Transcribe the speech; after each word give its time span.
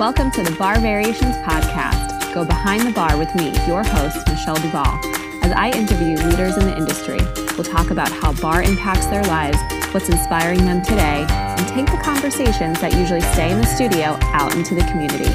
Welcome 0.00 0.30
to 0.30 0.42
the 0.42 0.52
Barre 0.52 0.80
Variations 0.80 1.36
Podcast. 1.44 2.32
Go 2.32 2.42
behind 2.42 2.86
the 2.86 2.90
bar 2.90 3.18
with 3.18 3.34
me, 3.34 3.52
your 3.66 3.84
host, 3.84 4.26
Michelle 4.28 4.54
Duval. 4.54 4.98
As 5.44 5.52
I 5.52 5.72
interview 5.76 6.16
leaders 6.26 6.56
in 6.56 6.64
the 6.64 6.74
industry, 6.74 7.18
we'll 7.54 7.70
talk 7.70 7.90
about 7.90 8.10
how 8.10 8.32
bar 8.40 8.62
impacts 8.62 9.04
their 9.08 9.22
lives, 9.24 9.58
what's 9.92 10.08
inspiring 10.08 10.64
them 10.64 10.82
today, 10.82 11.26
and 11.28 11.68
take 11.68 11.84
the 11.84 12.02
conversations 12.02 12.80
that 12.80 12.94
usually 12.94 13.20
stay 13.20 13.52
in 13.52 13.58
the 13.58 13.66
studio 13.66 14.16
out 14.32 14.56
into 14.56 14.74
the 14.74 14.80
community. 14.84 15.28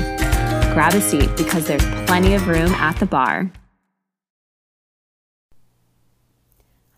Grab 0.73 0.95
a 0.95 0.99
seat 0.99 1.29
because 1.37 1.67
there's 1.67 1.85
plenty 2.07 2.33
of 2.33 2.47
room 2.47 2.71
at 2.71 2.99
the 2.99 3.05
bar. 3.05 3.51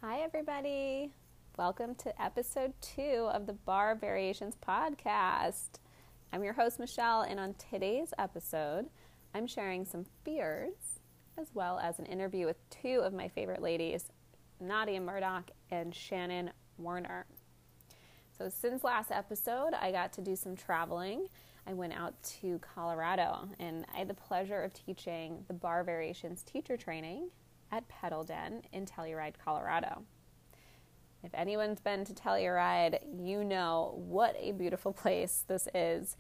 Hi, 0.02 0.22
everybody. 0.22 1.12
Welcome 1.58 1.96
to 1.96 2.22
episode 2.22 2.76
two 2.80 3.28
of 3.30 3.46
the 3.46 3.52
Barre 3.52 3.96
Variations 3.96 4.56
Podcast. 4.56 5.80
I'm 6.34 6.44
your 6.44 6.54
host, 6.54 6.78
Michelle, 6.78 7.22
and 7.22 7.40
on 7.40 7.56
today's 7.56 8.14
episode, 8.18 8.90
I'm 9.34 9.48
sharing 9.48 9.86
some 9.86 10.06
fears 10.26 11.00
as 11.38 11.48
well 11.54 11.80
as 11.80 12.00
an 12.00 12.06
interview 12.06 12.46
with 12.46 12.58
two 12.70 13.00
of 13.02 13.14
my 13.14 13.30
favorite 13.30 13.62
ladies, 13.62 14.10
Nadia 14.60 15.00
Murdoch 15.00 15.50
and 15.72 15.96
Shannon 15.96 16.52
Warner. 16.78 17.26
So, 18.38 18.50
since 18.50 18.84
last 18.84 19.10
episode, 19.10 19.74
I 19.74 19.92
got 19.92 20.12
to 20.14 20.22
do 20.22 20.36
some 20.36 20.56
traveling. 20.56 21.28
I 21.66 21.74
went 21.74 21.94
out 21.94 22.22
to 22.42 22.60
Colorado 22.60 23.48
and 23.58 23.86
I 23.94 24.00
had 24.00 24.10
the 24.10 24.14
pleasure 24.14 24.62
of 24.62 24.74
teaching 24.74 25.46
the 25.48 25.54
Barre 25.54 25.86
Variations 25.86 26.44
teacher 26.44 26.76
training 26.76 27.30
at 27.72 27.88
Pedal 27.88 28.24
Den 28.24 28.64
in 28.74 28.86
Telluride, 28.86 29.36
Colorado. 29.44 30.04
If 31.24 31.34
anyone's 31.34 31.80
been 31.80 32.06
to 32.06 32.14
Telluride, 32.14 33.00
you 33.20 33.44
know 33.44 33.94
what 33.96 34.36
a 34.40 34.52
beautiful 34.52 34.94
place 35.04 35.44
this 35.48 35.68
is. 35.74 36.16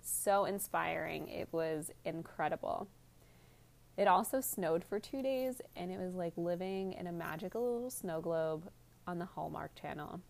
So 0.00 0.44
inspiring. 0.44 1.28
It 1.28 1.48
was 1.50 1.90
incredible. 2.04 2.88
It 3.96 4.06
also 4.06 4.40
snowed 4.40 4.84
for 4.84 5.00
two 5.00 5.22
days, 5.22 5.60
and 5.74 5.90
it 5.90 5.98
was 5.98 6.14
like 6.14 6.34
living 6.36 6.92
in 6.92 7.06
a 7.06 7.12
magical 7.12 7.74
little 7.74 7.90
snow 7.90 8.20
globe 8.20 8.68
on 9.06 9.18
the 9.18 9.24
Hallmark 9.24 9.74
Channel. 9.74 10.20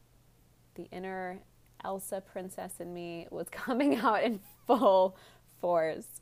The 0.77 0.85
inner 0.93 1.41
Elsa 1.85 2.21
princess 2.21 2.75
in 2.81 2.95
me 2.95 3.27
was 3.31 3.49
coming 3.51 3.97
out 3.97 4.23
in 4.23 4.41
full 4.67 5.17
force. 5.61 6.21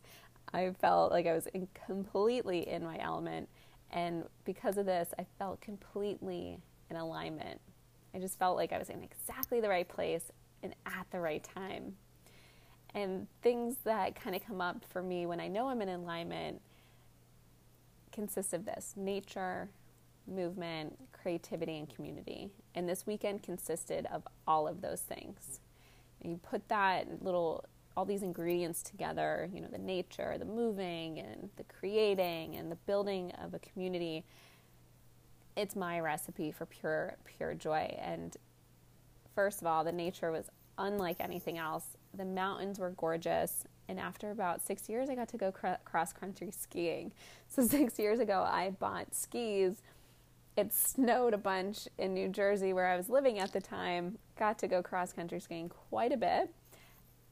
I 0.53 0.71
felt 0.81 1.13
like 1.13 1.27
I 1.27 1.33
was 1.33 1.47
in 1.49 1.69
completely 1.87 2.69
in 2.69 2.83
my 2.83 2.99
element, 2.99 3.49
and 3.91 4.25
because 4.45 4.79
of 4.79 4.87
this, 4.87 5.13
I 5.19 5.27
felt 5.39 5.61
completely 5.61 6.59
in 6.91 6.97
alignment 6.97 7.61
I 8.15 8.19
just 8.19 8.39
felt 8.39 8.57
like 8.57 8.73
I 8.73 8.79
was 8.79 8.91
in 8.91 9.03
exactly 9.03 9.61
the 9.61 9.69
right 9.69 9.89
place 9.89 10.31
and 10.63 10.75
at 10.87 11.07
the 11.11 11.21
right 11.21 11.43
time. 11.43 11.97
And 12.95 13.27
things 13.43 13.77
that 13.85 14.15
kind 14.15 14.37
of 14.37 14.47
come 14.47 14.61
up 14.61 14.85
for 14.89 15.03
me 15.03 15.27
when 15.27 15.41
I 15.41 15.49
know 15.49 15.69
I'm 15.69 15.83
in 15.83 15.89
alignment 15.89 16.61
consist 18.13 18.55
of 18.55 18.65
this 18.65 18.95
nature, 18.97 19.69
movement, 20.29 20.97
creativity, 21.13 21.79
and 21.79 21.93
community. 21.93 22.49
And 22.75 22.89
this 22.89 23.07
weekend 23.07 23.43
consisted 23.43 24.07
of 24.13 24.23
all 24.47 24.69
of 24.69 24.81
those 24.81 25.01
things. 25.01 25.61
And 26.23 26.31
you 26.31 26.39
put 26.39 26.69
that 26.69 27.23
little, 27.23 27.65
all 27.97 28.05
these 28.05 28.23
ingredients 28.23 28.83
together, 28.83 29.51
you 29.53 29.61
know, 29.61 29.69
the 29.69 29.79
nature, 29.79 30.37
the 30.39 30.45
moving, 30.45 31.19
and 31.19 31.51
the 31.57 31.65
creating, 31.65 32.55
and 32.55 32.71
the 32.71 32.77
building 32.77 33.33
of 33.43 33.53
a 33.53 33.59
community 33.59 34.25
it's 35.57 35.77
my 35.77 36.01
recipe 36.01 36.51
for 36.51 36.67
pure 36.67 37.15
pure 37.25 37.55
joy. 37.55 37.97
And 38.01 38.37
first 39.35 39.61
of 39.61 39.67
all 39.67 39.85
the 39.85 39.93
nature 39.93 40.31
was 40.31 40.47
unlike 40.79 41.17
anything 41.21 41.59
else. 41.59 41.85
The 42.15 42.25
mountains 42.25 42.79
were 42.79 42.91
gorgeous. 42.91 43.65
And 43.89 44.01
after 44.01 44.31
about 44.31 44.63
six 44.63 44.89
years 44.89 45.09
i 45.11 45.15
got 45.15 45.29
to 45.29 45.37
go 45.37 45.53
cr- 45.53 45.81
cross 45.85 46.13
country 46.13 46.51
skiing. 46.51 47.13
So 47.49 47.67
six 47.67 47.99
years 47.99 48.19
ago 48.19 48.47
i 48.49 48.71
bought 48.71 49.15
skis. 49.15 49.83
It 50.57 50.73
snowed 50.73 51.35
a 51.35 51.39
bunch 51.39 51.89
in 51.99 52.15
new 52.15 52.29
jersey 52.29 52.73
where 52.73 52.87
i 52.87 52.97
was 52.97 53.09
living 53.09 53.39
at 53.39 53.53
the 53.53 53.61
time. 53.61 54.19
Got 54.39 54.59
to 54.61 54.69
go 54.69 54.83
cross 54.83 55.13
country 55.13 55.41
skiing 55.41 55.69
quite 55.69 56.13
a 56.13 56.17
bit. 56.17 56.53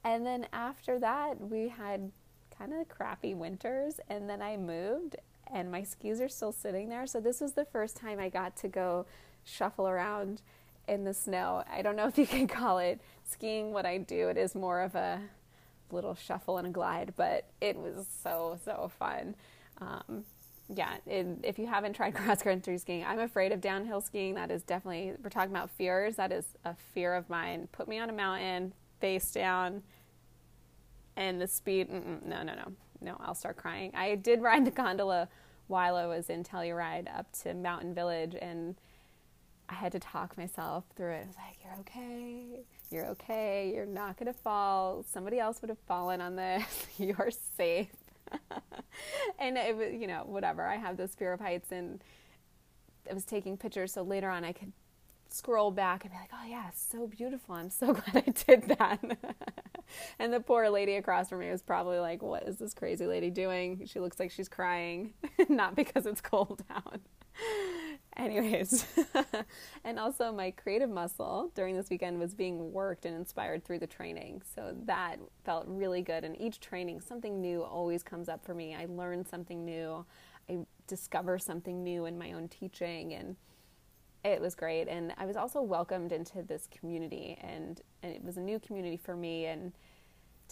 And 0.04 0.24
then 0.26 0.46
after 0.52 0.98
that 1.00 1.40
we 1.40 1.68
had 1.68 2.12
kind 2.56 2.72
of 2.72 2.88
crappy 2.88 3.34
winters. 3.34 3.98
And 4.08 4.28
then 4.28 4.42
i 4.42 4.56
moved 4.56 5.16
and 5.52 5.70
my 5.70 5.82
skis 5.82 6.20
are 6.20 6.28
still 6.28 6.52
sitting 6.52 6.88
there. 6.88 7.06
So 7.06 7.20
this 7.20 7.40
was 7.40 7.52
the 7.52 7.64
first 7.64 7.96
time 7.96 8.18
I 8.18 8.28
got 8.28 8.56
to 8.58 8.68
go 8.68 9.06
shuffle 9.44 9.88
around 9.88 10.42
in 10.88 11.04
the 11.04 11.14
snow. 11.14 11.64
I 11.70 11.82
don't 11.82 11.96
know 11.96 12.06
if 12.06 12.18
you 12.18 12.26
can 12.26 12.46
call 12.48 12.78
it 12.78 13.00
skiing 13.24 13.72
what 13.72 13.86
I 13.86 13.98
do. 13.98 14.28
It 14.28 14.36
is 14.36 14.54
more 14.54 14.80
of 14.80 14.94
a 14.94 15.20
little 15.90 16.14
shuffle 16.14 16.58
and 16.58 16.66
a 16.66 16.70
glide, 16.70 17.12
but 17.16 17.46
it 17.60 17.76
was 17.76 18.06
so 18.22 18.58
so 18.64 18.90
fun. 18.98 19.34
Um, 19.80 20.24
yeah, 20.68 20.96
if 21.06 21.58
you 21.58 21.66
haven't 21.66 21.94
tried 21.94 22.14
cross 22.14 22.42
country 22.42 22.78
skiing, 22.78 23.04
I'm 23.04 23.20
afraid 23.20 23.52
of 23.52 23.60
downhill 23.60 24.00
skiing. 24.00 24.34
That 24.34 24.50
is 24.50 24.62
definitely 24.62 25.14
we're 25.22 25.30
talking 25.30 25.50
about 25.50 25.70
fears. 25.70 26.16
That 26.16 26.32
is 26.32 26.46
a 26.64 26.74
fear 26.94 27.14
of 27.14 27.28
mine. 27.28 27.68
Put 27.72 27.88
me 27.88 27.98
on 27.98 28.08
a 28.10 28.12
mountain, 28.12 28.72
face 29.00 29.32
down, 29.32 29.82
and 31.16 31.40
the 31.40 31.46
speed. 31.46 31.90
no, 31.90 32.42
no, 32.42 32.54
no, 32.54 32.72
no. 33.02 33.16
I'll 33.20 33.34
start 33.34 33.56
crying. 33.56 33.92
I 33.94 34.14
did 34.14 34.40
ride 34.42 34.64
the 34.64 34.70
gondola 34.70 35.28
while 35.68 35.96
I 35.96 36.06
was 36.06 36.28
in 36.28 36.44
Telluride 36.44 37.08
up 37.16 37.32
to 37.42 37.54
Mountain 37.54 37.94
Village, 37.94 38.34
and 38.40 38.76
I 39.68 39.74
had 39.74 39.92
to 39.92 40.00
talk 40.00 40.36
myself 40.36 40.84
through 40.96 41.12
it. 41.12 41.24
I 41.24 41.26
was 41.26 41.36
like, 41.36 41.56
"You're 41.64 41.80
okay. 41.80 42.64
You're 42.90 43.06
okay. 43.12 43.72
You're 43.74 43.86
not 43.86 44.16
gonna 44.16 44.32
fall. 44.32 45.04
Somebody 45.10 45.38
else 45.38 45.62
would 45.62 45.70
have 45.70 45.78
fallen 45.86 46.20
on 46.20 46.36
this. 46.36 46.86
You're 46.98 47.30
safe." 47.56 47.88
and 49.38 49.56
it 49.56 49.76
was, 49.76 49.92
you 49.92 50.06
know, 50.06 50.22
whatever. 50.26 50.62
I 50.62 50.76
have 50.76 50.96
this 50.96 51.14
fear 51.14 51.32
of 51.32 51.40
heights, 51.40 51.72
and 51.72 52.02
I 53.10 53.14
was 53.14 53.24
taking 53.24 53.56
pictures, 53.56 53.92
so 53.92 54.02
later 54.02 54.28
on 54.30 54.44
I 54.44 54.52
could 54.52 54.72
scroll 55.32 55.70
back 55.70 56.04
and 56.04 56.12
be 56.12 56.18
like, 56.18 56.30
"Oh 56.32 56.46
yeah, 56.46 56.70
so 56.74 57.06
beautiful. 57.06 57.54
I'm 57.54 57.70
so 57.70 57.92
glad 57.94 58.24
I 58.26 58.30
did 58.30 58.76
that." 58.78 59.00
and 60.18 60.32
the 60.32 60.40
poor 60.40 60.68
lady 60.68 60.96
across 60.96 61.28
from 61.28 61.40
me 61.40 61.50
was 61.50 61.62
probably 61.62 61.98
like, 61.98 62.22
"What 62.22 62.44
is 62.44 62.56
this 62.56 62.74
crazy 62.74 63.06
lady 63.06 63.30
doing? 63.30 63.86
She 63.86 64.00
looks 64.00 64.18
like 64.18 64.30
she's 64.30 64.48
crying, 64.48 65.14
not 65.48 65.74
because 65.74 66.06
it's 66.06 66.20
cold 66.20 66.62
out." 66.70 67.00
Anyways, 68.14 68.84
and 69.84 69.98
also 69.98 70.30
my 70.30 70.50
creative 70.50 70.90
muscle 70.90 71.50
during 71.54 71.76
this 71.76 71.88
weekend 71.88 72.18
was 72.18 72.34
being 72.34 72.72
worked 72.72 73.06
and 73.06 73.16
inspired 73.16 73.64
through 73.64 73.78
the 73.78 73.86
training. 73.86 74.42
So 74.54 74.74
that 74.84 75.16
felt 75.44 75.64
really 75.66 76.02
good. 76.02 76.22
And 76.22 76.38
each 76.38 76.60
training, 76.60 77.00
something 77.00 77.40
new 77.40 77.62
always 77.62 78.02
comes 78.02 78.28
up 78.28 78.44
for 78.44 78.54
me. 78.54 78.74
I 78.74 78.84
learn 78.84 79.24
something 79.24 79.64
new. 79.64 80.04
I 80.50 80.58
discover 80.86 81.38
something 81.38 81.82
new 81.82 82.04
in 82.04 82.18
my 82.18 82.32
own 82.32 82.48
teaching 82.48 83.14
and 83.14 83.36
it 84.24 84.40
was 84.40 84.54
great. 84.54 84.88
And 84.88 85.12
i 85.18 85.26
was 85.26 85.36
also 85.36 85.62
welcomed 85.62 86.12
into 86.12 86.42
this 86.42 86.68
community 86.70 87.38
and, 87.40 87.80
and 88.02 88.14
it 88.14 88.24
was 88.24 88.36
a 88.36 88.40
new 88.40 88.58
community 88.58 88.96
for 88.96 89.16
me. 89.16 89.46
And 89.46 89.72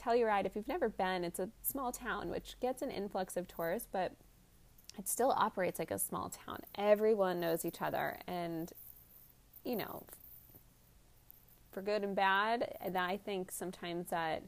telluride 0.01 0.47
if 0.47 0.57
you've 0.57 0.69
never 0.69 0.89
been 0.89 1.25
it's 1.25 1.39
a 1.39 1.51
small 1.63 1.93
town 1.93 2.31
which 2.31 2.57
gets 2.61 2.81
an 2.81 2.91
influx 2.91 3.37
of 3.37 3.47
tourists 3.47 3.87
but 3.93 4.13
it 4.99 5.07
still 5.07 5.31
operates 5.37 5.79
like 5.79 5.91
a 5.91 5.99
small 5.99 6.31
town. 6.31 6.61
Everyone 6.77 7.39
knows 7.39 7.65
each 7.65 7.83
other. 7.83 8.19
And 8.27 8.73
you 9.65 9.77
know 9.77 10.05
for 11.71 11.83
good 11.83 12.03
and 12.03 12.17
bad 12.17 12.77
and 12.81 12.97
i 12.97 13.17
think 13.17 13.51
sometimes 13.51 14.09
that 14.09 14.43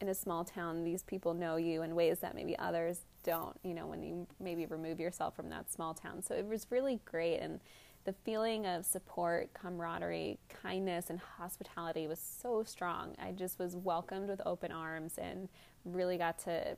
in 0.00 0.08
a 0.08 0.14
small 0.14 0.44
town 0.44 0.84
these 0.84 1.02
people 1.02 1.34
know 1.34 1.56
you 1.56 1.82
in 1.82 1.94
ways 1.94 2.18
that 2.20 2.34
maybe 2.34 2.58
others 2.58 3.00
don't, 3.22 3.58
you 3.62 3.74
know, 3.74 3.86
when 3.86 4.02
you 4.02 4.26
maybe 4.40 4.66
remove 4.66 5.00
yourself 5.00 5.36
from 5.36 5.48
that 5.50 5.70
small 5.70 5.94
town. 5.94 6.22
So 6.22 6.34
it 6.34 6.46
was 6.46 6.66
really 6.70 7.00
great. 7.04 7.38
And 7.38 7.60
the 8.04 8.12
feeling 8.24 8.66
of 8.66 8.86
support, 8.86 9.52
camaraderie, 9.54 10.38
kindness, 10.62 11.10
and 11.10 11.20
hospitality 11.38 12.06
was 12.06 12.18
so 12.18 12.62
strong. 12.62 13.14
I 13.18 13.32
just 13.32 13.58
was 13.58 13.76
welcomed 13.76 14.28
with 14.28 14.40
open 14.46 14.72
arms 14.72 15.18
and 15.18 15.48
really 15.84 16.16
got 16.16 16.38
to 16.40 16.76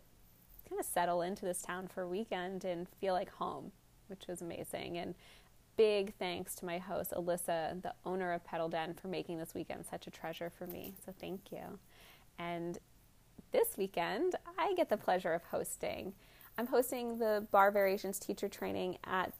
kind 0.69 0.81
of 0.81 0.87
settle 0.87 1.23
into 1.23 1.45
this 1.45 1.63
town 1.63 1.89
for 1.89 2.03
a 2.03 2.09
weekend 2.09 2.65
and 2.65 2.89
feel 3.01 3.15
like 3.15 3.31
home, 3.31 3.73
which 4.09 4.27
was 4.29 4.41
amazing. 4.43 4.99
And 4.99 5.15
big 5.77 6.15
thanks 6.19 6.55
to 6.57 6.65
my 6.65 6.79
host, 6.79 7.13
Alyssa, 7.13 7.81
the 7.81 7.95
owner 8.05 8.33
of 8.33 8.45
Pedal 8.45 8.69
Den, 8.69 8.95
for 8.95 9.09
making 9.09 9.39
this 9.39 9.55
weekend 9.55 9.85
such 9.87 10.07
a 10.07 10.11
treasure 10.11 10.51
for 10.51 10.67
me. 10.67 10.95
So 11.05 11.13
thank 11.21 11.53
you. 11.53 11.79
And 12.39 12.79
this 13.53 13.77
weekend, 13.77 14.35
I 14.59 14.75
get 14.77 14.89
the 14.89 14.97
pleasure 14.97 15.33
of 15.33 15.43
hosting. 15.45 16.13
I'm 16.59 16.67
hosting 16.67 17.19
the 17.19 17.47
Barre 17.53 17.71
Variations 17.71 18.19
teacher 18.19 18.49
training 18.49 18.99
at 19.05 19.33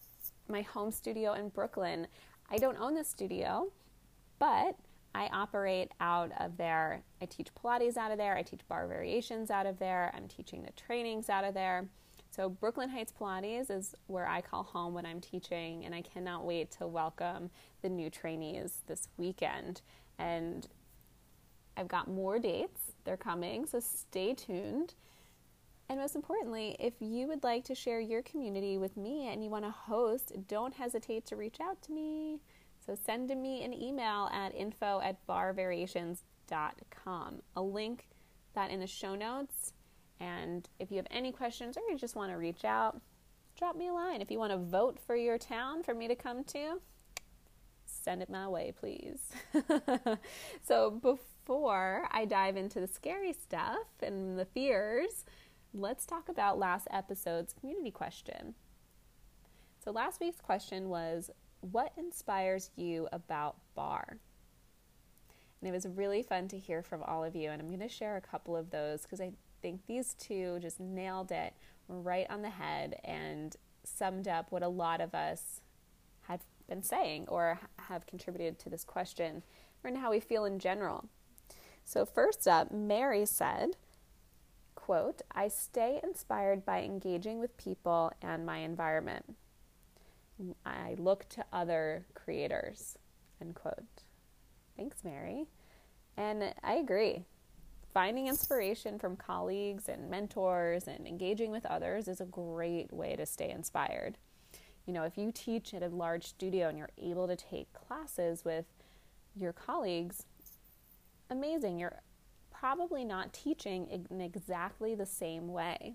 my 0.49 0.63
home 0.63 0.91
studio 0.91 1.35
in 1.35 1.49
Brooklyn. 1.51 2.07
I 2.51 2.57
don't 2.57 2.79
own 2.79 2.95
the 2.95 3.05
studio, 3.05 3.71
but 4.39 4.77
I 5.15 5.29
operate 5.33 5.93
out 6.01 6.33
of 6.39 6.57
there. 6.57 7.03
I 7.21 7.27
teach 7.27 7.49
Pilates 7.55 7.97
out 7.97 8.11
of 8.11 8.19
there. 8.19 8.37
I 8.37 8.43
teach 8.43 8.61
barre 8.69 8.89
variations 8.89 9.51
out 9.51 9.67
of 9.67 9.79
there. 9.79 10.13
I'm 10.15 10.29
teaching 10.29 10.63
the 10.63 10.73
trainings 10.73 11.29
out 11.29 11.45
of 11.45 11.55
there. 11.55 11.89
So, 12.31 12.49
Brooklyn 12.49 12.89
Heights 12.89 13.13
Pilates 13.19 13.71
is 13.71 13.95
where 14.07 14.27
I 14.27 14.41
call 14.41 14.63
home 14.63 14.95
when 14.95 15.05
I'm 15.05 15.21
teaching, 15.21 15.85
and 15.85 15.93
I 15.93 16.01
cannot 16.01 16.45
wait 16.45 16.71
to 16.73 16.87
welcome 16.87 17.51
the 17.83 17.89
new 17.89 18.09
trainees 18.09 18.83
this 18.87 19.09
weekend. 19.17 19.83
And 20.19 20.69
I've 21.77 21.89
got 21.89 22.07
more 22.07 22.39
dates. 22.39 22.93
They're 23.05 23.17
coming, 23.17 23.67
so 23.67 23.81
stay 23.81 24.35
tuned. 24.35 24.95
And 25.91 25.99
most 25.99 26.15
importantly, 26.15 26.77
if 26.79 26.95
you 27.01 27.27
would 27.27 27.43
like 27.43 27.65
to 27.65 27.75
share 27.75 27.99
your 27.99 28.23
community 28.23 28.79
with 28.79 28.97
me 28.97 29.27
and 29.27 29.43
you 29.43 29.51
want 29.51 29.65
to 29.65 29.73
host, 29.73 30.31
don't 30.47 30.73
hesitate 30.73 31.27
to 31.27 31.35
reach 31.35 31.57
out 31.61 31.83
to 31.83 31.91
me. 31.91 32.39
So 32.87 32.95
send 32.95 33.29
me 33.31 33.65
an 33.65 33.75
email 33.75 34.31
at 34.33 34.55
info 34.55 35.01
at 35.03 35.27
barrevariations.com. 35.27 37.43
I'll 37.57 37.73
link 37.73 38.07
that 38.55 38.71
in 38.71 38.79
the 38.79 38.87
show 38.87 39.17
notes. 39.17 39.73
And 40.21 40.69
if 40.79 40.93
you 40.93 40.99
have 40.99 41.09
any 41.11 41.33
questions 41.33 41.77
or 41.77 41.81
you 41.91 41.99
just 41.99 42.15
want 42.15 42.31
to 42.31 42.37
reach 42.37 42.65
out, 42.65 43.01
drop 43.59 43.75
me 43.75 43.89
a 43.89 43.93
line. 43.93 44.23
If 44.23 44.31
you 44.31 44.39
want 44.39 44.53
to 44.53 44.59
vote 44.59 45.01
for 45.05 45.17
your 45.17 45.39
town 45.39 45.83
for 45.83 45.93
me 45.93 46.07
to 46.07 46.15
come 46.15 46.45
to, 46.45 46.79
send 47.85 48.23
it 48.23 48.31
my 48.31 48.47
way, 48.47 48.73
please. 48.79 49.33
so 50.63 50.93
before 50.93 52.07
I 52.13 52.27
dive 52.27 52.57
into 52.57 52.79
the 52.79 52.87
scary 52.87 53.33
stuff 53.33 53.89
and 54.01 54.39
the 54.39 54.45
fears, 54.45 55.25
let's 55.73 56.07
talk 56.07 56.29
about 56.29 56.59
last 56.59 56.89
episode's 56.91 57.53
community 57.53 57.91
question. 57.91 58.55
So, 59.85 59.91
last 59.91 60.21
week's 60.21 60.41
question 60.41 60.89
was 60.89 61.31
What 61.61 61.93
inspires 61.97 62.71
you 62.77 63.09
about 63.13 63.57
bar? 63.75 64.19
And 65.61 65.69
it 65.69 65.73
was 65.73 65.87
really 65.87 66.23
fun 66.23 66.49
to 66.49 66.59
hear 66.59 66.83
from 66.83 67.03
all 67.03 67.23
of 67.23 67.37
you. 67.37 67.51
And 67.51 67.61
I'm 67.61 67.69
going 67.69 67.81
to 67.81 67.89
share 67.89 68.17
a 68.17 68.21
couple 68.21 68.57
of 68.57 68.71
those 68.71 69.03
because 69.03 69.21
I 69.21 69.33
think 69.61 69.87
these 69.87 70.15
two 70.15 70.59
just 70.61 70.81
nailed 70.81 71.31
it 71.31 71.53
right 71.87 72.27
on 72.31 72.41
the 72.41 72.51
head 72.51 72.99
and 73.05 73.55
summed 73.85 74.27
up 74.27 74.51
what 74.51 74.63
a 74.63 74.69
lot 74.69 75.03
of 75.03 75.15
us 75.15 75.61
had 76.23 76.41
been 76.69 76.83
saying 76.83 77.27
or 77.29 77.61
have 77.89 78.07
contributed 78.07 78.59
to 78.61 78.71
this 78.71 78.85
question 78.85 79.43
and 79.85 79.99
how 79.99 80.11
we 80.11 80.21
feel 80.21 80.45
in 80.45 80.59
general. 80.59 81.07
So, 81.85 82.05
first 82.05 82.47
up, 82.49 82.71
Mary 82.71 83.27
said, 83.27 83.77
quote, 84.91 85.23
I 85.31 85.47
stay 85.47 86.01
inspired 86.03 86.67
by 86.67 86.83
engaging 86.83 87.39
with 87.39 87.57
people 87.57 88.13
and 88.21 88.45
my 88.45 88.59
environment. 88.59 89.37
I 90.67 90.97
look 90.99 91.29
to 91.29 91.45
other 91.53 92.07
creators, 92.15 92.99
end 93.41 93.55
quote. 93.55 94.03
Thanks, 94.77 95.05
Mary. 95.05 95.47
And 96.17 96.53
I 96.65 96.73
agree. 96.73 97.23
Finding 97.95 98.27
inspiration 98.27 98.99
from 98.99 99.15
colleagues 99.15 99.89
and 99.89 100.11
mentors 100.11 100.89
and 100.89 101.07
engaging 101.07 101.53
with 101.53 101.67
others 101.67 102.09
is 102.09 102.21
a 102.21 102.25
great 102.25 102.93
way 102.93 103.15
to 103.15 103.25
stay 103.25 103.51
inspired. 103.51 104.19
You 104.87 104.93
know, 104.93 105.05
if 105.05 105.17
you 105.17 105.31
teach 105.33 105.73
at 105.73 105.85
a 105.85 105.89
large 105.89 106.27
studio 106.27 106.69
and 106.69 106.77
you're 106.77 106.91
able 106.99 107.29
to 107.29 107.37
take 107.37 107.73
classes 107.75 108.45
with 108.45 108.65
your 109.37 109.53
colleagues, 109.53 110.25
amazing. 111.31 111.79
You're 111.79 112.01
probably 112.61 113.05
not 113.05 113.33
teaching 113.33 113.87
in 114.11 114.21
exactly 114.21 114.95
the 114.95 115.07
same 115.07 115.49
way. 115.49 115.95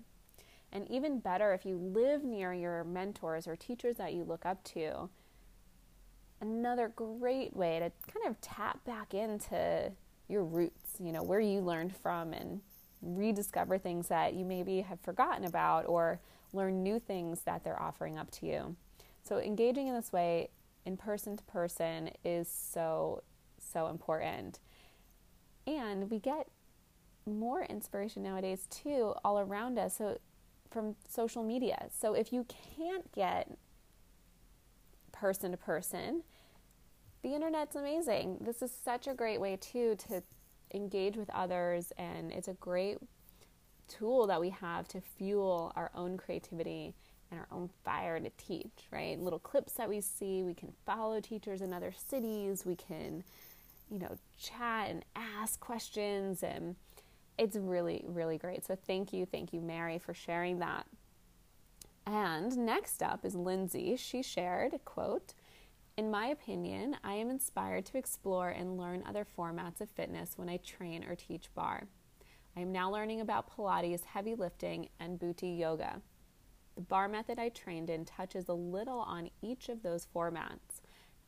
And 0.72 0.90
even 0.90 1.20
better, 1.20 1.54
if 1.54 1.64
you 1.64 1.76
live 1.76 2.24
near 2.24 2.52
your 2.52 2.82
mentors 2.82 3.46
or 3.46 3.54
teachers 3.54 3.96
that 3.96 4.14
you 4.14 4.24
look 4.24 4.44
up 4.44 4.64
to, 4.64 5.08
another 6.40 6.92
great 6.96 7.54
way 7.54 7.78
to 7.78 8.12
kind 8.12 8.26
of 8.26 8.40
tap 8.40 8.84
back 8.84 9.14
into 9.14 9.92
your 10.28 10.44
roots, 10.44 10.94
you 10.98 11.12
know, 11.12 11.22
where 11.22 11.38
you 11.38 11.60
learned 11.60 11.94
from 11.94 12.32
and 12.32 12.60
rediscover 13.00 13.78
things 13.78 14.08
that 14.08 14.34
you 14.34 14.44
maybe 14.44 14.80
have 14.80 15.00
forgotten 15.00 15.44
about 15.44 15.86
or 15.86 16.18
learn 16.52 16.82
new 16.82 16.98
things 16.98 17.42
that 17.42 17.62
they're 17.62 17.80
offering 17.80 18.18
up 18.18 18.30
to 18.32 18.46
you. 18.46 18.74
So, 19.22 19.38
engaging 19.38 19.86
in 19.86 19.94
this 19.94 20.12
way, 20.12 20.50
in 20.84 20.96
person 20.96 21.36
to 21.36 21.44
person, 21.44 22.10
is 22.24 22.48
so, 22.48 23.22
so 23.58 23.86
important. 23.86 24.58
And 25.66 26.10
we 26.10 26.18
get 26.18 26.48
more 27.26 27.64
inspiration 27.64 28.22
nowadays 28.22 28.66
too 28.70 29.14
all 29.24 29.38
around 29.38 29.78
us 29.78 29.96
so 29.98 30.18
from 30.70 30.94
social 31.08 31.42
media. 31.42 31.88
So 31.98 32.14
if 32.14 32.32
you 32.32 32.46
can't 32.76 33.10
get 33.12 33.56
person 35.12 35.50
to 35.50 35.56
person 35.56 36.22
the 37.26 37.34
internet's 37.34 37.74
amazing. 37.74 38.38
This 38.40 38.62
is 38.62 38.70
such 38.84 39.08
a 39.08 39.14
great 39.14 39.40
way 39.40 39.56
too 39.56 39.96
to 40.08 40.22
engage 40.72 41.16
with 41.16 41.28
others 41.30 41.92
and 41.98 42.30
it's 42.30 42.46
a 42.46 42.52
great 42.54 42.98
tool 43.88 44.28
that 44.28 44.40
we 44.40 44.50
have 44.50 44.86
to 44.88 45.00
fuel 45.00 45.72
our 45.74 45.90
own 45.96 46.16
creativity 46.16 46.94
and 47.32 47.40
our 47.40 47.48
own 47.50 47.68
fire 47.84 48.20
to 48.20 48.30
teach 48.36 48.86
right? 48.92 49.18
Little 49.18 49.40
clips 49.40 49.72
that 49.72 49.88
we 49.88 50.00
see 50.00 50.44
we 50.44 50.54
can 50.54 50.72
follow 50.84 51.18
teachers 51.20 51.62
in 51.62 51.72
other 51.72 51.92
cities 51.96 52.64
we 52.64 52.76
can 52.76 53.24
you 53.90 53.98
know 53.98 54.16
chat 54.38 54.90
and 54.90 55.04
ask 55.16 55.58
questions 55.58 56.44
and 56.44 56.76
it's 57.38 57.56
really, 57.56 58.04
really 58.06 58.38
great. 58.38 58.64
So 58.64 58.76
thank 58.76 59.12
you, 59.12 59.26
thank 59.26 59.52
you, 59.52 59.60
Mary, 59.60 59.98
for 59.98 60.14
sharing 60.14 60.58
that. 60.60 60.86
And 62.06 62.56
next 62.58 63.02
up 63.02 63.24
is 63.24 63.34
Lindsay. 63.34 63.96
She 63.96 64.22
shared, 64.22 64.78
quote, 64.84 65.34
in 65.96 66.10
my 66.10 66.26
opinion, 66.26 66.96
I 67.02 67.14
am 67.14 67.30
inspired 67.30 67.86
to 67.86 67.98
explore 67.98 68.50
and 68.50 68.76
learn 68.76 69.02
other 69.06 69.26
formats 69.26 69.80
of 69.80 69.88
fitness 69.88 70.32
when 70.36 70.48
I 70.48 70.58
train 70.58 71.02
or 71.04 71.14
teach 71.14 71.52
bar. 71.54 71.88
I 72.54 72.60
am 72.60 72.70
now 72.70 72.90
learning 72.90 73.22
about 73.22 73.50
Pilates, 73.50 74.04
heavy 74.04 74.34
lifting, 74.34 74.88
and 75.00 75.18
Buti 75.18 75.48
yoga. 75.48 76.02
The 76.74 76.82
bar 76.82 77.08
method 77.08 77.38
I 77.38 77.48
trained 77.48 77.88
in 77.88 78.04
touches 78.04 78.48
a 78.48 78.54
little 78.54 78.98
on 78.98 79.30
each 79.40 79.70
of 79.70 79.82
those 79.82 80.06
formats. 80.14 80.65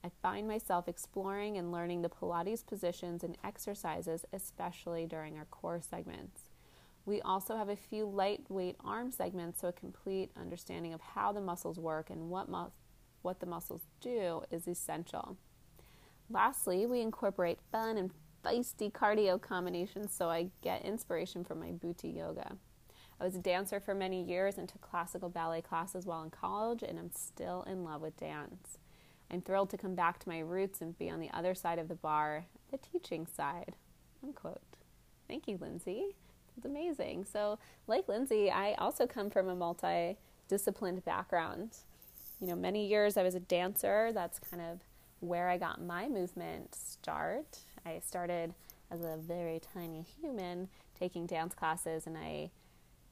I 0.04 0.10
find 0.22 0.46
myself 0.46 0.88
exploring 0.88 1.56
and 1.56 1.72
learning 1.72 2.02
the 2.02 2.08
Pilates 2.08 2.64
positions 2.64 3.24
and 3.24 3.36
exercises, 3.42 4.24
especially 4.32 5.06
during 5.06 5.36
our 5.36 5.44
core 5.46 5.80
segments. 5.80 6.42
We 7.04 7.20
also 7.22 7.56
have 7.56 7.68
a 7.68 7.76
few 7.76 8.04
lightweight 8.04 8.76
arm 8.84 9.10
segments, 9.10 9.60
so 9.60 9.68
a 9.68 9.72
complete 9.72 10.30
understanding 10.38 10.92
of 10.92 11.00
how 11.00 11.32
the 11.32 11.40
muscles 11.40 11.78
work 11.78 12.10
and 12.10 12.28
what, 12.28 12.48
mu- 12.48 12.70
what 13.22 13.40
the 13.40 13.46
muscles 13.46 13.82
do 14.00 14.42
is 14.50 14.68
essential. 14.68 15.36
Lastly, 16.30 16.84
we 16.86 17.00
incorporate 17.00 17.58
fun 17.72 17.96
and 17.96 18.10
feisty 18.44 18.92
cardio 18.92 19.40
combinations, 19.40 20.12
so 20.12 20.28
I 20.28 20.50
get 20.62 20.84
inspiration 20.84 21.44
from 21.44 21.60
my 21.60 21.72
Buti 21.72 22.10
yoga. 22.10 22.56
I 23.20 23.24
was 23.24 23.34
a 23.34 23.40
dancer 23.40 23.80
for 23.80 23.94
many 23.94 24.22
years 24.22 24.58
and 24.58 24.68
took 24.68 24.82
classical 24.82 25.28
ballet 25.28 25.62
classes 25.62 26.06
while 26.06 26.22
in 26.22 26.30
college, 26.30 26.82
and 26.82 26.98
I'm 26.98 27.10
still 27.10 27.62
in 27.62 27.82
love 27.82 28.02
with 28.02 28.16
dance. 28.16 28.78
I'm 29.30 29.42
thrilled 29.42 29.70
to 29.70 29.78
come 29.78 29.94
back 29.94 30.18
to 30.20 30.28
my 30.28 30.38
roots 30.40 30.80
and 30.80 30.98
be 30.98 31.10
on 31.10 31.20
the 31.20 31.30
other 31.32 31.54
side 31.54 31.78
of 31.78 31.88
the 31.88 31.94
bar, 31.94 32.46
the 32.70 32.78
teaching 32.78 33.26
side. 33.26 33.74
Unquote. 34.22 34.60
Thank 35.28 35.46
you, 35.46 35.58
Lindsay. 35.60 36.16
It's 36.56 36.66
amazing. 36.66 37.24
So, 37.24 37.58
like 37.86 38.08
Lindsay, 38.08 38.50
I 38.50 38.72
also 38.74 39.06
come 39.06 39.30
from 39.30 39.48
a 39.48 39.54
multi-disciplined 39.54 41.04
background. 41.04 41.76
You 42.40 42.48
know, 42.48 42.56
many 42.56 42.86
years 42.86 43.16
I 43.16 43.22
was 43.22 43.34
a 43.34 43.40
dancer. 43.40 44.10
That's 44.12 44.38
kind 44.38 44.62
of 44.62 44.80
where 45.20 45.48
I 45.48 45.58
got 45.58 45.82
my 45.82 46.08
movement 46.08 46.74
start. 46.74 47.58
I 47.84 48.00
started 48.04 48.54
as 48.90 49.02
a 49.02 49.16
very 49.18 49.60
tiny 49.74 50.06
human 50.20 50.68
taking 50.98 51.26
dance 51.26 51.54
classes, 51.54 52.06
and 52.06 52.16
I 52.16 52.50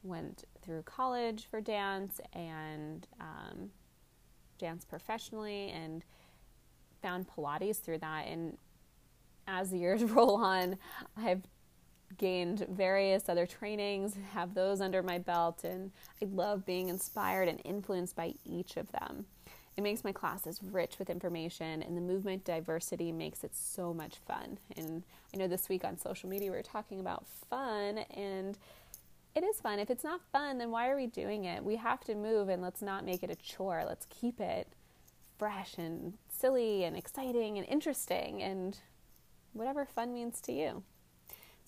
went 0.02 0.44
through 0.62 0.82
college 0.82 1.46
for 1.50 1.61
dance 1.61 2.20
and 2.32 3.06
um, 3.20 3.70
dance 4.58 4.84
professionally 4.84 5.70
and 5.70 6.02
found 7.02 7.26
Pilates 7.28 7.80
through 7.80 7.98
that. 7.98 8.26
And 8.26 8.56
as 9.46 9.70
the 9.70 9.78
years 9.78 10.02
roll 10.10 10.36
on, 10.36 10.76
I've 11.16 11.42
gained 12.18 12.66
various 12.70 13.28
other 13.28 13.46
trainings, 13.46 14.16
have 14.32 14.54
those 14.54 14.80
under 14.80 15.02
my 15.02 15.18
belt, 15.18 15.64
and 15.64 15.90
I 16.22 16.26
love 16.26 16.64
being 16.64 16.88
inspired 16.88 17.48
and 17.48 17.60
influenced 17.64 18.16
by 18.16 18.34
each 18.44 18.76
of 18.76 18.90
them. 18.92 19.26
It 19.76 19.82
makes 19.82 20.04
my 20.04 20.12
classes 20.12 20.60
rich 20.62 20.98
with 20.98 21.10
information, 21.10 21.82
and 21.82 21.96
the 21.96 22.00
movement 22.00 22.44
diversity 22.44 23.12
makes 23.12 23.44
it 23.44 23.54
so 23.54 23.92
much 23.92 24.16
fun. 24.26 24.58
And 24.75 25.02
I 25.34 25.36
know 25.36 25.48
this 25.48 25.68
week 25.68 25.84
on 25.84 25.98
social 25.98 26.30
media 26.30 26.50
we 26.50 26.56
are 26.56 26.62
talking 26.62 26.98
about 26.98 27.26
fun, 27.50 27.98
and 27.98 28.56
it 29.37 29.45
is 29.45 29.61
fun. 29.61 29.78
If 29.78 29.90
it's 29.90 30.02
not 30.02 30.23
fun, 30.33 30.57
then 30.57 30.71
why 30.71 30.88
are 30.88 30.97
we 30.97 31.07
doing 31.07 31.45
it? 31.45 31.62
We 31.62 31.76
have 31.76 32.00
to 32.05 32.14
move 32.14 32.49
and 32.49 32.62
let's 32.62 32.81
not 32.81 33.05
make 33.05 33.23
it 33.23 33.31
a 33.31 33.37
chore. 33.37 33.85
Let's 33.87 34.07
keep 34.09 34.40
it 34.40 34.73
fresh 35.38 35.75
and 35.76 36.14
silly 36.26 36.85
and 36.85 36.97
exciting 36.97 37.59
and 37.59 37.69
interesting 37.69 38.43
and 38.43 38.78
whatever 39.52 39.85
fun 39.85 40.14
means 40.14 40.40
to 40.40 40.52
you. 40.52 40.83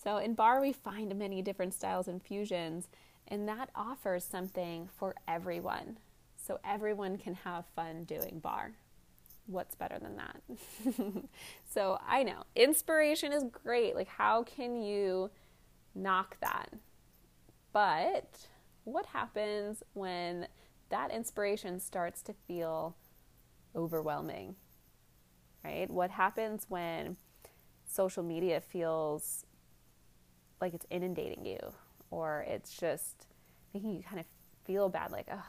So 0.03 0.17
in 0.17 0.33
bar, 0.33 0.59
we 0.59 0.73
find 0.73 1.15
many 1.15 1.43
different 1.43 1.75
styles 1.75 2.07
and 2.07 2.23
fusions, 2.23 2.87
and 3.27 3.47
that 3.47 3.69
offers 3.75 4.23
something 4.23 4.89
for 4.97 5.13
everyone. 5.27 5.99
So 6.37 6.59
everyone 6.63 7.17
can 7.17 7.35
have 7.35 7.65
fun 7.75 8.05
doing 8.05 8.39
bar. 8.41 8.71
What's 9.45 9.75
better 9.75 9.99
than 9.99 10.15
that? 10.17 10.41
so 11.71 11.99
I 12.07 12.23
know 12.23 12.43
inspiration 12.55 13.31
is 13.31 13.43
great. 13.43 13.95
Like, 13.95 14.07
how 14.07 14.41
can 14.43 14.81
you 14.81 15.29
knock 15.93 16.37
that? 16.41 16.69
But 17.73 18.47
what 18.83 19.05
happens 19.05 19.83
when 19.93 20.47
that 20.89 21.11
inspiration 21.11 21.79
starts 21.79 22.21
to 22.23 22.33
feel 22.47 22.95
overwhelming? 23.75 24.55
Right? 25.63 25.89
What 25.89 26.09
happens 26.09 26.65
when 26.69 27.17
social 27.85 28.23
media 28.23 28.61
feels 28.61 29.45
like 30.61 30.73
it's 30.73 30.85
inundating 30.89 31.45
you 31.45 31.59
or 32.11 32.45
it's 32.47 32.75
just 32.75 33.27
making 33.73 33.95
you 33.95 34.03
kind 34.03 34.19
of 34.19 34.25
feel 34.65 34.89
bad 34.89 35.11
like, 35.11 35.27
oh, 35.31 35.45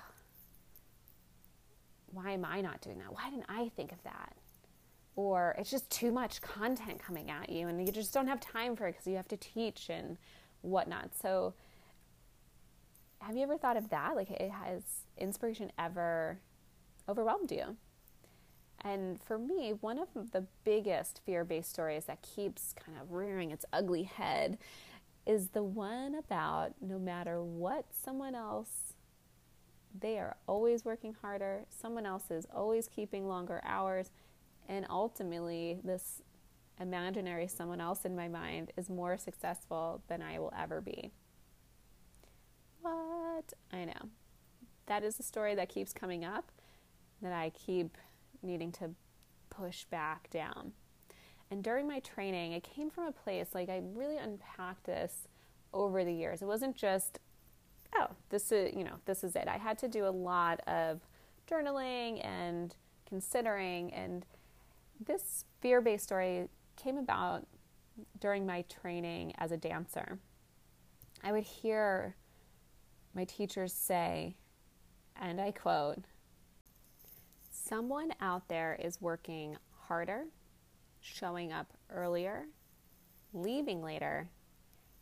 why 2.12 2.33
am 2.33 2.45
I 2.45 2.61
not 2.61 2.81
doing 2.81 2.99
that? 2.99 3.12
Why 3.12 3.31
didn't 3.31 3.47
I 3.49 3.71
think 3.77 3.93
of 3.93 4.03
that? 4.03 4.35
Or 5.17 5.55
it's 5.59 5.71
just 5.71 5.91
too 5.91 6.12
much 6.12 6.41
content 6.41 7.03
coming 7.03 7.31
at 7.31 7.50
you 7.50 7.69
and 7.69 7.85
you 7.85 7.93
just 7.93 8.12
don't 8.12 8.27
have 8.27 8.41
time 8.41 8.77
for 8.77 8.87
it 8.87 8.93
because 8.93 9.07
you 9.07 9.17
have 9.17 9.29
to 9.29 9.37
teach 9.37 9.89
and 9.91 10.17
whatnot. 10.62 11.11
So, 11.21 11.55
have 13.21 13.37
you 13.37 13.43
ever 13.43 13.59
thought 13.59 13.77
of 13.77 13.91
that? 13.91 14.17
Like, 14.17 14.31
it 14.31 14.50
has 14.50 14.83
inspiration 15.19 15.71
ever 15.79 16.39
overwhelmed 17.09 17.53
you? 17.53 17.77
And 18.83 19.21
for 19.23 19.39
me, 19.39 19.75
one 19.81 19.99
of 19.99 20.33
the 20.33 20.47
biggest 20.65 21.21
fear 21.25 21.45
based 21.45 21.71
stories 21.71 22.07
that 22.07 22.23
keeps 22.23 22.73
kind 22.73 22.99
of 23.00 23.12
rearing 23.12 23.50
its 23.50 23.65
ugly 23.73 24.05
head 24.05 24.59
is 25.27 25.49
the 25.49 25.62
one 25.62 26.15
about 26.15 26.73
no 26.81 26.99
matter 26.99 27.43
what 27.43 27.85
someone 27.93 28.35
else, 28.35 28.95
they 29.99 30.19
are 30.19 30.37
always 30.47 30.85
working 30.85 31.15
harder, 31.21 31.67
someone 31.69 32.07
else 32.07 32.31
is 32.31 32.47
always 32.55 32.89
keeping 32.89 33.29
longer 33.29 33.61
hours, 33.65 34.11
and 34.69 34.87
ultimately, 34.89 35.79
this 35.85 36.23
imaginary 36.81 37.47
someone 37.47 37.81
else 37.81 38.05
in 38.05 38.17
my 38.17 38.29
mind 38.29 38.73
is 38.77 38.89
more 38.89 39.19
successful 39.19 40.00
than 40.09 40.23
I 40.23 40.39
will 40.39 40.53
ever 40.57 40.81
be. 40.81 41.11
What? 42.82 43.52
I 43.72 43.84
know. 43.84 44.08
That 44.87 45.04
is 45.04 45.20
a 45.20 45.22
story 45.22 45.54
that 45.54 45.68
keeps 45.68 45.92
coming 45.92 46.25
up, 46.25 46.50
that 47.22 47.32
I 47.32 47.50
keep 47.50 47.96
needing 48.42 48.72
to 48.72 48.90
push 49.50 49.84
back 49.84 50.30
down. 50.30 50.72
And 51.50 51.62
during 51.62 51.87
my 51.87 52.00
training, 52.00 52.52
it 52.52 52.62
came 52.62 52.90
from 52.90 53.04
a 53.04 53.12
place 53.12 53.49
like 53.54 53.68
I 53.68 53.82
really 53.94 54.16
unpacked 54.16 54.84
this 54.84 55.28
over 55.72 56.04
the 56.04 56.12
years. 56.12 56.42
It 56.42 56.46
wasn't 56.46 56.76
just, 56.76 57.18
oh, 57.94 58.08
this 58.30 58.52
is, 58.52 58.75
you 58.75 58.84
know, 58.84 58.96
this 59.04 59.25
is 59.25 59.37
it. 59.37 59.49
I 59.49 59.58
had 59.58 59.78
to 59.78 59.88
do 59.88 60.06
a 60.06 60.10
lot 60.10 60.60
of 60.66 61.00
journaling 61.50 62.25
and 62.25 62.75
considering. 63.08 63.92
And 63.92 64.25
this 65.04 65.44
fear 65.60 65.80
based 65.80 66.04
story 66.04 66.49
came 66.76 66.96
about 66.96 67.46
during 68.20 68.46
my 68.46 68.62
training 68.62 69.34
as 69.38 69.50
a 69.50 69.56
dancer. 69.56 70.18
I 71.22 71.32
would 71.32 71.44
hear 71.44 72.14
my 73.14 73.25
teachers 73.25 73.73
say, 73.73 74.37
and 75.21 75.40
I 75.40 75.50
quote, 75.50 76.05
someone 77.50 78.12
out 78.21 78.49
there 78.49 78.79
is 78.83 79.00
working 79.00 79.57
harder, 79.87 80.25
showing 81.00 81.52
up 81.52 81.73
earlier, 81.90 82.45
leaving 83.33 83.83
later, 83.83 84.29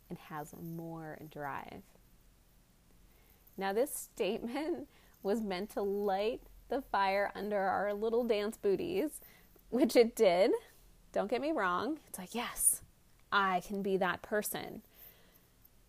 and 0.09 0.17
has 0.17 0.53
more 0.61 1.19
drive. 1.31 1.83
Now, 3.57 3.73
this 3.73 3.93
statement 3.93 4.87
was 5.23 5.41
meant 5.41 5.71
to 5.71 5.81
light 5.81 6.41
the 6.69 6.81
fire 6.81 7.31
under 7.35 7.59
our 7.59 7.93
little 7.93 8.23
dance 8.23 8.57
booties, 8.57 9.19
which 9.69 9.95
it 9.95 10.15
did. 10.15 10.51
Don't 11.11 11.29
get 11.29 11.41
me 11.41 11.51
wrong. 11.51 11.99
It's 12.07 12.19
like, 12.19 12.33
yes, 12.33 12.81
I 13.31 13.61
can 13.67 13.81
be 13.81 13.97
that 13.97 14.21
person. 14.21 14.83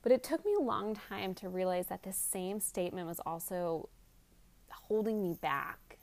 But 0.02 0.12
it 0.12 0.23
took 0.23 0.45
me 0.45 0.54
a 0.59 0.62
long 0.62 0.95
time 0.95 1.35
to 1.37 1.49
realize 1.49 1.87
that 1.88 2.02
this 2.02 2.16
same 2.16 2.61
statement 2.61 3.07
was 3.07 3.21
also 3.26 3.88
holding 4.71 5.23
me 5.23 5.35
back. 5.35 5.99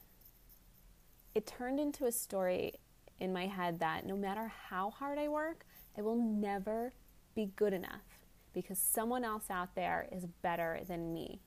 It 1.33 1.47
turned 1.47 1.79
into 1.79 2.05
a 2.05 2.11
story 2.11 2.73
in 3.19 3.33
my 3.33 3.47
head 3.47 3.79
that 3.79 4.05
no 4.05 4.15
matter 4.15 4.51
how 4.69 4.91
hard 4.91 5.17
I 5.17 5.27
work, 5.27 5.65
I 5.97 6.01
will 6.01 6.15
never 6.15 6.93
be 7.35 7.51
good 7.55 7.73
enough 7.73 8.01
because 8.53 8.79
someone 8.79 9.23
else 9.23 9.45
out 9.49 9.75
there 9.75 10.07
is 10.11 10.25
better 10.41 10.79
than 10.87 11.13
me. 11.13 11.39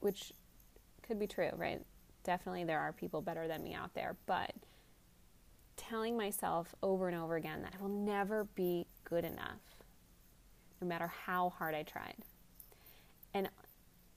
Which 0.00 0.32
could 1.02 1.18
be 1.18 1.26
true, 1.26 1.50
right? 1.56 1.82
Definitely 2.24 2.64
there 2.64 2.80
are 2.80 2.92
people 2.92 3.22
better 3.22 3.46
than 3.48 3.62
me 3.62 3.74
out 3.74 3.94
there, 3.94 4.16
but 4.26 4.52
telling 5.76 6.16
myself 6.16 6.74
over 6.82 7.08
and 7.08 7.16
over 7.16 7.36
again 7.36 7.62
that 7.62 7.74
I 7.78 7.82
will 7.82 7.88
never 7.88 8.44
be 8.44 8.86
good 9.04 9.24
enough, 9.24 9.60
no 10.80 10.88
matter 10.88 11.12
how 11.26 11.50
hard 11.50 11.74
I 11.74 11.82
tried. 11.82 12.24
And 13.34 13.48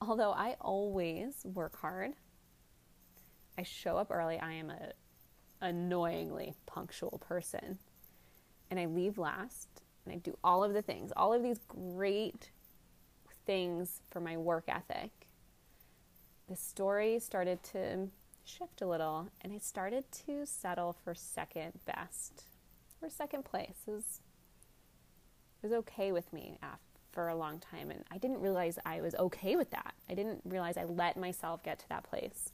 although 0.02 0.32
I 0.32 0.56
always 0.60 1.46
work 1.46 1.78
hard, 1.80 2.14
I 3.58 3.64
show 3.64 3.98
up 3.98 4.10
early, 4.10 4.40
I 4.40 4.54
am 4.54 4.70
a 4.70 4.94
annoyingly 5.62 6.54
punctual 6.66 7.22
person. 7.26 7.80
And 8.70 8.80
I 8.80 8.86
leave 8.86 9.18
last 9.18 9.70
and 10.06 10.14
I 10.14 10.18
do 10.18 10.38
all 10.44 10.64
of 10.64 10.74
the 10.74 10.82
things, 10.82 11.12
all 11.16 11.34
of 11.34 11.42
these 11.42 11.60
great 11.68 12.52
things 13.46 14.02
for 14.10 14.20
my 14.20 14.38
work 14.38 14.66
ethic. 14.68 15.12
The 16.50 16.56
story 16.56 17.20
started 17.20 17.64
to 17.72 18.10
shift 18.44 18.82
a 18.82 18.88
little 18.88 19.30
and 19.42 19.54
I 19.54 19.58
started 19.58 20.04
to 20.26 20.46
settle 20.46 20.94
for 21.04 21.16
second 21.16 21.80
best 21.86 22.44
or 23.02 23.10
second 23.10 23.46
place. 23.46 23.78
It 23.88 23.92
was, 23.92 24.22
was 25.64 25.72
okay 25.72 26.12
with 26.12 26.32
me 26.32 26.58
for 27.12 27.30
a 27.30 27.36
long 27.36 27.60
time 27.60 27.90
and 27.90 28.04
I 28.12 28.18
didn't 28.18 28.42
realize 28.42 28.78
I 28.86 29.02
was 29.02 29.16
okay 29.16 29.56
with 29.56 29.72
that. 29.72 29.94
I 30.10 30.14
didn't 30.14 30.42
realize 30.46 30.78
I 30.78 30.84
let 30.84 31.18
myself 31.18 31.64
get 31.64 31.80
to 31.80 31.90
that 31.90 32.04
place. 32.04 32.52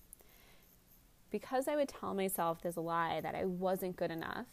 Because 1.32 1.68
I 1.68 1.76
would 1.76 1.90
tell 1.90 2.14
myself 2.14 2.62
this 2.62 2.78
lie 2.78 3.22
that 3.22 3.36
I 3.36 3.46
wasn't 3.46 3.96
good 3.96 4.12
enough 4.12 4.48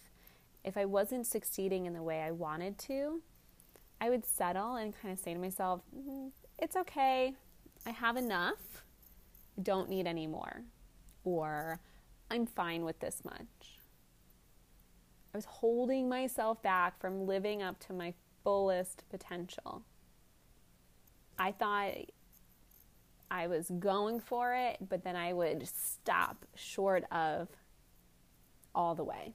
if 0.67 0.77
I 0.77 0.85
wasn't 0.85 1.27
succeeding 1.27 1.87
in 1.87 1.95
the 1.95 2.03
way 2.03 2.21
I 2.21 2.33
wanted 2.33 2.77
to, 2.81 3.23
I 4.01 4.11
would 4.11 4.27
settle 4.27 4.75
and 4.75 4.93
kind 5.01 5.13
of 5.13 5.19
say 5.19 5.33
to 5.33 5.39
myself, 5.39 5.81
mm, 5.97 6.33
it's 6.59 6.77
okay. 6.77 7.35
I 7.87 7.91
have 7.91 8.17
enough. 8.17 8.83
Don't 9.63 9.89
need 9.89 10.09
any 10.09 10.27
more. 10.27 10.63
Or 11.25 11.79
I'm 12.31 12.47
fine 12.47 12.85
with 12.85 12.99
this 12.99 13.23
much. 13.25 13.79
I 15.33 15.39
was 15.39 15.45
holding 15.45 16.09
myself 16.09 16.61
back 16.63 16.99
from 17.01 17.27
living 17.27 17.63
up 17.63 17.79
to 17.87 17.93
my 17.93 18.13
fullest 18.47 19.03
potential. 19.11 19.83
I 21.37 21.51
thought 21.51 21.95
I 23.29 23.49
was 23.49 23.73
going 23.81 24.21
for 24.21 24.55
it, 24.55 24.77
but 24.89 25.03
then 25.03 25.17
I 25.17 25.33
would 25.33 25.67
stop 25.67 26.47
short 26.55 27.03
of 27.11 27.49
all 28.73 28.95
the 28.95 29.03
way. 29.03 29.33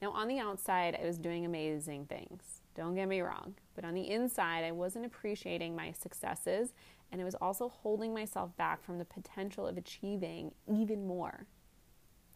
Now, 0.00 0.12
on 0.12 0.26
the 0.26 0.38
outside, 0.38 0.98
I 0.98 1.04
was 1.04 1.18
doing 1.18 1.44
amazing 1.44 2.06
things. 2.06 2.62
Don't 2.74 2.94
get 2.94 3.08
me 3.08 3.20
wrong. 3.20 3.56
But 3.74 3.84
on 3.84 3.92
the 3.92 4.08
inside, 4.08 4.64
I 4.64 4.72
wasn't 4.72 5.04
appreciating 5.04 5.76
my 5.76 5.92
successes 5.92 6.72
and 7.12 7.20
I 7.20 7.24
was 7.24 7.34
also 7.34 7.68
holding 7.68 8.14
myself 8.14 8.56
back 8.56 8.82
from 8.82 8.96
the 8.96 9.04
potential 9.04 9.66
of 9.66 9.76
achieving 9.76 10.52
even 10.66 11.06
more. 11.06 11.44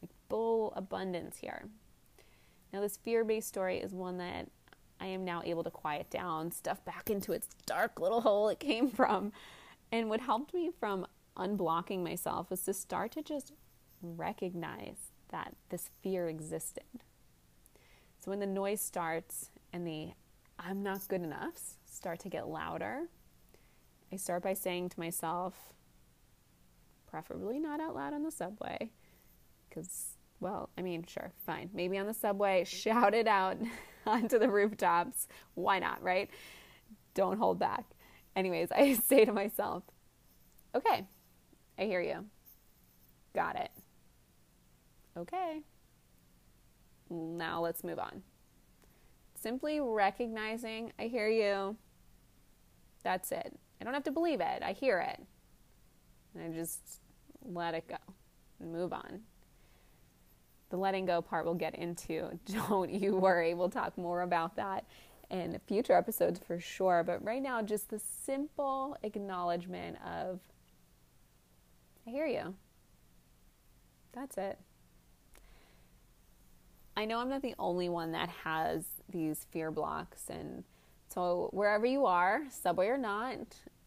Like 0.02 0.10
full 0.28 0.74
abundance 0.76 1.38
here. 1.38 1.64
Now, 2.74 2.82
this 2.82 2.98
fear 2.98 3.24
based 3.24 3.48
story 3.48 3.78
is 3.78 3.94
one 3.94 4.18
that 4.18 4.48
I 5.02 5.06
am 5.06 5.24
now 5.24 5.42
able 5.44 5.64
to 5.64 5.70
quiet 5.70 6.10
down, 6.10 6.52
stuff 6.52 6.84
back 6.84 7.10
into 7.10 7.32
its 7.32 7.48
dark 7.66 7.98
little 7.98 8.20
hole 8.20 8.48
it 8.48 8.60
came 8.60 8.88
from. 8.88 9.32
And 9.90 10.08
what 10.08 10.20
helped 10.20 10.54
me 10.54 10.70
from 10.78 11.06
unblocking 11.36 12.04
myself 12.04 12.50
was 12.50 12.62
to 12.62 12.72
start 12.72 13.10
to 13.12 13.22
just 13.22 13.52
recognize 14.00 15.10
that 15.30 15.56
this 15.70 15.90
fear 16.02 16.28
existed. 16.28 16.84
So 18.20 18.30
when 18.30 18.38
the 18.38 18.46
noise 18.46 18.80
starts 18.80 19.50
and 19.72 19.84
the 19.84 20.10
I'm 20.58 20.84
not 20.84 21.08
good 21.08 21.22
enough 21.22 21.58
start 21.84 22.20
to 22.20 22.28
get 22.28 22.46
louder, 22.46 23.08
I 24.12 24.16
start 24.16 24.44
by 24.44 24.54
saying 24.54 24.90
to 24.90 25.00
myself, 25.00 25.74
preferably 27.10 27.58
not 27.58 27.80
out 27.80 27.96
loud 27.96 28.14
on 28.14 28.22
the 28.22 28.30
subway, 28.30 28.90
because, 29.68 30.16
well, 30.42 30.70
I 30.76 30.82
mean, 30.82 31.04
sure, 31.06 31.32
fine. 31.46 31.70
Maybe 31.72 31.96
on 31.98 32.06
the 32.06 32.14
subway, 32.14 32.64
shout 32.66 33.14
it 33.14 33.28
out 33.28 33.56
onto 34.06 34.38
the 34.38 34.50
rooftops. 34.50 35.28
Why 35.54 35.78
not, 35.78 36.02
right? 36.02 36.28
Don't 37.14 37.38
hold 37.38 37.58
back. 37.58 37.84
Anyways, 38.34 38.72
I 38.76 38.94
say 38.94 39.24
to 39.24 39.32
myself, 39.32 39.84
okay, 40.74 41.06
I 41.78 41.84
hear 41.84 42.02
you. 42.02 42.26
Got 43.34 43.56
it. 43.56 43.70
Okay, 45.16 45.60
now 47.10 47.60
let's 47.60 47.84
move 47.84 47.98
on. 47.98 48.22
Simply 49.40 49.80
recognizing, 49.80 50.92
I 50.98 51.04
hear 51.04 51.28
you. 51.28 51.76
That's 53.02 53.30
it. 53.30 53.58
I 53.80 53.84
don't 53.84 53.94
have 53.94 54.04
to 54.04 54.12
believe 54.12 54.40
it. 54.40 54.62
I 54.62 54.72
hear 54.72 54.98
it. 55.00 55.20
And 56.34 56.44
I 56.44 56.56
just 56.56 56.80
let 57.44 57.74
it 57.74 57.88
go 57.88 57.96
and 58.60 58.72
move 58.72 58.92
on. 58.92 59.20
The 60.72 60.78
letting 60.78 61.04
go 61.04 61.20
part 61.20 61.44
we'll 61.44 61.52
get 61.52 61.74
into. 61.74 62.30
Don't 62.46 62.90
you 62.90 63.14
worry. 63.14 63.52
We'll 63.52 63.68
talk 63.68 63.98
more 63.98 64.22
about 64.22 64.56
that 64.56 64.86
in 65.30 65.60
future 65.66 65.92
episodes 65.92 66.40
for 66.46 66.58
sure. 66.58 67.04
But 67.04 67.22
right 67.22 67.42
now, 67.42 67.60
just 67.60 67.90
the 67.90 67.98
simple 67.98 68.96
acknowledgement 69.02 69.98
of, 70.02 70.40
I 72.06 72.10
hear 72.10 72.26
you. 72.26 72.54
That's 74.14 74.38
it. 74.38 74.58
I 76.96 77.04
know 77.04 77.18
I'm 77.18 77.28
not 77.28 77.42
the 77.42 77.54
only 77.58 77.90
one 77.90 78.12
that 78.12 78.30
has 78.30 78.86
these 79.10 79.44
fear 79.50 79.70
blocks. 79.70 80.22
And 80.30 80.64
so, 81.08 81.50
wherever 81.52 81.84
you 81.84 82.06
are, 82.06 82.44
subway 82.48 82.86
or 82.86 82.96
not, 82.96 83.36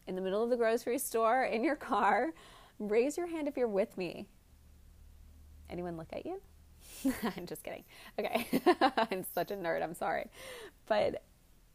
in 0.06 0.14
the 0.14 0.20
middle 0.20 0.44
of 0.44 0.50
the 0.50 0.56
grocery 0.56 0.98
store, 0.98 1.42
in 1.42 1.64
your 1.64 1.74
car, 1.74 2.32
raise 2.78 3.16
your 3.16 3.26
hand 3.26 3.48
if 3.48 3.56
you're 3.56 3.66
with 3.66 3.98
me. 3.98 4.28
Anyone 5.68 5.96
look 5.96 6.12
at 6.12 6.24
you? 6.24 6.40
I'm 7.36 7.46
just 7.46 7.62
kidding. 7.62 7.84
Okay. 8.18 8.46
I'm 9.10 9.24
such 9.34 9.50
a 9.50 9.56
nerd. 9.56 9.82
I'm 9.82 9.94
sorry. 9.94 10.30
But 10.86 11.22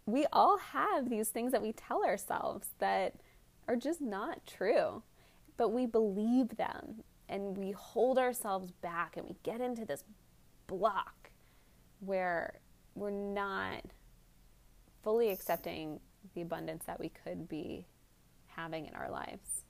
we 0.06 0.26
all 0.34 0.58
have 0.58 1.10
these 1.10 1.30
things 1.30 1.52
that 1.52 1.62
we 1.62 1.74
tell 1.74 2.04
ourselves 2.04 2.68
that 2.80 3.16
are 3.68 3.76
just 3.76 4.02
not 4.02 4.46
true, 4.46 5.04
but 5.58 5.70
we 5.70 5.86
believe 5.86 6.58
them 6.58 7.04
and 7.30 7.58
we 7.58 7.72
hold 7.72 8.18
ourselves 8.18 8.72
back 8.72 9.16
and 9.16 9.26
we 9.26 9.36
get 9.44 9.62
into 9.62 9.86
this 9.86 10.04
block 10.68 11.32
where 12.00 12.60
we're 12.96 13.10
not 13.12 13.84
fully 15.04 15.30
accepting 15.30 16.00
the 16.34 16.42
abundance 16.42 16.84
that 16.86 17.00
we 17.00 17.10
could 17.10 17.48
be 17.48 17.86
having 18.48 18.86
in 18.86 18.94
our 18.94 19.10
lives. 19.10 19.66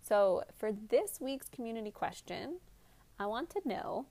So, 0.00 0.42
for 0.58 0.70
this 0.72 1.18
week's 1.20 1.48
community 1.48 1.90
question, 1.90 2.58
I 3.18 3.26
want 3.26 3.50
to 3.50 3.60
know 3.64 4.06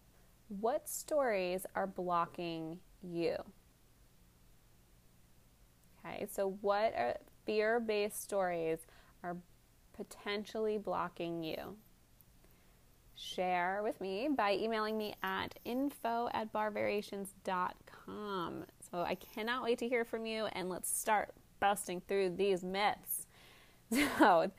what 0.48 0.88
stories 0.88 1.66
are 1.76 1.88
blocking 1.88 2.80
you? 3.02 3.36
Okay, 6.06 6.28
so 6.32 6.58
what 6.62 6.94
fear 7.46 7.80
based 7.80 8.22
stories 8.22 8.80
are 9.24 9.38
potentially 9.94 10.78
blocking 10.78 11.44
you? 11.44 11.78
Share 13.16 13.80
with 13.84 14.02
me 14.02 14.28
by 14.36 14.54
emailing 14.54 14.98
me 14.98 15.14
at 15.22 15.54
info 15.66 16.30
at 16.34 16.52
barrevariations.com. 16.52 18.66
So 18.92 19.02
I 19.02 19.16
cannot 19.16 19.64
wait 19.64 19.78
to 19.80 19.88
hear 19.88 20.04
from 20.04 20.26
you 20.26 20.48
and 20.48 20.70
let's 20.70 20.94
start 20.96 21.34
busting 21.60 22.02
through 22.02 22.32
these 22.32 22.64
myths. 22.64 23.28
So, 24.18 24.50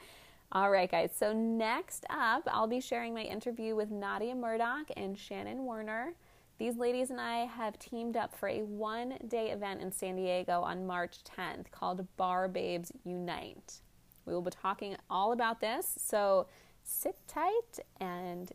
all 0.54 0.70
right, 0.70 0.88
guys. 0.88 1.10
So, 1.16 1.32
next 1.32 2.06
up, 2.10 2.46
I'll 2.46 2.68
be 2.68 2.80
sharing 2.80 3.12
my 3.12 3.22
interview 3.22 3.74
with 3.74 3.90
Nadia 3.90 4.36
Murdoch 4.36 4.88
and 4.96 5.18
Shannon 5.18 5.64
Werner. 5.64 6.14
These 6.58 6.76
ladies 6.76 7.10
and 7.10 7.20
I 7.20 7.46
have 7.46 7.76
teamed 7.80 8.16
up 8.16 8.32
for 8.32 8.48
a 8.48 8.62
one 8.62 9.18
day 9.26 9.50
event 9.50 9.82
in 9.82 9.90
San 9.90 10.14
Diego 10.14 10.60
on 10.60 10.86
March 10.86 11.18
10th 11.24 11.72
called 11.72 12.06
Barre 12.16 12.48
Babes 12.48 12.92
Unite. 13.04 13.80
We 14.26 14.32
will 14.32 14.42
be 14.42 14.52
talking 14.52 14.96
all 15.10 15.32
about 15.32 15.60
this, 15.60 15.98
so 15.98 16.46
sit 16.84 17.16
tight 17.26 17.80
and, 18.00 18.52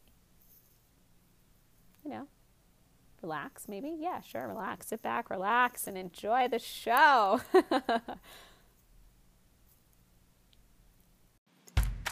you 2.05 2.11
know, 2.11 2.27
relax 3.21 3.67
maybe. 3.67 3.93
Yeah, 3.99 4.21
sure, 4.21 4.47
relax. 4.47 4.87
Sit 4.87 5.01
back, 5.01 5.29
relax, 5.29 5.85
and 5.85 5.97
enjoy 5.97 6.47
the 6.47 6.59
show. 6.59 7.41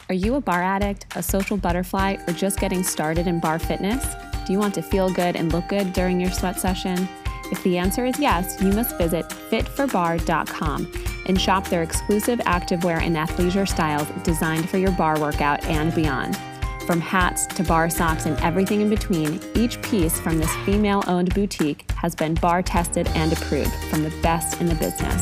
Are 0.10 0.16
you 0.16 0.36
a 0.36 0.42
bar 0.42 0.64
addict, 0.64 1.06
a 1.18 1.24
social 1.24 1.58
butterfly, 1.58 2.16
or 2.28 2.34
just 2.34 2.62
getting 2.62 2.82
started 2.82 3.28
in 3.28 3.42
bar 3.42 3.60
fitness? 3.60 4.16
Do 4.46 4.54
you 4.54 4.60
want 4.60 4.74
to 4.76 4.82
feel 4.82 5.10
good 5.10 5.36
and 5.36 5.52
look 5.52 5.68
good 5.68 5.92
during 5.92 6.22
your 6.22 6.32
sweat 6.32 6.58
session? 6.58 7.10
If 7.52 7.62
the 7.64 7.78
answer 7.78 8.06
is 8.06 8.18
yes, 8.18 8.62
you 8.62 8.72
must 8.72 8.98
visit 8.98 9.28
fitforbarre.com 9.28 10.94
and 11.26 11.42
shop 11.42 11.68
their 11.68 11.84
exclusive 11.84 12.40
activewear 12.40 13.02
and 13.02 13.18
athleisure 13.18 13.68
styles 13.68 14.08
designed 14.24 14.70
for 14.70 14.78
your 14.78 14.94
bar 14.94 15.20
workout 15.20 15.66
and 15.66 15.94
beyond. 15.94 16.38
From 16.86 17.02
hats 17.02 17.46
to 17.48 17.64
bar 17.66 17.90
socks 17.90 18.26
and 18.26 18.40
everything 18.40 18.80
in 18.80 18.90
between, 18.90 19.42
each 19.56 19.82
piece 19.82 20.18
from 20.22 20.38
this 20.38 20.56
female 20.66 21.04
owned 21.08 21.34
boutique 21.34 21.92
has 21.92 22.16
been 22.16 22.34
bar 22.36 22.62
tested 22.62 23.10
and 23.10 23.34
approved 23.34 23.74
from 23.90 24.04
the 24.04 24.14
best 24.22 24.62
in 24.62 24.68
the 24.68 24.76
business. 24.76 25.22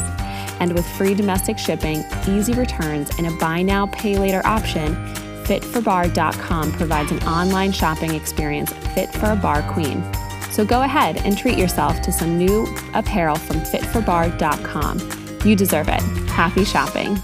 And 0.60 0.74
with 0.74 0.88
free 0.98 1.14
domestic 1.14 1.58
shipping, 1.58 2.04
easy 2.28 2.54
returns, 2.54 3.10
and 3.18 3.28
a 3.28 3.32
buy 3.32 3.62
now, 3.62 3.88
pay 3.88 4.18
later 4.18 4.42
option, 4.46 4.96
fitforbarre.com 5.46 6.72
provides 6.74 7.12
an 7.12 7.24
online 7.24 7.72
shopping 7.72 8.16
experience 8.16 8.72
fit 8.94 9.10
for 9.14 9.32
a 9.32 9.36
bar 9.36 9.62
queen. 9.72 10.04
So 10.52 10.66
go 10.66 10.84
ahead 10.84 11.18
and 11.26 11.38
treat 11.38 11.58
yourself 11.58 12.02
to 12.04 12.12
some 12.12 12.38
new 12.38 12.66
apparel 12.94 13.36
from 13.36 13.58
fitforbarre.com. 13.58 15.00
You 15.46 15.56
deserve 15.56 15.90
it. 15.90 16.02
Happy 16.30 16.64
shopping. 16.64 17.20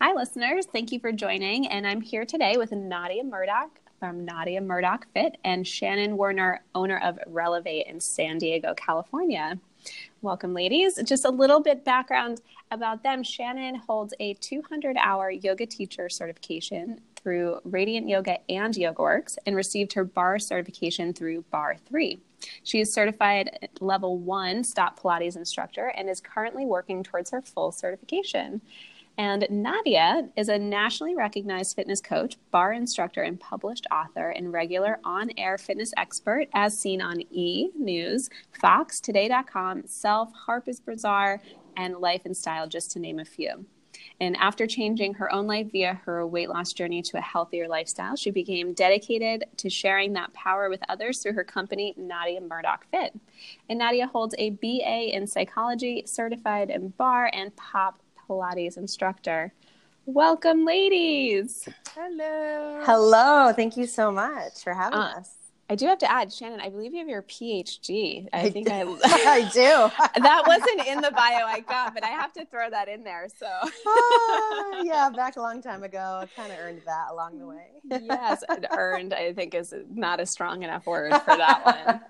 Hi, 0.00 0.12
listeners. 0.14 0.66
Thank 0.66 0.92
you 0.92 1.00
for 1.00 1.12
joining. 1.12 1.68
And 1.68 1.86
I'm 1.86 2.00
here 2.00 2.24
today 2.24 2.56
with 2.56 2.72
Nadia 2.72 3.24
Murdoch 3.24 3.70
from 3.98 4.24
Nadia 4.24 4.60
Murdoch 4.60 5.06
Fit 5.14 5.36
and 5.44 5.66
Shannon 5.66 6.16
Werner, 6.16 6.62
owner 6.74 6.98
of 6.98 7.18
Relevate 7.26 7.86
in 7.86 8.00
San 8.00 8.38
Diego, 8.38 8.74
California. 8.74 9.58
Welcome, 10.26 10.54
ladies. 10.54 11.00
Just 11.04 11.24
a 11.24 11.30
little 11.30 11.60
bit 11.60 11.84
background 11.84 12.40
about 12.72 13.04
them. 13.04 13.22
Shannon 13.22 13.76
holds 13.76 14.12
a 14.18 14.34
200 14.34 14.96
hour 14.96 15.30
yoga 15.30 15.66
teacher 15.66 16.08
certification 16.08 17.00
through 17.14 17.60
Radiant 17.62 18.08
Yoga 18.08 18.38
and 18.50 18.74
YogaWorks 18.74 19.38
and 19.46 19.54
received 19.54 19.92
her 19.92 20.02
bar 20.02 20.40
certification 20.40 21.12
through 21.12 21.42
Bar 21.52 21.76
3. 21.88 22.18
She 22.64 22.80
is 22.80 22.92
certified 22.92 23.68
level 23.78 24.18
1 24.18 24.64
STOTT 24.64 25.00
Pilates 25.00 25.36
instructor 25.36 25.92
and 25.96 26.10
is 26.10 26.20
currently 26.20 26.66
working 26.66 27.04
towards 27.04 27.30
her 27.30 27.40
full 27.40 27.70
certification. 27.70 28.62
And 29.18 29.46
Nadia 29.48 30.28
is 30.36 30.48
a 30.50 30.58
nationally 30.58 31.14
recognized 31.14 31.74
fitness 31.74 32.02
coach, 32.02 32.36
bar 32.50 32.72
instructor, 32.74 33.22
and 33.22 33.40
published 33.40 33.86
author 33.90 34.28
and 34.30 34.52
regular 34.52 34.98
on 35.04 35.30
air 35.38 35.56
fitness 35.56 35.94
expert, 35.96 36.48
as 36.52 36.78
seen 36.78 37.00
on 37.00 37.22
E! 37.30 37.70
News, 37.78 38.28
Fox, 38.60 39.00
Today.com, 39.00 39.86
Self, 39.86 40.32
Harper's 40.34 40.80
Bazaar, 40.80 41.40
and 41.78 41.96
Life 41.96 42.22
and 42.26 42.36
Style, 42.36 42.68
just 42.68 42.90
to 42.92 42.98
name 42.98 43.18
a 43.18 43.24
few. 43.24 43.64
And 44.20 44.36
after 44.36 44.66
changing 44.66 45.14
her 45.14 45.32
own 45.32 45.46
life 45.46 45.72
via 45.72 46.00
her 46.04 46.26
weight 46.26 46.50
loss 46.50 46.74
journey 46.74 47.00
to 47.02 47.18
a 47.18 47.22
healthier 47.22 47.68
lifestyle, 47.68 48.16
she 48.16 48.30
became 48.30 48.74
dedicated 48.74 49.44
to 49.58 49.70
sharing 49.70 50.12
that 50.14 50.32
power 50.34 50.68
with 50.68 50.82
others 50.90 51.18
through 51.18 51.34
her 51.34 51.44
company, 51.44 51.94
Nadia 51.96 52.40
Murdoch 52.40 52.86
Fit. 52.90 53.18
And 53.68 53.78
Nadia 53.78 54.06
holds 54.06 54.34
a 54.38 54.50
BA 54.50 55.14
in 55.14 55.26
psychology, 55.26 56.02
certified 56.06 56.70
in 56.70 56.88
bar 56.90 57.30
and 57.32 57.54
pop 57.56 58.00
Pilates 58.28 58.76
instructor. 58.76 59.52
Welcome, 60.06 60.64
ladies. 60.64 61.68
Hello. 61.94 62.82
Hello. 62.84 63.52
Thank 63.52 63.76
you 63.76 63.86
so 63.86 64.12
much 64.12 64.62
for 64.62 64.72
having 64.72 64.98
uh, 64.98 65.14
us. 65.18 65.30
I 65.68 65.74
do 65.74 65.86
have 65.86 65.98
to 65.98 66.10
add, 66.10 66.32
Shannon, 66.32 66.60
I 66.60 66.68
believe 66.68 66.92
you 66.92 67.00
have 67.00 67.08
your 67.08 67.22
PhD. 67.22 68.28
I, 68.32 68.42
I 68.42 68.50
think 68.50 68.70
I, 68.70 68.82
I 69.04 69.50
do. 69.52 70.20
that 70.22 70.44
wasn't 70.46 70.86
in 70.86 71.00
the 71.00 71.10
bio 71.10 71.44
I 71.44 71.60
got, 71.60 71.92
but 71.92 72.04
I 72.04 72.08
have 72.08 72.32
to 72.34 72.44
throw 72.46 72.70
that 72.70 72.88
in 72.88 73.02
there. 73.02 73.26
So, 73.36 73.46
uh, 73.46 74.82
yeah, 74.84 75.10
back 75.14 75.36
a 75.36 75.40
long 75.40 75.60
time 75.60 75.82
ago, 75.82 76.20
I 76.22 76.26
kind 76.40 76.52
of 76.52 76.58
earned 76.60 76.82
that 76.86 77.08
along 77.10 77.38
the 77.40 77.46
way. 77.46 77.66
yes, 78.04 78.44
earned, 78.70 79.12
I 79.12 79.32
think, 79.32 79.54
is 79.54 79.74
not 79.92 80.20
a 80.20 80.26
strong 80.26 80.62
enough 80.62 80.86
word 80.86 81.12
for 81.12 81.18
that 81.36 81.64
one. 81.64 82.00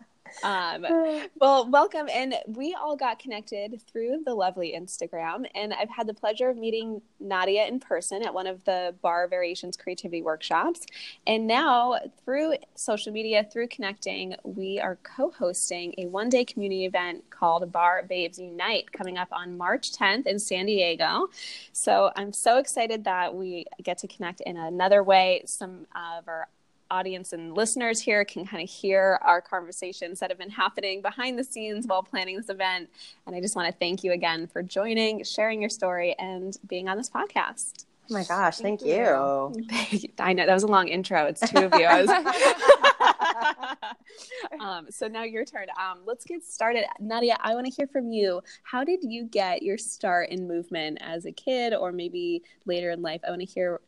Um, 0.42 0.86
well, 1.40 1.68
welcome. 1.68 2.08
And 2.12 2.34
we 2.46 2.74
all 2.74 2.96
got 2.96 3.18
connected 3.18 3.80
through 3.90 4.22
the 4.24 4.34
lovely 4.34 4.74
Instagram. 4.76 5.46
And 5.54 5.72
I've 5.72 5.90
had 5.90 6.06
the 6.06 6.14
pleasure 6.14 6.48
of 6.48 6.56
meeting 6.56 7.02
Nadia 7.20 7.66
in 7.66 7.80
person 7.80 8.22
at 8.22 8.32
one 8.32 8.46
of 8.46 8.64
the 8.64 8.94
Barre 9.02 9.28
Variations 9.28 9.76
Creativity 9.76 10.22
Workshops. 10.22 10.86
And 11.26 11.46
now, 11.46 11.98
through 12.24 12.54
social 12.74 13.12
media, 13.12 13.46
through 13.50 13.68
connecting, 13.68 14.34
we 14.44 14.78
are 14.80 14.98
co 15.02 15.30
hosting 15.30 15.94
a 15.98 16.06
one 16.06 16.28
day 16.28 16.44
community 16.44 16.84
event 16.84 17.28
called 17.30 17.70
Barre 17.72 18.04
Babes 18.08 18.38
Unite 18.38 18.92
coming 18.92 19.18
up 19.18 19.28
on 19.32 19.56
March 19.56 19.92
10th 19.92 20.26
in 20.26 20.38
San 20.38 20.66
Diego. 20.66 21.28
So 21.72 22.10
I'm 22.16 22.32
so 22.32 22.58
excited 22.58 23.04
that 23.04 23.34
we 23.34 23.66
get 23.82 23.98
to 23.98 24.08
connect 24.08 24.40
in 24.40 24.56
another 24.56 25.02
way. 25.02 25.42
Some 25.46 25.86
of 25.94 26.28
our 26.28 26.48
audience 26.90 27.32
and 27.32 27.54
listeners 27.54 28.00
here 28.00 28.24
can 28.24 28.46
kind 28.46 28.62
of 28.62 28.68
hear 28.68 29.18
our 29.22 29.40
conversations 29.40 30.20
that 30.20 30.30
have 30.30 30.38
been 30.38 30.50
happening 30.50 31.02
behind 31.02 31.38
the 31.38 31.44
scenes 31.44 31.86
while 31.86 32.02
planning 32.02 32.36
this 32.36 32.48
event. 32.48 32.88
And 33.26 33.34
I 33.34 33.40
just 33.40 33.56
want 33.56 33.68
to 33.68 33.78
thank 33.78 34.04
you 34.04 34.12
again 34.12 34.46
for 34.46 34.62
joining, 34.62 35.24
sharing 35.24 35.60
your 35.60 35.70
story, 35.70 36.14
and 36.18 36.56
being 36.66 36.88
on 36.88 36.96
this 36.96 37.10
podcast. 37.10 37.84
Oh 38.08 38.14
my 38.14 38.22
gosh, 38.22 38.58
thank, 38.58 38.80
thank 38.80 38.90
you. 38.90 39.52
you. 39.90 40.08
I 40.18 40.32
know 40.32 40.46
that 40.46 40.54
was 40.54 40.62
a 40.62 40.68
long 40.68 40.86
intro. 40.86 41.26
It's 41.26 41.40
two 41.40 41.64
of 41.64 41.74
you. 41.74 41.86
um, 44.60 44.86
so 44.90 45.08
now 45.08 45.24
your 45.24 45.44
turn. 45.44 45.66
Um, 45.78 45.98
let's 46.06 46.24
get 46.24 46.44
started. 46.44 46.84
Nadia, 47.00 47.36
I 47.40 47.54
want 47.54 47.66
to 47.66 47.72
hear 47.72 47.88
from 47.88 48.12
you. 48.12 48.42
How 48.62 48.84
did 48.84 49.00
you 49.02 49.24
get 49.24 49.62
your 49.62 49.76
start 49.76 50.30
in 50.30 50.46
movement 50.46 50.98
as 51.00 51.26
a 51.26 51.32
kid 51.32 51.74
or 51.74 51.90
maybe 51.90 52.44
later 52.64 52.92
in 52.92 53.02
life? 53.02 53.22
I 53.26 53.30
want 53.30 53.40
to 53.40 53.46
hear 53.46 53.80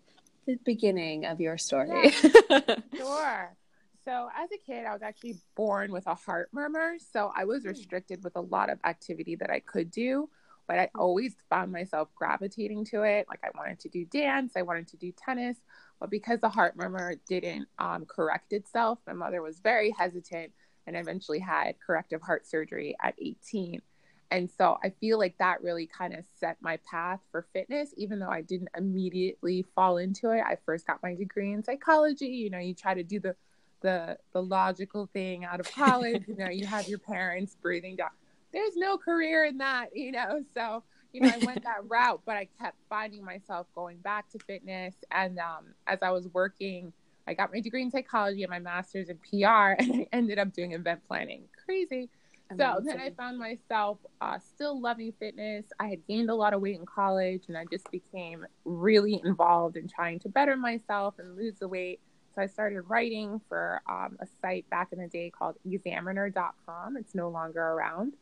the 0.49 0.59
beginning 0.65 1.27
of 1.27 1.41
your 1.41 1.59
story. 1.59 2.11
Yeah, 2.51 2.61
sure. 2.97 3.57
So, 4.05 4.31
as 4.35 4.49
a 4.51 4.57
kid, 4.57 4.87
I 4.87 4.95
was 4.95 5.03
actually 5.03 5.37
born 5.55 5.93
with 5.93 6.07
a 6.07 6.15
heart 6.15 6.49
murmur. 6.53 6.95
So, 7.13 7.31
I 7.37 7.45
was 7.45 7.63
hmm. 7.63 7.69
restricted 7.69 8.25
with 8.25 8.35
a 8.37 8.41
lot 8.41 8.71
of 8.71 8.79
activity 8.85 9.37
that 9.37 9.51
I 9.51 9.61
could 9.61 9.91
do, 9.91 10.31
but 10.67 10.79
I 10.79 10.89
always 10.95 11.37
found 11.51 11.71
myself 11.71 12.09
gravitating 12.15 12.87
to 12.87 13.03
it. 13.03 13.27
Like, 13.29 13.41
I 13.45 13.51
wanted 13.57 13.79
to 13.81 13.91
do 13.91 14.07
dance, 14.07 14.55
I 14.57 14.63
wanted 14.63 14.89
to 14.89 14.97
do 14.97 15.13
tennis, 15.13 15.59
But 16.01 16.09
because 16.09 16.41
the 16.41 16.49
heart 16.49 16.77
murmur 16.77 17.17
didn't 17.29 17.69
um, 17.79 18.07
correct 18.07 18.55
itself, 18.55 18.99
my 19.07 19.13
mother 19.13 19.43
was 19.43 19.61
very 19.61 19.91
hesitant 19.91 20.53
and 20.87 20.97
eventually 20.97 21.41
had 21.41 21.79
corrective 21.79 22.23
heart 22.23 22.47
surgery 22.47 22.97
at 23.03 23.15
18. 23.19 23.83
And 24.31 24.51
so 24.51 24.79
I 24.85 24.91
feel 24.91 25.19
like 25.19 25.39
that 25.39 25.63
really 25.63 25.87
kind 25.87 26.15
of 26.15 26.25
set 26.39 26.59
my 26.61 26.79
path 26.91 27.21
for 27.31 27.47
fitness, 27.53 27.95
even 27.97 28.19
though 28.19 28.29
I 28.29 28.43
didn't 28.43 28.69
immediately 28.77 29.65
fall 29.75 29.97
into 29.97 30.31
it. 30.31 30.43
I 30.47 30.59
first 30.67 30.87
got 30.87 31.03
my 31.03 31.15
degree 31.15 31.53
in 31.53 31.63
psychology. 31.63 32.27
You 32.27 32.51
know, 32.51 32.59
you 32.59 32.75
try 32.75 32.95
to 32.95 33.03
do 33.03 33.21
the 33.21 33.35
the 33.81 34.19
the 34.33 34.43
logical 34.43 35.09
thing 35.13 35.45
out 35.45 35.61
of 35.61 35.73
college. 35.75 36.25
you 36.29 36.37
know, 36.37 36.51
you 36.51 36.67
have 36.67 36.89
your 36.89 36.99
parents 36.99 37.57
breathing 37.61 37.97
down. 37.97 38.11
There's 38.53 38.77
no 38.77 38.99
career 38.99 39.45
in 39.45 39.59
that, 39.59 39.97
you 39.97 40.13
know. 40.13 40.43
So, 40.55 40.83
you 41.13 41.23
know, 41.23 41.29
I 41.29 41.45
went 41.45 41.63
that 41.65 41.85
route, 41.89 42.21
but 42.27 42.37
I 42.37 42.49
kept 42.61 42.77
finding 42.89 43.25
myself 43.25 43.67
going 43.75 43.99
back 43.99 44.29
to 44.31 44.39
fitness. 44.39 44.95
And 45.11 45.39
um, 45.39 45.67
as 45.87 45.99
I 46.03 46.11
was 46.11 46.29
working, 46.33 46.93
I 47.27 47.35
got 47.35 47.53
my 47.53 47.61
degree 47.61 47.83
in 47.83 47.91
psychology 47.91 48.43
and 48.43 48.51
my 48.51 48.59
master's 48.59 49.11
in 49.11 49.19
PR, 49.19 49.77
and 49.79 49.93
I 50.01 50.07
ended 50.13 50.39
up 50.39 50.53
doing 50.53 50.73
event 50.73 51.01
planning. 51.07 51.45
Crazy. 51.65 52.09
Amazing. 52.51 52.75
So 52.75 52.83
then 52.85 53.01
I 53.01 53.11
found 53.11 53.39
myself 53.39 53.99
uh, 54.21 54.39
still 54.39 54.81
loving 54.81 55.13
fitness. 55.19 55.67
I 55.79 55.89
had 55.89 56.07
gained 56.07 56.31
a 56.31 56.35
lot 56.35 56.55
of 56.55 56.63
weight 56.63 56.79
in 56.79 56.87
college 56.87 57.45
and 57.49 57.59
I 57.59 57.65
just 57.71 57.91
became 57.91 58.47
really 58.65 59.21
involved 59.25 59.77
in 59.77 59.87
trying 59.87 60.19
to 60.21 60.29
better 60.29 60.57
myself 60.57 61.15
and 61.19 61.37
lose 61.37 61.57
the 61.59 61.69
weight. 61.69 62.01
So 62.35 62.43
I 62.43 62.47
started 62.47 62.83
writing 62.83 63.41
for 63.49 63.83
um, 63.89 64.17
a 64.21 64.27
site 64.41 64.69
back 64.71 64.93
in 64.93 64.99
the 64.99 65.09
day 65.09 65.31
called 65.31 65.57
examiner.com. 65.71 66.97
It's 66.97 67.15
no 67.15 67.29
longer 67.29 67.61
around. 67.61 68.15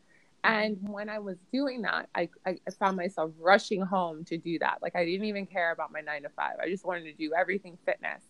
And 0.43 0.79
when 0.89 1.09
I 1.09 1.19
was 1.19 1.37
doing 1.53 1.83
that, 1.83 2.09
I, 2.15 2.29
I, 2.47 2.57
found 2.79 2.97
myself 2.97 3.33
rushing 3.39 3.83
home 3.83 4.25
to 4.27 4.39
do 4.39 4.61
that. 4.61 4.79
Like 4.81 4.95
I 4.95 5.05
didn't 5.05 5.27
even 5.27 5.45
care 5.45 5.73
about 5.73 5.91
my 5.93 6.01
nine 6.01 6.23
to 6.23 6.29
five. 6.29 6.55
I 6.63 6.69
just 6.69 6.85
wanted 6.85 7.03
to 7.05 7.13
do 7.15 7.33
everything 7.37 7.77
fitness. 7.85 8.23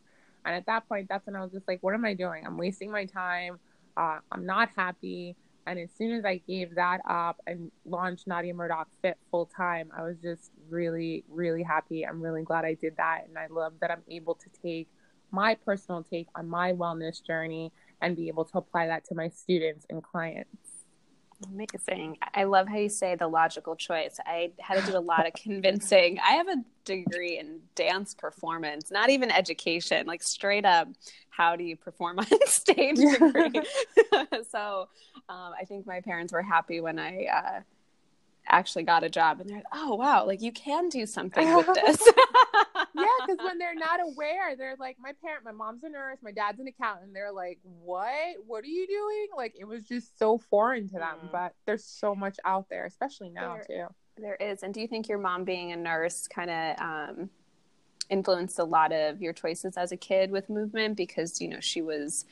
And 0.46 0.54
at 0.54 0.64
that 0.66 0.88
point, 0.88 1.08
that's 1.10 1.26
when 1.26 1.36
I 1.36 1.42
was 1.42 1.52
just 1.52 1.68
like, 1.68 1.82
what 1.82 1.92
am 1.92 2.06
I 2.06 2.14
doing? 2.14 2.46
I'm 2.46 2.56
wasting 2.56 2.90
my 2.90 3.04
time. 3.04 3.58
Uh, 3.96 4.18
I'm 4.32 4.46
not 4.46 4.70
happy. 4.74 5.36
And 5.66 5.78
as 5.78 5.90
soon 5.98 6.12
as 6.12 6.24
I 6.24 6.38
gave 6.46 6.76
that 6.76 7.00
up 7.08 7.40
and 7.46 7.72
launched 7.84 8.26
Nadia 8.26 8.54
Murdoch 8.54 8.88
Fit 9.02 9.18
full 9.30 9.46
time, 9.46 9.90
I 9.96 10.02
was 10.02 10.16
just 10.22 10.52
really, 10.68 11.24
really 11.28 11.62
happy. 11.62 12.06
I'm 12.06 12.20
really 12.20 12.42
glad 12.42 12.64
I 12.64 12.74
did 12.74 12.96
that. 12.98 13.22
And 13.28 13.36
I 13.36 13.48
love 13.48 13.72
that 13.80 13.90
I'm 13.90 14.02
able 14.08 14.36
to 14.36 14.48
take 14.62 14.88
my 15.32 15.56
personal 15.56 16.04
take 16.04 16.28
on 16.36 16.48
my 16.48 16.72
wellness 16.72 17.24
journey 17.24 17.72
and 18.00 18.14
be 18.14 18.28
able 18.28 18.44
to 18.44 18.58
apply 18.58 18.86
that 18.86 19.04
to 19.06 19.14
my 19.14 19.28
students 19.28 19.86
and 19.90 20.02
clients. 20.02 20.65
Amazing. 21.44 22.16
I 22.34 22.44
love 22.44 22.68
how 22.68 22.78
you 22.78 22.88
say 22.88 23.14
the 23.14 23.28
logical 23.28 23.76
choice. 23.76 24.18
I 24.24 24.52
had 24.58 24.82
to 24.84 24.90
do 24.90 24.96
a 24.96 25.00
lot 25.00 25.26
of 25.26 25.34
convincing. 25.34 26.18
I 26.18 26.32
have 26.32 26.48
a 26.48 26.64
degree 26.84 27.38
in 27.38 27.60
dance 27.74 28.14
performance, 28.14 28.90
not 28.90 29.10
even 29.10 29.30
education, 29.30 30.06
like 30.06 30.22
straight 30.22 30.64
up, 30.64 30.88
how 31.28 31.56
do 31.56 31.64
you 31.64 31.76
perform 31.76 32.18
on 32.20 32.26
stage 32.46 32.96
degree. 32.96 33.60
so 34.50 34.88
um, 35.28 35.52
I 35.60 35.64
think 35.66 35.86
my 35.86 36.00
parents 36.00 36.32
were 36.32 36.42
happy 36.42 36.80
when 36.80 36.98
I 36.98 37.26
uh, 37.26 37.60
actually 38.48 38.84
got 38.84 39.04
a 39.04 39.08
job 39.08 39.40
and 39.40 39.48
they're 39.48 39.56
like, 39.56 39.66
oh, 39.72 39.94
wow, 39.94 40.26
like 40.26 40.40
you 40.40 40.52
can 40.52 40.88
do 40.88 41.06
something 41.06 41.54
with 41.54 41.66
this. 41.74 41.98
yeah, 42.94 43.04
because 43.26 43.38
when 43.44 43.58
they're 43.58 43.74
not 43.74 44.00
aware, 44.06 44.56
they're 44.56 44.76
like, 44.78 44.96
my 45.00 45.12
parent, 45.22 45.44
my 45.44 45.52
mom's 45.52 45.84
a 45.84 45.88
nurse, 45.88 46.18
my 46.22 46.32
dad's 46.32 46.60
an 46.60 46.66
accountant. 46.66 47.12
They're 47.14 47.32
like, 47.32 47.58
what? 47.62 48.36
What 48.46 48.64
are 48.64 48.68
you 48.68 48.86
doing? 48.86 49.28
Like, 49.36 49.54
it 49.58 49.64
was 49.64 49.84
just 49.84 50.18
so 50.18 50.38
foreign 50.38 50.88
to 50.88 50.94
them. 50.94 51.16
Mm. 51.26 51.32
But 51.32 51.54
there's 51.64 51.84
so 51.84 52.14
much 52.14 52.38
out 52.44 52.68
there, 52.68 52.86
especially 52.86 53.30
now, 53.30 53.58
there, 53.68 53.88
too. 53.88 53.94
There 54.22 54.36
is. 54.36 54.62
And 54.62 54.72
do 54.72 54.80
you 54.80 54.88
think 54.88 55.08
your 55.08 55.18
mom 55.18 55.44
being 55.44 55.72
a 55.72 55.76
nurse 55.76 56.26
kind 56.28 56.50
of 56.50 56.80
um, 56.80 57.30
influenced 58.08 58.58
a 58.58 58.64
lot 58.64 58.92
of 58.92 59.20
your 59.20 59.32
choices 59.32 59.76
as 59.76 59.92
a 59.92 59.96
kid 59.96 60.30
with 60.30 60.48
movement 60.48 60.96
because, 60.96 61.40
you 61.40 61.48
know, 61.48 61.60
she 61.60 61.82
was 61.82 62.24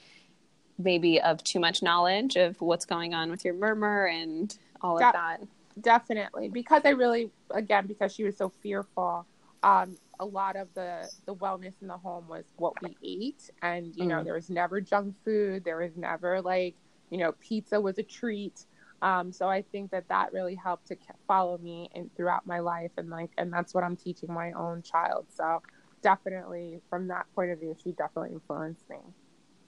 maybe 0.79 1.20
of 1.20 1.42
too 1.44 1.61
much 1.61 1.83
knowledge 1.83 2.37
of 2.37 2.61
what's 2.61 2.85
going 2.85 3.14
on 3.14 3.31
with 3.31 3.44
your 3.44 3.55
murmur 3.55 4.07
and 4.07 4.59
all 4.81 4.96
of 4.96 5.00
that? 5.00 5.40
Definitely. 5.81 6.49
Because 6.49 6.83
I 6.85 6.91
really, 6.91 7.31
again, 7.51 7.87
because 7.87 8.15
she 8.15 8.25
was 8.25 8.37
so 8.37 8.53
fearful 8.63 9.27
um, 9.65 9.97
a 10.21 10.25
lot 10.25 10.55
of 10.55 10.69
the 10.75 11.11
the 11.27 11.35
wellness 11.35 11.73
in 11.81 11.89
the 11.89 11.97
home 11.97 12.29
was 12.29 12.45
what 12.57 12.75
we 12.83 12.97
ate. 13.03 13.51
And 13.63 13.97
you 13.97 14.07
know 14.07 14.21
mm. 14.21 14.25
there 14.25 14.35
was 14.35 14.51
never 14.51 14.81
junk 14.81 15.17
food. 15.25 15.65
There 15.65 15.79
was 15.79 15.97
never 15.97 16.41
like 16.41 16.77
you 17.11 17.19
know 17.19 17.33
pizza 17.41 17.81
was 17.81 17.99
a 17.99 18.03
treat. 18.03 18.67
Um, 19.03 19.33
so 19.33 19.49
i 19.49 19.61
think 19.61 19.91
that 19.91 20.09
that 20.09 20.33
really 20.33 20.55
helped 20.55 20.87
to 20.87 20.97
follow 21.27 21.59
me 21.59 21.91
and 21.95 22.15
throughout 22.15 22.47
my 22.47 22.61
life. 22.61 22.93
And 22.97 23.11
like 23.11 23.31
and 23.39 23.53
that's 23.53 23.75
what 23.75 23.83
i'm 23.83 23.97
teaching 23.97 24.33
my 24.33 24.53
own 24.53 24.83
child. 24.83 25.27
So 25.35 25.63
definitely 26.03 26.81
from 26.91 27.09
that 27.09 27.25
point 27.35 27.51
of 27.51 27.59
view 27.59 27.75
she 27.83 27.93
definitely 27.93 28.33
influenced 28.33 28.89
me 28.91 28.99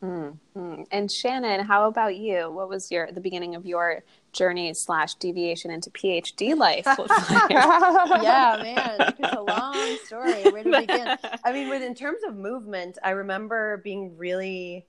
Mm-hmm. 0.03 0.83
And 0.91 1.11
Shannon, 1.11 1.65
how 1.65 1.89
about 1.89 2.17
you? 2.17 2.51
What 2.51 2.69
was 2.69 2.91
your 2.91 3.11
the 3.11 3.21
beginning 3.21 3.55
of 3.55 3.65
your 3.65 4.03
journey 4.33 4.73
slash 4.75 5.15
deviation 5.15 5.71
into 5.71 5.91
PhD 5.91 6.57
life? 6.57 6.85
yeah, 7.51 8.61
man, 8.63 9.15
it's 9.19 9.37
a 9.37 9.41
long 9.41 9.97
story. 10.05 10.51
Where 10.51 10.63
to 10.63 10.81
begin? 10.81 11.17
I 11.45 11.53
mean, 11.53 11.69
with 11.69 11.83
in 11.83 11.95
terms 11.95 12.21
of 12.27 12.37
movement, 12.37 12.99
I 13.03 13.11
remember 13.11 13.79
being 13.79 14.17
really 14.17 14.87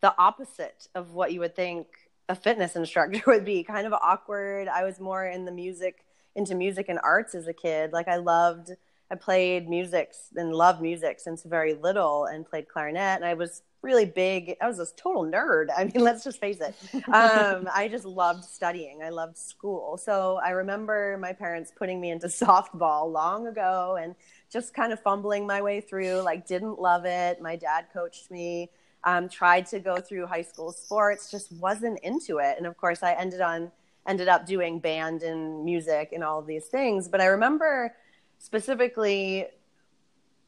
the 0.00 0.14
opposite 0.18 0.88
of 0.94 1.12
what 1.12 1.32
you 1.32 1.40
would 1.40 1.54
think 1.54 1.86
a 2.28 2.34
fitness 2.34 2.76
instructor 2.76 3.22
would 3.26 3.44
be. 3.44 3.62
Kind 3.62 3.86
of 3.86 3.92
awkward. 3.92 4.68
I 4.68 4.84
was 4.84 4.98
more 4.98 5.26
in 5.26 5.44
the 5.44 5.52
music, 5.52 6.04
into 6.34 6.54
music 6.54 6.88
and 6.88 6.98
arts 7.02 7.34
as 7.34 7.46
a 7.46 7.52
kid. 7.52 7.92
Like 7.92 8.08
I 8.08 8.16
loved. 8.16 8.70
I 9.10 9.16
played 9.16 9.68
music 9.68 10.14
and 10.36 10.52
loved 10.52 10.80
music 10.80 11.18
since 11.18 11.42
very 11.42 11.74
little 11.74 12.26
and 12.26 12.48
played 12.48 12.68
clarinet. 12.68 13.16
And 13.16 13.24
I 13.24 13.34
was 13.34 13.62
really 13.82 14.04
big. 14.04 14.56
I 14.60 14.68
was 14.68 14.78
a 14.78 14.86
total 14.96 15.24
nerd. 15.24 15.66
I 15.76 15.84
mean, 15.84 16.02
let's 16.04 16.22
just 16.22 16.38
face 16.40 16.60
it. 16.60 16.74
Um, 17.08 17.68
I 17.74 17.88
just 17.90 18.04
loved 18.04 18.44
studying. 18.44 19.02
I 19.02 19.08
loved 19.08 19.36
school. 19.36 19.96
So 19.96 20.40
I 20.44 20.50
remember 20.50 21.18
my 21.20 21.32
parents 21.32 21.72
putting 21.76 22.00
me 22.00 22.10
into 22.10 22.26
softball 22.28 23.10
long 23.12 23.46
ago 23.46 23.98
and 24.00 24.14
just 24.50 24.74
kind 24.74 24.92
of 24.92 25.00
fumbling 25.00 25.46
my 25.46 25.60
way 25.60 25.80
through. 25.80 26.20
Like, 26.20 26.46
didn't 26.46 26.80
love 26.80 27.04
it. 27.04 27.40
My 27.40 27.56
dad 27.56 27.86
coached 27.92 28.30
me. 28.30 28.70
Um, 29.02 29.30
tried 29.30 29.64
to 29.68 29.80
go 29.80 29.96
through 29.96 30.26
high 30.26 30.42
school 30.42 30.72
sports, 30.72 31.30
just 31.30 31.50
wasn't 31.52 31.98
into 32.00 32.36
it. 32.36 32.56
And 32.58 32.66
of 32.66 32.76
course, 32.76 33.02
I 33.02 33.14
ended 33.14 33.40
on 33.40 33.72
ended 34.06 34.28
up 34.28 34.46
doing 34.46 34.78
band 34.78 35.22
and 35.22 35.64
music 35.64 36.10
and 36.12 36.24
all 36.24 36.38
of 36.38 36.46
these 36.46 36.66
things. 36.66 37.08
But 37.08 37.20
I 37.20 37.26
remember 37.26 37.94
specifically 38.40 39.46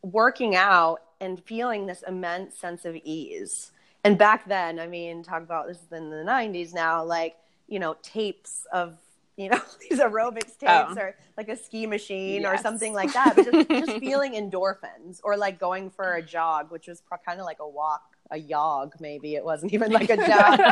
working 0.02 0.56
out 0.56 1.02
and 1.20 1.40
feeling 1.44 1.86
this 1.86 2.02
immense 2.08 2.56
sense 2.56 2.84
of 2.84 2.96
ease. 3.04 3.70
And 4.02 4.18
back 4.18 4.48
then, 4.48 4.80
I 4.80 4.88
mean, 4.88 5.22
talk 5.22 5.42
about 5.42 5.68
this 5.68 5.78
in 5.92 6.10
the 6.10 6.16
90s 6.16 6.74
now, 6.74 7.04
like, 7.04 7.36
you 7.68 7.78
know, 7.78 7.94
tapes 8.02 8.66
of, 8.72 8.96
you 9.36 9.48
know, 9.48 9.60
these 9.80 10.00
aerobics 10.00 10.54
oh. 10.62 10.86
tapes 10.86 10.98
oh. 10.98 11.00
or 11.00 11.16
like 11.36 11.48
a 11.48 11.56
ski 11.56 11.86
machine 11.86 12.42
yes. 12.42 12.58
or 12.58 12.62
something 12.62 12.92
like 12.92 13.12
that. 13.12 13.34
But 13.36 13.52
just, 13.52 13.68
just 13.86 13.98
feeling 13.98 14.32
endorphins 14.32 15.20
or 15.22 15.36
like 15.36 15.60
going 15.60 15.90
for 15.90 16.14
a 16.14 16.22
jog, 16.22 16.72
which 16.72 16.88
was 16.88 17.02
kind 17.24 17.38
of 17.38 17.46
like 17.46 17.60
a 17.60 17.68
walk 17.68 18.11
a 18.32 18.38
yog 18.38 18.94
maybe. 18.98 19.34
It 19.34 19.44
wasn't 19.44 19.72
even 19.72 19.92
like 19.92 20.10
a 20.10 20.16
jog. 20.16 20.60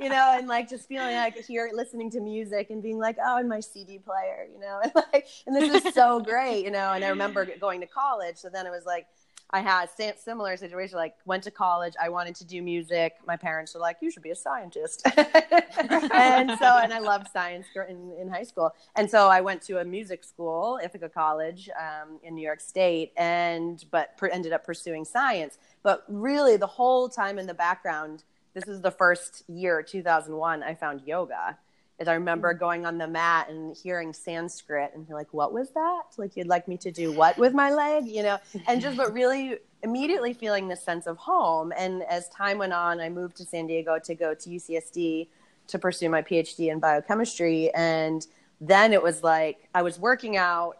You, 0.00 0.10
know, 0.10 0.36
and 0.36 0.48
like 0.48 0.68
just 0.68 0.88
feeling 0.88 1.14
like 1.14 1.36
here 1.46 1.70
listening 1.72 2.10
to 2.10 2.20
music 2.20 2.70
and 2.70 2.82
being 2.82 2.98
like 2.98 3.16
oh 3.24 3.38
in 3.38 3.48
my 3.48 3.60
cd 3.60 3.98
player 3.98 4.46
you 4.52 4.60
know 4.60 4.80
and 4.82 4.92
like 4.94 5.26
and 5.46 5.56
this 5.56 5.84
is 5.84 5.94
so 5.94 6.20
great 6.20 6.64
you 6.64 6.70
know 6.70 6.92
and 6.92 7.04
i 7.04 7.08
remember 7.08 7.46
going 7.60 7.80
to 7.80 7.86
college 7.86 8.36
so 8.36 8.48
then 8.48 8.66
it 8.66 8.70
was 8.70 8.84
like 8.84 9.06
I 9.54 9.60
had 9.60 9.88
similar 10.18 10.56
situation. 10.56 10.96
Like 10.96 11.14
went 11.24 11.44
to 11.44 11.50
college, 11.52 11.94
I 12.02 12.08
wanted 12.08 12.34
to 12.36 12.44
do 12.44 12.60
music. 12.60 13.14
My 13.24 13.36
parents 13.36 13.72
were 13.72 13.80
like, 13.80 13.98
"You 14.00 14.10
should 14.10 14.24
be 14.24 14.32
a 14.32 14.36
scientist," 14.36 15.02
and 15.16 16.58
so 16.58 16.78
and 16.82 16.92
I 16.92 16.98
loved 16.98 17.28
science 17.32 17.66
in, 17.88 18.12
in 18.20 18.28
high 18.28 18.42
school. 18.42 18.74
And 18.96 19.08
so 19.08 19.28
I 19.28 19.40
went 19.40 19.62
to 19.62 19.78
a 19.78 19.84
music 19.84 20.24
school, 20.24 20.80
Ithaca 20.82 21.08
College, 21.08 21.70
um, 21.78 22.18
in 22.24 22.34
New 22.34 22.42
York 22.42 22.60
State, 22.60 23.12
and 23.16 23.84
but 23.92 24.16
per, 24.16 24.26
ended 24.26 24.52
up 24.52 24.66
pursuing 24.66 25.04
science. 25.04 25.56
But 25.84 26.02
really, 26.08 26.56
the 26.56 26.66
whole 26.66 27.08
time 27.08 27.38
in 27.38 27.46
the 27.46 27.54
background, 27.54 28.24
this 28.54 28.66
is 28.66 28.80
the 28.80 28.90
first 28.90 29.44
year, 29.48 29.84
2001. 29.84 30.64
I 30.64 30.74
found 30.74 31.02
yoga 31.06 31.56
is 31.98 32.08
I 32.08 32.14
remember 32.14 32.54
mm. 32.54 32.58
going 32.58 32.86
on 32.86 32.98
the 32.98 33.06
mat 33.06 33.48
and 33.48 33.76
hearing 33.76 34.12
Sanskrit 34.12 34.92
and 34.94 35.06
you're 35.08 35.16
like, 35.16 35.32
what 35.32 35.52
was 35.52 35.70
that? 35.70 36.02
Like 36.16 36.36
you'd 36.36 36.48
like 36.48 36.66
me 36.66 36.76
to 36.78 36.90
do 36.90 37.12
what 37.12 37.38
with 37.38 37.54
my 37.54 37.70
leg? 37.70 38.06
You 38.06 38.22
know, 38.22 38.38
and 38.66 38.80
just 38.80 38.96
but 38.96 39.12
really 39.12 39.58
immediately 39.82 40.32
feeling 40.32 40.68
this 40.68 40.82
sense 40.82 41.06
of 41.06 41.16
home. 41.18 41.72
And 41.76 42.02
as 42.04 42.28
time 42.30 42.58
went 42.58 42.72
on, 42.72 43.00
I 43.00 43.08
moved 43.08 43.36
to 43.36 43.44
San 43.44 43.66
Diego 43.66 43.98
to 44.04 44.14
go 44.14 44.34
to 44.34 44.50
UCSD 44.50 45.28
to 45.66 45.78
pursue 45.78 46.08
my 46.08 46.22
PhD 46.22 46.70
in 46.70 46.80
biochemistry. 46.80 47.72
And 47.74 48.26
then 48.60 48.92
it 48.92 49.02
was 49.02 49.22
like 49.22 49.68
I 49.74 49.82
was 49.82 49.98
working 49.98 50.36
out 50.36 50.78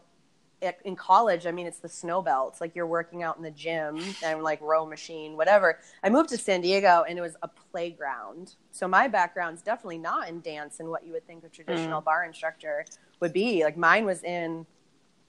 in 0.84 0.96
college, 0.96 1.46
I 1.46 1.50
mean, 1.50 1.66
it's 1.66 1.78
the 1.78 1.88
snow 1.88 2.22
belts. 2.22 2.60
Like 2.60 2.74
you're 2.74 2.86
working 2.86 3.22
out 3.22 3.36
in 3.36 3.42
the 3.42 3.50
gym 3.50 4.00
and 4.24 4.42
like 4.42 4.60
row 4.60 4.86
machine, 4.86 5.36
whatever. 5.36 5.78
I 6.02 6.08
moved 6.08 6.30
to 6.30 6.38
San 6.38 6.60
Diego 6.60 7.04
and 7.08 7.18
it 7.18 7.22
was 7.22 7.36
a 7.42 7.48
playground. 7.48 8.54
So 8.70 8.88
my 8.88 9.08
background's 9.08 9.62
definitely 9.62 9.98
not 9.98 10.28
in 10.28 10.40
dance 10.40 10.80
and 10.80 10.88
what 10.88 11.06
you 11.06 11.12
would 11.12 11.26
think 11.26 11.44
a 11.44 11.48
traditional 11.48 12.00
mm. 12.00 12.04
bar 12.04 12.24
instructor 12.24 12.86
would 13.20 13.32
be. 13.32 13.64
Like 13.64 13.76
mine 13.76 14.04
was 14.04 14.22
in 14.22 14.66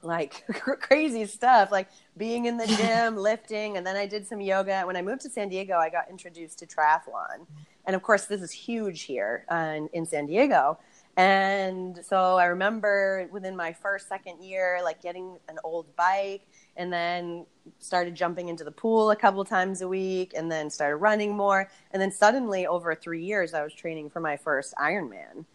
like 0.05 0.45
crazy 0.79 1.25
stuff, 1.25 1.71
like 1.71 1.89
being 2.17 2.45
in 2.45 2.57
the 2.57 2.67
gym, 2.77 3.17
lifting, 3.17 3.77
and 3.77 3.85
then 3.85 3.95
I 3.95 4.05
did 4.05 4.27
some 4.27 4.39
yoga. 4.39 4.83
When 4.85 4.95
I 4.95 5.01
moved 5.01 5.21
to 5.21 5.29
San 5.29 5.49
Diego, 5.49 5.77
I 5.77 5.89
got 5.89 6.09
introduced 6.09 6.59
to 6.59 6.67
triathlon, 6.67 7.47
and 7.85 7.95
of 7.95 8.03
course, 8.03 8.25
this 8.25 8.41
is 8.41 8.51
huge 8.51 9.03
here 9.03 9.45
uh, 9.51 9.73
in, 9.75 9.89
in 9.93 10.05
San 10.05 10.27
Diego. 10.27 10.77
And 11.17 12.03
so 12.03 12.37
I 12.37 12.45
remember 12.45 13.27
within 13.31 13.55
my 13.55 13.71
first, 13.71 14.09
second 14.09 14.43
year, 14.43 14.79
like 14.83 15.01
getting 15.01 15.37
an 15.47 15.57
old 15.63 15.95
bike 15.95 16.47
and 16.75 16.91
then 16.91 17.45
started 17.79 18.15
jumping 18.15 18.49
into 18.49 18.63
the 18.65 18.71
pool 18.71 19.11
a 19.11 19.15
couple 19.15 19.43
times 19.45 19.81
a 19.81 19.87
week 19.87 20.33
and 20.35 20.51
then 20.51 20.69
started 20.69 20.97
running 20.97 21.35
more. 21.35 21.69
And 21.91 22.01
then 22.01 22.11
suddenly 22.11 22.67
over 22.67 22.93
three 22.95 23.23
years, 23.23 23.53
I 23.53 23.63
was 23.63 23.73
training 23.73 24.09
for 24.09 24.19
my 24.19 24.35
first 24.35 24.73
Ironman. 24.75 25.45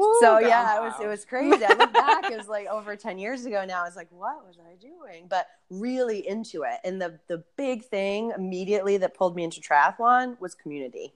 Ooh, 0.00 0.18
so 0.20 0.38
yeah, 0.38 0.78
it 0.78 0.80
was 0.80 0.94
it 1.02 1.06
was 1.06 1.24
crazy. 1.26 1.62
I 1.64 1.74
look 1.74 1.92
back, 1.92 2.30
it 2.30 2.36
was 2.38 2.48
like 2.48 2.66
over 2.70 2.96
ten 2.96 3.18
years 3.18 3.44
ago 3.44 3.64
now. 3.66 3.82
I 3.82 3.84
was 3.84 3.96
like, 3.96 4.08
what 4.10 4.46
was 4.46 4.56
I 4.58 4.74
doing? 4.76 5.26
But 5.28 5.46
really 5.68 6.26
into 6.26 6.62
it. 6.62 6.78
And 6.82 7.00
the 7.00 7.18
the 7.28 7.44
big 7.56 7.84
thing 7.84 8.32
immediately 8.34 8.96
that 8.98 9.14
pulled 9.14 9.36
me 9.36 9.44
into 9.44 9.60
triathlon 9.60 10.40
was 10.40 10.54
community. 10.54 11.12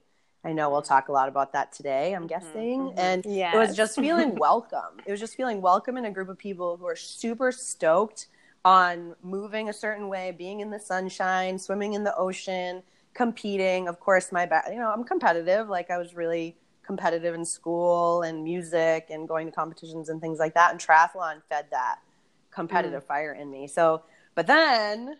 I 0.47 0.53
know 0.53 0.69
we'll 0.69 0.81
talk 0.81 1.09
a 1.09 1.11
lot 1.11 1.27
about 1.27 1.51
that 1.51 1.73
today, 1.73 2.13
I'm 2.13 2.21
mm-hmm, 2.21 2.27
guessing. 2.27 2.79
Mm-hmm. 2.79 2.99
And 2.99 3.25
yes. 3.25 3.53
it 3.53 3.57
was 3.57 3.75
just 3.75 3.95
feeling 3.99 4.35
welcome. 4.35 5.01
it 5.05 5.11
was 5.11 5.19
just 5.19 5.35
feeling 5.35 5.59
welcome 5.61 5.97
in 5.97 6.05
a 6.05 6.11
group 6.11 6.29
of 6.29 6.37
people 6.37 6.77
who 6.77 6.87
are 6.87 6.95
super 6.95 7.51
stoked 7.51 8.27
on 8.63 9.13
moving 9.21 9.67
a 9.67 9.73
certain 9.73 10.07
way, 10.07 10.33
being 10.37 10.61
in 10.61 10.69
the 10.69 10.79
sunshine, 10.79 11.59
swimming 11.59 11.93
in 11.93 12.05
the 12.05 12.15
ocean, 12.15 12.81
competing. 13.13 13.89
Of 13.89 13.99
course, 13.99 14.31
my 14.31 14.45
back, 14.45 14.67
you 14.69 14.77
know, 14.77 14.89
I'm 14.89 15.03
competitive. 15.03 15.67
Like 15.67 15.91
I 15.91 15.97
was 15.97 16.15
really 16.15 16.55
competitive 16.81 17.35
in 17.35 17.43
school 17.43 18.21
and 18.21 18.41
music 18.41 19.07
and 19.09 19.27
going 19.27 19.47
to 19.47 19.51
competitions 19.51 20.07
and 20.07 20.21
things 20.21 20.39
like 20.39 20.53
that. 20.53 20.71
And 20.71 20.79
triathlon 20.79 21.41
fed 21.49 21.65
that 21.71 21.97
competitive 22.51 23.03
mm. 23.03 23.07
fire 23.07 23.33
in 23.33 23.51
me. 23.51 23.67
So, 23.67 24.03
but 24.33 24.47
then 24.47 25.17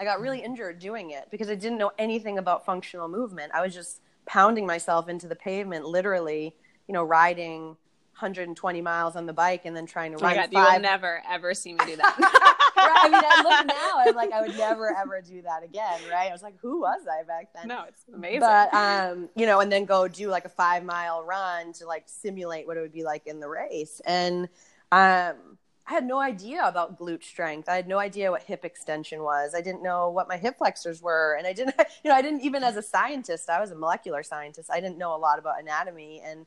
I 0.00 0.04
got 0.04 0.18
really 0.22 0.40
injured 0.42 0.78
doing 0.78 1.10
it 1.10 1.28
because 1.30 1.50
I 1.50 1.56
didn't 1.56 1.76
know 1.76 1.92
anything 1.98 2.38
about 2.38 2.64
functional 2.64 3.08
movement. 3.08 3.52
I 3.54 3.60
was 3.60 3.74
just 3.74 4.00
pounding 4.26 4.66
myself 4.66 5.08
into 5.08 5.28
the 5.28 5.36
pavement, 5.36 5.84
literally, 5.84 6.54
you 6.86 6.92
know, 6.92 7.02
riding 7.02 7.76
120 8.12 8.82
miles 8.82 9.16
on 9.16 9.26
the 9.26 9.32
bike 9.32 9.62
and 9.64 9.76
then 9.76 9.86
trying 9.86 10.12
to 10.12 10.18
oh 10.18 10.22
run. 10.22 10.34
God, 10.34 10.52
five. 10.52 10.52
You 10.52 10.72
will 10.74 10.80
never 10.80 11.22
ever 11.28 11.54
see 11.54 11.72
me 11.72 11.80
do 11.86 11.96
that. 11.96 12.18
right? 12.76 12.98
I 13.02 13.08
mean, 13.08 13.22
I 13.24 13.42
look 13.42 13.66
now, 13.66 13.92
I'm 14.06 14.14
like, 14.14 14.32
I 14.32 14.40
would 14.40 14.56
never 14.56 14.96
ever 14.96 15.20
do 15.20 15.42
that 15.42 15.62
again, 15.62 16.00
right? 16.10 16.28
I 16.28 16.32
was 16.32 16.42
like, 16.42 16.54
who 16.60 16.80
was 16.80 17.00
I 17.10 17.22
back 17.24 17.52
then? 17.54 17.68
No, 17.68 17.84
it's 17.88 18.02
amazing. 18.12 18.40
But 18.40 18.72
um, 18.74 19.28
you 19.34 19.46
know, 19.46 19.60
and 19.60 19.70
then 19.70 19.84
go 19.84 20.08
do 20.08 20.28
like 20.28 20.44
a 20.44 20.50
five 20.50 20.84
mile 20.84 21.22
run 21.22 21.72
to 21.74 21.86
like 21.86 22.04
simulate 22.06 22.66
what 22.66 22.76
it 22.76 22.80
would 22.80 22.92
be 22.92 23.04
like 23.04 23.26
in 23.26 23.40
the 23.40 23.48
race, 23.48 24.00
and 24.06 24.48
um. 24.90 25.51
I 25.86 25.94
had 25.94 26.06
no 26.06 26.20
idea 26.20 26.64
about 26.64 26.98
glute 26.98 27.24
strength. 27.24 27.68
I 27.68 27.74
had 27.74 27.88
no 27.88 27.98
idea 27.98 28.30
what 28.30 28.44
hip 28.44 28.64
extension 28.64 29.22
was. 29.22 29.54
I 29.54 29.60
didn't 29.60 29.82
know 29.82 30.10
what 30.10 30.28
my 30.28 30.36
hip 30.36 30.58
flexors 30.58 31.02
were. 31.02 31.34
And 31.36 31.46
I 31.46 31.52
didn't, 31.52 31.74
you 32.04 32.10
know, 32.10 32.16
I 32.16 32.22
didn't 32.22 32.42
even 32.42 32.62
as 32.62 32.76
a 32.76 32.82
scientist, 32.82 33.50
I 33.50 33.60
was 33.60 33.72
a 33.72 33.74
molecular 33.74 34.22
scientist. 34.22 34.70
I 34.72 34.80
didn't 34.80 34.98
know 34.98 35.14
a 35.14 35.18
lot 35.18 35.38
about 35.38 35.60
anatomy 35.60 36.22
and 36.24 36.46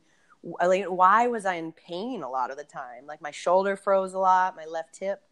like 0.64 0.84
why 0.84 1.26
was 1.26 1.44
I 1.44 1.54
in 1.54 1.72
pain 1.72 2.22
a 2.22 2.30
lot 2.30 2.50
of 2.50 2.56
the 2.56 2.64
time? 2.64 3.06
Like 3.06 3.20
my 3.20 3.30
shoulder 3.30 3.76
froze 3.76 4.14
a 4.14 4.18
lot, 4.18 4.56
my 4.56 4.64
left 4.64 4.98
hip, 4.98 5.22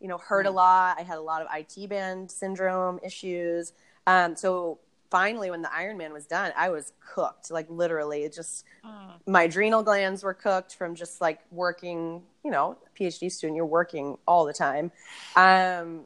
you 0.00 0.08
know, 0.08 0.18
hurt 0.18 0.46
a 0.46 0.50
mm. 0.50 0.54
lot. 0.54 0.96
I 0.98 1.02
had 1.02 1.18
a 1.18 1.22
lot 1.22 1.42
of 1.42 1.48
IT 1.52 1.88
band 1.88 2.30
syndrome 2.30 3.00
issues. 3.02 3.72
Um, 4.06 4.36
so 4.36 4.78
finally, 5.10 5.50
when 5.50 5.62
the 5.62 5.68
Ironman 5.68 6.12
was 6.12 6.26
done, 6.26 6.52
I 6.56 6.70
was 6.70 6.92
cooked. 7.14 7.50
Like 7.50 7.66
literally, 7.68 8.22
it 8.22 8.32
just 8.32 8.64
mm. 8.84 9.12
my 9.26 9.42
adrenal 9.44 9.82
glands 9.82 10.22
were 10.22 10.34
cooked 10.34 10.74
from 10.74 10.94
just 10.94 11.20
like 11.20 11.40
working. 11.50 12.22
You 12.44 12.50
know, 12.50 12.78
PhD 12.98 13.30
student, 13.30 13.56
you're 13.56 13.66
working 13.66 14.16
all 14.26 14.44
the 14.46 14.52
time, 14.52 14.90
um, 15.36 16.02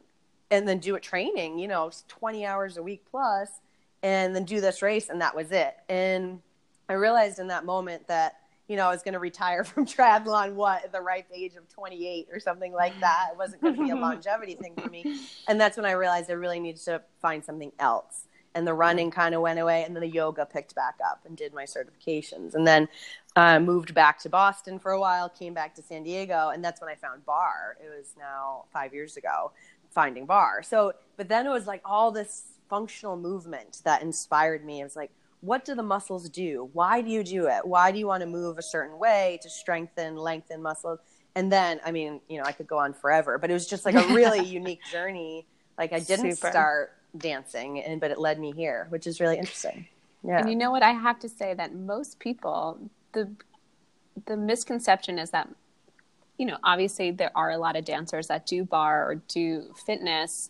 and 0.51 0.67
then 0.67 0.79
do 0.79 0.95
a 0.95 0.99
training. 0.99 1.59
You 1.59 1.67
know, 1.67 1.91
twenty 2.07 2.45
hours 2.45 2.77
a 2.77 2.83
week 2.83 3.05
plus, 3.09 3.49
and 4.03 4.35
then 4.35 4.43
do 4.43 4.59
this 4.59 4.81
race, 4.81 5.09
and 5.09 5.21
that 5.21 5.35
was 5.35 5.51
it. 5.51 5.75
And 5.87 6.41
I 6.89 6.93
realized 6.93 7.39
in 7.39 7.47
that 7.47 7.65
moment 7.65 8.07
that 8.07 8.37
you 8.67 8.75
know, 8.75 8.87
I 8.87 8.89
was 8.89 9.03
going 9.03 9.13
to 9.13 9.19
retire 9.19 9.63
from 9.63 9.85
triathlon, 9.85 10.53
what, 10.53 10.85
at 10.85 10.91
the 10.91 11.01
ripe 11.01 11.27
age 11.33 11.55
of 11.55 11.69
28 11.69 12.29
or 12.31 12.39
something 12.39 12.73
like 12.73 12.99
that. 12.99 13.29
It 13.31 13.37
wasn't 13.37 13.61
going 13.61 13.75
to 13.75 13.83
be 13.83 13.91
a 13.91 13.95
longevity 13.95 14.55
thing 14.55 14.73
for 14.75 14.89
me. 14.89 15.19
And 15.47 15.61
that's 15.61 15.77
when 15.77 15.85
I 15.85 15.91
realized 15.91 16.29
I 16.29 16.33
really 16.33 16.59
needed 16.59 16.81
to 16.85 17.01
find 17.21 17.45
something 17.45 17.71
else. 17.79 18.27
And 18.55 18.65
the 18.65 18.73
running 18.73 19.11
kind 19.11 19.35
of 19.35 19.41
went 19.41 19.59
away, 19.59 19.83
and 19.83 19.95
then 19.95 20.01
the 20.01 20.09
yoga 20.09 20.45
picked 20.45 20.73
back 20.73 20.95
up 21.05 21.21
and 21.25 21.37
did 21.37 21.53
my 21.53 21.65
certifications. 21.65 22.55
And 22.55 22.65
then 22.65 22.87
uh, 23.35 23.59
moved 23.59 23.93
back 23.93 24.17
to 24.19 24.29
Boston 24.29 24.79
for 24.79 24.91
a 24.91 24.99
while, 24.99 25.29
came 25.29 25.53
back 25.53 25.75
to 25.75 25.81
San 25.83 26.03
Diego, 26.03 26.49
and 26.49 26.63
that's 26.63 26.81
when 26.81 26.89
I 26.89 26.95
found 26.95 27.25
bar 27.25 27.77
It 27.83 27.89
was 27.89 28.15
now 28.17 28.65
five 28.71 28.93
years 28.93 29.17
ago, 29.17 29.51
finding 29.89 30.25
bar 30.25 30.63
So, 30.63 30.93
but 31.17 31.27
then 31.27 31.45
it 31.45 31.49
was 31.49 31.67
like 31.67 31.81
all 31.85 32.11
this 32.11 32.55
functional 32.69 33.17
movement 33.17 33.81
that 33.83 34.01
inspired 34.01 34.65
me. 34.65 34.79
It 34.81 34.83
was 34.83 34.95
like, 34.95 35.11
what 35.41 35.65
do 35.65 35.75
the 35.75 35.83
muscles 35.83 36.29
do? 36.29 36.69
Why 36.73 37.01
do 37.01 37.09
you 37.09 37.23
do 37.23 37.47
it? 37.47 37.67
Why 37.67 37.91
do 37.91 37.99
you 37.99 38.07
want 38.07 38.21
to 38.21 38.27
move 38.27 38.57
a 38.57 38.63
certain 38.63 38.97
way 38.97 39.39
to 39.43 39.49
strengthen, 39.49 40.15
lengthen 40.15 40.61
muscles? 40.61 40.99
And 41.35 41.51
then, 41.51 41.79
I 41.85 41.91
mean, 41.91 42.21
you 42.29 42.37
know, 42.37 42.45
I 42.45 42.51
could 42.51 42.67
go 42.67 42.79
on 42.79 42.93
forever, 42.93 43.37
but 43.37 43.51
it 43.51 43.53
was 43.53 43.67
just 43.67 43.85
like 43.85 43.95
a 43.95 44.13
really 44.13 44.43
unique 44.45 44.81
journey. 44.91 45.45
Like 45.77 45.93
I 45.93 45.99
didn't 45.99 46.31
Super. 46.35 46.49
start 46.49 46.93
dancing, 47.17 47.81
and 47.81 47.99
but 47.99 48.11
it 48.11 48.19
led 48.19 48.39
me 48.39 48.51
here, 48.51 48.87
which 48.89 49.07
is 49.07 49.19
really 49.19 49.37
interesting. 49.37 49.87
Yeah. 50.23 50.39
And 50.39 50.49
you 50.49 50.55
know 50.55 50.71
what? 50.71 50.83
I 50.83 50.91
have 50.91 51.19
to 51.19 51.29
say 51.29 51.53
that 51.53 51.75
most 51.75 52.19
people, 52.19 52.79
the 53.13 53.29
the 54.25 54.37
misconception 54.37 55.19
is 55.19 55.31
that, 55.31 55.49
you 56.37 56.45
know, 56.45 56.57
obviously 56.63 57.11
there 57.11 57.31
are 57.35 57.51
a 57.51 57.57
lot 57.57 57.75
of 57.75 57.85
dancers 57.85 58.27
that 58.27 58.45
do 58.45 58.63
bar 58.63 59.09
or 59.09 59.15
do 59.27 59.73
fitness, 59.85 60.49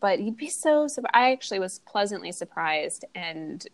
but 0.00 0.20
you'd 0.20 0.36
be 0.36 0.48
so. 0.48 0.88
I 1.12 1.32
actually 1.32 1.60
was 1.60 1.78
pleasantly 1.80 2.32
surprised 2.32 3.04
and 3.14 3.66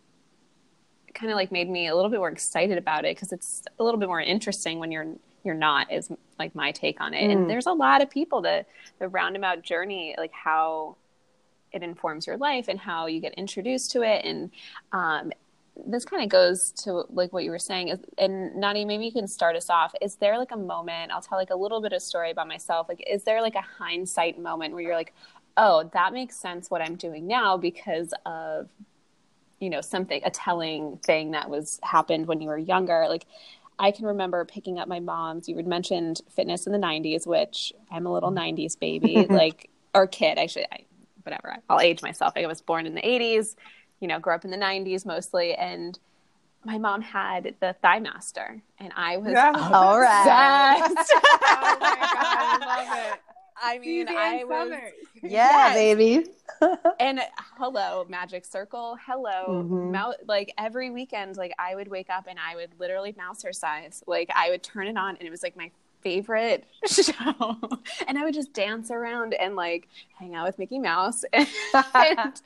kind 1.13 1.31
of 1.31 1.35
like 1.35 1.51
made 1.51 1.69
me 1.69 1.87
a 1.87 1.95
little 1.95 2.09
bit 2.09 2.19
more 2.19 2.29
excited 2.29 2.77
about 2.77 3.05
it 3.05 3.15
because 3.15 3.31
it's 3.31 3.63
a 3.79 3.83
little 3.83 3.99
bit 3.99 4.07
more 4.07 4.21
interesting 4.21 4.79
when 4.79 4.91
you're 4.91 5.07
you're 5.43 5.55
not 5.55 5.91
is 5.91 6.11
like 6.37 6.53
my 6.55 6.71
take 6.71 7.01
on 7.01 7.13
it 7.13 7.27
mm. 7.27 7.31
and 7.31 7.49
there's 7.49 7.65
a 7.65 7.73
lot 7.73 8.01
of 8.01 8.09
people 8.09 8.41
that 8.41 8.67
the 8.99 9.07
roundabout 9.07 9.61
journey 9.61 10.15
like 10.17 10.31
how 10.31 10.95
it 11.71 11.83
informs 11.83 12.27
your 12.27 12.37
life 12.37 12.67
and 12.67 12.79
how 12.79 13.07
you 13.07 13.19
get 13.19 13.33
introduced 13.35 13.91
to 13.91 14.01
it 14.01 14.25
and 14.25 14.51
um, 14.91 15.31
this 15.85 16.05
kind 16.05 16.21
of 16.21 16.29
goes 16.29 16.71
to 16.71 17.05
like 17.09 17.31
what 17.31 17.43
you 17.43 17.49
were 17.49 17.57
saying 17.57 17.87
is, 17.87 17.99
and 18.17 18.55
Nani, 18.55 18.83
maybe 18.83 19.05
you 19.05 19.11
can 19.11 19.27
start 19.27 19.55
us 19.55 19.69
off. 19.69 19.93
Is 20.01 20.15
there 20.15 20.37
like 20.37 20.51
a 20.51 20.57
moment, 20.57 21.11
I'll 21.11 21.21
tell 21.21 21.37
like 21.37 21.49
a 21.49 21.55
little 21.55 21.81
bit 21.81 21.93
of 21.93 22.01
story 22.01 22.29
about 22.29 22.47
myself. 22.47 22.89
Like, 22.89 23.01
is 23.09 23.23
there 23.23 23.41
like 23.41 23.55
a 23.55 23.61
hindsight 23.61 24.37
moment 24.37 24.73
where 24.73 24.83
you're 24.83 24.95
like, 24.95 25.13
oh, 25.57 25.89
that 25.93 26.13
makes 26.13 26.35
sense 26.35 26.69
what 26.69 26.81
I'm 26.81 26.95
doing 26.95 27.25
now 27.25 27.57
because 27.57 28.13
of 28.25 28.69
you 29.59 29.69
know 29.69 29.79
something 29.79 30.21
a 30.25 30.31
telling 30.31 30.97
thing 30.97 31.31
that 31.31 31.49
was 31.49 31.79
happened 31.83 32.25
when 32.25 32.41
you 32.41 32.49
were 32.49 32.57
younger 32.57 33.05
like 33.07 33.27
i 33.77 33.91
can 33.91 34.05
remember 34.07 34.43
picking 34.43 34.79
up 34.79 34.87
my 34.87 34.99
mom's 34.99 35.47
you 35.47 35.55
had 35.55 35.67
mentioned 35.67 36.19
fitness 36.29 36.65
in 36.65 36.73
the 36.73 36.79
90s 36.79 37.27
which 37.27 37.71
i'm 37.91 38.07
a 38.07 38.11
little 38.11 38.31
90s 38.31 38.77
baby 38.77 39.27
like 39.29 39.69
or 39.93 40.07
kid 40.07 40.39
actually 40.39 40.65
I, 40.71 40.85
whatever 41.23 41.57
i'll 41.69 41.79
age 41.79 42.01
myself 42.01 42.33
i 42.35 42.45
was 42.45 42.61
born 42.61 42.85
in 42.85 42.95
the 42.95 43.01
80s 43.01 43.55
you 43.99 44.07
know 44.07 44.19
grew 44.19 44.33
up 44.33 44.45
in 44.45 44.51
the 44.51 44.57
90s 44.57 45.05
mostly 45.05 45.53
and 45.53 45.99
my 46.63 46.77
mom 46.77 47.01
had 47.01 47.55
the 47.59 47.75
Thighmaster, 47.83 48.61
and 48.79 48.91
I 48.95 49.17
was 49.17 49.31
yeah. 49.31 49.51
all 49.55 49.99
right. 49.99 50.79
oh 50.83 51.77
my 51.79 51.95
god, 51.95 52.17
I 52.23 52.57
love 52.61 52.97
it. 53.13 53.19
I 53.63 53.77
mean, 53.77 54.07
I 54.09 54.43
was 54.43 54.71
yeah, 55.23 55.73
yes. 55.73 55.73
baby. 55.75 56.25
and 56.99 57.21
hello, 57.57 58.05
Magic 58.09 58.45
Circle. 58.45 58.97
Hello, 59.05 59.63
mm-hmm. 59.63 59.91
mouse. 59.91 60.15
Like 60.27 60.53
every 60.57 60.89
weekend, 60.89 61.37
like 61.37 61.53
I 61.59 61.75
would 61.75 61.87
wake 61.87 62.09
up 62.09 62.27
and 62.27 62.39
I 62.39 62.55
would 62.55 62.71
literally 62.79 63.13
Mousercise. 63.13 64.03
Like 64.07 64.29
I 64.35 64.49
would 64.49 64.63
turn 64.63 64.87
it 64.87 64.97
on, 64.97 65.15
and 65.17 65.27
it 65.27 65.31
was 65.31 65.43
like 65.43 65.55
my 65.55 65.71
favorite 66.01 66.65
show. 66.85 67.57
and 68.07 68.17
I 68.17 68.23
would 68.23 68.33
just 68.33 68.53
dance 68.53 68.91
around 68.91 69.33
and 69.33 69.55
like 69.55 69.87
hang 70.17 70.35
out 70.35 70.45
with 70.45 70.59
Mickey 70.59 70.79
Mouse. 70.79 71.23
And, 71.93 72.41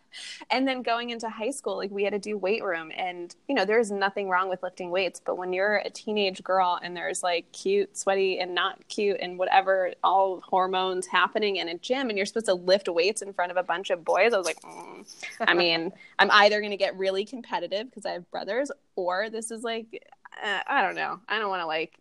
and, 0.50 0.68
then 0.68 0.82
going 0.82 1.10
into 1.10 1.30
high 1.30 1.50
school, 1.50 1.78
like 1.78 1.92
we 1.92 2.04
had 2.04 2.14
to 2.14 2.20
do 2.20 2.38
weight 2.38 2.64
room. 2.64 2.92
And, 2.96 3.36
you 3.48 3.56
know, 3.56 3.66
there's 3.66 3.92
nothing 3.92 4.30
wrong 4.30 4.50
with 4.50 4.64
lifting 4.64 4.90
weights. 4.90 5.22
But 5.24 5.38
when 5.38 5.52
you're 5.52 5.78
a 5.78 5.90
teenage 5.90 6.44
girl 6.44 6.80
and 6.82 6.96
there's 6.96 7.24
like 7.24 7.52
cute, 7.52 7.98
sweaty, 7.98 8.40
and 8.40 8.54
not 8.54 8.88
cute, 8.88 9.18
and 9.22 9.38
whatever, 9.38 9.94
all 10.04 10.42
hormones 10.42 11.08
happening 11.08 11.58
in 11.58 11.70
a 11.70 11.78
gym, 11.78 12.10
and 12.10 12.18
you're 12.18 12.26
supposed 12.26 12.46
to 12.48 12.54
lift 12.54 12.88
weights 12.88 13.22
in 13.22 13.34
front 13.34 13.52
of 13.52 13.58
a 13.58 13.64
bunch 13.64 13.90
of 13.90 14.06
boys, 14.06 14.34
I 14.34 14.38
was 14.38 14.46
like, 14.46 14.62
mm. 14.62 15.06
I 15.40 15.54
mean, 15.54 15.92
I'm 16.20 16.32
either 16.32 16.60
going 16.60 16.72
to 16.72 16.78
get 16.78 16.98
really 16.98 17.26
competitive 17.26 17.90
because 17.90 18.06
I 18.06 18.12
have 18.12 18.30
brothers, 18.32 18.72
or 18.96 19.30
this 19.30 19.52
is 19.52 19.64
like, 19.64 20.04
uh, 20.44 20.60
I 20.68 20.82
don't 20.82 20.96
know. 20.96 21.20
I 21.28 21.40
don't 21.40 21.50
want 21.50 21.62
to 21.62 21.68
like 21.68 21.98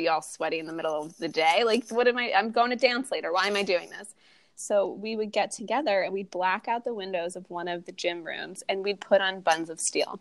be 0.00 0.08
all 0.08 0.22
sweaty 0.22 0.58
in 0.58 0.66
the 0.66 0.72
middle 0.72 0.94
of 1.02 1.16
the 1.18 1.28
day. 1.28 1.62
Like, 1.64 1.88
what 1.90 2.08
am 2.08 2.16
I? 2.18 2.32
I'm 2.34 2.50
going 2.50 2.70
to 2.70 2.76
dance 2.76 3.10
later. 3.10 3.32
Why 3.32 3.46
am 3.46 3.56
I 3.56 3.62
doing 3.62 3.90
this? 3.90 4.14
So 4.56 4.88
we 4.92 5.16
would 5.16 5.32
get 5.32 5.50
together 5.50 6.02
and 6.02 6.12
we'd 6.12 6.30
black 6.30 6.68
out 6.68 6.84
the 6.84 6.92
windows 6.94 7.36
of 7.36 7.48
one 7.50 7.68
of 7.68 7.84
the 7.86 7.92
gym 7.92 8.22
rooms 8.24 8.62
and 8.68 8.82
we'd 8.84 9.00
put 9.00 9.20
on 9.20 9.40
buns 9.40 9.70
of 9.70 9.80
steel. 9.80 10.20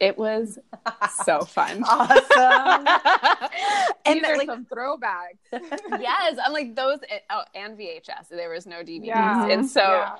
It 0.00 0.16
was 0.18 0.58
so 1.24 1.40
fun. 1.42 1.82
Awesome. 1.84 2.84
These 4.04 4.16
And, 4.16 4.24
are 4.24 4.36
like- 4.36 4.46
some 4.48 4.66
throwbacks. 4.66 5.38
yes, 6.00 6.38
I'm 6.44 6.52
like 6.52 6.74
those. 6.74 6.98
Oh, 7.30 7.42
and 7.54 7.78
VHS. 7.78 8.28
There 8.30 8.50
was 8.50 8.66
no 8.66 8.76
DVDs, 8.82 9.06
Yeah. 9.06 9.46
and 9.48 9.68
so 9.68 9.80
Yeah. 9.82 10.16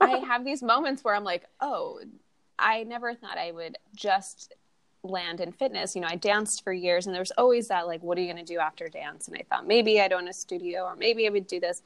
I 0.00 0.18
have 0.18 0.44
these 0.44 0.62
moments 0.62 1.02
where 1.04 1.14
I'm 1.14 1.24
like, 1.24 1.44
oh, 1.60 2.00
I 2.58 2.84
never 2.84 3.14
thought 3.14 3.36
I 3.38 3.52
would 3.52 3.76
just 3.94 4.54
land 5.04 5.40
in 5.40 5.52
fitness. 5.52 5.94
You 5.94 6.00
know, 6.02 6.08
I 6.10 6.16
danced 6.16 6.64
for 6.64 6.72
years, 6.72 7.06
and 7.06 7.14
there's 7.14 7.30
always 7.32 7.68
that 7.68 7.86
like, 7.86 8.02
what 8.02 8.18
are 8.18 8.22
you 8.22 8.32
going 8.32 8.44
to 8.44 8.52
do 8.52 8.58
after 8.58 8.88
dance? 8.88 9.28
And 9.28 9.36
I 9.36 9.44
thought 9.48 9.66
maybe 9.66 10.00
I'd 10.00 10.12
own 10.12 10.26
a 10.28 10.32
studio, 10.32 10.82
or 10.84 10.96
maybe 10.96 11.26
I 11.26 11.30
would 11.30 11.46
do 11.46 11.60
this. 11.60 11.82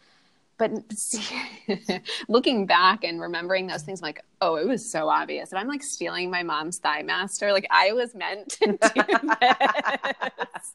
But 0.57 0.73
see, 0.93 1.23
looking 2.29 2.67
back 2.67 3.05
and 3.05 3.21
remembering 3.21 3.69
those 3.69 3.83
things, 3.83 4.01
I'm 4.01 4.07
like, 4.07 4.25
oh, 4.41 4.57
it 4.57 4.67
was 4.67 4.89
so 4.91 5.09
obvious. 5.09 5.51
And 5.53 5.59
I'm 5.61 5.69
like 5.69 5.85
stealing 5.85 6.31
my 6.33 6.43
mom's 6.43 6.79
thigh 6.79 7.03
master. 7.03 7.53
Like 7.53 7.67
I 7.71 7.93
was 7.93 8.13
meant 8.15 8.49
to 8.51 8.67
do 8.95 9.03
this. 9.41 10.75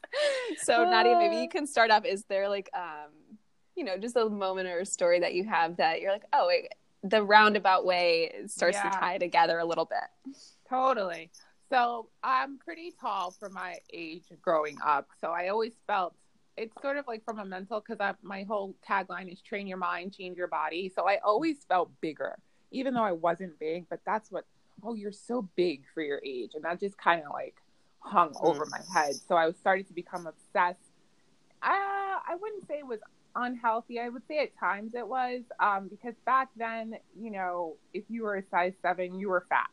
so 0.62 0.84
Nadia, 0.88 1.18
maybe 1.18 1.36
you 1.36 1.48
can 1.50 1.66
start 1.66 1.90
off. 1.90 2.06
Is 2.06 2.24
there 2.30 2.48
like, 2.48 2.70
um, 2.74 3.10
you 3.76 3.84
know, 3.84 3.98
just 3.98 4.16
a 4.16 4.26
moment 4.28 4.68
or 4.68 4.78
a 4.80 4.86
story 4.86 5.20
that 5.20 5.34
you 5.34 5.44
have 5.44 5.76
that 5.76 6.00
you're 6.00 6.12
like, 6.12 6.24
oh, 6.32 6.48
it, 6.50 6.72
the 7.02 7.22
roundabout 7.22 7.84
way 7.84 8.32
starts 8.46 8.78
Yeah. 8.82 8.88
to 8.88 8.98
tie 8.98 9.18
together 9.18 9.58
a 9.58 9.66
little 9.66 9.84
bit. 9.84 10.34
Totally. 10.70 11.30
So 11.74 12.06
I'm 12.22 12.58
pretty 12.58 12.92
tall 13.00 13.32
for 13.32 13.50
my 13.50 13.78
age 13.92 14.22
growing 14.40 14.78
up. 14.86 15.08
So 15.20 15.32
I 15.32 15.48
always 15.48 15.72
felt 15.88 16.14
it's 16.56 16.80
sort 16.80 16.98
of 16.98 17.08
like 17.08 17.24
from 17.24 17.40
a 17.40 17.44
mental 17.44 17.82
because 17.84 18.14
my 18.22 18.44
whole 18.44 18.76
tagline 18.88 19.32
is 19.32 19.40
train 19.40 19.66
your 19.66 19.76
mind, 19.76 20.14
change 20.14 20.36
your 20.36 20.46
body. 20.46 20.92
So 20.94 21.08
I 21.08 21.18
always 21.24 21.64
felt 21.68 21.90
bigger, 22.00 22.38
even 22.70 22.94
though 22.94 23.02
I 23.02 23.10
wasn't 23.10 23.58
big. 23.58 23.88
But 23.90 23.98
that's 24.06 24.30
what, 24.30 24.44
oh, 24.84 24.94
you're 24.94 25.10
so 25.10 25.48
big 25.56 25.82
for 25.92 26.00
your 26.00 26.20
age. 26.24 26.52
And 26.54 26.62
that 26.62 26.78
just 26.78 26.96
kind 26.96 27.24
of 27.24 27.32
like 27.32 27.56
hung 27.98 28.36
over 28.40 28.66
my 28.66 28.78
head. 28.94 29.16
So 29.16 29.34
I 29.34 29.46
was 29.46 29.56
starting 29.56 29.84
to 29.86 29.92
become 29.94 30.28
obsessed. 30.28 30.78
Uh, 31.60 31.72
I 31.72 32.36
wouldn't 32.40 32.68
say 32.68 32.78
it 32.78 32.86
was 32.86 33.00
unhealthy. 33.34 33.98
I 33.98 34.10
would 34.10 34.22
say 34.28 34.38
at 34.38 34.56
times 34.60 34.94
it 34.94 35.08
was 35.08 35.42
um, 35.58 35.88
because 35.88 36.14
back 36.24 36.50
then, 36.56 36.94
you 37.20 37.32
know, 37.32 37.74
if 37.92 38.04
you 38.08 38.22
were 38.22 38.36
a 38.36 38.44
size 38.48 38.74
seven, 38.80 39.18
you 39.18 39.28
were 39.28 39.44
fat. 39.48 39.66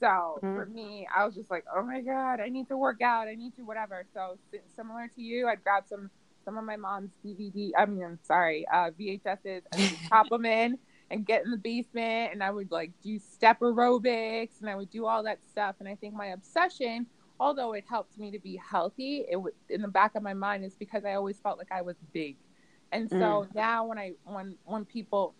So 0.00 0.38
for 0.40 0.66
me, 0.66 1.06
I 1.14 1.26
was 1.26 1.34
just 1.34 1.50
like, 1.50 1.64
oh 1.74 1.82
my 1.82 2.00
god, 2.00 2.40
I 2.40 2.48
need 2.48 2.68
to 2.68 2.76
work 2.76 3.02
out. 3.02 3.28
I 3.28 3.34
need 3.34 3.54
to 3.56 3.62
whatever. 3.62 4.04
So 4.14 4.38
similar 4.74 5.08
to 5.14 5.22
you, 5.22 5.46
I'd 5.46 5.62
grab 5.62 5.84
some 5.86 6.10
some 6.44 6.56
of 6.56 6.64
my 6.64 6.76
mom's 6.76 7.10
DVD. 7.24 7.70
I 7.76 7.84
mean, 7.84 8.02
I'm 8.02 8.18
sorry, 8.22 8.66
uh, 8.72 8.90
VHSs 8.98 9.62
and 9.72 9.96
pop 10.08 10.28
them 10.30 10.46
in 10.46 10.78
and 11.10 11.26
get 11.26 11.44
in 11.44 11.50
the 11.50 11.58
basement. 11.58 12.32
And 12.32 12.42
I 12.42 12.50
would 12.50 12.70
like 12.70 12.92
do 13.02 13.18
step 13.18 13.60
aerobics 13.60 14.60
and 14.60 14.70
I 14.70 14.74
would 14.74 14.90
do 14.90 15.06
all 15.06 15.22
that 15.24 15.40
stuff. 15.50 15.76
And 15.80 15.88
I 15.88 15.96
think 15.96 16.14
my 16.14 16.28
obsession, 16.28 17.06
although 17.38 17.74
it 17.74 17.84
helped 17.88 18.18
me 18.18 18.30
to 18.30 18.38
be 18.38 18.56
healthy, 18.56 19.26
it 19.30 19.36
was 19.36 19.52
in 19.68 19.82
the 19.82 19.88
back 19.88 20.14
of 20.14 20.22
my 20.22 20.34
mind 20.34 20.64
is 20.64 20.74
because 20.74 21.04
I 21.04 21.14
always 21.14 21.38
felt 21.38 21.58
like 21.58 21.72
I 21.72 21.82
was 21.82 21.96
big. 22.12 22.36
And 22.92 23.08
so 23.08 23.46
now 23.54 23.86
when 23.86 23.98
I 23.98 24.12
when 24.24 24.56
when 24.64 24.84
people 24.84 25.34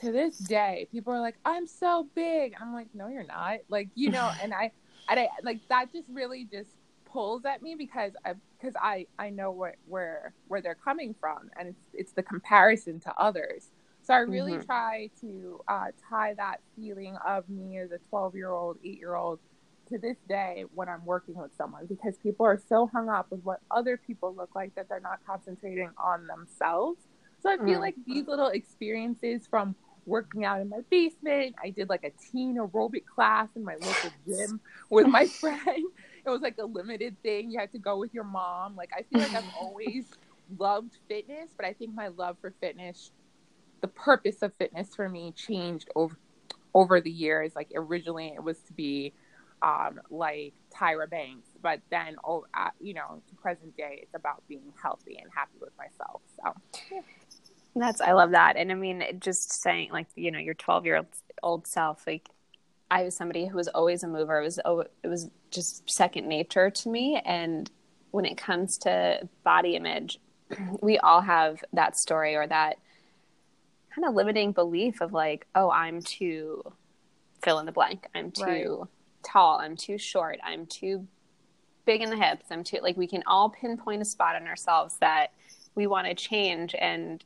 to 0.00 0.12
this 0.12 0.36
day, 0.38 0.88
people 0.90 1.12
are 1.12 1.20
like, 1.20 1.36
"I'm 1.44 1.66
so 1.66 2.08
big." 2.14 2.54
I'm 2.60 2.72
like, 2.74 2.88
"No, 2.94 3.08
you're 3.08 3.24
not." 3.24 3.60
Like, 3.68 3.90
you 3.94 4.10
know, 4.10 4.32
and 4.40 4.52
I, 4.54 4.72
and 5.08 5.20
I 5.20 5.28
like 5.42 5.60
that 5.68 5.92
just 5.92 6.08
really 6.10 6.44
just 6.50 6.70
pulls 7.04 7.44
at 7.44 7.62
me 7.62 7.74
because 7.76 8.12
I 8.24 8.34
because 8.60 8.74
I 8.80 9.06
I 9.18 9.30
know 9.30 9.50
where 9.52 9.76
where 9.86 10.34
where 10.46 10.62
they're 10.62 10.74
coming 10.76 11.14
from, 11.20 11.50
and 11.58 11.68
it's 11.68 11.82
it's 11.92 12.12
the 12.12 12.22
comparison 12.22 13.00
to 13.00 13.14
others. 13.18 13.70
So 14.02 14.12
I 14.14 14.18
really 14.18 14.58
Mhm. 14.58 14.66
try 14.66 15.10
to 15.22 15.60
uh, 15.68 15.86
tie 16.10 16.34
that 16.34 16.58
feeling 16.76 17.16
of 17.26 17.48
me 17.48 17.78
as 17.78 17.90
a 17.90 17.98
12 18.10 18.34
year 18.34 18.50
old, 18.50 18.78
eight 18.84 18.98
year 18.98 19.14
old 19.14 19.40
to 19.88 19.98
this 19.98 20.16
day 20.28 20.64
when 20.72 20.88
I'm 20.88 21.04
working 21.04 21.36
with 21.36 21.54
someone 21.56 21.86
because 21.86 22.16
people 22.18 22.46
are 22.46 22.58
so 22.68 22.86
hung 22.86 23.08
up 23.08 23.26
with 23.30 23.40
what 23.42 23.60
other 23.70 23.98
people 23.98 24.34
look 24.34 24.50
like 24.54 24.74
that 24.76 24.88
they're 24.88 25.00
not 25.00 25.20
concentrating 25.26 25.90
on 26.02 26.26
themselves. 26.26 27.00
So 27.40 27.50
I 27.50 27.58
feel 27.58 27.80
Mm. 27.80 27.80
like 27.80 27.96
these 28.06 28.26
little 28.26 28.48
experiences 28.48 29.46
from 29.48 29.76
working 30.06 30.44
out 30.44 30.60
in 30.60 30.68
my 30.68 30.80
basement, 30.90 31.54
I 31.62 31.70
did 31.70 31.88
like 31.88 32.04
a 32.04 32.10
teen 32.10 32.56
aerobic 32.56 33.06
class 33.06 33.48
in 33.56 33.64
my 33.64 33.74
local 33.74 34.10
gym 34.26 34.60
with 34.90 35.06
my 35.06 35.26
friend. 35.40 35.84
It 36.26 36.30
was 36.30 36.40
like 36.40 36.58
a 36.58 36.64
limited 36.64 37.16
thing. 37.22 37.50
You 37.50 37.58
had 37.58 37.72
to 37.72 37.78
go 37.78 37.98
with 37.98 38.14
your 38.14 38.24
mom. 38.24 38.76
Like 38.76 38.90
I 38.96 39.02
feel 39.02 39.20
like 39.20 39.34
I've 39.34 39.54
always 39.60 40.06
loved 40.58 40.98
fitness, 41.08 41.50
but 41.56 41.66
I 41.66 41.72
think 41.72 41.94
my 41.94 42.08
love 42.08 42.36
for 42.40 42.52
fitness, 42.60 43.10
the 43.80 43.88
purpose 43.88 44.42
of 44.42 44.54
fitness 44.54 44.94
for 44.94 45.08
me 45.08 45.32
changed 45.32 45.88
over 45.94 46.16
over 46.74 47.00
the 47.00 47.10
years. 47.10 47.54
Like 47.54 47.70
originally 47.74 48.32
it 48.34 48.42
was 48.42 48.58
to 48.62 48.72
be 48.72 49.12
um, 49.62 50.00
like 50.10 50.52
Tyra 50.74 51.08
Banks, 51.08 51.48
but 51.62 51.80
then 51.90 52.16
oh, 52.24 52.44
uh, 52.54 52.70
you 52.80 52.94
know, 52.94 53.22
to 53.28 53.34
present 53.36 53.76
day, 53.76 54.00
it's 54.02 54.14
about 54.14 54.42
being 54.48 54.72
healthy 54.82 55.18
and 55.20 55.30
happy 55.34 55.56
with 55.60 55.72
myself. 55.78 56.20
So 56.36 57.00
That's 57.76 58.00
I 58.00 58.12
love 58.12 58.30
that, 58.32 58.56
and 58.56 58.70
I 58.70 58.74
mean, 58.74 59.02
just 59.18 59.60
saying 59.62 59.90
like 59.92 60.06
you 60.14 60.30
know 60.30 60.38
your 60.38 60.54
twelve 60.54 60.86
year 60.86 60.98
old 60.98 61.06
old 61.42 61.66
self. 61.66 62.06
Like 62.06 62.28
I 62.90 63.02
was 63.02 63.16
somebody 63.16 63.46
who 63.46 63.56
was 63.56 63.68
always 63.68 64.02
a 64.04 64.08
mover. 64.08 64.40
It 64.40 64.44
was 64.44 64.60
oh, 64.64 64.84
it 65.02 65.08
was 65.08 65.28
just 65.50 65.88
second 65.90 66.28
nature 66.28 66.70
to 66.70 66.88
me. 66.88 67.20
And 67.24 67.70
when 68.12 68.24
it 68.24 68.36
comes 68.36 68.78
to 68.78 69.28
body 69.42 69.74
image, 69.76 70.18
we 70.82 70.98
all 70.98 71.20
have 71.20 71.64
that 71.72 71.96
story 71.96 72.36
or 72.36 72.46
that 72.46 72.76
kind 73.94 74.06
of 74.08 74.14
limiting 74.14 74.52
belief 74.52 75.00
of 75.00 75.12
like, 75.12 75.46
oh, 75.54 75.70
I'm 75.70 76.02
too 76.02 76.62
fill 77.42 77.58
in 77.58 77.66
the 77.66 77.72
blank. 77.72 78.06
I'm 78.14 78.30
too 78.30 78.42
Right. 78.42 78.88
tall. 79.24 79.58
I'm 79.58 79.76
too 79.76 79.98
short. 79.98 80.38
I'm 80.44 80.66
too 80.66 81.06
big 81.86 82.02
in 82.02 82.10
the 82.10 82.16
hips. 82.16 82.46
I'm 82.50 82.64
too 82.64 82.78
like 82.82 82.96
we 82.96 83.06
can 83.06 83.22
all 83.26 83.50
pinpoint 83.50 84.02
a 84.02 84.04
spot 84.04 84.36
in 84.40 84.46
ourselves 84.46 84.96
that 85.00 85.28
we 85.74 85.86
want 85.86 86.06
to 86.06 86.14
change 86.14 86.74
and 86.76 87.24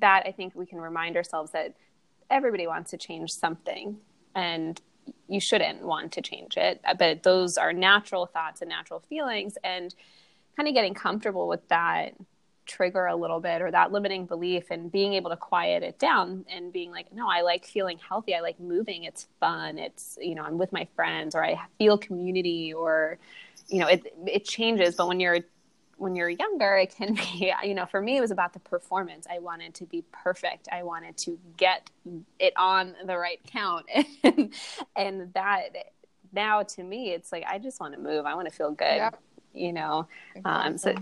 that 0.00 0.24
I 0.26 0.32
think 0.32 0.54
we 0.54 0.66
can 0.66 0.80
remind 0.80 1.16
ourselves 1.16 1.52
that 1.52 1.74
everybody 2.30 2.66
wants 2.66 2.90
to 2.90 2.96
change 2.96 3.32
something 3.32 3.98
and 4.34 4.80
you 5.28 5.40
shouldn't 5.40 5.82
want 5.82 6.12
to 6.12 6.22
change 6.22 6.56
it. 6.56 6.80
But 6.98 7.22
those 7.22 7.58
are 7.58 7.72
natural 7.72 8.26
thoughts 8.26 8.60
and 8.60 8.68
natural 8.68 9.00
feelings 9.00 9.58
and 9.64 9.94
kind 10.56 10.68
of 10.68 10.74
getting 10.74 10.94
comfortable 10.94 11.48
with 11.48 11.66
that 11.68 12.14
trigger 12.66 13.06
a 13.06 13.16
little 13.16 13.40
bit 13.40 13.62
or 13.62 13.70
that 13.70 13.90
limiting 13.90 14.26
belief 14.26 14.70
and 14.70 14.92
being 14.92 15.14
able 15.14 15.30
to 15.30 15.36
quiet 15.36 15.82
it 15.82 15.98
down 15.98 16.44
and 16.48 16.72
being 16.72 16.92
like 16.92 17.12
no 17.12 17.28
i 17.28 17.40
like 17.40 17.64
feeling 17.66 17.98
healthy. 17.98 18.32
I 18.32 18.40
like 18.40 18.60
moving. 18.60 19.02
It's 19.04 19.26
fun. 19.40 19.76
It's 19.76 20.16
you 20.20 20.36
know 20.36 20.42
i'm 20.42 20.56
with 20.56 20.72
my 20.72 20.86
friends 20.94 21.34
or 21.34 21.44
i 21.44 21.58
feel 21.78 21.98
community 21.98 22.72
or 22.72 23.18
you 23.68 23.80
know 23.80 23.88
it 23.88 24.14
it 24.26 24.44
changes. 24.44 24.94
But 24.94 25.08
when 25.08 25.18
you're 25.18 25.40
when 26.00 26.16
you're 26.16 26.30
younger 26.30 26.76
it 26.76 26.94
can 26.94 27.14
be 27.38 27.52
you 27.62 27.74
know 27.74 27.86
for 27.86 28.00
me 28.00 28.16
it 28.16 28.20
was 28.20 28.30
about 28.30 28.52
the 28.52 28.60
performance 28.60 29.26
i 29.30 29.38
wanted 29.38 29.74
to 29.74 29.84
be 29.84 30.02
perfect 30.12 30.68
i 30.72 30.82
wanted 30.82 31.16
to 31.16 31.38
get 31.56 31.90
it 32.38 32.52
on 32.56 32.94
the 33.06 33.16
right 33.16 33.40
count 33.46 33.86
and, 34.24 34.52
and 34.96 35.34
that 35.34 35.68
now 36.32 36.62
to 36.62 36.82
me 36.82 37.10
it's 37.10 37.32
like 37.32 37.44
i 37.48 37.58
just 37.58 37.80
want 37.80 37.92
to 37.94 38.00
move 38.00 38.24
i 38.24 38.34
want 38.34 38.48
to 38.48 38.54
feel 38.54 38.70
good 38.70 38.96
Yeah. 38.96 39.10
you 39.52 39.72
know 39.72 40.08
um, 40.44 40.78
so 40.78 40.94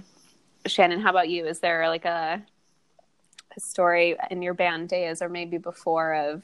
Shannon, 0.69 1.01
how 1.01 1.11
about 1.11 1.29
you? 1.29 1.47
Is 1.47 1.61
there 1.61 1.89
like 1.89 2.05
a, 2.05 2.43
a 3.57 3.61
story 3.61 4.17
in 4.31 4.43
your 4.43 4.55
band 4.55 4.89
days 4.89 5.23
or 5.23 5.29
maybe 5.29 5.59
before 5.59 6.15
of 6.15 6.43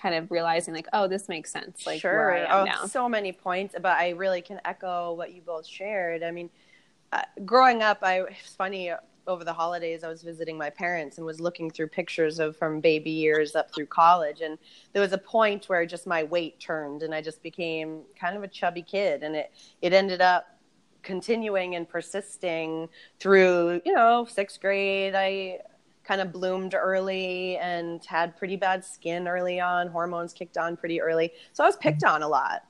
kind 0.00 0.14
of 0.14 0.30
realizing 0.30 0.74
like, 0.74 0.88
oh, 0.92 1.08
this 1.08 1.28
makes 1.28 1.50
sense, 1.50 1.86
like 1.86 2.00
sure. 2.00 2.12
where 2.12 2.32
I 2.34 2.40
am 2.40 2.48
oh, 2.50 2.64
now? 2.64 2.86
so 2.86 3.08
many 3.08 3.32
points, 3.32 3.74
but 3.80 3.96
I 3.96 4.10
really 4.10 4.42
can 4.42 4.60
echo 4.64 5.14
what 5.14 5.32
you 5.34 5.40
both 5.40 5.66
shared. 5.66 6.22
I 6.22 6.30
mean, 6.30 6.50
uh, 7.16 7.22
growing 7.44 7.82
up, 7.82 7.98
I 8.02 8.20
it's 8.20 8.54
funny 8.54 8.92
over 9.26 9.44
the 9.44 9.52
holidays. 9.52 10.04
I 10.04 10.08
was 10.08 10.22
visiting 10.22 10.56
my 10.58 10.70
parents 10.70 11.16
and 11.16 11.26
was 11.26 11.40
looking 11.40 11.70
through 11.70 11.88
pictures 11.88 12.38
of 12.38 12.56
from 12.56 12.80
baby 12.80 13.10
years 13.10 13.56
up 13.56 13.74
through 13.74 13.86
college, 13.86 14.40
and 14.40 14.58
there 14.92 15.02
was 15.02 15.12
a 15.12 15.18
point 15.18 15.68
where 15.68 15.84
just 15.86 16.06
my 16.06 16.24
weight 16.24 16.60
turned, 16.60 17.02
and 17.02 17.14
I 17.14 17.22
just 17.22 17.42
became 17.42 18.02
kind 18.20 18.36
of 18.36 18.42
a 18.42 18.48
chubby 18.48 18.82
kid, 18.82 19.22
and 19.22 19.34
it 19.34 19.52
it 19.82 19.92
ended 19.92 20.20
up 20.20 20.46
continuing 21.02 21.76
and 21.76 21.88
persisting 21.88 22.88
through 23.18 23.80
you 23.84 23.94
know 23.94 24.26
sixth 24.28 24.60
grade. 24.60 25.14
I 25.14 25.60
kind 26.04 26.20
of 26.20 26.32
bloomed 26.32 26.74
early 26.74 27.56
and 27.56 28.04
had 28.04 28.36
pretty 28.36 28.56
bad 28.56 28.84
skin 28.84 29.26
early 29.26 29.58
on. 29.58 29.88
Hormones 29.88 30.32
kicked 30.32 30.56
on 30.56 30.76
pretty 30.76 31.00
early. 31.00 31.32
So 31.52 31.64
I 31.64 31.66
was 31.66 31.76
picked 31.76 32.04
on 32.04 32.22
a 32.22 32.28
lot. 32.28 32.62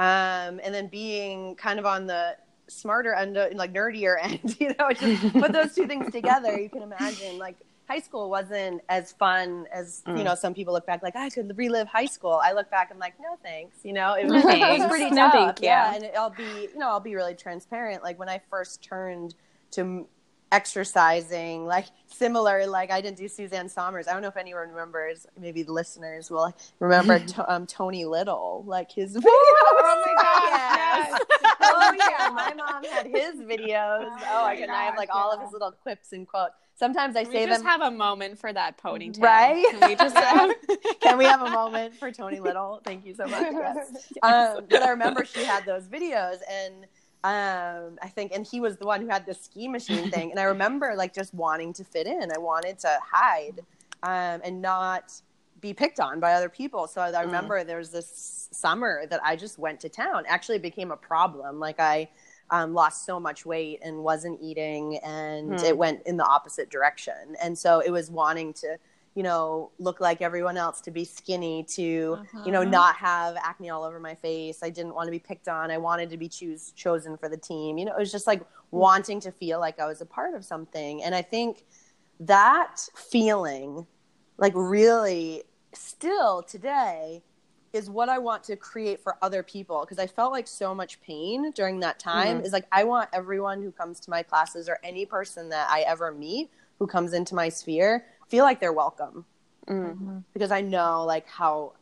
Um, 0.00 0.60
and 0.64 0.74
then 0.74 0.88
being 0.88 1.54
kind 1.54 1.78
of 1.78 1.86
on 1.86 2.06
the 2.06 2.36
smarter 2.70 3.12
end, 3.14 3.36
of, 3.36 3.52
like 3.54 3.72
nerdier 3.72 4.16
end, 4.22 4.56
you 4.60 4.74
know, 4.78 4.90
just 4.92 5.32
put 5.32 5.52
those 5.52 5.74
two 5.74 5.86
things 5.86 6.10
together. 6.12 6.58
You 6.58 6.68
can 6.70 6.82
imagine 6.82 7.38
like 7.38 7.56
high 7.88 7.98
school 7.98 8.30
wasn't 8.30 8.80
as 8.88 9.12
fun 9.12 9.66
as, 9.72 10.02
you 10.06 10.12
Mm. 10.12 10.24
know, 10.24 10.34
some 10.36 10.54
people 10.54 10.72
look 10.72 10.86
back 10.86 11.02
like 11.02 11.16
I 11.16 11.28
could 11.28 11.58
relive 11.58 11.88
high 11.88 12.06
school. 12.06 12.40
I 12.42 12.52
look 12.52 12.70
back, 12.70 12.90
I'm 12.92 12.98
like, 13.00 13.14
no, 13.18 13.36
thanks. 13.42 13.78
You 13.82 13.92
know, 13.92 14.14
it 14.14 14.26
was, 14.28 14.44
it 14.44 14.78
was 14.80 14.86
pretty 14.88 15.10
No 15.10 15.28
tough. 15.30 15.58
you. 15.60 15.66
yeah. 15.66 15.94
And 15.96 16.08
I'll 16.16 16.30
be, 16.30 16.68
you 16.72 16.78
know, 16.78 16.88
I'll 16.88 17.00
be 17.00 17.16
really 17.16 17.34
transparent. 17.34 18.04
Like 18.04 18.16
when 18.18 18.28
I 18.28 18.40
first 18.48 18.82
turned 18.82 19.34
to 19.72 20.06
exercising, 20.52 21.66
like 21.66 21.86
similar. 22.06 22.66
Like 22.66 22.90
I 22.90 23.00
didn't 23.00 23.18
do 23.18 23.28
Suzanne 23.28 23.68
Somers. 23.68 24.08
I 24.08 24.12
don't 24.12 24.22
know 24.22 24.28
if 24.28 24.36
anyone 24.36 24.68
remembers. 24.68 25.26
Maybe 25.38 25.62
the 25.62 25.72
listeners 25.72 26.30
will 26.30 26.54
remember 26.78 27.18
to, 27.34 27.52
um, 27.52 27.66
Tony 27.66 28.04
Little, 28.04 28.64
like 28.66 28.90
his 28.90 29.16
videos. 29.16 29.22
Oh 29.26 30.04
my 30.06 30.22
god! 30.22 30.42
Yes. 30.50 31.20
yes. 31.30 31.56
oh 31.62 31.96
yeah, 31.98 32.30
my 32.30 32.54
mom 32.54 32.84
had 32.84 33.06
his 33.06 33.36
videos. 33.40 34.08
Oh 34.10 34.40
Oh, 34.40 34.44
I 34.44 34.56
can. 34.56 34.70
I 34.70 34.84
have 34.84 34.96
like 34.96 35.10
all 35.12 35.32
of 35.32 35.40
his 35.40 35.52
little 35.52 35.72
quips 35.72 36.12
and 36.12 36.26
quotes. 36.26 36.54
Sometimes 36.74 37.14
I 37.14 37.24
Can 37.24 37.32
say 37.32 37.40
we 37.40 37.46
just 37.46 37.62
them. 37.62 37.68
have 37.70 37.80
a 37.82 37.90
moment 37.90 38.38
for 38.38 38.52
that 38.54 38.82
ponytail? 38.82 39.20
Right? 39.22 39.66
Can 39.70 39.88
we 39.90 39.96
just 39.96 40.16
have? 40.16 40.50
Can 41.00 41.18
we 41.18 41.26
have 41.26 41.42
a 41.42 41.50
moment 41.50 41.94
for 41.94 42.10
Tony 42.10 42.40
Little? 42.40 42.80
Thank 42.84 43.04
you 43.04 43.14
so 43.14 43.26
much. 43.26 43.48
Yes. 43.52 44.12
Um, 44.22 44.64
but 44.70 44.82
I 44.82 44.88
remember 44.90 45.26
she 45.26 45.44
had 45.44 45.66
those 45.66 45.82
videos, 45.84 46.38
and 46.50 46.86
um, 47.22 47.98
I 48.02 48.08
think, 48.08 48.32
and 48.32 48.46
he 48.46 48.60
was 48.60 48.76
the 48.78 48.86
one 48.86 49.02
who 49.02 49.08
had 49.08 49.26
the 49.26 49.34
ski 49.34 49.68
machine 49.68 50.10
thing. 50.10 50.30
And 50.30 50.40
I 50.40 50.44
remember 50.44 50.94
like 50.96 51.12
just 51.14 51.34
wanting 51.34 51.72
to 51.74 51.84
fit 51.84 52.06
in. 52.06 52.30
I 52.34 52.38
wanted 52.38 52.78
to 52.80 52.98
hide 53.12 53.60
um, 54.02 54.40
and 54.42 54.62
not 54.62 55.12
be 55.60 55.74
picked 55.74 56.00
on 56.00 56.20
by 56.20 56.32
other 56.32 56.48
people. 56.48 56.86
So 56.86 57.02
I 57.02 57.22
remember 57.22 57.62
there 57.64 57.76
was 57.76 57.90
this 57.90 58.48
summer 58.50 59.04
that 59.10 59.20
I 59.22 59.36
just 59.36 59.58
went 59.58 59.80
to 59.80 59.90
town. 59.90 60.24
Actually, 60.26 60.56
it 60.56 60.62
became 60.62 60.90
a 60.90 60.96
problem. 60.96 61.60
Like 61.60 61.78
I 61.78 62.08
um, 62.48 62.72
lost 62.72 63.04
so 63.04 63.20
much 63.20 63.44
weight 63.44 63.80
and 63.84 63.98
wasn't 63.98 64.40
eating, 64.40 64.96
and 65.04 65.60
Hmm. 65.60 65.64
it 65.64 65.76
went 65.76 66.02
in 66.06 66.16
the 66.16 66.24
opposite 66.24 66.70
direction. 66.70 67.36
And 67.42 67.56
so 67.56 67.80
it 67.80 67.90
was 67.90 68.10
wanting 68.10 68.54
to, 68.54 68.78
you 69.20 69.24
know, 69.24 69.70
look 69.78 70.00
like 70.00 70.22
everyone 70.22 70.56
else, 70.56 70.80
to 70.80 70.90
be 70.90 71.04
skinny, 71.04 71.62
to 71.76 71.82
you 71.82 72.52
know, 72.54 72.62
Uh-huh. 72.62 72.70
not 72.80 72.96
have 72.96 73.36
acne 73.36 73.68
all 73.68 73.84
over 73.84 74.00
my 74.00 74.14
face. 74.14 74.62
I 74.62 74.70
didn't 74.70 74.94
want 74.94 75.08
to 75.08 75.10
be 75.10 75.18
picked 75.18 75.46
on. 75.46 75.70
I 75.70 75.76
wanted 75.76 76.08
to 76.08 76.16
be 76.16 76.26
choose 76.26 76.72
chosen 76.84 77.18
for 77.18 77.28
the 77.28 77.36
team. 77.36 77.76
You 77.76 77.84
know, 77.84 77.94
it 77.94 77.98
was 77.98 78.10
just 78.10 78.26
like 78.26 78.40
wanting 78.70 79.20
to 79.20 79.30
feel 79.30 79.60
like 79.60 79.78
I 79.78 79.84
was 79.92 80.00
a 80.00 80.06
part 80.06 80.32
of 80.34 80.42
something. 80.42 81.02
And 81.04 81.14
I 81.14 81.20
think 81.20 81.64
that 82.20 82.88
feeling, 82.96 83.86
like 84.38 84.54
really, 84.56 85.42
still 85.74 86.42
today 86.42 87.22
is 87.74 87.90
what 87.90 88.08
I 88.08 88.18
want 88.18 88.42
to 88.44 88.56
create 88.56 89.00
for 89.04 89.12
other 89.20 89.42
people 89.42 89.80
because 89.82 89.98
I 89.98 90.06
felt 90.06 90.32
like 90.32 90.48
so 90.48 90.74
much 90.74 90.98
pain 91.02 91.52
during 91.52 91.80
that 91.80 91.98
time. 91.98 92.40
Is 92.40 92.52
like 92.54 92.68
I 92.72 92.84
want 92.84 93.10
everyone 93.12 93.60
who 93.62 93.70
comes 93.70 94.00
to 94.00 94.10
my 94.10 94.22
classes 94.22 94.66
or 94.66 94.78
any 94.82 95.04
person 95.04 95.50
that 95.50 95.68
I 95.70 95.80
ever 95.82 96.10
meet 96.10 96.50
who 96.78 96.86
comes 96.86 97.12
into 97.12 97.34
my 97.34 97.50
sphere 97.50 98.06
feel 98.30 98.44
like 98.44 98.60
they're 98.60 98.72
welcome 98.72 99.24
Mm. 99.68 100.24
because 100.32 100.50
I 100.50 100.62
know 100.62 101.04
like 101.04 101.28
how 101.28 101.74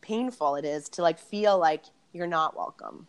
painful 0.00 0.54
it 0.56 0.64
is 0.64 0.88
to 0.90 1.02
like 1.02 1.18
feel 1.18 1.58
like 1.58 1.84
you're 2.12 2.26
not 2.28 2.56
welcome. 2.56 3.06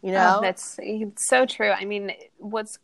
You 0.00 0.10
know? 0.12 0.36
Oh, 0.38 0.40
that's 0.40 0.76
it's 0.82 1.28
so 1.28 1.46
true. 1.46 1.70
I 1.70 1.84
mean, 1.84 2.12
what's 2.38 2.78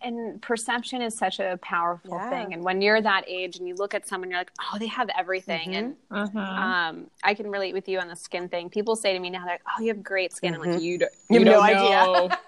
and 0.00 0.40
perception 0.40 1.02
is 1.02 1.16
such 1.18 1.38
a 1.40 1.58
powerful 1.60 2.12
Yeah. 2.16 2.30
thing. 2.30 2.54
And 2.54 2.62
when 2.64 2.80
you're 2.80 3.00
that 3.02 3.24
age 3.26 3.56
and 3.56 3.66
you 3.68 3.74
look 3.74 3.92
at 3.94 4.06
someone, 4.06 4.30
you're 4.30 4.38
like, 4.40 4.52
oh, 4.72 4.78
they 4.78 4.86
have 4.86 5.08
everything. 5.18 5.70
Mhm. 5.70 5.76
And 5.78 5.96
Mhm. 6.10 6.36
um, 6.58 7.10
I 7.22 7.34
can 7.34 7.50
relate 7.50 7.74
with 7.74 7.88
you 7.88 7.98
on 7.98 8.08
the 8.08 8.16
skin 8.16 8.48
thing. 8.48 8.70
People 8.70 8.94
say 8.96 9.12
to 9.12 9.18
me 9.18 9.28
now, 9.30 9.40
they're 9.44 9.54
like, 9.54 9.62
oh, 9.76 9.82
you 9.82 9.88
have 9.88 10.02
great 10.02 10.32
skin. 10.34 10.54
I'm 10.54 10.60
like, 10.60 10.70
Mhm. 10.78 10.82
you, 10.82 10.98
do, 10.98 11.06
You 11.28 11.40
have 11.40 11.44
don't 11.46 11.54
no 11.54 11.60
idea." 11.62 12.38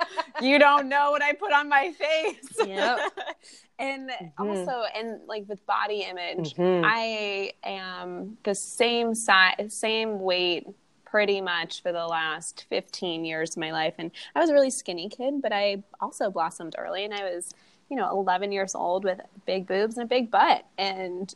you 0.41 0.59
don't 0.59 0.89
know 0.89 1.11
what 1.11 1.23
I 1.23 1.33
put 1.33 1.53
on 1.53 1.69
my 1.69 1.93
face. 1.93 2.49
Yep. 2.65 2.99
and 3.79 4.11
Mhm. 4.11 4.33
also, 4.39 4.83
and 4.95 5.21
like 5.27 5.45
with 5.49 5.65
body 5.67 6.03
image, 6.03 6.55
Mhm. 6.55 6.83
I 6.85 7.53
am 7.65 8.39
the 8.45 8.55
same 8.55 9.15
size, 9.15 9.75
same 9.75 10.21
weight 10.21 10.67
pretty 11.05 11.41
much 11.41 11.83
for 11.83 11.93
the 11.93 12.07
last 12.07 12.65
15 12.69 13.25
years 13.25 13.53
of 13.53 13.61
my 13.61 13.73
life. 13.73 13.95
And 13.99 14.11
I 14.35 14.41
was 14.41 14.51
a 14.51 14.55
really 14.55 14.71
skinny 14.71 15.09
kid, 15.09 15.41
but 15.41 15.53
I 15.53 15.83
also 16.01 16.31
blossomed 16.31 16.75
early 16.79 17.05
and 17.05 17.15
I 17.15 17.23
was, 17.25 17.55
you 17.89 17.97
know, 17.97 18.11
11 18.11 18.53
years 18.53 18.75
old 18.75 19.05
with 19.05 19.21
big 19.47 19.67
boobs 19.67 19.97
and 19.97 20.05
a 20.05 20.09
big 20.09 20.31
butt. 20.31 20.65
And 20.77 21.35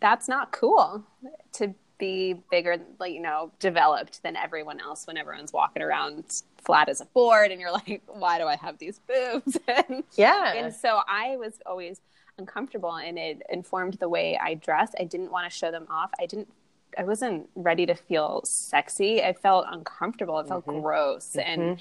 that's 0.00 0.28
not 0.28 0.52
cool 0.52 1.04
to 1.52 1.74
be 1.98 2.34
bigger, 2.50 2.76
like, 2.98 3.12
you 3.12 3.20
know, 3.20 3.52
developed 3.58 4.22
than 4.22 4.36
everyone 4.36 4.80
else 4.80 5.06
when 5.06 5.16
everyone's 5.16 5.52
walking 5.52 5.82
around 5.82 6.42
flat 6.64 6.88
as 6.88 7.00
a 7.00 7.06
board 7.06 7.50
and 7.50 7.60
you're 7.60 7.72
like, 7.86 8.02
why 8.06 8.38
do 8.38 8.46
I 8.46 8.56
have 8.56 8.78
these 8.78 8.98
boobs? 9.00 9.56
and 9.68 10.04
yeah. 10.16 10.54
and 10.54 10.74
so 10.74 11.00
I 11.06 11.36
was 11.36 11.60
always 11.66 12.00
uncomfortable 12.38 12.96
and 12.96 13.18
it 13.18 13.42
informed 13.48 13.94
the 13.94 14.08
way 14.08 14.36
I 14.42 14.54
dressed. 14.54 14.94
I 14.98 15.04
didn't 15.04 15.30
want 15.30 15.50
to 15.50 15.56
show 15.56 15.70
them 15.70 15.86
off. 15.90 16.10
I 16.20 16.26
didn't 16.26 16.48
I 16.96 17.02
wasn't 17.02 17.48
ready 17.56 17.86
to 17.86 17.94
feel 17.94 18.42
sexy. 18.44 19.22
I 19.22 19.32
felt 19.32 19.66
uncomfortable. 19.68 20.38
It 20.38 20.46
felt 20.48 20.64
Mhm. 20.66 20.80
gross. 20.82 21.36
And 21.36 21.80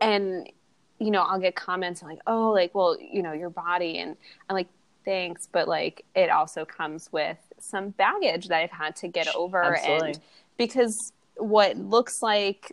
and 0.00 0.50
you 0.98 1.10
know, 1.10 1.22
I'll 1.22 1.38
get 1.38 1.54
comments 1.54 2.02
like, 2.02 2.20
"Oh, 2.26 2.52
like, 2.52 2.74
well, 2.74 2.96
you 2.98 3.22
know, 3.22 3.32
your 3.32 3.50
body." 3.50 3.98
And 3.98 4.16
I'm 4.48 4.54
like, 4.56 4.68
"Thanks, 5.04 5.46
but 5.46 5.68
like 5.68 6.04
it 6.14 6.30
also 6.30 6.64
comes 6.64 7.12
with 7.12 7.36
some 7.58 7.90
baggage 7.90 8.48
that 8.48 8.60
I've 8.60 8.70
had 8.70 8.96
to 8.96 9.08
get 9.08 9.34
over 9.34 9.62
Absolutely. 9.62 10.08
and 10.08 10.20
because 10.56 11.12
what 11.36 11.76
looks 11.76 12.22
like 12.22 12.72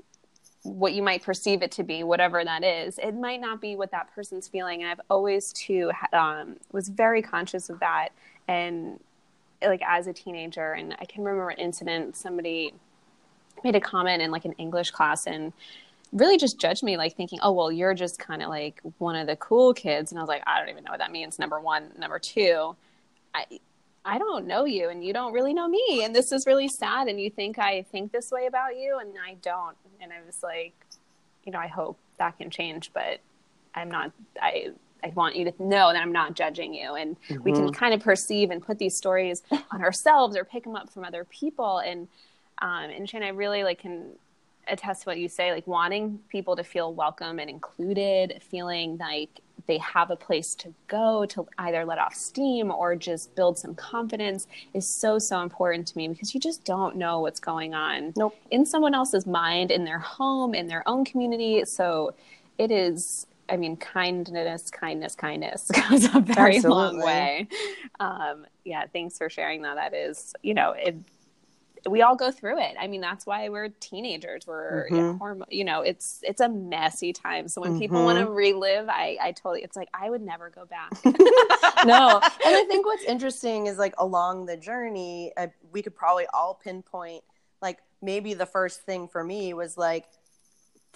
what 0.63 0.93
you 0.93 1.03
might 1.03 1.21
perceive 1.21 1.61
it 1.61 1.71
to 1.71 1.83
be, 1.83 2.03
whatever 2.03 2.43
that 2.43 2.63
is, 2.63 2.97
it 2.97 3.13
might 3.13 3.41
not 3.41 3.59
be 3.59 3.75
what 3.75 3.91
that 3.91 4.13
person's 4.15 4.47
feeling. 4.47 4.81
And 4.81 4.89
I've 4.89 5.01
always 5.09 5.51
too 5.53 5.91
um, 6.13 6.55
was 6.71 6.87
very 6.87 7.21
conscious 7.21 7.69
of 7.69 7.79
that, 7.81 8.09
and 8.47 8.99
like 9.61 9.81
as 9.85 10.07
a 10.07 10.13
teenager, 10.13 10.73
and 10.73 10.95
I 10.99 11.05
can 11.05 11.23
remember 11.23 11.49
an 11.49 11.59
incident. 11.59 12.15
Somebody 12.15 12.73
made 13.63 13.75
a 13.75 13.81
comment 13.81 14.21
in 14.21 14.31
like 14.31 14.45
an 14.45 14.53
English 14.53 14.91
class 14.91 15.27
and 15.27 15.53
really 16.13 16.37
just 16.37 16.59
judged 16.59 16.83
me, 16.83 16.95
like 16.95 17.15
thinking, 17.15 17.39
"Oh, 17.41 17.51
well, 17.51 17.71
you're 17.71 17.93
just 17.93 18.17
kind 18.17 18.41
of 18.41 18.49
like 18.49 18.81
one 18.99 19.15
of 19.17 19.27
the 19.27 19.35
cool 19.35 19.73
kids," 19.73 20.11
and 20.11 20.19
I 20.19 20.21
was 20.21 20.29
like, 20.29 20.43
"I 20.47 20.59
don't 20.59 20.69
even 20.69 20.85
know 20.85 20.91
what 20.91 20.99
that 20.99 21.11
means." 21.11 21.39
Number 21.39 21.59
one, 21.59 21.91
number 21.97 22.19
two, 22.19 22.75
I. 23.35 23.45
I 24.05 24.17
don't 24.17 24.45
know 24.47 24.65
you 24.65 24.89
and 24.89 25.03
you 25.03 25.13
don't 25.13 25.33
really 25.33 25.53
know 25.53 25.67
me 25.67 26.01
and 26.03 26.13
this 26.13 26.31
is 26.31 26.45
really 26.45 26.67
sad 26.67 27.07
and 27.07 27.19
you 27.19 27.29
think 27.29 27.57
I 27.57 27.83
think 27.83 28.11
this 28.11 28.31
way 28.31 28.47
about 28.47 28.75
you 28.75 28.99
and 28.99 29.13
I 29.25 29.35
don't. 29.41 29.77
And 30.01 30.11
I 30.11 30.17
was 30.25 30.43
like 30.43 30.73
you 31.45 31.51
know 31.51 31.59
I 31.59 31.67
hope 31.67 31.97
that 32.17 32.37
can 32.37 32.49
change 32.49 32.91
but 32.93 33.19
I'm 33.75 33.89
not 33.89 34.11
I 34.41 34.71
I 35.03 35.09
want 35.15 35.35
you 35.35 35.43
to 35.51 35.63
know 35.63 35.91
that 35.91 36.01
I'm 36.01 36.13
not 36.13 36.33
judging 36.33 36.73
you. 36.73 36.95
And 36.95 37.17
we 37.41 37.51
can 37.51 37.73
kind 37.73 37.93
of 37.93 37.99
perceive 37.99 38.51
and 38.51 38.65
put 38.65 38.79
these 38.79 38.95
stories 38.95 39.43
on 39.71 39.81
ourselves 39.81 40.37
or 40.37 40.45
pick 40.45 40.63
them 40.63 40.75
up 40.75 40.89
from 40.89 41.03
other 41.03 41.25
people. 41.25 41.79
And 41.79 42.07
um 42.61 42.89
and 42.89 43.09
Shane 43.09 43.23
I 43.23 43.29
really 43.29 43.63
like 43.63 43.79
can 43.79 44.11
attest 44.67 45.03
to 45.03 45.09
what 45.09 45.17
you 45.17 45.27
say 45.27 45.51
like 45.51 45.67
wanting 45.67 46.19
people 46.29 46.55
to 46.55 46.63
feel 46.63 46.93
welcome 46.93 47.37
and 47.37 47.49
included 47.49 48.41
feeling 48.41 48.97
like 48.97 49.41
they 49.65 49.77
have 49.77 50.11
a 50.11 50.15
place 50.15 50.55
to 50.55 50.73
go 50.87 51.25
to 51.25 51.47
either 51.57 51.85
let 51.85 51.97
off 51.97 52.13
steam 52.13 52.71
or 52.71 52.95
just 52.95 53.35
build 53.35 53.57
some 53.57 53.75
confidence 53.75 54.47
is 54.73 54.87
so 54.87 55.19
so 55.19 55.41
important 55.41 55.87
to 55.87 55.97
me 55.97 56.07
because 56.07 56.33
you 56.33 56.39
just 56.39 56.63
don't 56.63 56.95
know 56.95 57.21
what's 57.21 57.39
going 57.39 57.73
on 57.73 58.13
Nope. 58.15 58.35
in 58.51 58.65
someone 58.65 58.93
else's 58.93 59.25
mind 59.25 59.71
in 59.71 59.83
their 59.85 59.99
home 59.99 60.53
in 60.53 60.67
their 60.67 60.87
own 60.87 61.05
community. 61.05 61.63
So 61.65 62.13
it 62.57 62.71
is 62.71 63.27
i 63.49 63.57
mean 63.57 63.75
kindness 63.75 64.69
kindness 64.71 65.15
kindness 65.15 65.69
goes 65.89 66.05
a 66.13 66.19
very 66.19 66.59
long 66.61 66.99
way. 67.01 67.47
Um, 67.99 68.45
yeah 68.63 68.85
thanks 68.91 69.17
for 69.17 69.29
sharing 69.29 69.61
that. 69.63 69.75
That 69.75 69.93
is 69.93 70.33
you 70.43 70.53
know 70.53 70.71
it 70.71 70.95
we 71.89 72.01
all 72.01 72.15
go 72.15 72.31
through 72.31 72.59
it. 72.59 72.75
I 72.79 72.87
mean, 72.87 73.01
that's 73.01 73.25
why 73.25 73.49
we're 73.49 73.69
teenagers. 73.69 74.47
We're 74.47 74.87
yeah, 74.89 74.95
Mhm. 74.97 75.19
hormo- 75.19 75.45
you 75.49 75.65
know, 75.65 75.81
it's 75.81 76.19
it's 76.23 76.39
a 76.41 76.47
messy 76.49 77.11
time. 77.13 77.47
So 77.47 77.61
when 77.61 77.77
people 77.77 77.99
Mhm. 77.99 78.05
want 78.05 78.19
to 78.19 78.29
relive, 78.31 78.87
I 78.89 79.17
I 79.21 79.31
totally 79.33 79.63
it's 79.63 79.75
like 79.75 79.89
I 79.93 80.09
would 80.09 80.21
never 80.21 80.49
go 80.49 80.65
back. 80.65 80.91
no. 81.85 82.21
And 82.23 82.55
I 82.55 82.65
think 82.67 82.85
what's 82.85 83.03
interesting 83.03 83.67
is 83.67 83.77
like 83.77 83.93
along 83.97 84.45
the 84.45 84.57
journey, 84.57 85.33
I, 85.37 85.51
we 85.71 85.81
could 85.81 85.95
probably 85.95 86.25
all 86.33 86.53
pinpoint 86.55 87.23
like 87.61 87.79
maybe 88.01 88.33
the 88.33 88.45
first 88.45 88.81
thing 88.83 89.07
for 89.07 89.23
me 89.23 89.53
was 89.53 89.77
like 89.77 90.05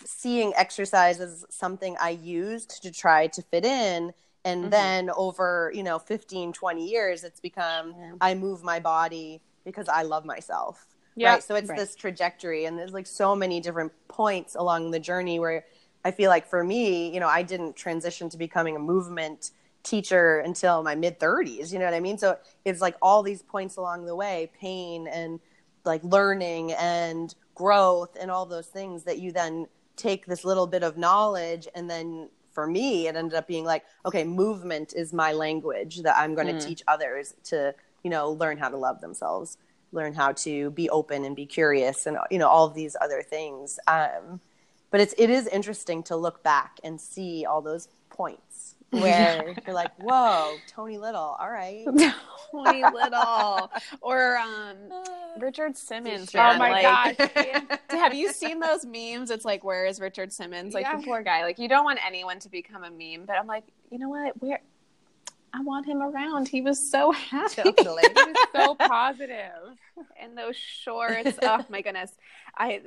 seeing 0.05 0.53
exercise 0.55 1.19
as 1.19 1.45
something 1.49 1.95
I 1.99 2.11
used 2.11 2.83
to 2.83 2.91
try 2.91 3.27
to 3.27 3.41
fit 3.41 3.65
in. 3.65 4.13
And 4.45 4.65
Mhm. 4.65 4.69
then 4.71 5.09
over, 5.09 5.71
you 5.73 5.83
know, 5.83 5.99
15, 5.99 6.53
20 6.53 6.87
years, 6.87 7.23
it's 7.23 7.39
become 7.39 7.95
Yeah. 7.97 8.11
I 8.21 8.33
move 8.35 8.63
my 8.63 8.79
body 8.79 9.41
because 9.67 9.89
I 9.89 10.03
love 10.03 10.23
myself. 10.23 10.87
Yeah. 11.15 11.33
Right. 11.33 11.43
So 11.43 11.55
it's 11.55 11.67
Right. 11.69 11.77
this 11.77 11.93
trajectory. 11.93 12.63
And 12.65 12.79
there's 12.79 12.93
like 12.93 13.05
so 13.05 13.35
many 13.35 13.59
different 13.59 13.91
points 14.07 14.55
along 14.55 14.91
the 14.91 14.99
journey 14.99 15.39
where 15.41 15.65
I 16.05 16.11
feel 16.11 16.29
like 16.29 16.47
for 16.47 16.63
me, 16.63 17.13
you 17.13 17.19
know, 17.19 17.27
I 17.27 17.43
didn't 17.43 17.75
transition 17.75 18.29
to 18.29 18.37
becoming 18.37 18.75
a 18.77 18.79
movement 18.79 19.51
teacher 19.83 20.39
until 20.39 20.83
my 20.83 20.95
mid 20.95 21.19
30s. 21.19 21.73
You 21.73 21.79
know 21.79 21.85
what 21.85 21.93
I 21.93 21.99
mean? 21.99 22.17
So 22.17 22.37
it's 22.63 22.79
like 22.81 22.95
all 23.01 23.23
these 23.23 23.41
points 23.41 23.75
along 23.75 24.05
the 24.05 24.15
way 24.15 24.49
pain 24.59 25.07
and 25.07 25.39
like 25.83 26.01
learning 26.03 26.71
and 26.73 27.35
growth 27.55 28.15
and 28.21 28.31
all 28.31 28.45
those 28.45 28.67
things 28.67 29.03
that 29.03 29.19
you 29.19 29.31
then 29.33 29.67
take 29.97 30.27
this 30.27 30.45
little 30.45 30.67
bit 30.67 30.83
of 30.83 30.97
knowledge 30.97 31.67
and 31.75 31.89
then 31.89 32.29
for 32.53 32.67
me 32.67 33.07
it 33.07 33.15
ended 33.15 33.33
up 33.35 33.47
being 33.47 33.63
like 33.65 33.83
okay 34.05 34.23
movement 34.23 34.93
is 34.95 35.11
my 35.13 35.31
language 35.31 36.01
that 36.03 36.15
i'm 36.17 36.35
going 36.35 36.45
to 36.47 36.53
Mm. 36.53 36.63
teach 36.67 36.83
others 36.87 37.33
to 37.45 37.73
you 38.03 38.09
know 38.09 38.31
learn 38.31 38.57
how 38.57 38.69
to 38.69 38.77
love 38.77 39.01
themselves 39.01 39.57
learn 39.91 40.13
how 40.13 40.31
to 40.33 40.69
be 40.71 40.89
open 40.89 41.23
and 41.23 41.35
be 41.35 41.45
curious 41.45 42.05
and 42.05 42.17
you 42.29 42.37
know 42.37 42.47
all 42.47 42.65
of 42.65 42.73
these 42.73 42.95
other 43.01 43.21
things 43.21 43.79
um, 43.87 44.39
but 44.91 44.99
it's 45.01 45.13
it 45.17 45.29
is 45.29 45.47
interesting 45.47 46.03
to 46.03 46.15
look 46.15 46.43
back 46.43 46.79
and 46.83 46.99
see 46.99 47.45
all 47.45 47.61
those 47.61 47.87
points 48.09 48.75
where 48.91 49.53
you're 49.65 49.75
like, 49.75 49.91
whoa, 49.97 50.55
Tony 50.65 50.97
Little, 50.97 51.35
all 51.39 51.51
right. 51.51 51.85
Tony 52.51 52.83
Little 52.85 53.69
or 53.99 54.37
um, 54.37 54.77
Richard 55.39 55.75
Simmons. 55.75 56.31
Oh 56.33 56.57
my 56.57 56.81
like, 56.81 57.17
gosh. 57.17 57.29
have 57.89 58.13
you 58.13 58.31
seen 58.31 58.61
those 58.61 58.85
memes? 58.85 59.29
It's 59.29 59.43
like, 59.43 59.65
where 59.65 59.85
is 59.85 59.99
Richard 59.99 60.31
Simmons? 60.31 60.73
Like 60.73 60.85
Yeah. 60.85 60.95
the 60.95 61.03
poor 61.03 61.21
guy. 61.21 61.43
Like 61.43 61.59
you 61.59 61.67
don't 61.67 61.83
want 61.83 61.99
anyone 62.05 62.39
to 62.39 62.49
become 62.49 62.85
a 62.85 62.89
meme, 62.89 63.25
but 63.25 63.35
I'm 63.35 63.45
like, 63.45 63.65
you 63.91 63.99
know 63.99 64.07
what? 64.07 64.41
Where 64.41 64.61
I 65.53 65.61
want 65.61 65.85
him 65.85 66.01
around. 66.01 66.47
He 66.47 66.61
was 66.61 66.91
so 66.91 67.11
happy. 67.11 67.61
He 67.61 67.83
was 67.83 68.37
so 68.53 68.75
positive. 68.79 69.77
and 70.21 70.37
those 70.37 70.55
shorts. 70.55 71.37
oh 71.41 71.65
my 71.69 71.81
goodness, 71.81 72.11
I 72.57 72.81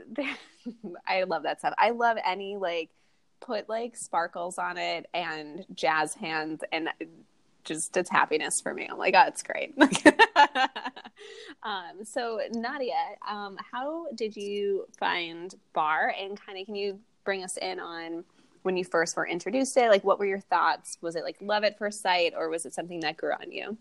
I 1.06 1.24
love 1.24 1.44
that 1.44 1.60
stuff. 1.60 1.74
I 1.78 1.90
love 1.90 2.16
any 2.24 2.56
like 2.56 2.90
put 3.40 3.68
like 3.68 3.96
sparkles 3.96 4.58
on 4.58 4.76
it 4.76 5.06
and 5.14 5.64
jazz 5.74 6.14
hands 6.14 6.62
and 6.72 6.90
just 7.64 7.96
it's 7.96 8.10
happiness 8.10 8.60
for 8.60 8.72
me. 8.74 8.86
I'm 8.90 8.98
like, 8.98 9.14
oh, 9.16 9.24
it's 9.26 9.42
great. 9.42 9.74
um, 11.62 12.04
so 12.04 12.40
Nadia, 12.52 12.94
um, 13.28 13.56
how 13.72 14.06
did 14.14 14.36
you 14.36 14.86
find 14.98 15.54
barre 15.74 16.14
and 16.18 16.40
kind 16.40 16.58
of 16.58 16.66
can 16.66 16.74
you 16.74 16.98
bring 17.24 17.44
us 17.44 17.56
in 17.58 17.78
on 17.80 18.24
when 18.62 18.76
you 18.76 18.84
first 18.84 19.16
were 19.16 19.26
introduced 19.26 19.74
to 19.74 19.84
it? 19.84 19.88
Like, 19.88 20.04
what 20.04 20.18
were 20.18 20.26
your 20.26 20.40
thoughts? 20.40 20.98
Was 21.00 21.16
it 21.16 21.24
like 21.24 21.36
love 21.40 21.64
at 21.64 21.78
first 21.78 22.02
sight, 22.02 22.34
or 22.36 22.48
was 22.48 22.66
it 22.66 22.74
something 22.74 23.00
that 23.00 23.16
grew 23.16 23.32
on 23.32 23.50
you? 23.50 23.76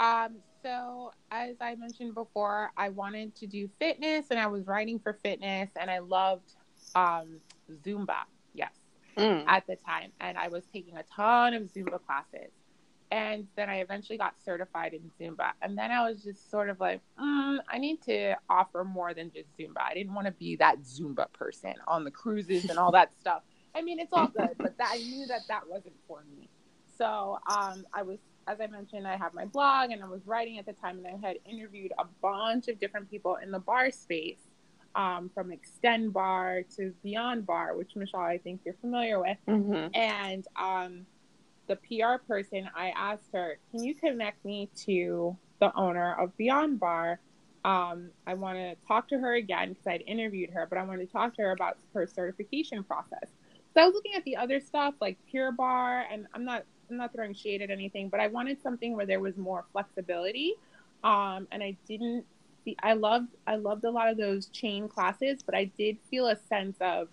Um, 0.00 0.36
so 0.62 1.12
as 1.30 1.56
I 1.60 1.74
mentioned 1.74 2.14
before, 2.14 2.70
I 2.76 2.88
wanted 2.88 3.36
to 3.36 3.46
do 3.46 3.68
fitness 3.78 4.26
and 4.30 4.40
I 4.40 4.46
was 4.46 4.66
writing 4.66 4.98
for 4.98 5.12
fitness 5.22 5.70
and 5.78 5.90
I 5.90 5.98
loved 5.98 6.54
um, 6.94 7.40
Zumba. 7.84 8.24
Yes. 8.54 8.72
Mm. 9.16 9.44
at 9.46 9.64
the 9.68 9.76
time, 9.76 10.10
and 10.20 10.36
I 10.36 10.48
was 10.48 10.64
taking 10.72 10.96
a 10.96 11.04
ton 11.04 11.54
of 11.54 11.72
Zumba 11.72 12.04
classes. 12.04 12.50
And 13.12 13.46
then 13.54 13.70
I 13.70 13.76
eventually 13.76 14.18
got 14.18 14.34
certified 14.44 14.92
in 14.92 15.08
Zumba. 15.20 15.52
And 15.62 15.78
then 15.78 15.92
I 15.92 16.08
was 16.08 16.24
just 16.24 16.50
sort 16.50 16.68
of 16.68 16.80
like, 16.80 17.00
mm, 17.20 17.58
I 17.68 17.78
need 17.78 18.02
to 18.06 18.34
offer 18.50 18.82
more 18.82 19.14
than 19.14 19.30
just 19.30 19.56
Zumba. 19.56 19.82
I 19.88 19.94
didn't 19.94 20.14
want 20.14 20.26
to 20.26 20.32
be 20.32 20.56
that 20.56 20.80
Zumba 20.80 21.32
person 21.32 21.74
on 21.86 22.02
the 22.02 22.10
cruises 22.10 22.68
and 22.68 22.76
all 22.76 22.90
that 22.90 23.12
stuff. 23.20 23.42
I 23.74 23.82
mean, 23.82 23.98
it's 23.98 24.12
all 24.12 24.28
good, 24.28 24.56
but 24.58 24.76
that, 24.78 24.90
I 24.92 24.98
knew 25.10 25.26
that 25.26 25.42
that 25.48 25.68
wasn't 25.68 25.96
for 26.06 26.24
me. 26.30 26.48
So 26.96 27.38
um, 27.50 27.86
I 27.92 28.02
was, 28.02 28.18
as 28.46 28.60
I 28.60 28.66
mentioned, 28.68 29.06
I 29.06 29.16
have 29.16 29.34
my 29.34 29.46
blog 29.46 29.90
and 29.90 30.02
I 30.02 30.06
was 30.06 30.20
writing 30.26 30.58
at 30.58 30.66
the 30.66 30.74
time, 30.74 30.98
and 30.98 31.06
I 31.06 31.26
had 31.26 31.38
interviewed 31.44 31.92
a 31.98 32.04
bunch 32.22 32.68
of 32.68 32.78
different 32.78 33.10
people 33.10 33.36
in 33.42 33.50
the 33.50 33.58
barre 33.58 33.90
space 33.90 34.38
um, 34.94 35.30
from 35.34 35.50
Extend 35.50 36.12
Barre 36.12 36.64
to 36.76 36.92
Beyond 37.02 37.46
Barre, 37.46 37.76
which 37.76 37.96
Michelle, 37.96 38.20
I 38.20 38.38
think 38.38 38.60
you're 38.64 38.76
familiar 38.80 39.18
with. 39.18 39.36
hmm 39.46 39.86
And 39.92 40.46
um, 40.56 41.06
the 41.66 41.76
PR 41.76 42.22
person, 42.26 42.68
I 42.76 42.90
asked 42.90 43.30
her, 43.32 43.58
"Can 43.70 43.82
you 43.82 43.94
connect 43.94 44.44
me 44.44 44.70
to 44.86 45.36
the 45.60 45.74
owner 45.74 46.14
of 46.14 46.36
Beyond 46.36 46.78
Barre?" 46.78 47.18
Um, 47.64 48.10
I 48.26 48.34
want 48.34 48.58
to 48.58 48.76
talk 48.86 49.08
to 49.08 49.18
her 49.18 49.34
again 49.34 49.70
because 49.70 49.86
I'd 49.86 50.04
interviewed 50.06 50.50
her, 50.50 50.66
but 50.68 50.76
I 50.76 50.84
want 50.84 51.00
to 51.00 51.06
talk 51.06 51.34
to 51.36 51.42
her 51.42 51.52
about 51.52 51.78
her 51.94 52.06
certification 52.06 52.84
process. 52.84 53.30
So 53.74 53.82
I 53.82 53.86
was 53.86 53.94
looking 53.94 54.14
at 54.16 54.24
the 54.24 54.36
other 54.36 54.60
stuff 54.60 54.94
like 55.00 55.18
Pure 55.30 55.52
Barre, 55.52 56.06
and 56.12 56.26
I'm 56.34 56.44
not 56.44 56.64
I'm 56.90 56.96
not 56.98 57.12
throwing 57.14 57.34
shade 57.34 57.62
at 57.62 57.70
anything, 57.70 58.08
but 58.10 58.20
I 58.20 58.28
wanted 58.28 58.62
something 58.62 58.96
where 58.96 59.06
there 59.06 59.20
was 59.20 59.36
more 59.36 59.66
flexibility. 59.72 60.54
Um, 61.04 61.48
and 61.52 61.62
I 61.62 61.76
didn't 61.88 62.26
see 62.64 62.76
I 62.82 62.94
loved 62.94 63.28
I 63.46 63.56
loved 63.56 63.84
a 63.84 63.90
lot 63.90 64.08
of 64.08 64.16
those 64.18 64.48
chain 64.48 64.88
classes, 64.88 65.42
but 65.44 65.54
I 65.56 65.66
did 65.78 65.98
feel 66.10 66.28
a 66.28 66.36
sense 66.36 66.76
of 66.80 67.08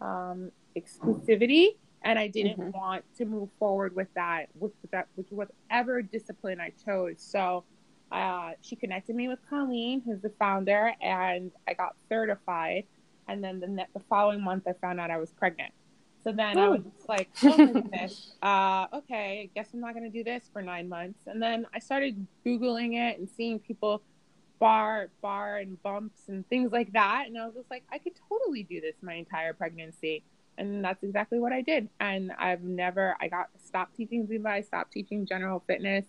um, 0.00 0.52
exclusivity, 0.78 1.68
and 2.04 2.18
I 2.18 2.28
didn't 2.28 2.58
Mhm. 2.58 2.72
want 2.72 3.04
to 3.18 3.24
move 3.24 3.50
forward 3.58 3.96
with 3.96 4.12
that 4.14 4.48
with 4.54 4.72
that 4.92 5.08
with 5.16 5.30
whatever 5.32 6.02
discipline 6.02 6.60
I 6.60 6.70
chose. 6.84 7.22
So 7.22 7.64
uh, 8.12 8.52
she 8.62 8.76
connected 8.76 9.16
me 9.16 9.28
with 9.28 9.40
Colleen, 9.48 10.02
who's 10.02 10.22
the 10.22 10.30
founder, 10.38 10.94
and 11.02 11.52
I 11.68 11.74
got 11.74 11.96
certified. 12.08 12.84
And 13.28 13.44
then 13.44 13.60
the 13.60 13.66
ne- 13.66 13.86
the 13.94 14.00
following 14.08 14.42
month, 14.42 14.64
I 14.66 14.72
found 14.72 15.00
out 15.00 15.10
I 15.10 15.18
was 15.18 15.32
pregnant. 15.32 15.72
So 16.24 16.32
then 16.32 16.58
I 16.58 16.68
was 16.68 16.80
just 16.82 17.08
like, 17.08 17.28
oh 17.44 17.56
my 17.56 17.66
goodness, 17.72 18.32
uh, 18.42 18.86
okay, 18.92 19.48
I 19.48 19.50
guess 19.54 19.68
I'm 19.72 19.80
not 19.80 19.94
going 19.94 20.10
to 20.10 20.10
do 20.10 20.24
this 20.24 20.50
for 20.52 20.60
nine 20.62 20.88
months. 20.88 21.20
And 21.26 21.40
then 21.40 21.66
I 21.72 21.78
started 21.78 22.26
Googling 22.44 22.96
it 22.96 23.18
and 23.18 23.28
seeing 23.30 23.58
people 23.60 24.02
barre, 24.58 25.08
barre 25.22 25.62
and 25.62 25.80
bumps 25.82 26.22
and 26.28 26.46
things 26.48 26.72
like 26.72 26.92
that. 26.92 27.24
And 27.28 27.38
I 27.38 27.46
was 27.46 27.54
just 27.54 27.70
like, 27.70 27.84
I 27.92 27.98
could 27.98 28.14
totally 28.28 28.64
do 28.64 28.80
this 28.80 28.94
my 29.00 29.14
entire 29.14 29.52
pregnancy. 29.52 30.24
And 30.56 30.84
that's 30.84 31.02
exactly 31.04 31.38
what 31.38 31.52
I 31.52 31.62
did. 31.62 31.88
And 32.00 32.32
I've 32.36 32.62
never, 32.62 33.16
I 33.20 33.28
got 33.28 33.48
stopped 33.64 33.96
teaching 33.96 34.26
Zumba, 34.26 34.48
I 34.48 34.60
stopped 34.62 34.92
teaching 34.92 35.24
general 35.24 35.62
fitness, 35.68 36.04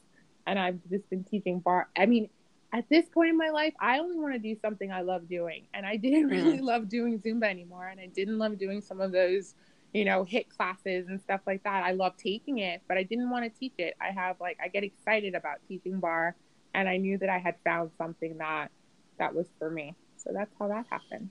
and 0.48 0.58
I've 0.58 0.80
just 0.90 1.08
been 1.12 1.24
teaching 1.24 1.60
barre. 1.60 1.86
I 1.96 2.08
mean, 2.08 2.30
at 2.72 2.88
this 2.90 3.08
point 3.10 3.30
in 3.30 3.38
my 3.38 3.50
life, 3.50 3.74
I 3.80 4.00
only 4.00 4.18
want 4.20 4.34
to 4.34 4.40
do 4.40 4.56
something 4.62 4.92
I 4.92 5.02
love 5.02 5.28
doing. 5.28 5.66
And 5.74 5.86
I 5.86 5.96
didn't 5.96 6.30
mm. 6.30 6.32
really 6.32 6.60
love 6.60 6.88
doing 6.88 7.20
Zumba 7.20 7.50
anymore. 7.50 7.88
And 7.88 8.00
I 8.00 8.08
didn't 8.08 8.38
love 8.38 8.60
doing 8.60 8.82
some 8.82 9.02
of 9.02 9.12
those, 9.12 9.56
you 9.94 10.06
know, 10.06 10.24
HIIT 10.24 10.50
classes 10.50 11.08
and 11.08 11.20
stuff 11.20 11.42
like 11.48 11.64
that. 11.64 11.84
I 11.84 11.92
love 11.92 12.16
taking 12.18 12.60
it, 12.60 12.82
but 12.88 12.98
I 12.98 13.04
didn't 13.04 13.30
want 13.30 13.46
to 13.46 13.60
teach 13.60 13.74
it. 13.80 13.96
I 14.00 14.12
have 14.12 14.40
like, 14.40 14.58
I 14.64 14.68
get 14.68 14.84
excited 14.84 15.34
about 15.34 15.58
teaching 15.68 16.00
barre. 16.00 16.36
And 16.76 16.88
I 16.88 16.98
knew 16.98 17.18
that 17.18 17.30
I 17.30 17.40
had 17.40 17.56
found 17.64 17.92
something 17.98 18.38
that 18.38 18.70
that 19.18 19.34
was 19.34 19.48
for 19.58 19.72
me. 19.72 19.96
So 20.18 20.30
that's 20.34 20.54
how 20.60 20.68
that 20.68 20.86
happened. 20.90 21.30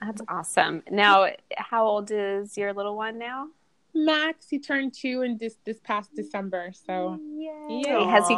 That's 0.00 0.20
awesome. 0.28 0.82
Now, 0.90 1.28
how 1.56 1.86
old 1.86 2.10
is 2.12 2.56
your 2.56 2.74
little 2.74 2.96
one 2.96 3.18
now? 3.18 3.48
Max, 3.94 4.48
he 4.48 4.58
turned 4.58 4.92
two 4.94 5.22
in 5.22 5.38
this 5.38 5.56
this 5.64 5.80
past 5.80 6.14
December. 6.14 6.72
So. 6.86 7.18
Yeah. 7.36 8.10
Has 8.10 8.28
he 8.28 8.36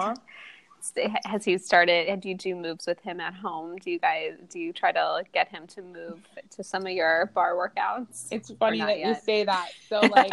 has 1.25 1.45
he 1.45 1.59
started? 1.59 2.21
Do 2.21 2.29
you 2.29 2.35
do 2.35 2.55
moves 2.55 2.87
with 2.87 3.01
him 3.01 3.21
at 3.21 3.35
home? 3.35 3.77
Do 3.77 3.91
you 3.91 3.99
guys 3.99 4.33
do 4.49 4.59
you 4.59 4.73
try 4.73 4.93
to 4.93 5.13
like, 5.13 5.33
get 5.33 5.49
him 5.49 5.67
to 5.69 5.83
move 5.83 6.21
to 6.51 6.63
some 6.65 6.87
of 6.87 6.93
your 6.93 7.31
barre 7.35 7.55
workouts? 7.55 8.29
it's 8.31 8.51
funny 8.53 8.79
not 8.79 8.87
that 8.87 8.99
you 8.99 9.15
say 9.15 9.45
that. 9.45 9.69
So 9.89 10.01
like 10.11 10.33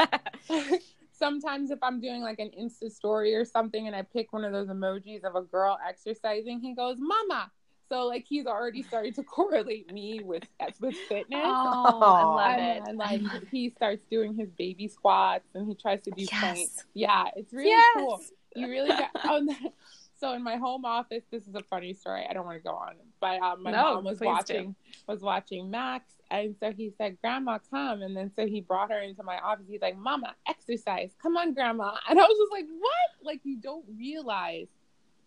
sometimes 1.12 1.72
if 1.72 1.80
I'm 1.82 2.00
doing 2.00 2.22
like 2.22 2.40
an 2.40 2.52
Insta 2.60 2.92
story 2.92 3.36
or 3.36 3.46
something 3.46 3.88
and 3.88 3.96
I 3.96 4.02
pick 4.04 4.34
one 4.34 4.44
of 4.44 4.52
those 4.54 4.68
emojis 4.68 5.24
of 5.24 5.36
a 5.36 5.42
girl 5.42 5.78
exercising, 5.88 6.60
he 6.60 6.74
goes, 6.74 6.98
Mama. 7.00 7.52
So 7.90 8.06
like 8.06 8.26
he's 8.28 8.46
already 8.46 8.84
started 8.84 9.16
to 9.16 9.24
correlate 9.38 9.92
me 9.94 10.20
with 10.24 10.44
with 10.82 10.96
fitness. 11.08 11.40
oh, 11.42 12.04
I 12.06 12.24
love 12.24 12.60
and 12.60 12.78
it. 12.78 12.90
And 12.90 12.98
like 12.98 13.22
he 13.50 13.70
starts 13.70 14.04
doing 14.10 14.36
his 14.36 14.50
baby 14.58 14.88
squats 14.88 15.46
and 15.56 15.68
he 15.68 15.76
tries 15.76 16.02
to 16.02 16.12
do 16.12 16.22
Yes. 16.24 16.40
planks. 16.40 16.86
Yeah, 16.94 17.26
it's 17.36 17.54
really 17.54 17.70
yes. 17.70 17.96
cool. 17.96 18.20
You 18.56 18.68
really 18.70 18.90
got. 18.90 19.10
Oh, 19.24 19.38
and 19.38 19.50
then- 19.50 19.72
so 20.20 20.34
in 20.34 20.44
my 20.44 20.56
home 20.58 20.86
office, 20.86 21.24
this 21.32 21.48
is 21.48 21.56
a 21.56 21.64
funny 21.64 21.94
story. 21.94 22.26
I 22.30 22.34
don't 22.34 22.46
want 22.46 22.58
to 22.58 22.64
go 22.64 22.72
on, 22.76 22.96
but 23.22 23.40
um, 23.42 23.64
my 23.64 23.72
No, 23.72 23.96
mom 23.96 24.04
was 24.06 24.18
please 24.18 24.26
do. 24.26 24.32
watching 24.32 24.76
was 25.08 25.22
watching 25.22 25.70
Max, 25.70 26.14
and 26.32 26.56
so 26.60 26.72
he 26.72 26.92
said, 26.98 27.18
"Grandma, 27.22 27.60
come!" 27.70 28.02
And 28.02 28.16
then 28.18 28.32
so 28.36 28.46
he 28.48 28.62
brought 28.62 28.92
her 28.92 29.00
into 29.00 29.24
my 29.24 29.38
office. 29.40 29.66
He's 29.70 29.82
like, 29.82 29.98
"Mama, 29.98 30.36
exercise. 30.48 31.16
Come 31.22 31.38
on, 31.38 31.54
Grandma." 31.54 31.96
And 32.10 32.20
I 32.20 32.24
was 32.24 32.38
just 32.38 32.52
like, 32.52 32.66
"What? 32.80 33.26
Like 33.26 33.42
you 33.44 33.58
don't 33.58 33.86
realize." 33.98 34.68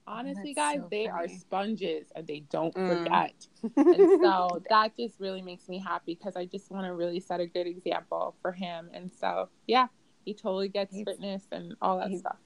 Honestly, 0.06 0.54
That's 0.56 0.76
guys, 0.76 0.80
so 0.82 0.88
they 0.90 1.06
are 1.06 1.28
sponges 1.28 2.08
and 2.16 2.26
they 2.26 2.40
don't 2.50 2.74
Mm. 2.74 2.98
forget. 3.04 3.46
And 3.76 4.20
so 4.22 4.60
that 4.68 4.96
just 4.98 5.20
really 5.20 5.42
makes 5.42 5.68
me 5.68 5.78
happy 5.78 6.16
because 6.16 6.34
I 6.36 6.46
just 6.46 6.68
want 6.70 6.86
to 6.86 6.94
really 6.94 7.20
set 7.20 7.38
a 7.38 7.46
good 7.46 7.68
example 7.68 8.34
for 8.42 8.50
him. 8.50 8.90
And 8.92 9.12
so, 9.12 9.50
yeah, 9.68 9.86
he 10.24 10.34
totally 10.34 10.68
gets 10.68 10.92
He's- 10.94 11.04
fitness 11.06 11.44
and 11.52 11.76
all 11.80 11.98
that 12.00 12.12
stuff. 12.18 12.38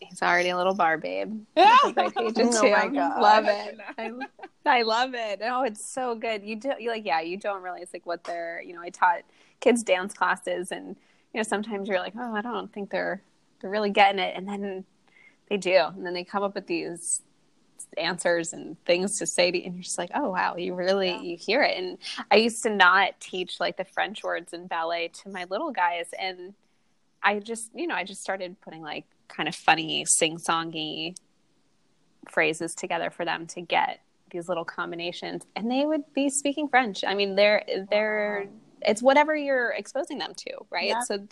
He's 0.00 0.22
already 0.22 0.48
a 0.50 0.56
little 0.56 0.74
barre 0.74 0.98
babe. 0.98 1.40
Oh 1.56 1.92
my 2.70 2.88
God. 2.88 3.20
Love 3.20 3.44
it. 3.46 3.78
I, 3.98 4.10
I 4.66 4.82
love 4.82 5.14
it. 5.14 5.40
Oh, 5.42 5.62
it's 5.64 5.84
so 5.84 6.14
good. 6.14 6.42
You 6.42 6.56
do 6.56 6.72
you 6.78 6.90
like 6.90 7.06
yeah, 7.06 7.20
you 7.20 7.36
don't 7.36 7.62
realize 7.62 7.88
like 7.92 8.06
what 8.06 8.24
they're 8.24 8.62
you 8.62 8.74
know, 8.74 8.82
I 8.82 8.90
taught 8.90 9.22
kids 9.60 9.82
dance 9.82 10.12
classes 10.14 10.72
and 10.72 10.96
you 11.32 11.38
know, 11.38 11.42
sometimes 11.42 11.88
you're 11.88 11.98
like, 12.00 12.14
Oh, 12.18 12.34
I 12.34 12.40
don't 12.40 12.72
think 12.72 12.90
they're 12.90 13.22
they're 13.60 13.70
really 13.70 13.90
getting 13.90 14.18
it 14.18 14.34
and 14.36 14.48
then 14.48 14.84
they 15.48 15.56
do. 15.56 15.76
And 15.76 16.04
then 16.04 16.14
they 16.14 16.24
come 16.24 16.42
up 16.42 16.54
with 16.54 16.66
these 16.66 17.22
answers 17.96 18.52
and 18.52 18.82
things 18.84 19.18
to 19.18 19.26
say 19.26 19.50
to 19.50 19.58
you 19.58 19.64
and 19.64 19.74
you're 19.74 19.82
just 19.82 19.98
like, 19.98 20.10
Oh 20.14 20.30
wow, 20.30 20.56
you 20.56 20.74
really 20.74 21.08
Yeah. 21.08 21.20
you 21.22 21.36
hear 21.36 21.62
it. 21.62 21.76
And 21.78 21.98
I 22.30 22.36
used 22.36 22.62
to 22.64 22.70
not 22.70 23.18
teach 23.20 23.60
like 23.60 23.76
the 23.76 23.84
French 23.84 24.22
words 24.22 24.52
in 24.52 24.66
ballet 24.66 25.08
to 25.22 25.28
my 25.30 25.46
little 25.50 25.72
guys 25.72 26.06
and 26.18 26.54
I 27.22 27.38
just 27.38 27.70
you 27.74 27.86
know, 27.86 27.94
I 27.94 28.04
just 28.04 28.22
started 28.22 28.60
putting 28.60 28.82
like 28.82 29.04
kind 29.30 29.48
of 29.48 29.54
funny 29.54 30.04
sing 30.04 30.36
songy 30.36 31.14
phrases 32.28 32.74
together 32.74 33.10
for 33.10 33.24
them 33.24 33.46
to 33.46 33.60
get 33.60 34.00
these 34.30 34.48
little 34.48 34.64
combinations. 34.64 35.42
And 35.56 35.70
they 35.70 35.84
would 35.86 36.02
be 36.14 36.28
speaking 36.28 36.68
french. 36.68 37.02
I 37.06 37.14
mean 37.14 37.34
they're 37.34 37.64
they're 37.90 38.46
it's 38.82 39.02
whatever 39.02 39.34
you're 39.36 39.70
exposing 39.72 40.18
them 40.18 40.32
to 40.34 40.52
right? 40.70 40.88
Yeah. 40.88 41.00
so 41.02 41.26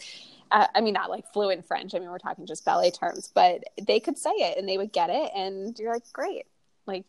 uh, 0.51 0.67
i 0.75 0.81
mean 0.81 0.95
not 0.95 1.11
like 1.11 1.25
fluent 1.33 1.67
french. 1.67 1.95
I 1.95 1.99
mean 1.99 2.11
we're 2.11 2.19
talking 2.19 2.47
just 2.47 2.65
ballet 2.65 2.91
terms 2.91 3.31
but 3.35 3.63
they 3.87 4.01
could 4.01 4.19
say 4.19 4.31
it 4.31 4.59
and 4.59 4.69
they 4.69 4.79
would 4.79 4.93
get 4.93 5.11
it 5.11 5.31
and 5.35 5.79
you're 5.79 5.93
like 5.93 6.11
great. 6.13 6.47
Like 6.87 7.05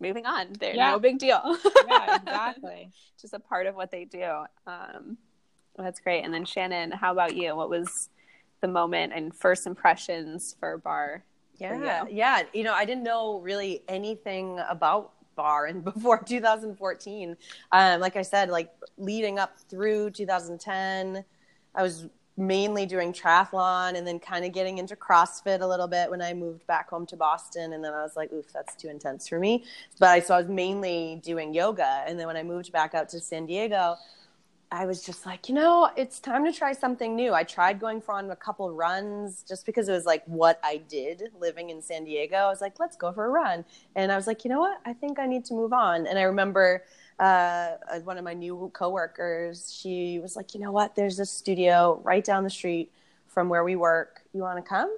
moving 0.00 0.24
on. 0.26 0.52
They're 0.58 0.74
Yeah. 0.74 0.92
no 0.92 0.98
big 0.98 1.18
deal. 1.18 1.40
Yeah, 1.88 2.16
exactly. 2.16 2.90
just 3.20 3.34
a 3.34 3.40
part 3.40 3.66
of 3.66 3.74
what 3.74 3.90
they 3.90 4.04
do. 4.04 4.44
Um 4.66 5.18
that's 5.76 6.00
great. 6.00 6.22
And 6.24 6.32
then 6.32 6.44
shannon 6.46 6.90
how 6.92 7.12
about 7.12 7.36
you? 7.36 7.54
What 7.54 7.68
was 7.68 8.08
the 8.60 8.68
moment 8.68 9.12
and 9.14 9.34
first 9.34 9.66
impressions 9.66 10.56
for 10.58 10.78
barre. 10.78 11.22
Yeah, 11.58 12.04
you. 12.04 12.16
yeah. 12.16 12.42
You 12.52 12.64
know, 12.64 12.74
I 12.74 12.84
didn't 12.84 13.04
know 13.04 13.40
really 13.40 13.82
anything 13.88 14.60
about 14.68 15.12
barre 15.36 15.66
and 15.66 15.84
before 15.84 16.22
2014. 16.22 17.36
Um, 17.72 18.00
like 18.00 18.16
I 18.16 18.22
said, 18.22 18.48
like 18.48 18.70
leading 18.98 19.38
up 19.38 19.58
through 19.68 20.10
2010, 20.10 21.24
I 21.74 21.82
was 21.82 22.08
mainly 22.38 22.84
doing 22.84 23.12
triathlon 23.12 23.96
and 23.96 24.06
then 24.06 24.18
kind 24.18 24.44
of 24.44 24.52
getting 24.52 24.78
into 24.78 24.94
CrossFit 24.94 25.62
a 25.62 25.66
little 25.66 25.88
bit 25.88 26.10
when 26.10 26.20
I 26.20 26.34
moved 26.34 26.66
back 26.66 26.90
home 26.90 27.06
to 27.06 27.16
Boston. 27.16 27.72
And 27.72 27.82
then 27.82 27.94
I 27.94 28.02
was 28.02 28.14
like, 28.14 28.30
oof, 28.32 28.52
that's 28.52 28.74
too 28.74 28.88
intense 28.88 29.26
for 29.26 29.38
me. 29.38 29.64
But 29.98 30.08
I, 30.10 30.20
so 30.20 30.34
I 30.34 30.40
was 30.40 30.48
mainly 30.48 31.20
doing 31.24 31.54
yoga. 31.54 32.04
And 32.06 32.18
then 32.18 32.26
when 32.26 32.36
I 32.36 32.42
moved 32.42 32.72
back 32.72 32.94
out 32.94 33.08
to 33.10 33.20
San 33.20 33.46
Diego, 33.46 33.96
I 34.70 34.84
was 34.84 35.02
just 35.04 35.24
like, 35.24 35.48
you 35.48 35.54
know, 35.54 35.90
it's 35.96 36.18
time 36.18 36.44
to 36.44 36.52
try 36.52 36.72
something 36.72 37.14
new. 37.14 37.32
I 37.32 37.44
tried 37.44 37.78
going 37.78 38.00
for 38.00 38.14
on 38.14 38.28
a 38.30 38.36
couple 38.36 38.72
runs 38.72 39.44
just 39.46 39.64
because 39.64 39.88
it 39.88 39.92
was 39.92 40.04
like 40.04 40.24
what 40.26 40.58
I 40.64 40.78
did 40.88 41.30
living 41.38 41.70
in 41.70 41.80
San 41.80 42.04
Diego. 42.04 42.36
I 42.36 42.48
was 42.48 42.60
like, 42.60 42.80
let's 42.80 42.96
go 42.96 43.12
for 43.12 43.26
a 43.26 43.28
run. 43.28 43.64
And 43.94 44.10
I 44.10 44.16
was 44.16 44.26
like, 44.26 44.44
you 44.44 44.50
know 44.50 44.58
what? 44.58 44.80
I 44.84 44.92
think 44.92 45.20
I 45.20 45.26
need 45.26 45.44
to 45.46 45.54
move 45.54 45.72
on. 45.72 46.06
And 46.08 46.18
I 46.18 46.22
remember 46.22 46.82
uh, 47.20 47.76
one 48.02 48.18
of 48.18 48.24
my 48.24 48.34
new 48.34 48.70
coworkers, 48.74 49.72
she 49.72 50.18
was 50.18 50.34
like, 50.34 50.52
you 50.52 50.60
know 50.60 50.72
what? 50.72 50.96
There's 50.96 51.16
this 51.16 51.30
studio 51.30 52.00
right 52.02 52.24
down 52.24 52.42
the 52.42 52.50
street 52.50 52.90
from 53.28 53.48
where 53.48 53.62
we 53.62 53.76
work. 53.76 54.22
You 54.32 54.42
want 54.42 54.62
to 54.62 54.68
come? 54.68 54.92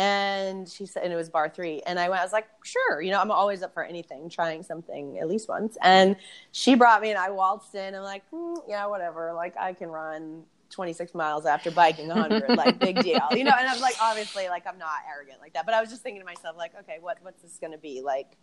And 0.00 0.66
she 0.66 0.86
said, 0.86 1.02
and 1.02 1.12
it 1.12 1.16
was 1.16 1.28
Barre3. 1.28 1.82
And 1.84 2.00
I 2.00 2.08
went, 2.08 2.22
I 2.22 2.24
was 2.24 2.32
like, 2.32 2.48
sure, 2.64 3.02
you 3.02 3.10
know, 3.10 3.20
I'm 3.20 3.30
always 3.30 3.62
up 3.62 3.74
for 3.74 3.84
anything, 3.84 4.30
trying 4.30 4.62
something 4.62 5.18
at 5.18 5.28
least 5.28 5.46
once. 5.46 5.76
And 5.82 6.16
she 6.52 6.74
brought 6.74 7.02
me 7.02 7.10
and 7.10 7.18
I 7.18 7.28
waltzed 7.28 7.74
in. 7.74 7.94
I'm 7.94 8.02
like, 8.02 8.22
mm, 8.32 8.56
yeah, 8.66 8.86
whatever. 8.86 9.34
Like 9.34 9.58
I 9.58 9.74
can 9.74 9.90
run 9.90 10.44
26 10.70 11.14
miles 11.14 11.44
after 11.44 11.70
biking 11.70 12.08
100, 12.08 12.48
like 12.56 12.78
big 12.78 13.02
deal, 13.02 13.28
you 13.32 13.44
know? 13.44 13.52
And 13.58 13.68
I'm 13.68 13.78
like, 13.82 13.96
obviously, 14.00 14.48
like 14.48 14.66
I'm 14.66 14.78
not 14.78 15.00
arrogant 15.06 15.38
like 15.38 15.52
that, 15.52 15.66
but 15.66 15.74
I 15.74 15.82
was 15.82 15.90
just 15.90 16.02
thinking 16.02 16.22
to 16.22 16.26
myself, 16.26 16.56
like, 16.56 16.72
okay, 16.80 16.96
what, 17.02 17.18
what's 17.20 17.42
this 17.42 17.58
going 17.60 17.72
to 17.72 17.78
be? 17.78 18.00
Like 18.00 18.38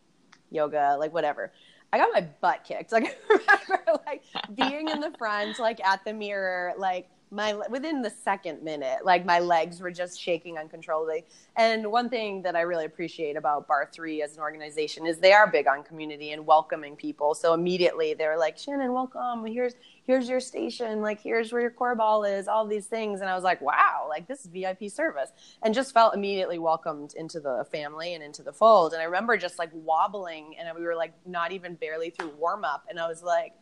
yoga, 0.51 0.95
like 0.99 1.12
whatever. 1.12 1.51
I 1.91 1.97
got 1.97 2.10
my 2.14 2.22
butt 2.39 2.66
kicked. 2.66 2.91
Like 2.97 3.18
I 3.49 3.58
remember 3.68 3.99
like 4.05 4.24
being 4.53 4.89
in 4.89 4.99
the 4.99 5.12
front, 5.18 5.58
like 5.58 5.84
at 5.84 6.05
the 6.05 6.14
mirror, 6.14 6.76
like 6.78 7.10
my 7.32 7.53
within 7.69 8.01
the 8.01 8.09
second 8.09 8.63
minute 8.63 8.99
like 9.03 9.25
my 9.25 9.39
legs 9.39 9.82
were 9.82 9.91
just 9.91 10.19
shaking 10.19 10.57
uncontrollably. 10.57 11.25
And 11.55 11.91
one 11.91 12.09
thing 12.09 12.41
that 12.43 12.55
i 12.55 12.61
really 12.61 12.86
appreciate 12.86 13.36
about 13.36 13.67
Barre3 13.67 14.23
as 14.23 14.36
an 14.36 14.41
organization 14.41 15.05
is 15.05 15.17
they 15.17 15.34
are 15.34 15.49
big 15.49 15.67
on 15.67 15.84
community 15.84 16.32
and 16.32 16.45
welcoming 16.45 16.95
people. 16.95 17.36
So 17.36 17.53
immediately 17.53 18.13
they 18.13 18.28
were 18.28 18.38
like 18.38 18.57
shannon 18.57 18.93
welcome. 18.93 19.45
Here's 19.45 19.73
here's 20.05 20.30
your 20.30 20.39
station. 20.39 21.01
Like 21.01 21.21
here's 21.21 21.51
where 21.51 21.61
your 21.61 21.71
core 21.71 21.95
ball 21.95 22.23
is 22.23 22.47
all 22.47 22.65
these 22.65 22.86
things. 22.86 23.21
And 23.21 23.30
i 23.30 23.36
was 23.36 23.43
like 23.43 23.61
wow 23.61 24.07
like 24.09 24.28
this 24.28 24.41
is 24.41 24.47
vip 24.47 24.89
service. 24.89 25.32
And 25.63 25.73
just 25.73 25.93
felt 25.93 26.15
immediately 26.15 26.59
welcomed 26.59 27.13
into 27.15 27.39
the 27.39 27.65
family 27.71 28.13
and 28.13 28.23
into 28.23 28.41
the 28.41 28.53
fold. 28.53 28.93
And 28.93 29.01
i 29.01 29.05
remember 29.05 29.36
just 29.38 29.59
like 29.59 29.69
wobbling 29.73 30.55
and 30.57 30.67
we 30.78 30.86
were 30.86 30.95
like 30.95 31.13
not 31.25 31.51
even 31.51 31.75
barely 31.75 32.09
through 32.09 32.32
warm 32.38 32.63
up 32.63 32.86
and 32.89 32.99
i 32.99 33.07
was 33.07 33.21
like 33.21 33.53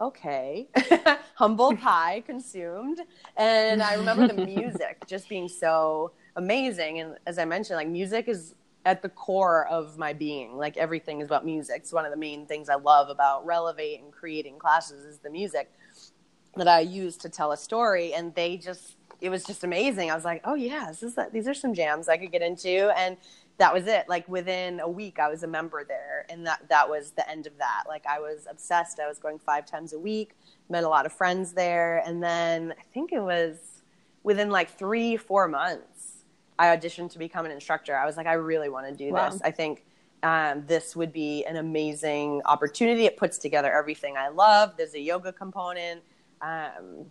okay, 0.00 0.68
humble 1.34 1.76
pie 1.76 2.22
consumed. 2.26 3.00
And 3.36 3.82
I 3.82 3.94
remember 3.94 4.28
the 4.28 4.44
music 4.46 5.04
just 5.06 5.28
being 5.28 5.48
so 5.48 6.12
amazing. 6.36 7.00
And 7.00 7.16
as 7.26 7.38
I 7.38 7.44
mentioned, 7.44 7.76
like 7.76 7.88
music 7.88 8.28
is 8.28 8.54
at 8.84 9.02
the 9.02 9.08
core 9.08 9.66
of 9.68 9.96
my 9.98 10.12
being. 10.12 10.56
Like 10.56 10.76
everything 10.76 11.20
is 11.20 11.26
about 11.26 11.44
music. 11.44 11.76
It's 11.78 11.92
one 11.92 12.04
of 12.04 12.10
the 12.10 12.16
main 12.16 12.46
things 12.46 12.68
I 12.68 12.74
love 12.74 13.08
about 13.08 13.46
Relevate 13.46 14.00
and 14.02 14.12
creating 14.12 14.58
classes 14.58 15.04
is 15.04 15.18
the 15.18 15.30
music 15.30 15.72
that 16.56 16.68
I 16.68 16.80
use 16.80 17.16
to 17.18 17.28
tell 17.28 17.52
a 17.52 17.56
story. 17.56 18.12
And 18.14 18.34
they 18.34 18.56
just, 18.56 18.96
it 19.20 19.30
was 19.30 19.44
just 19.44 19.64
amazing. 19.64 20.10
I 20.10 20.14
was 20.14 20.24
like, 20.24 20.42
oh 20.44 20.54
yeah, 20.54 20.86
this 20.88 21.02
is 21.02 21.14
that, 21.14 21.32
these 21.32 21.48
are 21.48 21.54
some 21.54 21.74
jams 21.74 22.08
I 22.08 22.18
could 22.18 22.30
get 22.30 22.42
into. 22.42 22.92
And 22.98 23.16
that 23.58 23.72
was 23.72 23.86
it. 23.86 24.08
Like 24.08 24.28
within 24.28 24.80
a 24.80 24.88
week, 24.88 25.18
I 25.18 25.28
was 25.28 25.42
a 25.42 25.46
member 25.46 25.84
there, 25.84 26.26
and 26.28 26.46
that 26.46 26.68
that 26.68 26.88
was 26.88 27.12
the 27.12 27.28
end 27.28 27.46
of 27.46 27.56
that. 27.58 27.84
Like 27.88 28.04
I 28.06 28.18
was 28.18 28.46
obsessed. 28.50 29.00
I 29.00 29.08
was 29.08 29.18
going 29.18 29.38
five 29.38 29.66
times 29.66 29.92
a 29.92 29.98
week. 29.98 30.36
Met 30.68 30.84
a 30.84 30.88
lot 30.88 31.06
of 31.06 31.12
friends 31.12 31.52
there, 31.52 32.02
and 32.06 32.22
then 32.22 32.74
I 32.78 32.82
think 32.92 33.12
it 33.12 33.20
was 33.20 33.74
within 34.24 34.50
like 34.50 34.76
three, 34.76 35.16
four 35.16 35.46
months, 35.46 36.24
I 36.58 36.74
auditioned 36.74 37.12
to 37.12 37.18
become 37.18 37.46
an 37.46 37.52
instructor. 37.52 37.96
I 37.96 38.06
was 38.06 38.16
like, 38.16 38.26
I 38.26 38.32
really 38.32 38.68
want 38.68 38.88
to 38.88 38.94
do 38.94 39.12
wow. 39.12 39.30
this. 39.30 39.40
I 39.44 39.52
think 39.52 39.84
um, 40.24 40.64
this 40.66 40.96
would 40.96 41.12
be 41.12 41.44
an 41.44 41.56
amazing 41.56 42.40
opportunity. 42.46 43.04
It 43.04 43.16
puts 43.16 43.38
together 43.38 43.72
everything 43.72 44.16
I 44.16 44.28
love. 44.28 44.72
There's 44.76 44.94
a 44.94 45.00
yoga 45.00 45.32
component. 45.32 46.02
Um, 46.40 47.06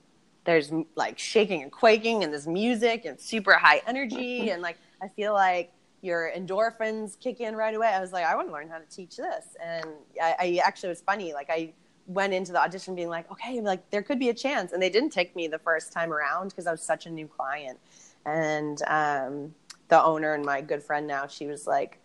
there's 0.45 0.71
like 0.95 1.17
shaking 1.19 1.61
and 1.61 1.71
quaking, 1.71 2.23
and 2.23 2.33
there's 2.33 2.47
music 2.47 3.05
and 3.05 3.19
super 3.19 3.53
high 3.53 3.81
energy, 3.87 4.49
and 4.49 4.61
like 4.61 4.77
I 5.01 5.07
feel 5.07 5.33
like 5.33 5.71
your 6.03 6.29
endorphins 6.35 7.17
kick 7.17 7.39
in 7.39 7.55
right 7.55 7.73
away. 7.73 7.87
I 7.87 8.01
was 8.01 8.11
like, 8.11 8.25
I 8.25 8.35
want 8.35 8.49
to 8.49 8.53
learn 8.53 8.67
how 8.67 8.77
to 8.77 8.85
teach 8.85 9.15
this. 9.15 9.45
And 9.63 9.85
I, 10.21 10.35
I 10.37 10.61
actually, 10.63 10.89
was 10.89 11.01
funny. 11.01 11.33
Like 11.33 11.49
I 11.49 11.73
went 12.07 12.33
into 12.33 12.51
the 12.51 12.61
audition 12.61 12.93
being 12.93 13.07
like, 13.07 13.31
okay, 13.31 13.61
like 13.61 13.89
there 13.89 14.03
could 14.03 14.19
be 14.19 14.27
a 14.27 14.33
chance. 14.33 14.73
And 14.73 14.81
they 14.81 14.89
didn't 14.89 15.11
take 15.11 15.33
me 15.33 15.47
the 15.47 15.59
first 15.59 15.93
time 15.93 16.11
around 16.11 16.49
because 16.49 16.67
I 16.67 16.71
was 16.71 16.81
such 16.81 17.05
a 17.05 17.09
new 17.09 17.25
client. 17.25 17.79
And 18.25 18.81
um, 18.87 19.55
the 19.87 20.03
owner 20.03 20.33
and 20.33 20.43
my 20.43 20.59
good 20.59 20.83
friend 20.83 21.07
now, 21.07 21.25
she 21.25 21.47
was 21.47 21.65
like, 21.65 21.99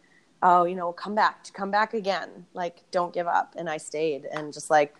oh, 0.44 0.64
you 0.64 0.76
know, 0.76 0.92
come 0.92 1.16
back, 1.16 1.52
come 1.52 1.72
back 1.72 1.92
again. 1.92 2.46
Like, 2.54 2.82
don't 2.92 3.12
give 3.12 3.26
up. 3.26 3.54
And 3.58 3.68
I 3.68 3.78
stayed 3.78 4.26
and 4.26 4.52
just 4.52 4.70
like 4.70 4.94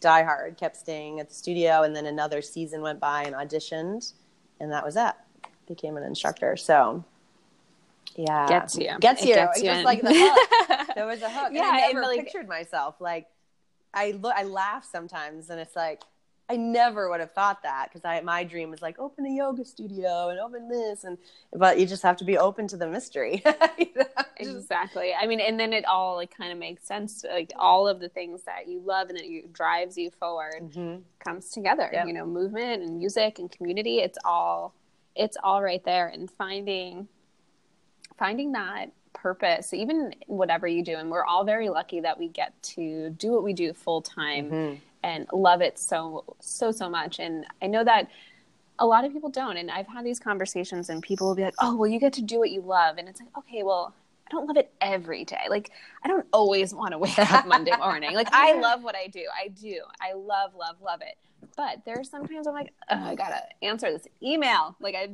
die 0.00 0.24
hard, 0.24 0.58
kept 0.58 0.76
staying 0.76 1.20
at 1.20 1.30
the 1.30 1.34
studio. 1.34 1.84
And 1.84 1.96
then 1.96 2.04
another 2.04 2.42
season 2.42 2.82
went 2.82 3.00
by 3.00 3.22
and 3.22 3.34
auditioned. 3.34 4.12
And 4.60 4.70
that 4.72 4.84
was 4.84 4.94
that. 4.94 5.24
Became 5.66 5.96
an 5.96 6.02
instructor. 6.02 6.56
So 6.58 7.02
yeah. 8.16 8.46
Gets 8.46 8.76
you. 8.76 8.90
Gets 9.00 9.24
you. 9.24 9.34
gets 9.34 9.60
just 9.60 9.84
like 9.84 10.02
the 10.02 10.12
hook. 10.12 10.88
There 10.94 11.06
was 11.06 11.22
a 11.22 11.30
hook. 11.30 11.52
Yeah 11.52 11.68
and 11.68 11.76
i 11.76 11.92
never 11.92 12.02
like, 12.02 12.20
pictured 12.20 12.48
myself 12.48 13.00
like 13.00 13.26
i 13.94 14.12
look 14.12 14.34
i 14.36 14.44
laugh 14.44 14.86
sometimes 14.90 15.50
and 15.50 15.60
it's 15.60 15.76
like 15.76 16.02
i 16.48 16.56
never 16.56 17.08
would 17.08 17.20
have 17.20 17.32
thought 17.32 17.62
that 17.62 17.88
because 17.88 18.04
i 18.04 18.20
my 18.20 18.44
dream 18.44 18.70
was 18.70 18.82
like 18.82 18.98
open 18.98 19.24
a 19.26 19.30
yoga 19.30 19.64
studio 19.64 20.28
and 20.28 20.38
open 20.38 20.68
this 20.68 21.04
and 21.04 21.16
but 21.52 21.78
you 21.78 21.86
just 21.86 22.02
have 22.02 22.16
to 22.16 22.24
be 22.24 22.36
open 22.36 22.66
to 22.68 22.76
the 22.76 22.86
mystery. 22.86 23.42
You 23.78 23.88
know? 23.96 24.04
exactly. 24.36 25.12
I 25.14 25.26
mean 25.26 25.40
and 25.40 25.58
then 25.58 25.72
it 25.72 25.84
all 25.86 26.16
like 26.16 26.36
kind 26.36 26.52
of 26.52 26.58
makes 26.58 26.86
sense 26.86 27.24
like 27.24 27.52
all 27.56 27.88
of 27.88 28.00
the 28.00 28.08
things 28.08 28.42
that 28.42 28.68
you 28.68 28.80
love 28.84 29.08
and 29.08 29.18
that 29.18 29.26
you 29.26 29.48
drives 29.52 29.96
you 29.96 30.10
forward 30.10 30.60
mm-hmm. 30.60 30.96
comes 31.20 31.50
together 31.50 31.88
yep. 31.92 32.06
you 32.06 32.12
know 32.12 32.26
movement 32.26 32.82
and 32.82 32.98
music 32.98 33.38
and 33.38 33.50
community. 33.50 33.98
It's 33.98 34.18
all 34.24 34.74
it's 35.14 35.36
all 35.42 35.62
right 35.62 35.82
there 35.84 36.08
and 36.08 36.30
finding 36.30 37.08
finding 38.22 38.52
that 38.52 38.86
purpose, 39.14 39.74
even 39.74 40.14
whatever 40.28 40.64
you 40.68 40.84
do, 40.84 40.94
and 40.94 41.10
we're 41.10 41.24
all 41.24 41.42
very 41.42 41.68
lucky 41.68 41.98
that 41.98 42.16
we 42.16 42.28
get 42.28 42.52
to 42.62 43.10
do 43.10 43.32
what 43.32 43.42
we 43.42 43.52
do 43.52 43.72
full 43.72 44.00
time 44.00 44.48
mm-hmm. 44.48 44.74
and 45.02 45.26
love 45.32 45.60
it 45.60 45.76
so, 45.76 46.22
so, 46.38 46.70
so 46.70 46.88
much. 46.88 47.18
And 47.18 47.44
I 47.60 47.66
know 47.66 47.82
that 47.82 48.08
a 48.78 48.86
lot 48.86 49.04
of 49.04 49.12
people 49.12 49.28
don't. 49.28 49.56
And 49.56 49.72
I've 49.72 49.88
had 49.88 50.06
these 50.06 50.20
conversations, 50.20 50.88
and 50.88 51.02
people 51.02 51.26
will 51.26 51.34
be 51.34 51.42
like, 51.42 51.56
oh, 51.58 51.74
well, 51.74 51.90
you 51.90 51.98
get 51.98 52.12
to 52.12 52.22
do 52.22 52.38
what 52.38 52.52
you 52.52 52.60
love. 52.60 52.96
And 52.96 53.08
it's 53.08 53.18
like, 53.18 53.36
okay, 53.38 53.64
well, 53.64 53.92
I 54.28 54.30
don't 54.30 54.46
love 54.46 54.56
it 54.56 54.72
every 54.80 55.24
day. 55.24 55.46
Like, 55.50 55.72
I 56.04 56.08
don't 56.08 56.26
always 56.32 56.72
want 56.72 56.92
to 56.92 56.98
wake 57.06 57.18
up 57.18 57.48
Monday 57.48 57.76
morning. 57.76 58.14
Like, 58.14 58.28
I 58.30 58.54
love 58.54 58.84
what 58.84 58.94
I 58.94 59.08
do. 59.08 59.24
I 59.36 59.48
do. 59.48 59.80
I 60.00 60.12
love, 60.12 60.54
love, 60.54 60.76
love 60.80 61.00
it. 61.02 61.16
But 61.56 61.84
there 61.84 61.98
are 61.98 62.04
sometimes 62.04 62.46
I'm 62.46 62.54
like, 62.54 62.72
oh, 62.88 63.02
I 63.02 63.16
gotta 63.16 63.42
answer 63.62 63.90
this 63.90 64.06
email. 64.22 64.76
Like, 64.78 64.94
I 64.94 65.08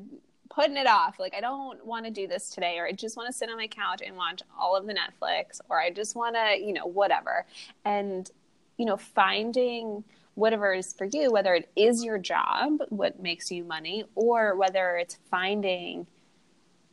putting 0.51 0.77
it 0.77 0.87
off. 0.87 1.19
Like, 1.19 1.35
I 1.35 1.41
don't 1.41 1.85
want 1.85 2.05
to 2.07 2.11
do 2.11 2.27
this 2.27 2.51
today, 2.51 2.79
or 2.79 2.87
I 2.87 2.93
just 2.93 3.17
want 3.17 3.29
to 3.29 3.33
sit 3.33 3.49
on 3.51 3.57
my 3.57 3.67
couch 3.67 4.03
and 4.05 4.17
watch 4.17 4.43
all 4.59 4.77
of 4.77 4.87
the 4.87 4.95
Netflix, 4.95 5.61
or 5.69 5.81
I 5.81 5.91
just 5.91 6.17
want 6.17 6.37
to, 6.37 6.59
you 6.59 6.73
know, 6.73 6.87
whatever. 6.87 7.47
And, 7.85 8.31
you 8.77 8.87
know, 8.87 8.97
finding 8.97 10.05
whatever 10.35 10.73
is 10.73 10.93
for 10.93 11.05
you, 11.05 11.31
whether 11.33 11.55
it 11.55 11.69
is 11.75 12.05
your 12.05 12.19
job, 12.19 12.79
what 12.91 13.21
makes 13.21 13.51
you 13.51 13.65
money, 13.65 14.05
or 14.15 14.55
whether 14.57 14.97
it's 14.97 15.19
finding 15.31 16.07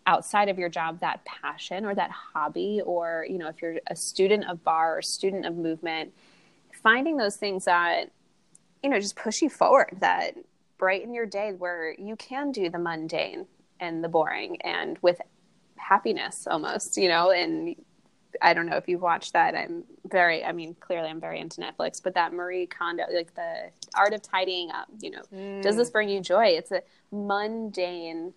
outside 0.07 0.49
of 0.49 0.59
your 0.59 0.69
job 0.69 0.99
that 0.99 1.23
passion 1.25 1.85
or 1.85 1.95
that 1.95 2.11
hobby, 2.11 2.81
or, 2.85 3.25
you 3.29 3.37
know, 3.37 3.47
if 3.47 3.61
you're 3.61 3.77
a 3.87 3.95
student 3.95 4.47
of 4.49 4.63
barre 4.63 4.97
or 4.97 5.01
student 5.01 5.45
of 5.45 5.55
movement, 5.55 6.11
finding 6.83 7.17
those 7.17 7.35
things 7.35 7.65
that, 7.65 8.11
you 8.83 8.89
know, 8.89 8.99
just 8.99 9.15
push 9.15 9.41
you 9.41 9.49
forward, 9.49 9.97
that 9.99 10.35
brighten 10.78 11.13
your 11.13 11.26
day 11.26 11.53
where 11.53 11.93
you 11.97 12.15
can 12.15 12.51
do 12.51 12.69
the 12.69 12.80
mundane 12.80 13.45
and 13.80 14.03
the 14.03 14.09
boring 14.09 14.61
and 14.61 14.97
with 15.01 15.19
happiness 15.78 16.47
almost, 16.49 16.97
you 16.97 17.07
know, 17.07 17.32
and 17.32 17.76
I 18.41 18.53
don't 18.53 18.65
know 18.65 18.76
if 18.78 18.88
you've 18.88 19.01
watched 19.01 19.34
that. 19.34 19.55
I'm 19.55 19.84
very, 20.05 20.43
I 20.43 20.51
mean, 20.51 20.76
clearly 20.80 21.09
I'm 21.09 21.21
very 21.21 21.39
into 21.39 21.61
Netflix, 21.61 22.01
but 22.03 22.13
that 22.15 22.34
Marie 22.34 22.67
Kondo, 22.67 23.03
like 23.13 23.34
the 23.36 23.69
art 23.95 24.13
of 24.13 24.21
tidying 24.21 24.71
up, 24.71 24.88
you 24.99 25.11
know, 25.11 25.21
mm. 25.34 25.61
does 25.61 25.76
this 25.76 25.89
bring 25.89 26.09
you 26.09 26.19
joy? 26.19 26.47
It's 26.47 26.71
a 26.71 26.82
mundane 27.11 28.34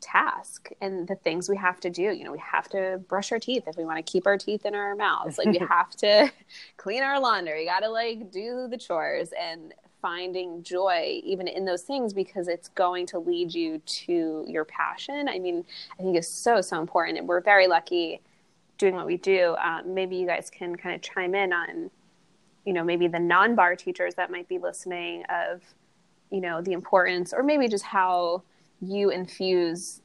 task 0.00 0.70
and 0.80 1.08
the 1.08 1.16
things 1.16 1.48
we 1.48 1.56
have 1.56 1.80
to 1.80 1.90
do. 1.90 2.02
You 2.02 2.24
know, 2.24 2.32
we 2.32 2.38
have 2.38 2.68
to 2.70 3.00
brush 3.08 3.32
our 3.32 3.38
teeth 3.38 3.64
if 3.66 3.76
we 3.76 3.84
want 3.84 4.04
to 4.04 4.10
keep 4.10 4.26
our 4.26 4.38
teeth 4.38 4.64
in 4.64 4.74
our 4.74 4.94
mouths. 4.94 5.38
Like 5.38 5.48
we 5.48 5.58
have 5.68 5.90
to 5.96 6.30
clean 6.76 7.02
our 7.02 7.20
laundry. 7.20 7.62
You 7.62 7.68
got 7.68 7.80
to 7.80 7.90
like 7.90 8.30
do 8.30 8.68
the 8.70 8.78
chores 8.78 9.30
and 9.38 9.74
finding 10.00 10.62
joy 10.62 11.20
even 11.24 11.48
in 11.48 11.64
those 11.64 11.82
things 11.82 12.12
because 12.12 12.48
it's 12.48 12.68
going 12.68 13.06
to 13.06 13.18
lead 13.18 13.52
you 13.52 13.78
to 13.86 14.44
your 14.46 14.64
passion. 14.64 15.28
I 15.28 15.38
mean, 15.38 15.64
I 15.98 16.02
think 16.02 16.16
is 16.16 16.28
so 16.28 16.60
so 16.60 16.80
important, 16.80 17.18
and 17.18 17.28
we're 17.28 17.40
very 17.40 17.66
lucky 17.66 18.20
doing 18.78 18.94
what 18.94 19.06
we 19.06 19.16
do. 19.16 19.56
Um, 19.62 19.94
maybe 19.94 20.16
you 20.16 20.26
guys 20.26 20.50
can 20.50 20.76
kind 20.76 20.94
of 20.94 21.02
chime 21.02 21.34
in 21.34 21.52
on, 21.52 21.90
you 22.64 22.72
know, 22.72 22.84
maybe 22.84 23.08
the 23.08 23.18
non-barre 23.18 23.76
teachers 23.76 24.14
that 24.14 24.30
might 24.30 24.48
be 24.48 24.58
listening 24.58 25.24
of, 25.28 25.60
you 26.30 26.40
know, 26.40 26.62
the 26.62 26.72
importance, 26.72 27.32
or 27.32 27.42
maybe 27.42 27.66
just 27.68 27.84
how 27.84 28.42
you 28.80 29.10
infuse 29.10 30.00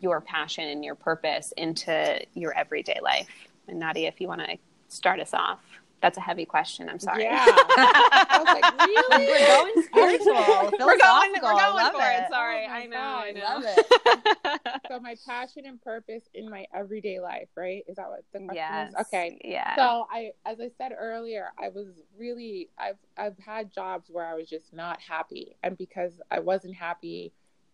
your 0.00 0.20
passion 0.20 0.64
and 0.64 0.84
your 0.84 0.96
purpose 0.96 1.52
into 1.56 2.20
your 2.34 2.52
everyday 2.54 2.98
life. 3.02 3.30
And 3.68 3.78
Nadia, 3.78 4.08
if 4.08 4.20
you 4.20 4.28
want 4.28 4.40
to 4.42 4.58
start 4.88 5.20
us 5.20 5.32
off. 5.32 5.60
That's 6.06 6.18
a 6.18 6.20
heavy 6.20 6.44
question. 6.44 6.88
I'm 6.88 7.00
sorry. 7.00 7.24
Yeah. 7.24 7.44
I 7.44 8.38
was 8.38 8.46
like, 8.46 8.86
really? 8.86 9.26
We're 9.26 9.46
going 9.48 9.82
spiritual. 9.82 10.86
we're 10.86 10.98
going, 10.98 11.32
we're 11.32 11.40
going 11.40 11.92
for 11.92 12.10
it. 12.10 12.20
it. 12.20 12.30
Sorry. 12.30 12.64
Oh 12.64 12.72
I 12.72 12.86
know. 12.86 12.96
God, 12.96 13.24
I 13.26 13.32
know. 13.32 13.40
love 13.40 13.64
it. 13.66 14.82
so 14.88 15.00
my 15.00 15.16
passion 15.26 15.66
and 15.66 15.82
purpose 15.82 16.22
in 16.32 16.48
my 16.48 16.64
everyday 16.72 17.18
life, 17.18 17.48
right? 17.56 17.82
Is 17.88 17.96
that 17.96 18.08
what 18.08 18.22
the 18.32 18.38
question 18.38 18.54
yes. 18.54 18.90
is? 18.90 19.00
Okay. 19.00 19.40
Yeah. 19.44 19.74
So 19.74 20.06
I, 20.08 20.30
as 20.44 20.60
I 20.60 20.70
said 20.78 20.92
earlier, 20.96 21.48
I 21.58 21.70
was 21.70 21.88
really, 22.16 22.68
I've, 22.78 22.98
I've 23.18 23.38
had 23.44 23.72
jobs 23.72 24.08
where 24.08 24.26
I 24.26 24.34
was 24.34 24.48
just 24.48 24.72
not 24.72 25.00
happy, 25.00 25.56
and 25.64 25.76
because 25.76 26.12
I 26.30 26.38
wasn't 26.38 26.76
happy 26.76 27.32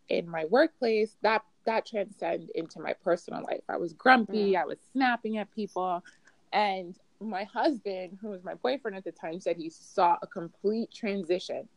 in 0.08 0.26
my 0.26 0.46
workplace, 0.46 1.16
that 1.20 1.44
that 1.66 1.84
transcended 1.84 2.48
into 2.54 2.80
my 2.80 2.94
personal 2.94 3.42
life. 3.42 3.64
I 3.68 3.76
was 3.76 3.92
grumpy. 3.92 4.52
Mm. 4.52 4.62
I 4.62 4.64
was 4.64 4.78
snapping 4.94 5.36
at 5.36 5.54
people, 5.54 6.02
and 6.50 6.96
my 7.24 7.44
husband, 7.44 8.18
who 8.20 8.28
was 8.30 8.44
my 8.44 8.54
boyfriend 8.54 8.96
at 8.96 9.04
the 9.04 9.12
time, 9.12 9.40
said 9.40 9.56
he 9.56 9.70
saw 9.70 10.16
a 10.22 10.26
complete 10.26 10.90
transition 10.92 11.68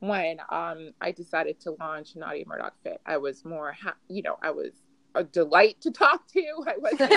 when 0.00 0.38
um, 0.50 0.92
I 1.00 1.12
decided 1.12 1.60
to 1.60 1.72
launch 1.80 2.16
Nadia 2.16 2.44
Murdock 2.46 2.74
Fit. 2.82 3.00
I 3.06 3.18
was 3.18 3.44
more, 3.44 3.72
ha- 3.72 3.96
you 4.08 4.22
know, 4.22 4.36
I 4.42 4.50
was 4.50 4.72
a 5.14 5.24
delight 5.24 5.80
to 5.82 5.90
talk 5.90 6.26
to. 6.32 6.40
I 6.66 6.74
wasn't, 6.78 7.12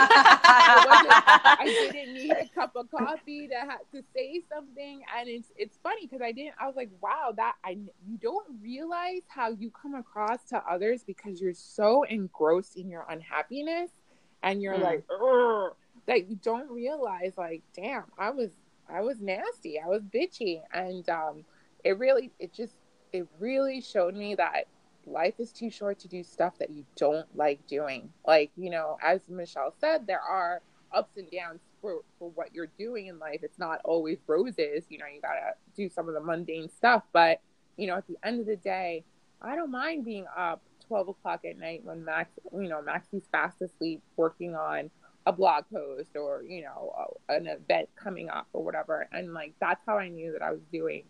I, 0.67 0.77
wasn't, 0.77 1.19
I 1.57 1.69
didn't 1.71 2.13
need 2.13 2.37
a 2.37 2.45
cup 2.47 2.75
of 2.75 2.89
coffee 2.91 3.47
to 3.47 3.55
have 3.55 3.89
to 3.93 4.01
say 4.15 4.41
something. 4.53 5.01
And 5.17 5.29
it's 5.29 5.51
it's 5.55 5.77
funny 5.81 6.05
because 6.05 6.21
I 6.21 6.31
didn't. 6.31 6.55
I 6.59 6.67
was 6.67 6.75
like, 6.75 6.89
wow, 7.01 7.33
that 7.37 7.55
I 7.63 7.71
you 8.05 8.17
don't 8.21 8.45
realize 8.61 9.21
how 9.27 9.49
you 9.49 9.71
come 9.71 9.95
across 9.95 10.43
to 10.49 10.57
others 10.69 11.03
because 11.03 11.41
you're 11.41 11.53
so 11.53 12.03
engrossed 12.03 12.75
in 12.77 12.89
your 12.89 13.05
unhappiness, 13.09 13.91
and 14.43 14.61
you're 14.61 14.75
Mm. 14.75 14.81
like, 14.81 15.03
Ugh, 15.09 15.73
that 16.07 16.29
you 16.29 16.37
don't 16.41 16.69
realize 16.69 17.33
like, 17.37 17.63
damn, 17.75 18.05
I 18.17 18.31
was 18.31 18.49
I 18.89 19.01
was 19.01 19.19
nasty, 19.19 19.79
I 19.79 19.87
was 19.87 20.03
bitchy, 20.03 20.61
and 20.73 21.07
um, 21.09 21.45
it 21.83 21.97
really 21.97 22.31
it 22.39 22.53
just 22.53 22.75
it 23.11 23.27
really 23.39 23.81
showed 23.81 24.15
me 24.15 24.35
that 24.35 24.65
life 25.05 25.35
is 25.39 25.51
too 25.51 25.69
short 25.69 25.99
to 25.99 26.07
do 26.07 26.23
stuff 26.23 26.57
that 26.59 26.69
you 26.69 26.85
don't 26.95 27.27
like 27.35 27.65
doing. 27.67 28.09
Like, 28.25 28.51
you 28.55 28.69
know, 28.69 28.97
as 29.03 29.21
Michelle 29.29 29.73
said, 29.79 30.07
there 30.07 30.21
are 30.21 30.61
ups 30.93 31.17
and 31.17 31.29
downs 31.29 31.61
for, 31.81 32.01
for 32.17 32.29
what 32.31 32.53
you're 32.53 32.69
doing 32.77 33.07
in 33.07 33.19
life. 33.19 33.39
It's 33.43 33.59
not 33.59 33.81
always 33.83 34.17
roses. 34.27 34.85
You 34.89 34.97
know, 34.97 35.05
you 35.13 35.21
got 35.21 35.33
to 35.33 35.53
do 35.75 35.89
some 35.89 36.07
of 36.07 36.13
the 36.13 36.21
mundane 36.21 36.69
stuff. 36.69 37.03
But, 37.13 37.41
you 37.77 37.87
know, 37.87 37.97
at 37.97 38.07
the 38.07 38.17
end 38.23 38.39
of 38.39 38.47
the 38.47 38.55
day, 38.55 39.03
I 39.41 39.55
don't 39.55 39.71
mind 39.71 40.05
being 40.05 40.25
up 40.35 40.61
12 40.87 41.09
o'clock 41.09 41.45
at 41.45 41.57
night 41.57 41.81
when 41.83 42.03
Max, 42.03 42.31
you 42.53 42.67
know, 42.67 42.81
Maxie's 42.81 43.27
fast 43.31 43.61
asleep 43.61 44.01
working 44.17 44.55
on 44.55 44.89
a 45.25 45.31
blog 45.31 45.63
post 45.73 46.15
or, 46.15 46.43
you 46.47 46.61
know, 46.61 46.93
an 47.29 47.47
event 47.47 47.89
coming 47.95 48.29
up 48.29 48.47
or 48.53 48.63
whatever. 48.63 49.07
And 49.11 49.33
like, 49.33 49.53
that's 49.59 49.81
how 49.85 49.97
I 49.97 50.09
knew 50.09 50.31
that 50.33 50.41
I 50.41 50.51
was 50.51 50.61
doing 50.71 51.03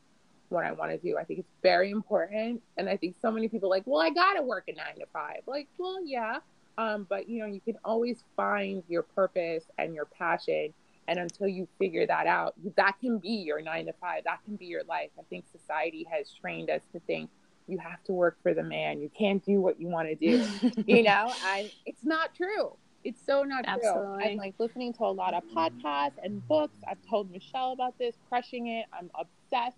what 0.50 0.64
I 0.64 0.72
want 0.72 0.92
to 0.92 0.98
do. 0.98 1.18
I 1.18 1.24
think 1.24 1.40
it's 1.40 1.54
very 1.62 1.92
important. 1.92 2.62
And 2.78 2.88
I 2.88 2.98
think 2.98 3.16
so 3.22 3.32
many 3.32 3.48
people 3.48 3.70
like, 3.70 3.84
well, 3.86 4.02
I 4.02 4.10
got 4.10 4.34
to 4.34 4.42
work 4.42 4.66
a 4.68 4.74
nine 4.74 5.00
to 5.00 5.06
five. 5.12 5.42
Like, 5.46 5.68
well, 5.78 6.00
yeah. 6.06 6.38
Um, 6.78 7.06
but 7.10 7.30
you 7.30 7.40
know, 7.40 7.46
you 7.46 7.62
can 7.62 7.78
always 7.84 8.24
find 8.36 8.84
your 8.88 9.04
purpose 9.04 9.66
and 9.78 9.94
your 9.94 10.06
passion. 10.06 10.74
And 11.08 11.20
until 11.20 11.48
you 11.48 11.68
figure 11.78 12.08
that 12.08 12.26
out, 12.26 12.56
that 12.78 12.96
can 13.00 13.20
be 13.20 13.30
your 13.30 13.62
nine 13.62 13.86
to 13.86 13.94
five. 13.94 14.24
That 14.24 14.44
can 14.44 14.56
be 14.56 14.66
your 14.66 14.84
life. 14.86 15.12
I 15.20 15.24
think 15.30 15.46
society 15.52 16.08
has 16.10 16.32
trained 16.32 16.70
us 16.70 16.82
to 16.94 17.00
think 17.02 17.30
you 17.68 17.78
have 17.78 18.04
to 18.06 18.14
work 18.14 18.38
for 18.42 18.54
the 18.54 18.64
man. 18.64 19.00
You 19.00 19.10
can't 19.18 19.44
do 19.44 19.62
what 19.62 19.80
you 19.80 19.88
want 19.88 20.08
to 20.08 20.16
do, 20.16 20.46
you 20.88 21.04
know? 21.04 21.32
And 21.48 21.72
it's 21.86 22.04
not 22.04 22.34
true. 22.36 22.76
It's 23.06 23.24
so 23.24 23.44
not 23.44 23.66
true. 23.66 24.16
I'm 24.20 24.38
like 24.38 24.56
listening 24.58 24.92
to 24.94 25.04
a 25.04 25.14
lot 25.14 25.36
of 25.36 25.44
podcasts 25.56 26.18
and 26.24 26.46
books. 26.48 26.74
I've 26.90 26.98
told 27.08 27.32
Michelle 27.32 27.72
about 27.72 27.98
this, 28.00 28.16
crushing 28.28 28.68
it. 28.68 28.88
I'm 28.92 29.12
obsessed 29.14 29.78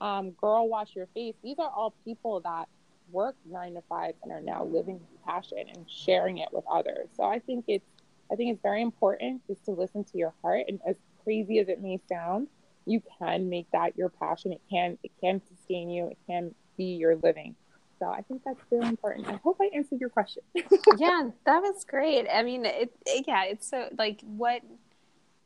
um, 0.00 0.32
Girl 0.32 0.68
Wash 0.68 0.96
Your 0.96 1.06
Face. 1.14 1.36
These 1.44 1.60
are 1.60 1.70
all 1.70 1.94
people 2.04 2.40
that 2.40 2.68
work 3.12 3.36
nine 3.48 3.74
to 3.74 3.82
five 3.88 4.14
and 4.24 4.32
are 4.32 4.40
now 4.40 4.64
living 4.64 4.94
with 4.94 5.24
passion 5.24 5.64
and 5.72 5.88
sharing 5.88 6.38
it 6.38 6.48
with 6.52 6.64
others. 6.68 7.08
So 7.16 7.22
I 7.22 7.38
think 7.38 7.66
it's 7.68 7.86
I 8.32 8.34
think 8.34 8.52
it's 8.52 8.62
very 8.62 8.82
important 8.82 9.46
just 9.46 9.64
to 9.66 9.70
listen 9.70 10.02
to 10.02 10.18
your 10.18 10.34
heart. 10.42 10.64
And 10.66 10.80
as 10.84 10.96
crazy 11.22 11.60
as 11.60 11.68
it 11.68 11.80
may 11.80 12.00
sound, 12.08 12.48
you 12.84 13.00
can 13.20 13.48
make 13.48 13.70
that 13.70 13.96
your 13.96 14.08
passion. 14.08 14.52
It 14.52 14.60
can 14.68 14.98
it 15.04 15.12
can 15.20 15.40
sustain 15.46 15.88
you. 15.88 16.08
It 16.08 16.18
can 16.26 16.52
be 16.76 16.96
your 16.96 17.14
living. 17.14 17.54
So 17.98 18.06
I 18.06 18.22
think 18.22 18.42
that's 18.44 18.60
really 18.70 18.88
important. 18.88 19.26
I 19.28 19.36
hope 19.42 19.58
I 19.60 19.70
answered 19.74 20.00
your 20.00 20.10
question. 20.10 20.42
yeah, 20.98 21.30
that 21.44 21.60
was 21.60 21.84
great. 21.84 22.26
I 22.28 22.42
mean, 22.42 22.66
it, 22.66 22.92
it 23.06 23.24
yeah, 23.26 23.44
it's 23.44 23.68
so 23.68 23.88
like 23.96 24.20
what 24.22 24.62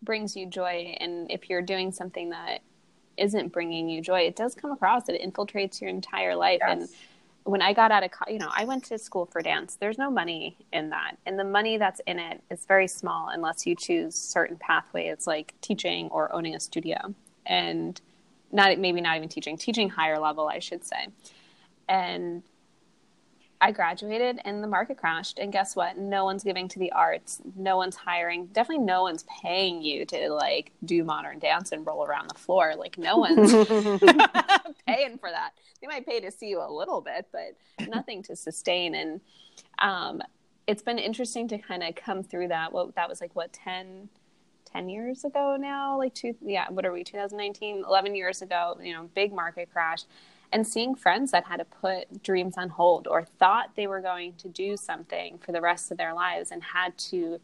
brings 0.03 0.35
you 0.35 0.47
joy 0.47 0.97
and 0.99 1.31
if 1.31 1.51
you're 1.51 1.63
doing 1.63 1.93
something 1.93 2.31
that 2.31 2.61
isn't 3.17 3.53
bringing 3.53 3.89
you 3.89 4.01
joy, 4.01 4.21
it 4.21 4.35
does 4.35 4.55
come 4.55 4.73
across. 4.73 5.09
It 5.09 5.21
infiltrates 5.23 5.81
your 5.81 5.91
entire 5.91 6.35
life. 6.35 6.61
And 6.67 6.89
when 7.45 7.63
I 7.63 7.73
got 7.73 7.91
out 7.91 8.03
of, 8.03 8.11
co- 8.11 8.31
you 8.31 8.39
know, 8.39 8.51
I 8.55 8.65
went 8.65 8.85
to 8.87 8.99
school 8.99 9.27
for 9.27 9.43
dance. 9.43 9.77
There's 9.77 9.99
no 9.99 10.11
money 10.11 10.57
in 10.73 10.91
that, 10.91 11.17
and 11.27 11.39
the 11.39 11.45
money 11.45 11.77
that's 11.77 12.01
in 12.07 12.19
it 12.19 12.43
is 12.51 12.65
very 12.65 12.89
small 12.89 13.29
unless 13.29 13.67
you 13.67 13.75
choose 13.75 14.15
certain 14.15 14.57
pathways 14.57 15.27
like 15.27 15.55
teaching 15.61 16.09
or 16.11 16.33
owning 16.35 16.55
a 16.55 16.61
studio, 16.61 17.15
and 17.47 18.01
not 18.53 18.79
maybe 18.79 19.01
not 19.01 19.17
even 19.17 19.29
teaching, 19.29 19.57
teaching 19.57 19.89
higher 19.89 20.19
level, 20.19 20.49
I 20.49 20.59
should 20.59 20.85
say. 20.85 21.09
And 21.91 22.45
I 23.61 23.73
graduated 23.73 24.41
and 24.45 24.63
the 24.63 24.69
market 24.69 24.97
crashed. 24.97 25.39
And 25.39 25.53
guess 25.53 25.77
what? 25.77 25.99
No 25.99 26.25
one's 26.25 26.43
giving 26.43 26.67
to 26.69 26.79
the 26.79 26.93
arts. 26.93 27.43
No 27.57 27.77
one's 27.77 27.97
hiring. 27.97 28.47
Definitely 28.47 28.87
no 28.87 29.03
one's 29.03 29.25
paying 29.43 29.83
you 29.83 30.07
to 30.07 30.33
like 30.33 30.73
do 30.85 31.05
modern 31.05 31.39
dance 31.39 31.73
and 31.73 31.87
roll 31.87 32.05
around 32.05 32.31
the 32.31 32.39
floor. 32.39 32.75
Like 32.75 32.97
no 32.97 33.19
one's 33.19 33.53
paying 34.87 35.19
for 35.19 35.31
that. 35.31 35.51
They 35.81 35.87
might 35.87 36.07
pay 36.07 36.21
to 36.21 36.31
see 36.31 36.49
you 36.49 36.63
a 36.63 36.73
little 36.73 37.03
bit, 37.03 37.27
but 37.33 37.89
nothing 37.89 38.23
to 38.25 38.37
sustain. 38.37 38.95
And 38.95 39.21
um, 39.79 40.23
it's 40.67 40.83
been 40.83 40.99
interesting 40.99 41.47
to 41.49 41.59
kind 41.59 41.83
of 41.83 41.95
come 41.95 42.23
through 42.23 42.49
that. 42.49 42.73
What 42.73 42.95
that 42.95 43.11
was 43.11 43.21
like, 43.21 43.37
what, 43.37 43.53
10, 43.53 44.09
10 44.73 44.89
years 44.89 45.25
ago 45.25 45.59
now? 45.61 45.99
Like 45.99 46.15
two, 46.15 46.35
yeah, 46.41 46.71
what 46.71 46.87
are 46.87 46.93
we, 46.93 47.05
2019, 47.05 47.85
11 47.87 48.15
years 48.15 48.41
ago, 48.41 48.79
you 48.83 48.95
know, 48.95 49.11
big 49.15 49.35
market 49.35 49.71
crash 49.71 50.05
and 50.53 50.67
seeing 50.67 50.95
friends 50.95 51.31
that 51.31 51.45
had 51.45 51.59
to 51.59 51.65
put 51.65 52.23
dreams 52.23 52.55
on 52.59 52.69
hold 52.71 53.07
or 53.07 53.25
thought 53.25 53.71
they 53.77 53.87
were 53.87 54.01
going 54.01 54.35
to 54.35 54.49
do 54.49 54.77
something 54.77 55.39
for 55.39 55.53
the 55.53 55.61
rest 55.61 55.91
of 55.91 55.99
their 55.99 56.13
lives 56.15 56.51
and 56.51 56.63
had 56.63 56.97
to 56.99 57.41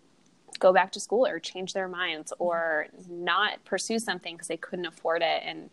go 0.58 0.72
back 0.72 0.90
to 0.92 1.00
school 1.00 1.26
or 1.26 1.38
change 1.38 1.72
their 1.72 1.88
minds 1.88 2.32
or 2.38 2.86
not 3.08 3.64
pursue 3.64 3.98
something 3.98 4.34
because 4.34 4.48
they 4.48 4.56
couldn't 4.56 4.86
afford 4.86 5.22
it. 5.22 5.42
And 5.44 5.70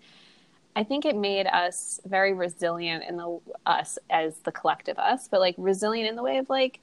i 0.76 0.84
think 0.84 1.06
it 1.06 1.16
made 1.16 1.46
us 1.46 2.00
very 2.06 2.34
resilient 2.34 3.04
in 3.08 3.16
the 3.16 3.40
us 3.66 4.00
as 4.10 4.38
the 4.40 4.52
collective 4.52 4.98
us 4.98 5.28
but 5.28 5.40
like 5.40 5.54
resilient 5.60 6.10
in 6.10 6.16
the 6.16 6.24
way 6.24 6.38
of 6.38 6.50
like 6.50 6.80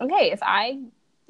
okay 0.00 0.30
if 0.30 0.38
i 0.42 0.78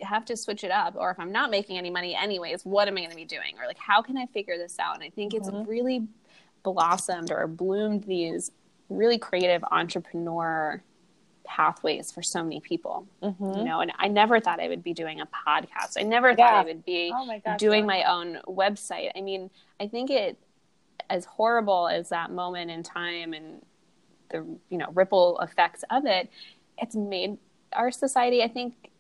have 0.01 0.25
to 0.25 0.37
switch 0.37 0.63
it 0.63 0.71
up 0.71 0.95
or 0.97 1.11
if 1.11 1.19
i'm 1.19 1.33
not 1.33 1.51
making 1.51 1.77
any 1.77 1.91
money 1.91 2.15
anyways 2.15 2.65
what 2.65 2.87
am 2.87 2.97
i 2.97 3.01
going 3.01 3.11
to 3.11 3.17
be 3.17 3.25
doing? 3.25 3.59
Or 3.61 3.67
like 3.67 3.79
how 3.79 4.01
can 4.01 4.17
i 4.17 4.27
figure 4.27 4.57
this 4.57 4.79
out? 4.79 4.95
And 4.95 5.03
i 5.03 5.11
think 5.11 5.35
it's 5.35 5.51
Mhm. 5.51 5.67
really 5.67 6.07
blossomed 6.63 7.31
or 7.31 7.47
bloomed 7.47 8.05
these 8.05 8.51
really 8.89 9.19
creative 9.19 9.63
entrepreneur 9.71 10.83
pathways 11.45 12.13
for 12.13 12.23
so 12.23 12.43
many 12.43 12.61
people 12.61 13.07
Mhm. 13.23 13.57
you 13.59 13.65
know 13.65 13.81
and 13.81 13.91
i 13.99 14.07
never 14.07 14.39
thought 14.39 14.61
i 14.61 14.69
would 14.69 14.83
be 14.83 14.93
doing 14.93 15.21
a 15.21 15.27
podcast 15.27 15.95
i 15.99 16.03
never 16.03 16.35
thought 16.35 16.53
i 16.53 16.65
would 16.65 16.85
be 16.85 17.11
Oh 17.15 17.25
my 17.25 17.39
gosh. 17.39 17.59
doing 17.59 17.81
yeah. 17.81 17.87
my 17.87 18.03
own 18.05 18.39
website 18.47 19.11
i 19.17 19.23
mean 19.23 19.51
i 19.81 19.89
think 19.89 20.11
it 20.11 20.37
as 21.09 21.25
horrible 21.25 21.89
as 21.89 22.11
that 22.11 22.31
moment 22.31 22.71
in 22.71 22.83
time 22.83 23.33
and 23.33 23.63
the 24.29 24.45
you 24.69 24.77
know 24.77 24.89
ripple 24.93 25.39
effects 25.41 25.85
of 25.91 26.05
it 26.05 26.29
it's 26.77 26.95
made 26.95 27.39
our 27.73 27.91
society 27.91 28.43
i 28.43 28.49
think 28.49 28.91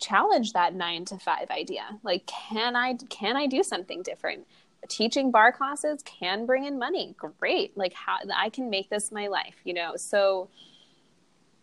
challenge 0.00 0.52
that 0.52 0.74
9 0.74 1.04
to 1.04 1.18
5 1.18 1.48
idea 1.50 1.84
like 2.02 2.26
can 2.26 2.74
i 2.74 2.94
can 3.08 3.36
i 3.36 3.46
do 3.46 3.62
something 3.62 4.02
different 4.02 4.44
teaching 4.88 5.30
barre 5.30 5.52
classes 5.52 6.02
can 6.04 6.46
bring 6.46 6.64
in 6.64 6.78
money 6.78 7.14
great 7.18 7.76
like 7.76 7.92
how 7.92 8.16
i 8.36 8.48
can 8.48 8.70
make 8.70 8.88
this 8.90 9.12
my 9.12 9.26
life 9.26 9.56
you 9.64 9.74
know 9.74 9.96
so 9.96 10.48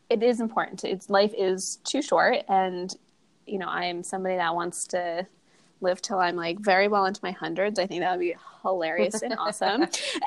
it 0.09 0.21
is 0.23 0.39
important 0.39 0.83
it's 0.83 1.09
life 1.09 1.33
is 1.37 1.77
too 1.83 2.01
short 2.01 2.43
and 2.47 2.95
you 3.45 3.57
know 3.57 3.67
i'm 3.67 4.03
somebody 4.03 4.35
that 4.35 4.53
wants 4.53 4.87
to 4.87 5.25
live 5.81 6.01
till 6.01 6.19
I'm 6.19 6.35
like 6.35 6.59
very 6.59 6.87
well 6.87 7.05
into 7.05 7.19
my 7.23 7.31
hundreds. 7.31 7.79
I 7.79 7.87
think 7.87 8.01
that 8.01 8.11
would 8.11 8.19
be 8.19 8.35
hilarious 8.61 9.21
and 9.21 9.33
awesome. 9.37 9.81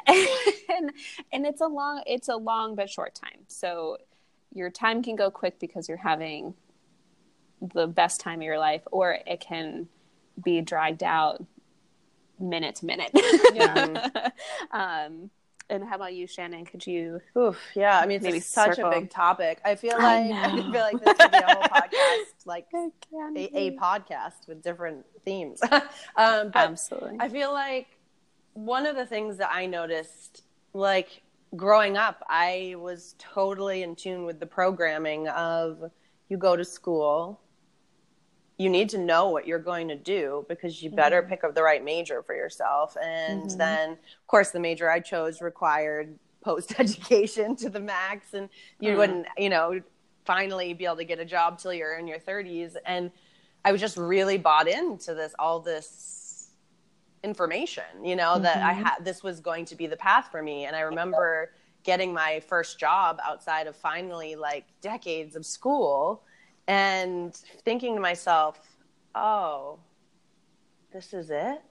and 0.06 0.92
and 1.32 1.46
it's 1.46 1.60
a 1.60 1.66
long 1.66 2.02
it's 2.06 2.28
a 2.28 2.36
long 2.36 2.74
but 2.74 2.90
short 2.90 3.14
time. 3.14 3.40
So 3.48 3.98
your 4.52 4.70
time 4.70 5.02
can 5.02 5.16
go 5.16 5.30
quick 5.30 5.58
because 5.58 5.88
you're 5.88 5.98
having 5.98 6.54
the 7.60 7.86
best 7.86 8.20
time 8.20 8.40
of 8.40 8.44
your 8.44 8.58
life, 8.58 8.82
or 8.92 9.18
it 9.26 9.40
can 9.40 9.88
be 10.42 10.60
dragged 10.60 11.02
out 11.02 11.44
minute 12.38 12.76
to 12.76 12.86
minute. 12.86 13.10
Yeah. 13.54 14.28
um, 14.72 15.30
and 15.70 15.82
how 15.82 15.96
about 15.96 16.14
you, 16.14 16.26
Shannon? 16.26 16.66
Could 16.66 16.86
you? 16.86 17.20
Oof, 17.38 17.58
yeah. 17.74 17.98
I 17.98 18.06
mean, 18.06 18.16
it's 18.16 18.24
maybe 18.24 18.40
such 18.40 18.76
circle. 18.76 18.90
a 18.90 18.94
big 18.94 19.10
topic. 19.10 19.60
I 19.64 19.76
feel 19.76 19.96
like 19.98 20.02
I, 20.32 20.46
I, 20.46 20.50
feel 20.50 20.72
like 20.72 21.02
this 21.02 21.16
could 21.16 21.30
be 21.30 21.38
a 21.38 21.46
whole 21.46 21.62
podcast, 21.62 22.24
like 22.44 22.66
a, 22.74 23.58
a, 23.58 23.70
podcast 23.76 24.46
with 24.46 24.62
different 24.62 25.06
themes. 25.24 25.60
um, 26.16 26.50
Absolutely. 26.54 27.16
I 27.18 27.28
feel 27.28 27.52
like 27.52 27.86
one 28.52 28.86
of 28.86 28.94
the 28.94 29.06
things 29.06 29.38
that 29.38 29.50
I 29.52 29.64
noticed, 29.66 30.42
like 30.74 31.22
growing 31.56 31.96
up, 31.96 32.22
I 32.28 32.74
was 32.76 33.14
totally 33.18 33.82
in 33.82 33.96
tune 33.96 34.24
with 34.24 34.40
the 34.40 34.46
programming 34.46 35.28
of 35.28 35.90
you 36.28 36.36
go 36.36 36.56
to 36.56 36.64
school, 36.64 37.40
you 38.56 38.70
need 38.70 38.88
to 38.90 38.98
know 38.98 39.28
what 39.28 39.46
you're 39.46 39.58
going 39.58 39.88
to 39.88 39.96
do 39.96 40.44
because 40.48 40.82
you 40.82 40.90
better 40.90 41.20
mm-hmm. 41.20 41.30
pick 41.30 41.44
up 41.44 41.54
the 41.54 41.62
right 41.62 41.84
major 41.84 42.22
for 42.22 42.34
yourself. 42.34 42.96
And 43.02 43.44
mm-hmm. 43.44 43.58
then, 43.58 43.90
of 43.90 44.26
course, 44.26 44.50
the 44.50 44.60
major 44.60 44.90
I 44.90 45.00
chose 45.00 45.40
required 45.40 46.16
post 46.42 46.74
education 46.78 47.56
to 47.56 47.68
the 47.68 47.80
max, 47.80 48.34
and 48.34 48.48
you 48.78 48.90
mm-hmm. 48.90 48.98
wouldn't, 48.98 49.26
you 49.36 49.50
know, 49.50 49.80
finally 50.24 50.72
be 50.72 50.84
able 50.84 50.96
to 50.96 51.04
get 51.04 51.18
a 51.18 51.24
job 51.24 51.58
till 51.58 51.72
you're 51.72 51.98
in 51.98 52.06
your 52.06 52.18
30s. 52.18 52.76
And 52.86 53.10
I 53.64 53.72
was 53.72 53.80
just 53.80 53.96
really 53.96 54.38
bought 54.38 54.68
into 54.68 55.14
this, 55.14 55.34
all 55.38 55.60
this 55.60 56.50
information, 57.24 57.84
you 58.02 58.14
know, 58.14 58.38
that 58.38 58.58
I 58.58 58.72
mm-hmm. 58.72 58.82
had, 58.82 59.04
this 59.04 59.22
was 59.22 59.40
going 59.40 59.64
to 59.66 59.74
be 59.74 59.86
the 59.86 59.96
path 59.96 60.28
for 60.30 60.42
me. 60.42 60.66
And 60.66 60.76
I 60.76 60.80
remember 60.80 61.50
getting 61.82 62.12
my 62.12 62.40
first 62.40 62.78
job 62.78 63.18
outside 63.22 63.66
of 63.66 63.76
finally 63.76 64.36
like 64.36 64.64
decades 64.80 65.36
of 65.36 65.44
school 65.44 66.23
and 66.66 67.34
thinking 67.64 67.94
to 67.94 68.00
myself, 68.00 68.58
oh, 69.14 69.78
this 70.92 71.12
is 71.12 71.30
it? 71.30 71.62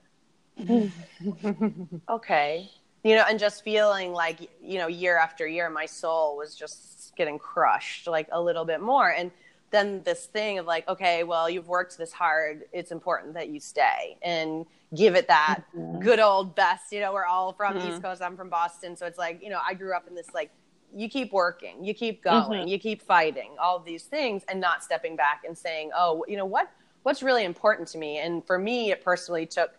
okay. 2.10 2.70
You 3.04 3.16
know, 3.16 3.26
and 3.28 3.40
just 3.40 3.64
feeling 3.64 4.14
like, 4.14 4.50
you 4.62 4.78
know, 4.78 4.88
year 4.88 5.18
after 5.18 5.48
year, 5.48 5.70
my 5.70 5.86
soul 5.86 6.38
was 6.38 6.56
just 6.56 7.16
getting 7.16 7.38
crushed 7.38 8.08
like 8.08 8.28
a 8.32 8.42
little 8.42 8.66
bit 8.66 8.82
more. 8.82 9.10
And 9.10 9.32
then 9.72 10.04
this 10.04 10.28
thing 10.28 10.60
of 10.60 10.66
like, 10.66 10.88
okay, 10.88 11.24
well, 11.24 11.50
you've 11.50 11.68
worked 11.68 11.98
this 11.98 12.14
hard. 12.14 12.64
It's 12.72 12.92
important 12.92 13.34
that 13.34 13.50
you 13.50 13.60
stay 13.60 14.18
and 14.22 14.66
give 14.96 15.16
it 15.16 15.28
that 15.28 15.64
mm-hmm. 15.76 16.00
good 16.00 16.20
old 16.20 16.56
best. 16.56 16.92
You 16.92 17.00
know, 17.00 17.12
we're 17.12 17.26
all 17.26 17.52
from 17.54 17.76
mm-hmm. 17.76 17.90
East 17.90 18.04
Coast. 18.04 18.22
I'm 18.22 18.38
from 18.38 18.50
Boston. 18.50 18.96
So 18.96 19.06
it's 19.06 19.18
like, 19.18 19.42
you 19.42 19.50
know, 19.50 19.60
I 19.68 19.74
grew 19.74 19.94
up 19.96 20.08
in 20.08 20.16
this 20.16 20.34
like 20.34 20.52
you 20.96 21.10
keep 21.10 21.32
working, 21.32 21.84
you 21.84 21.94
keep 21.94 22.24
going, 22.24 22.62
mm-hmm. 22.62 22.68
you 22.68 22.80
keep 22.80 23.02
fighting, 23.02 23.56
all 23.60 23.80
these 23.80 24.04
things, 24.04 24.44
and 24.48 24.60
not 24.60 24.84
stepping 24.84 25.16
back 25.16 25.44
and 25.46 25.58
saying, 25.58 25.92
"Oh, 25.96 26.24
you 26.28 26.38
know 26.38 26.46
what? 26.46 26.70
What's 27.04 27.24
really 27.24 27.46
important 27.46 27.88
to 27.90 27.98
me?" 27.98 28.20
And 28.20 28.46
for 28.46 28.58
me, 28.58 28.92
it 28.92 29.04
personally 29.04 29.46
took. 29.46 29.72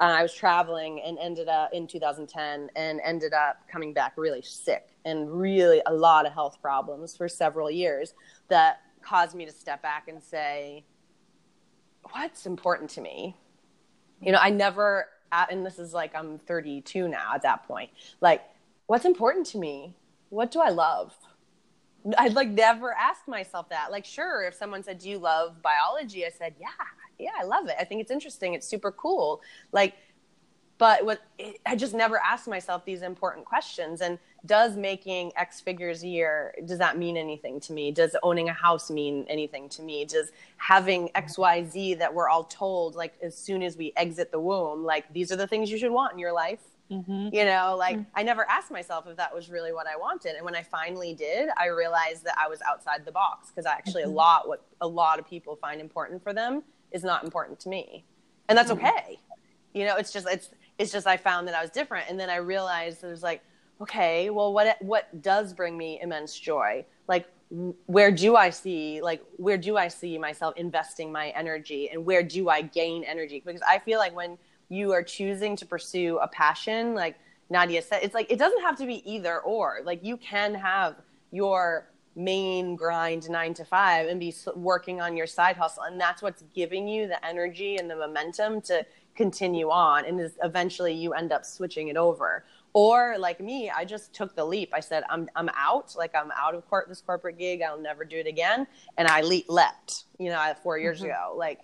Uh, 0.00 0.14
I 0.18 0.22
was 0.22 0.32
traveling 0.32 1.00
and 1.00 1.18
ended 1.18 1.48
up 1.48 1.72
in 1.72 1.88
2010 1.88 2.70
and 2.76 3.00
ended 3.02 3.32
up 3.32 3.66
coming 3.68 3.92
back 3.92 4.12
really 4.16 4.42
sick 4.42 4.90
and 5.04 5.28
really 5.28 5.82
a 5.86 5.92
lot 5.92 6.24
of 6.24 6.32
health 6.32 6.62
problems 6.62 7.16
for 7.16 7.28
several 7.28 7.68
years 7.68 8.14
that 8.46 8.82
caused 9.02 9.34
me 9.34 9.44
to 9.44 9.50
step 9.50 9.82
back 9.82 10.06
and 10.06 10.22
say, 10.22 10.84
"What's 12.12 12.46
important 12.46 12.90
to 12.90 13.00
me?" 13.00 13.36
You 14.20 14.32
know, 14.32 14.38
I 14.40 14.50
never. 14.50 15.06
And 15.30 15.64
this 15.64 15.78
is 15.78 15.92
like 15.92 16.14
I'm 16.14 16.38
32 16.38 17.06
now 17.08 17.32
at 17.34 17.42
that 17.42 17.66
point. 17.66 17.90
Like, 18.20 18.42
what's 18.86 19.04
important 19.04 19.46
to 19.48 19.58
me? 19.58 19.94
What 20.30 20.50
do 20.50 20.60
I 20.60 20.70
love? 20.70 21.14
I'd 22.16 22.34
like 22.34 22.48
never 22.48 22.92
asked 22.92 23.28
myself 23.28 23.68
that. 23.70 23.90
Like, 23.90 24.04
sure, 24.04 24.44
if 24.44 24.54
someone 24.54 24.82
said, 24.82 24.98
Do 24.98 25.10
you 25.10 25.18
love 25.18 25.60
biology? 25.62 26.24
I 26.24 26.30
said, 26.30 26.54
Yeah, 26.58 26.68
yeah, 27.18 27.30
I 27.38 27.44
love 27.44 27.68
it. 27.68 27.76
I 27.78 27.84
think 27.84 28.00
it's 28.00 28.10
interesting. 28.10 28.54
It's 28.54 28.66
super 28.66 28.92
cool. 28.92 29.42
Like, 29.72 29.94
but 30.78 31.04
what 31.04 31.20
I 31.66 31.74
just 31.74 31.92
never 31.92 32.18
asked 32.18 32.46
myself 32.46 32.84
these 32.84 33.02
important 33.02 33.44
questions. 33.44 34.00
And 34.00 34.18
does 34.46 34.76
making 34.76 35.32
X 35.36 35.60
figures 35.60 36.04
a 36.04 36.08
year, 36.08 36.54
does 36.64 36.78
that 36.78 36.96
mean 36.96 37.16
anything 37.16 37.58
to 37.60 37.72
me? 37.72 37.90
Does 37.90 38.14
owning 38.22 38.48
a 38.48 38.52
house 38.52 38.88
mean 38.88 39.26
anything 39.28 39.68
to 39.70 39.82
me? 39.82 40.04
Does 40.04 40.30
having 40.56 41.08
XYZ 41.16 41.98
that 41.98 42.14
we're 42.14 42.28
all 42.28 42.44
told, 42.44 42.94
like, 42.94 43.14
as 43.20 43.36
soon 43.36 43.62
as 43.64 43.76
we 43.76 43.92
exit 43.96 44.30
the 44.30 44.38
womb, 44.38 44.84
like, 44.84 45.12
these 45.12 45.32
are 45.32 45.36
the 45.36 45.48
things 45.48 45.68
you 45.68 45.78
should 45.78 45.90
want 45.90 46.12
in 46.12 46.20
your 46.20 46.32
life? 46.32 46.60
Mm-hmm. 46.90 47.28
You 47.32 47.44
know, 47.44 47.76
like 47.78 47.96
mm-hmm. 47.96 48.10
I 48.14 48.22
never 48.22 48.48
asked 48.48 48.70
myself 48.70 49.06
if 49.06 49.16
that 49.16 49.34
was 49.34 49.50
really 49.50 49.72
what 49.72 49.86
I 49.86 49.96
wanted. 49.96 50.36
And 50.36 50.44
when 50.44 50.54
I 50.54 50.62
finally 50.62 51.14
did, 51.14 51.50
I 51.56 51.66
realized 51.66 52.24
that 52.24 52.34
I 52.38 52.48
was 52.48 52.60
outside 52.62 53.04
the 53.04 53.12
box 53.12 53.50
because 53.50 53.66
actually 53.66 54.02
mm-hmm. 54.02 54.12
a 54.12 54.14
lot 54.14 54.48
what 54.48 54.64
a 54.80 54.88
lot 54.88 55.18
of 55.18 55.28
people 55.28 55.56
find 55.56 55.80
important 55.80 56.22
for 56.22 56.32
them 56.32 56.62
is 56.92 57.04
not 57.04 57.24
important 57.24 57.60
to 57.60 57.68
me. 57.68 58.04
And 58.48 58.56
that's 58.56 58.72
mm-hmm. 58.72 58.86
okay. 58.86 59.18
You 59.74 59.84
know, 59.84 59.96
it's 59.96 60.12
just 60.12 60.26
it's 60.28 60.50
it's 60.78 60.90
just 60.90 61.06
I 61.06 61.18
found 61.18 61.46
that 61.48 61.54
I 61.54 61.60
was 61.60 61.70
different 61.70 62.08
and 62.08 62.18
then 62.18 62.30
I 62.30 62.36
realized 62.36 63.04
it 63.04 63.08
was 63.08 63.22
like, 63.22 63.42
okay, 63.82 64.30
well 64.30 64.52
what 64.54 64.78
what 64.80 65.20
does 65.20 65.52
bring 65.52 65.76
me 65.76 66.00
immense 66.00 66.38
joy? 66.38 66.86
Like 67.06 67.26
where 67.86 68.10
do 68.10 68.36
I 68.36 68.48
see 68.48 69.02
like 69.02 69.22
where 69.36 69.58
do 69.58 69.76
I 69.76 69.88
see 69.88 70.16
myself 70.16 70.54
investing 70.56 71.12
my 71.12 71.28
energy 71.30 71.90
and 71.90 72.04
where 72.06 72.22
do 72.22 72.48
I 72.48 72.62
gain 72.62 73.04
energy? 73.04 73.42
Because 73.44 73.62
I 73.68 73.78
feel 73.78 73.98
like 73.98 74.16
when 74.16 74.38
you 74.68 74.92
are 74.92 75.02
choosing 75.02 75.56
to 75.56 75.66
pursue 75.66 76.18
a 76.18 76.28
passion, 76.28 76.94
like 76.94 77.16
Nadia 77.50 77.82
said, 77.82 78.00
it's 78.02 78.14
like 78.14 78.30
it 78.30 78.38
doesn't 78.38 78.60
have 78.60 78.76
to 78.78 78.86
be 78.86 79.10
either 79.10 79.40
or. 79.40 79.80
Like 79.84 80.04
you 80.04 80.16
can 80.16 80.54
have 80.54 80.96
your 81.30 81.90
main 82.14 82.74
grind 82.74 83.30
nine 83.30 83.54
to 83.54 83.64
five 83.64 84.08
and 84.08 84.18
be 84.18 84.34
working 84.54 85.00
on 85.00 85.16
your 85.16 85.26
side 85.26 85.56
hustle, 85.56 85.84
and 85.84 86.00
that's 86.00 86.20
what's 86.20 86.44
giving 86.54 86.86
you 86.86 87.06
the 87.06 87.24
energy 87.24 87.76
and 87.76 87.90
the 87.90 87.96
momentum 87.96 88.60
to 88.62 88.84
continue 89.14 89.70
on. 89.70 90.04
And 90.04 90.20
is 90.20 90.32
eventually 90.42 90.92
you 90.92 91.14
end 91.14 91.32
up 91.32 91.44
switching 91.44 91.88
it 91.88 91.96
over. 91.96 92.44
Or 92.74 93.16
like 93.18 93.40
me, 93.40 93.70
I 93.70 93.86
just 93.86 94.12
took 94.12 94.36
the 94.36 94.44
leap. 94.44 94.74
I 94.74 94.80
said, 94.80 95.02
I'm 95.08 95.28
I'm 95.34 95.48
out. 95.56 95.94
Like 95.96 96.14
I'm 96.14 96.30
out 96.38 96.54
of 96.54 96.68
court 96.68 96.88
this 96.88 97.00
corporate 97.00 97.38
gig. 97.38 97.62
I'll 97.62 97.80
never 97.80 98.04
do 98.04 98.18
it 98.18 98.26
again. 98.26 98.66
And 98.98 99.08
I 99.08 99.22
le- 99.22 99.48
leapt. 99.48 100.04
You 100.18 100.28
know, 100.30 100.54
four 100.62 100.78
years 100.78 100.98
mm-hmm. 100.98 101.06
ago. 101.06 101.34
Like 101.36 101.60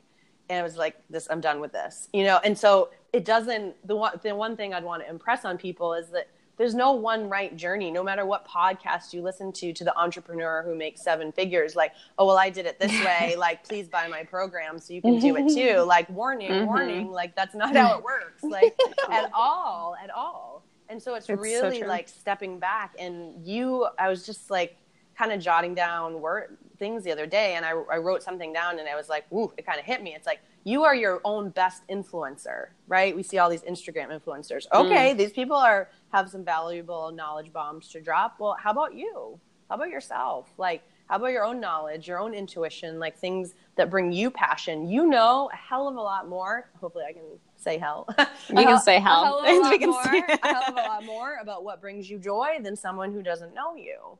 and 0.48 0.58
I 0.58 0.62
was 0.62 0.76
like, 0.76 0.96
"This, 1.08 1.26
I'm 1.30 1.40
done 1.40 1.60
with 1.60 1.72
this," 1.72 2.08
you 2.12 2.24
know. 2.24 2.40
And 2.44 2.56
so 2.56 2.90
it 3.12 3.24
doesn't. 3.24 3.74
The 3.86 3.96
one, 3.96 4.20
the 4.22 4.34
one 4.34 4.56
thing 4.56 4.74
I'd 4.74 4.84
want 4.84 5.02
to 5.02 5.08
impress 5.08 5.44
on 5.44 5.58
people 5.58 5.94
is 5.94 6.08
that 6.10 6.28
there's 6.56 6.74
no 6.74 6.92
one 6.92 7.28
right 7.28 7.56
journey. 7.56 7.90
No 7.90 8.02
matter 8.02 8.24
what 8.24 8.46
podcast 8.46 9.12
you 9.12 9.22
listen 9.22 9.52
to, 9.52 9.72
to 9.72 9.84
the 9.84 9.96
entrepreneur 9.98 10.62
who 10.62 10.74
makes 10.74 11.02
seven 11.02 11.32
figures, 11.32 11.74
like, 11.74 11.92
"Oh 12.18 12.26
well, 12.26 12.38
I 12.38 12.50
did 12.50 12.66
it 12.66 12.78
this 12.78 12.92
way." 13.04 13.34
like, 13.38 13.64
please 13.64 13.88
buy 13.88 14.06
my 14.08 14.22
program 14.22 14.78
so 14.78 14.92
you 14.92 15.02
can 15.02 15.18
do 15.18 15.36
it 15.36 15.48
too. 15.54 15.84
Like, 15.94 16.08
warning, 16.08 16.50
mm-hmm. 16.50 16.66
warning. 16.66 17.10
Like, 17.10 17.36
that's 17.36 17.54
not 17.54 17.76
how 17.76 17.98
it 17.98 18.04
works. 18.04 18.42
Like, 18.42 18.76
at 19.10 19.30
all, 19.32 19.96
at 20.02 20.10
all. 20.10 20.64
And 20.88 21.00
so 21.00 21.14
it's, 21.14 21.28
it's 21.28 21.40
really 21.40 21.80
so 21.80 21.86
like 21.86 22.08
stepping 22.08 22.58
back. 22.58 22.94
And 22.98 23.46
you, 23.46 23.86
I 23.98 24.08
was 24.08 24.26
just 24.26 24.50
like 24.50 24.76
kind 25.16 25.32
of 25.32 25.40
jotting 25.40 25.74
down 25.74 26.20
word 26.20 26.56
things 26.78 27.04
the 27.04 27.12
other 27.12 27.26
day 27.26 27.54
and 27.54 27.64
I, 27.64 27.70
I 27.90 27.98
wrote 27.98 28.22
something 28.22 28.52
down 28.52 28.78
and 28.78 28.88
I 28.88 28.96
was 28.96 29.08
like, 29.08 29.24
ooh, 29.32 29.52
it 29.56 29.66
kind 29.66 29.78
of 29.78 29.84
hit 29.84 30.02
me. 30.02 30.14
It's 30.14 30.26
like, 30.26 30.40
you 30.64 30.84
are 30.84 30.94
your 30.94 31.20
own 31.24 31.50
best 31.50 31.86
influencer, 31.88 32.68
right? 32.88 33.14
We 33.14 33.22
see 33.22 33.38
all 33.38 33.50
these 33.50 33.62
Instagram 33.62 34.08
influencers. 34.08 34.66
Mm. 34.68 34.86
Okay, 34.86 35.14
mm. 35.14 35.16
these 35.16 35.32
people 35.32 35.56
are 35.56 35.88
have 36.12 36.30
some 36.30 36.44
valuable 36.44 37.12
knowledge 37.12 37.52
bombs 37.52 37.88
to 37.90 38.00
drop. 38.00 38.36
Well, 38.38 38.56
how 38.58 38.70
about 38.70 38.94
you? 38.94 39.38
How 39.68 39.76
about 39.76 39.90
yourself? 39.90 40.52
Like, 40.58 40.82
how 41.06 41.16
about 41.16 41.32
your 41.32 41.44
own 41.44 41.60
knowledge, 41.60 42.08
your 42.08 42.18
own 42.18 42.32
intuition, 42.32 42.98
like 42.98 43.18
things 43.18 43.54
that 43.76 43.90
bring 43.90 44.10
you 44.10 44.30
passion? 44.30 44.88
You 44.88 45.06
know 45.06 45.50
a 45.52 45.56
hell 45.56 45.86
of 45.86 45.96
a 45.96 46.00
lot 46.00 46.28
more. 46.28 46.70
Hopefully, 46.80 47.04
I 47.08 47.12
can 47.12 47.24
say 47.56 47.78
hell. 47.78 48.08
You 48.48 48.56
can 48.56 48.80
say 48.80 49.00
hell. 49.00 49.40
A 49.44 49.46
hell 49.46 49.66
of 49.66 49.80
a, 49.80 49.86
lot 49.86 50.04
more, 50.04 50.24
a 50.26 50.46
hell 50.46 50.62
of 50.68 50.74
a 50.74 50.76
lot 50.76 51.04
more 51.04 51.38
about 51.40 51.64
what 51.64 51.80
brings 51.80 52.08
you 52.08 52.18
joy 52.18 52.58
than 52.60 52.76
someone 52.76 53.12
who 53.12 53.22
doesn't 53.22 53.54
know 53.54 53.74
you. 53.74 54.18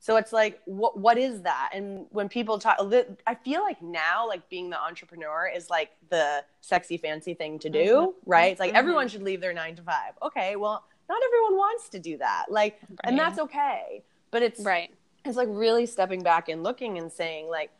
So 0.00 0.16
it's 0.16 0.32
like, 0.32 0.60
what 0.64 0.98
what 0.98 1.18
is 1.18 1.42
that? 1.42 1.70
And 1.72 2.06
when 2.10 2.28
people 2.28 2.58
talk, 2.58 2.78
I 3.26 3.34
feel 3.34 3.62
like 3.62 3.82
now, 3.82 4.26
like 4.28 4.48
being 4.48 4.70
the 4.70 4.80
entrepreneur 4.80 5.50
is 5.52 5.70
like 5.70 5.90
the 6.08 6.44
sexy, 6.60 6.96
fancy 6.96 7.34
thing 7.34 7.58
to 7.60 7.68
do, 7.68 7.84
mm-hmm. 7.84 8.30
right? 8.30 8.52
It's 8.52 8.60
like 8.60 8.70
mm-hmm. 8.70 8.76
everyone 8.76 9.08
should 9.08 9.22
leave 9.22 9.40
their 9.40 9.52
nine 9.52 9.74
to 9.76 9.82
five. 9.82 10.12
Okay, 10.22 10.56
well, 10.56 10.84
not 11.08 11.20
everyone 11.26 11.56
wants 11.56 11.88
to 11.90 11.98
do 11.98 12.16
that, 12.18 12.46
like, 12.48 12.78
right. 12.88 12.98
and 13.04 13.18
that's 13.18 13.38
okay. 13.40 14.02
But 14.30 14.42
it's 14.42 14.60
right. 14.60 14.94
It's 15.24 15.36
like 15.36 15.48
really 15.50 15.86
stepping 15.86 16.22
back 16.22 16.48
and 16.48 16.62
looking 16.62 16.98
and 16.98 17.10
saying, 17.10 17.48
like, 17.48 17.70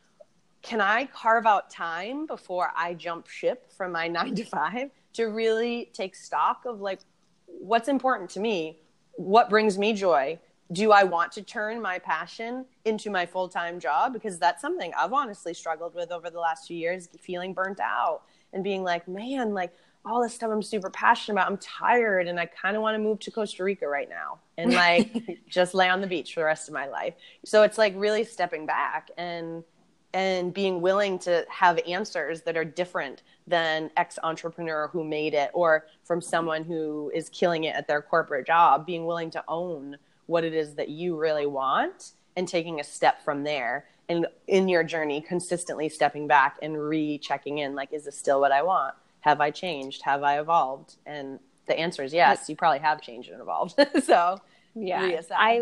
can 0.61 0.81
I 0.81 1.05
carve 1.05 1.45
out 1.45 1.69
time 1.69 2.25
before 2.25 2.71
I 2.75 2.95
jump 2.95 3.27
ship 3.27 3.71
from 3.71 3.93
my 3.93 4.07
nine 4.17 4.35
to 4.35 4.43
five 4.43 4.91
to 5.13 5.25
really 5.25 5.89
take 5.93 6.15
stock 6.15 6.65
of 6.65 6.81
like 6.81 6.99
what's 7.45 7.87
important 7.87 8.29
to 8.31 8.39
me, 8.39 8.79
what 9.13 9.49
brings 9.49 9.77
me 9.77 9.93
joy, 9.93 10.39
do 10.71 10.91
I 10.91 11.03
want 11.03 11.31
to 11.33 11.41
turn 11.41 11.81
my 11.81 11.97
passion 11.99 12.65
into 12.85 13.09
my 13.09 13.25
full 13.25 13.49
time 13.49 13.79
job? 13.79 14.13
Because 14.13 14.37
that's 14.37 14.61
something 14.61 14.93
I've 14.97 15.13
honestly 15.13 15.53
struggled 15.53 15.95
with 15.95 16.11
over 16.11 16.29
the 16.29 16.39
last 16.39 16.67
few 16.67 16.77
years, 16.77 17.09
feeling 17.19 17.53
burnt 17.53 17.79
out 17.79 18.21
and 18.53 18.63
being 18.63 18.83
like, 18.83 19.07
man, 19.07 19.53
like 19.53 19.73
all 20.05 20.21
this 20.21 20.33
stuff 20.33 20.51
I'm 20.51 20.61
super 20.61 20.89
passionate 20.89 21.35
about, 21.35 21.51
I'm 21.51 21.57
tired 21.57 22.27
and 22.27 22.39
I 22.39 22.45
kind 22.45 22.75
of 22.75 22.81
want 22.81 22.95
to 22.95 22.99
move 22.99 23.19
to 23.19 23.31
Costa 23.31 23.63
Rica 23.63 23.87
right 23.87 24.09
now 24.09 24.39
and 24.57 24.73
like 24.73 25.39
just 25.49 25.73
lay 25.73 25.89
on 25.89 26.01
the 26.01 26.07
beach 26.07 26.33
for 26.33 26.41
the 26.41 26.45
rest 26.45 26.67
of 26.67 26.73
my 26.73 26.87
life. 26.87 27.15
So 27.45 27.63
it's 27.63 27.77
like 27.77 27.93
really 27.95 28.23
stepping 28.23 28.65
back 28.65 29.09
and 29.17 29.63
and 30.11 30.55
being 30.55 30.81
willing 30.81 31.19
to 31.19 31.45
have 31.49 31.79
answers 31.87 32.41
that 32.41 32.57
are 32.57 32.65
different 32.65 33.21
than 33.45 33.91
ex 33.95 34.17
entrepreneur 34.23 34.87
who 34.91 35.03
made 35.03 35.35
it 35.35 35.51
or 35.53 35.85
from 36.03 36.19
someone 36.19 36.63
who 36.63 37.11
is 37.13 37.29
killing 37.29 37.65
it 37.65 37.75
at 37.75 37.87
their 37.87 38.01
corporate 38.01 38.47
job 38.47 38.87
being 38.87 39.05
willing 39.05 39.29
to 39.29 39.43
own 39.47 39.97
what 40.29 40.43
it 40.43 40.53
is 40.53 40.75
that 40.75 40.89
you 40.89 41.17
really 41.17 41.45
want 41.45 42.11
and 42.35 42.47
taking 42.47 42.79
a 42.79 42.83
step 42.83 43.23
from 43.23 43.43
there 43.43 43.85
and 44.07 44.27
in 44.47 44.67
your 44.67 44.83
journey 44.83 45.21
consistently 45.21 45.89
stepping 45.89 46.27
back 46.27 46.57
and 46.61 46.77
rechecking 46.77 47.57
in 47.57 47.75
like 47.75 47.91
is 47.91 48.05
this 48.05 48.17
still 48.17 48.39
what 48.39 48.51
i 48.51 48.61
want 48.61 48.93
have 49.21 49.41
i 49.41 49.49
changed 49.49 50.03
have 50.03 50.23
i 50.23 50.39
evolved 50.39 50.95
and 51.05 51.39
the 51.67 51.77
answer 51.77 52.03
is 52.03 52.13
yes 52.13 52.47
you 52.47 52.55
probably 52.55 52.79
have 52.79 53.01
changed 53.01 53.29
and 53.29 53.41
evolved 53.41 53.73
so 54.03 54.39
yeah 54.75 55.01
reassess. 55.01 55.31
i 55.31 55.61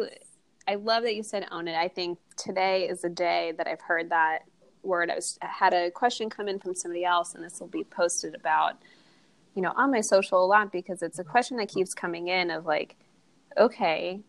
I 0.68 0.76
love 0.76 1.03
that 1.03 1.15
you 1.15 1.24
said 1.24 1.47
own 1.49 1.68
it. 1.68 1.76
I 1.76 1.88
think 1.88 2.20
today 2.36 2.89
is 2.89 3.03
a 3.03 3.09
day 3.09 3.53
that 3.57 3.68
I've 3.68 3.82
heard 3.82 4.09
that 4.09 4.39
word. 4.84 5.09
I 5.09 5.15
was 5.15 5.39
had 5.41 5.74
a 5.74 5.89
question 5.89 6.30
come 6.30 6.49
in 6.49 6.59
from 6.59 6.76
somebody 6.76 7.05
else, 7.05 7.34
and 7.34 7.43
this 7.43 7.59
will 7.59 7.68
be 7.68 7.86
posted 7.86 8.36
about, 8.36 8.74
you 9.55 9.61
know, 9.61 9.72
on 9.78 9.91
my 9.91 10.01
social 10.01 10.43
a 10.43 10.45
lot 10.45 10.72
because 10.72 11.01
it's 11.01 11.20
a 11.20 11.24
question 11.24 11.57
that 11.57 11.70
keeps 11.70 11.93
coming 11.93 12.28
in 12.28 12.51
of 12.51 12.65
like, 12.65 12.97
okay, 13.57 14.20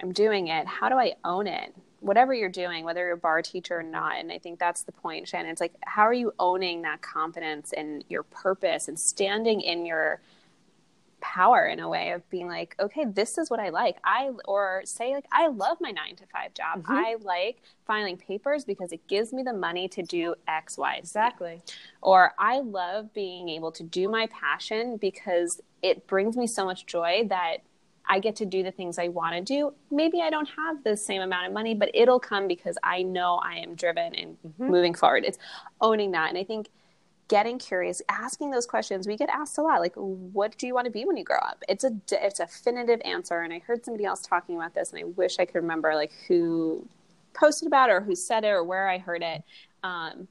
I'm 0.00 0.12
doing 0.12 0.48
it. 0.48 0.66
How 0.66 0.88
do 0.88 0.96
I 0.96 1.14
own 1.24 1.46
it? 1.46 1.74
Whatever 2.00 2.32
you're 2.32 2.48
doing, 2.48 2.84
whether 2.84 3.00
you're 3.00 3.14
a 3.14 3.16
barre 3.16 3.42
teacher 3.42 3.80
or 3.80 3.82
not, 3.82 4.18
and 4.18 4.30
I 4.30 4.38
think 4.38 4.58
that's 4.58 4.82
the 4.82 4.92
point, 4.92 5.26
Shannon. 5.26 5.50
It's 5.50 5.60
like, 5.60 5.74
how 5.84 6.02
are 6.02 6.12
you 6.12 6.32
owning 6.38 6.82
that 6.82 7.02
confidence 7.02 7.72
and 7.72 8.04
your 8.08 8.22
purpose 8.22 8.86
and 8.86 8.98
standing 8.98 9.60
in 9.60 9.84
your 9.84 10.20
power 11.20 11.66
in 11.66 11.80
a 11.80 11.88
way 11.88 12.12
of 12.12 12.28
being 12.30 12.46
like 12.46 12.74
okay 12.78 13.04
this 13.04 13.38
is 13.38 13.50
what 13.50 13.58
i 13.58 13.68
like 13.68 13.96
i 14.04 14.30
or 14.46 14.82
say 14.84 15.14
like 15.14 15.24
i 15.32 15.48
love 15.48 15.76
my 15.80 15.90
nine 15.90 16.14
to 16.14 16.24
five 16.26 16.54
job 16.54 16.82
mm-hmm. 16.82 16.92
i 16.92 17.16
like 17.20 17.60
filing 17.86 18.16
papers 18.16 18.64
because 18.64 18.92
it 18.92 19.06
gives 19.08 19.32
me 19.32 19.42
the 19.42 19.52
money 19.52 19.88
to 19.88 20.02
do 20.02 20.34
x 20.46 20.78
y 20.78 20.94
exactly 20.94 21.60
or 22.02 22.32
i 22.38 22.60
love 22.60 23.12
being 23.14 23.48
able 23.48 23.72
to 23.72 23.82
do 23.82 24.08
my 24.08 24.26
passion 24.28 24.96
because 24.96 25.60
it 25.82 26.06
brings 26.06 26.36
me 26.36 26.46
so 26.46 26.64
much 26.64 26.86
joy 26.86 27.26
that 27.28 27.58
I 28.08 28.20
get 28.20 28.36
to 28.36 28.46
do 28.46 28.62
the 28.62 28.70
things 28.70 28.98
I 28.98 29.08
want 29.08 29.34
to 29.34 29.42
do. 29.42 29.74
Maybe 29.90 30.20
I 30.22 30.30
don't 30.30 30.48
have 30.56 30.82
the 30.82 30.96
same 30.96 31.20
amount 31.20 31.46
of 31.46 31.52
money, 31.52 31.74
but 31.74 31.90
it'll 31.92 32.20
come 32.20 32.48
because 32.48 32.78
I 32.82 33.02
know 33.02 33.36
I 33.36 33.56
am 33.56 33.74
driven 33.74 34.14
and 34.14 34.36
mm-hmm. 34.46 34.70
moving 34.70 34.94
forward. 34.94 35.24
It's 35.26 35.38
owning 35.80 36.12
that. 36.12 36.30
And 36.30 36.38
I 36.38 36.44
think 36.44 36.68
getting 37.28 37.58
curious, 37.58 38.00
asking 38.08 38.50
those 38.50 38.66
questions. 38.66 39.06
We 39.06 39.16
get 39.16 39.28
asked 39.28 39.58
a 39.58 39.62
lot, 39.62 39.80
like, 39.80 39.94
"What 39.94 40.56
do 40.56 40.66
you 40.66 40.74
want 40.74 40.86
to 40.86 40.90
be 40.90 41.04
when 41.04 41.16
you 41.16 41.24
grow 41.24 41.38
up?" 41.38 41.62
It's 41.68 41.84
a 41.84 41.92
it's 42.10 42.40
a 42.40 42.46
definitive 42.46 43.00
answer. 43.04 43.40
And 43.42 43.52
I 43.52 43.60
heard 43.60 43.84
somebody 43.84 44.04
else 44.04 44.22
talking 44.22 44.56
about 44.56 44.74
this, 44.74 44.92
and 44.92 45.00
I 45.00 45.04
wish 45.04 45.38
I 45.38 45.44
could 45.44 45.56
remember 45.56 45.94
like 45.94 46.12
who 46.26 46.86
posted 47.34 47.68
about 47.68 47.90
it 47.90 47.92
or 47.92 48.00
who 48.00 48.14
said 48.14 48.44
it 48.44 48.48
or 48.48 48.64
where 48.64 48.88
I 48.88 48.98
heard 48.98 49.22
it. 49.22 49.44
Um, 49.84 50.28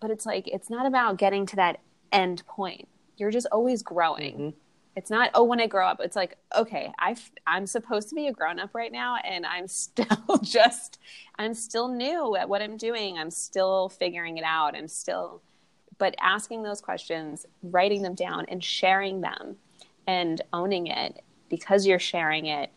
but 0.00 0.10
it's 0.10 0.24
like 0.24 0.48
it's 0.48 0.70
not 0.70 0.86
about 0.86 1.18
getting 1.18 1.44
to 1.46 1.56
that 1.56 1.80
end 2.12 2.46
point. 2.46 2.88
You're 3.16 3.30
just 3.30 3.48
always 3.52 3.82
growing. 3.82 4.34
Mm-hmm. 4.34 4.58
It's 4.94 5.10
not 5.10 5.30
oh 5.34 5.44
when 5.44 5.60
I 5.60 5.66
grow 5.66 5.86
up. 5.86 6.00
It's 6.00 6.16
like 6.16 6.36
okay, 6.56 6.92
I 6.98 7.16
I'm 7.46 7.66
supposed 7.66 8.08
to 8.10 8.14
be 8.14 8.26
a 8.26 8.32
grown 8.32 8.58
up 8.58 8.74
right 8.74 8.92
now, 8.92 9.16
and 9.24 9.46
I'm 9.46 9.68
still 9.68 10.38
just 10.42 10.98
I'm 11.38 11.54
still 11.54 11.88
new 11.88 12.36
at 12.36 12.48
what 12.48 12.62
I'm 12.62 12.76
doing. 12.76 13.18
I'm 13.18 13.30
still 13.30 13.88
figuring 13.88 14.38
it 14.38 14.44
out. 14.44 14.76
I'm 14.76 14.88
still 14.88 15.42
but 15.98 16.14
asking 16.20 16.62
those 16.62 16.80
questions, 16.80 17.46
writing 17.62 18.02
them 18.02 18.14
down, 18.14 18.44
and 18.48 18.62
sharing 18.62 19.20
them 19.20 19.56
and 20.06 20.42
owning 20.52 20.88
it 20.88 21.22
because 21.48 21.86
you're 21.86 21.98
sharing 21.98 22.46
it 22.46 22.70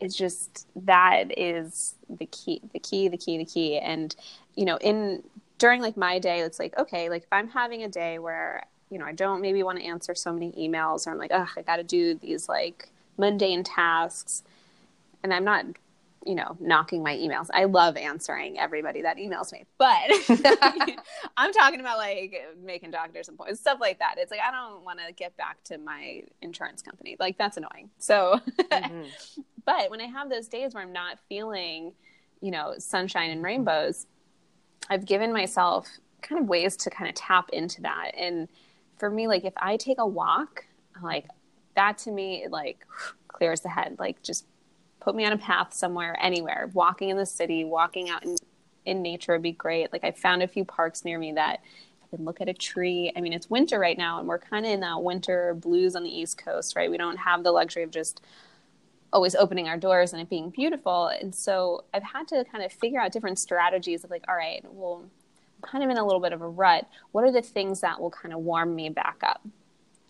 it 0.00 0.06
is 0.06 0.16
just 0.16 0.66
that 0.76 1.38
is 1.38 1.94
the 2.08 2.26
key, 2.26 2.60
the 2.72 2.78
key, 2.78 3.08
the 3.08 3.16
key, 3.16 3.38
the 3.38 3.44
key. 3.44 3.78
And, 3.78 4.14
you 4.54 4.64
know, 4.64 4.76
in 4.78 5.22
during 5.58 5.80
like 5.80 5.96
my 5.96 6.18
day, 6.18 6.40
it's 6.40 6.58
like, 6.58 6.76
okay, 6.78 7.08
like 7.08 7.22
if 7.22 7.32
I'm 7.32 7.48
having 7.48 7.82
a 7.82 7.88
day 7.88 8.18
where, 8.18 8.64
you 8.90 8.98
know, 8.98 9.04
I 9.04 9.12
don't 9.12 9.40
maybe 9.40 9.62
want 9.62 9.78
to 9.78 9.84
answer 9.84 10.14
so 10.14 10.32
many 10.32 10.52
emails 10.52 11.06
or 11.06 11.10
I'm 11.10 11.18
like, 11.18 11.32
oh, 11.32 11.48
I 11.56 11.62
got 11.62 11.76
to 11.76 11.84
do 11.84 12.14
these 12.14 12.48
like 12.48 12.90
mundane 13.18 13.64
tasks 13.64 14.42
and 15.22 15.32
I'm 15.32 15.44
not 15.44 15.64
you 16.26 16.34
know, 16.34 16.56
knocking 16.58 17.04
my 17.04 17.14
emails. 17.16 17.46
I 17.54 17.64
love 17.64 17.96
answering 17.96 18.58
everybody 18.58 19.02
that 19.02 19.16
emails 19.16 19.52
me, 19.52 19.64
but 19.78 20.10
I'm 21.36 21.52
talking 21.52 21.78
about 21.78 21.98
like 21.98 22.34
making 22.62 22.90
doctors 22.90 23.28
appointments, 23.28 23.60
stuff 23.60 23.78
like 23.80 24.00
that. 24.00 24.16
It's 24.18 24.32
like 24.32 24.40
I 24.40 24.50
don't 24.50 24.84
want 24.84 24.98
to 25.06 25.12
get 25.12 25.36
back 25.36 25.62
to 25.64 25.78
my 25.78 26.24
insurance 26.42 26.82
company. 26.82 27.16
Like 27.20 27.38
that's 27.38 27.56
annoying. 27.56 27.90
So, 27.98 28.40
mm-hmm. 28.58 29.02
but 29.64 29.88
when 29.88 30.00
I 30.00 30.06
have 30.06 30.28
those 30.28 30.48
days 30.48 30.74
where 30.74 30.82
I'm 30.82 30.92
not 30.92 31.20
feeling, 31.28 31.92
you 32.40 32.50
know, 32.50 32.74
sunshine 32.78 33.30
and 33.30 33.42
rainbows, 33.42 34.06
I've 34.90 35.06
given 35.06 35.32
myself 35.32 35.86
kind 36.22 36.40
of 36.40 36.48
ways 36.48 36.76
to 36.78 36.90
kind 36.90 37.08
of 37.08 37.14
tap 37.14 37.50
into 37.52 37.82
that. 37.82 38.10
And 38.18 38.48
for 38.98 39.10
me, 39.10 39.28
like 39.28 39.44
if 39.44 39.54
I 39.56 39.76
take 39.76 39.98
a 39.98 40.06
walk, 40.06 40.64
like 41.02 41.26
that 41.74 41.98
to 41.98 42.10
me, 42.10 42.46
like 42.50 42.86
clears 43.28 43.60
the 43.60 43.68
head. 43.68 43.96
Like 43.98 44.22
just 44.22 44.46
put 45.00 45.14
me 45.14 45.24
on 45.24 45.32
a 45.32 45.38
path 45.38 45.72
somewhere, 45.72 46.16
anywhere. 46.20 46.70
Walking 46.72 47.10
in 47.10 47.16
the 47.16 47.26
city, 47.26 47.64
walking 47.64 48.08
out 48.10 48.24
in, 48.24 48.36
in 48.84 49.02
nature 49.02 49.32
would 49.32 49.42
be 49.42 49.52
great. 49.52 49.92
Like 49.92 50.04
I 50.04 50.10
found 50.10 50.42
a 50.42 50.48
few 50.48 50.64
parks 50.64 51.04
near 51.04 51.18
me 51.18 51.32
that 51.32 51.60
I 52.02 52.16
can 52.16 52.24
look 52.24 52.40
at 52.40 52.48
a 52.48 52.54
tree. 52.54 53.12
I 53.16 53.20
mean, 53.20 53.32
it's 53.32 53.50
winter 53.50 53.78
right 53.78 53.98
now, 53.98 54.18
and 54.18 54.28
we're 54.28 54.38
kind 54.38 54.64
of 54.64 54.72
in 54.72 54.80
that 54.80 55.02
winter 55.02 55.54
blues 55.54 55.96
on 55.96 56.02
the 56.02 56.10
East 56.10 56.38
Coast, 56.38 56.76
right? 56.76 56.90
We 56.90 56.96
don't 56.96 57.18
have 57.18 57.44
the 57.44 57.52
luxury 57.52 57.82
of 57.82 57.90
just 57.90 58.20
always 59.12 59.34
opening 59.34 59.68
our 59.68 59.76
doors 59.76 60.12
and 60.12 60.20
it 60.20 60.28
being 60.28 60.50
beautiful. 60.50 61.06
And 61.06 61.34
so 61.34 61.84
I've 61.94 62.02
had 62.02 62.28
to 62.28 62.44
kind 62.50 62.64
of 62.64 62.72
figure 62.72 63.00
out 63.00 63.12
different 63.12 63.38
strategies 63.38 64.04
of 64.04 64.10
like, 64.10 64.24
all 64.28 64.36
right, 64.36 64.62
well, 64.64 65.04
kind 65.66 65.84
of 65.84 65.90
in 65.90 65.98
a 65.98 66.04
little 66.04 66.20
bit 66.20 66.32
of 66.32 66.42
a 66.42 66.48
rut. 66.48 66.86
What 67.12 67.24
are 67.24 67.32
the 67.32 67.42
things 67.42 67.80
that 67.80 68.00
will 68.00 68.10
kind 68.10 68.34
of 68.34 68.40
warm 68.40 68.74
me 68.74 68.88
back 68.88 69.20
up? 69.22 69.46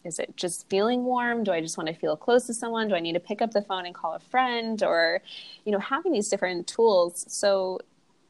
is 0.07 0.19
it 0.21 0.37
just 0.37 0.69
feeling 0.71 1.05
warm 1.05 1.43
do 1.45 1.51
i 1.51 1.61
just 1.61 1.77
want 1.77 1.89
to 1.89 1.95
feel 1.95 2.17
close 2.17 2.47
to 2.47 2.55
someone 2.55 2.89
do 2.89 2.95
i 2.95 3.01
need 3.01 3.15
to 3.15 3.21
pick 3.21 3.43
up 3.43 3.51
the 3.51 3.63
phone 3.63 3.85
and 3.85 3.95
call 3.95 4.15
a 4.15 4.21
friend 4.21 4.83
or 4.83 5.21
you 5.65 5.73
know 5.73 5.79
having 5.79 6.13
these 6.13 6.29
different 6.29 6.67
tools 6.67 7.25
so 7.29 7.79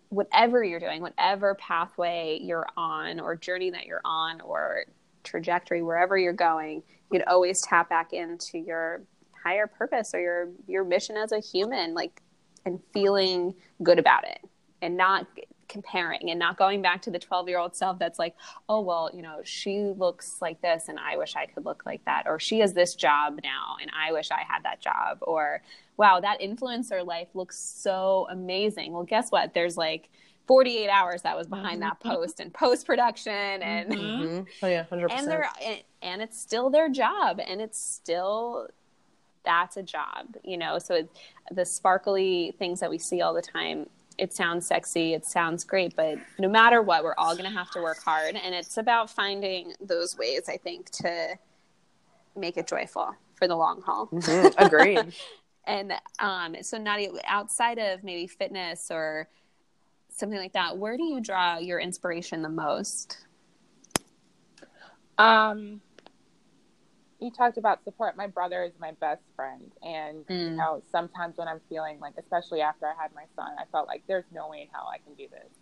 whatever 0.09 0.65
you're 0.65 0.81
doing 0.81 1.03
whatever 1.03 1.55
pathway 1.57 2.39
you're 2.43 2.67
on 2.77 3.21
or 3.21 3.37
journey 3.37 3.71
that 3.71 3.87
you're 3.87 4.01
on 4.05 4.41
or 4.41 4.85
trajectory 5.23 5.83
wherever 5.83 6.17
you're 6.17 6.33
going 6.33 6.83
you'd 7.13 7.25
always 7.25 7.61
tap 7.61 7.89
back 7.89 8.13
into 8.13 8.59
your 8.59 9.03
higher 9.45 9.67
purpose 9.67 10.15
or 10.15 10.21
your 10.21 10.49
your 10.67 10.85
mission 10.85 11.17
as 11.17 11.33
a 11.33 11.41
human 11.41 11.95
like 11.95 12.23
and 12.65 12.81
feeling 12.93 13.55
good 13.83 13.99
about 13.99 14.25
it 14.25 14.41
and 14.83 14.97
not 14.97 15.27
comparing 15.69 16.31
and 16.31 16.39
not 16.39 16.57
going 16.57 16.83
back 16.83 17.03
to 17.03 17.11
the 17.11 17.19
12 17.19 17.49
year 17.49 17.59
old 17.59 17.75
self 17.75 17.99
that's 17.99 18.19
like, 18.19 18.35
oh, 18.69 18.81
well, 18.81 19.11
you 19.13 19.23
know, 19.23 19.41
she 19.45 19.81
looks 19.81 20.41
like 20.41 20.61
this 20.61 20.89
and 20.89 20.99
I 20.99 21.17
wish 21.17 21.37
I 21.37 21.47
could 21.47 21.65
look 21.65 21.85
like 21.87 22.05
that. 22.05 22.25
Or 22.27 22.39
she 22.39 22.61
has 22.61 22.73
this 22.73 22.95
job 22.95 23.41
now 23.43 23.77
and 23.81 23.91
I 23.97 24.13
wish 24.13 24.31
I 24.31 24.43
had 24.49 24.63
that 24.65 24.81
job. 24.81 25.19
Or, 25.23 25.63
wow, 25.97 26.21
that 26.21 26.41
influencer 26.41 27.05
life 27.07 27.29
looks 27.35 27.59
so 27.59 28.27
amazing. 28.31 28.93
Well, 28.93 29.05
guess 29.05 29.31
what? 29.31 29.55
There's 29.55 29.77
like, 29.77 30.09
48 30.47 30.89
hours 30.89 31.23
that 31.23 31.37
was 31.37 31.49
behind 31.49 31.83
that 31.83 31.99
mm-hmm. 31.99 32.11
post 32.11 32.39
and 32.39 32.55
post 32.55 32.87
production 32.87 33.33
and 33.33 33.91
mm-hmm. 33.91 34.43
oh 34.63 34.69
yeah 34.69 34.85
100% 34.85 35.11
and 35.11 35.27
they're 35.27 35.51
and, 35.61 35.83
and 36.03 36.23
it's 36.23 36.41
still 36.41 36.71
their 36.71 36.89
job 36.89 37.41
and 37.45 37.61
it's 37.61 37.79
still 37.79 38.69
that's 39.45 39.77
a 39.77 39.83
job 39.83 40.37
you 40.45 40.57
know 40.57 40.79
so 40.79 40.95
it, 40.95 41.11
the 41.51 41.65
sparkly 41.65 42.55
things 42.61 42.79
that 42.79 42.91
we 42.91 42.99
see 42.99 43.23
all 43.23 43.35
the 43.35 43.43
time 43.43 43.89
it 44.19 44.33
sounds 44.33 44.67
sexy, 44.67 45.15
it 45.15 45.25
sounds 45.25 45.65
great, 45.65 45.95
but 45.95 46.19
no 46.39 46.49
matter 46.49 46.83
what, 46.83 47.05
we're 47.05 47.15
all 47.19 47.35
going 47.35 47.51
to 47.51 47.57
have 47.57 47.71
to 47.73 47.83
work 47.83 48.03
hard. 48.03 48.37
And 48.37 48.55
it's 48.55 48.77
about 48.79 49.11
finding 49.11 49.75
those 49.81 50.17
ways, 50.17 50.49
I 50.49 50.57
think, 50.57 50.91
to 50.91 51.39
make 52.35 52.57
it 52.57 52.67
joyful 52.67 53.15
for 53.35 53.47
the 53.47 53.57
long 53.57 53.83
haul. 53.83 54.09
Mm-hmm. 54.09 54.65
Agreed. 54.65 55.15
and 55.67 55.93
um, 56.19 56.57
so, 56.63 56.79
Nadia, 56.79 57.11
outside 57.27 57.79
of 57.79 58.03
maybe 58.03 58.27
fitness 58.27 58.89
or 58.91 59.29
something 60.09 60.39
like 60.39 60.55
that, 60.55 60.79
where 60.79 60.97
do 60.97 61.05
you 61.05 61.21
draw 61.21 61.59
your 61.59 61.79
inspiration 61.79 62.43
the 62.43 62.49
most? 62.49 63.19
Um, 65.19 65.81
you 67.27 67.33
talked 67.33 67.59
about 67.59 67.85
support. 67.85 68.17
My 68.17 68.29
brother 68.29 68.63
is 68.63 68.73
my 68.81 68.93
best 68.93 69.23
friend, 69.35 69.71
and 69.83 70.27
mm. 70.27 70.41
you 70.41 70.51
know 70.51 70.83
sometimes 70.91 71.37
when 71.37 71.49
I'm 71.49 71.61
feeling 71.69 71.99
like, 72.01 72.15
especially 72.19 72.61
after 72.61 72.87
I 72.87 72.95
had 73.01 73.13
my 73.15 73.25
son, 73.35 73.51
I 73.59 73.65
felt 73.73 73.89
like 73.89 74.05
there's 74.07 74.25
no 74.33 74.49
way 74.49 74.63
in 74.63 74.69
hell 74.73 74.89
I 74.93 74.99
can 74.99 75.15
do 75.15 75.27
this. 75.31 75.53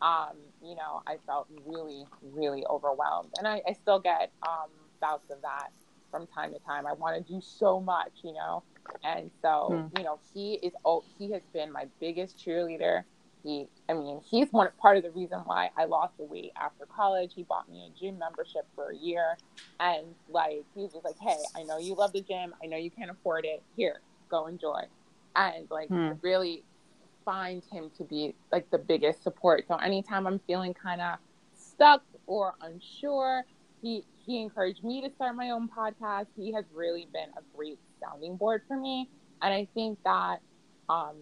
Um, 0.00 0.36
you 0.62 0.74
know, 0.74 1.02
I 1.06 1.16
felt 1.26 1.48
really, 1.66 2.06
really 2.22 2.64
overwhelmed, 2.66 3.30
and 3.38 3.46
I, 3.46 3.62
I 3.68 3.74
still 3.74 4.00
get 4.00 4.32
um, 4.42 4.70
bouts 5.00 5.30
of 5.30 5.42
that. 5.42 5.68
from 6.10 6.26
time 6.26 6.52
to 6.52 6.58
time. 6.60 6.86
I 6.86 6.92
want 6.92 7.14
to 7.24 7.32
do 7.32 7.40
so 7.40 7.80
much, 7.80 8.12
you 8.22 8.32
know. 8.32 8.62
And 9.02 9.30
so, 9.40 9.68
hmm. 9.70 9.98
you 9.98 10.04
know, 10.04 10.18
he 10.34 10.54
is 10.54 10.72
oh, 10.84 11.04
he 11.18 11.30
has 11.32 11.42
been 11.52 11.72
my 11.72 11.86
biggest 12.00 12.38
cheerleader. 12.38 13.04
He, 13.42 13.68
I 13.88 13.94
mean, 13.94 14.20
he's 14.24 14.52
one 14.52 14.68
part 14.80 14.96
of 14.96 15.02
the 15.02 15.10
reason 15.10 15.40
why 15.44 15.70
I 15.76 15.86
lost 15.86 16.16
the 16.16 16.24
weight 16.24 16.52
after 16.60 16.86
college. 16.86 17.32
He 17.34 17.42
bought 17.42 17.68
me 17.68 17.90
a 17.90 17.98
gym 17.98 18.18
membership 18.18 18.66
for 18.74 18.90
a 18.90 18.96
year, 18.96 19.36
and 19.80 20.06
like 20.28 20.64
he 20.74 20.82
was 20.82 20.92
just 20.92 21.04
like, 21.04 21.18
"Hey, 21.18 21.38
I 21.56 21.64
know 21.64 21.78
you 21.78 21.94
love 21.94 22.12
the 22.12 22.20
gym. 22.20 22.54
I 22.62 22.66
know 22.66 22.76
you 22.76 22.90
can't 22.90 23.10
afford 23.10 23.44
it. 23.44 23.62
Here, 23.76 24.00
go 24.28 24.46
enjoy." 24.46 24.82
And 25.34 25.68
like, 25.70 25.88
hmm. 25.88 26.12
really 26.20 26.62
find 27.24 27.62
him 27.70 27.90
to 27.96 28.04
be 28.04 28.34
like 28.50 28.70
the 28.70 28.78
biggest 28.78 29.22
support. 29.22 29.64
So 29.66 29.76
anytime 29.76 30.26
I'm 30.26 30.40
feeling 30.46 30.74
kind 30.74 31.00
of 31.00 31.18
stuck 31.54 32.02
or 32.26 32.54
unsure, 32.60 33.44
he 33.80 34.04
he 34.24 34.40
encouraged 34.40 34.84
me 34.84 35.02
to 35.02 35.10
start 35.14 35.34
my 35.34 35.50
own 35.50 35.68
podcast. 35.68 36.26
He 36.36 36.52
has 36.52 36.64
really 36.72 37.08
been 37.12 37.30
a 37.36 37.56
great 37.56 37.78
sounding 38.00 38.36
board 38.36 38.62
for 38.68 38.76
me, 38.76 39.08
and 39.40 39.52
I 39.52 39.66
think 39.74 39.98
that 40.04 40.40
um, 40.88 41.16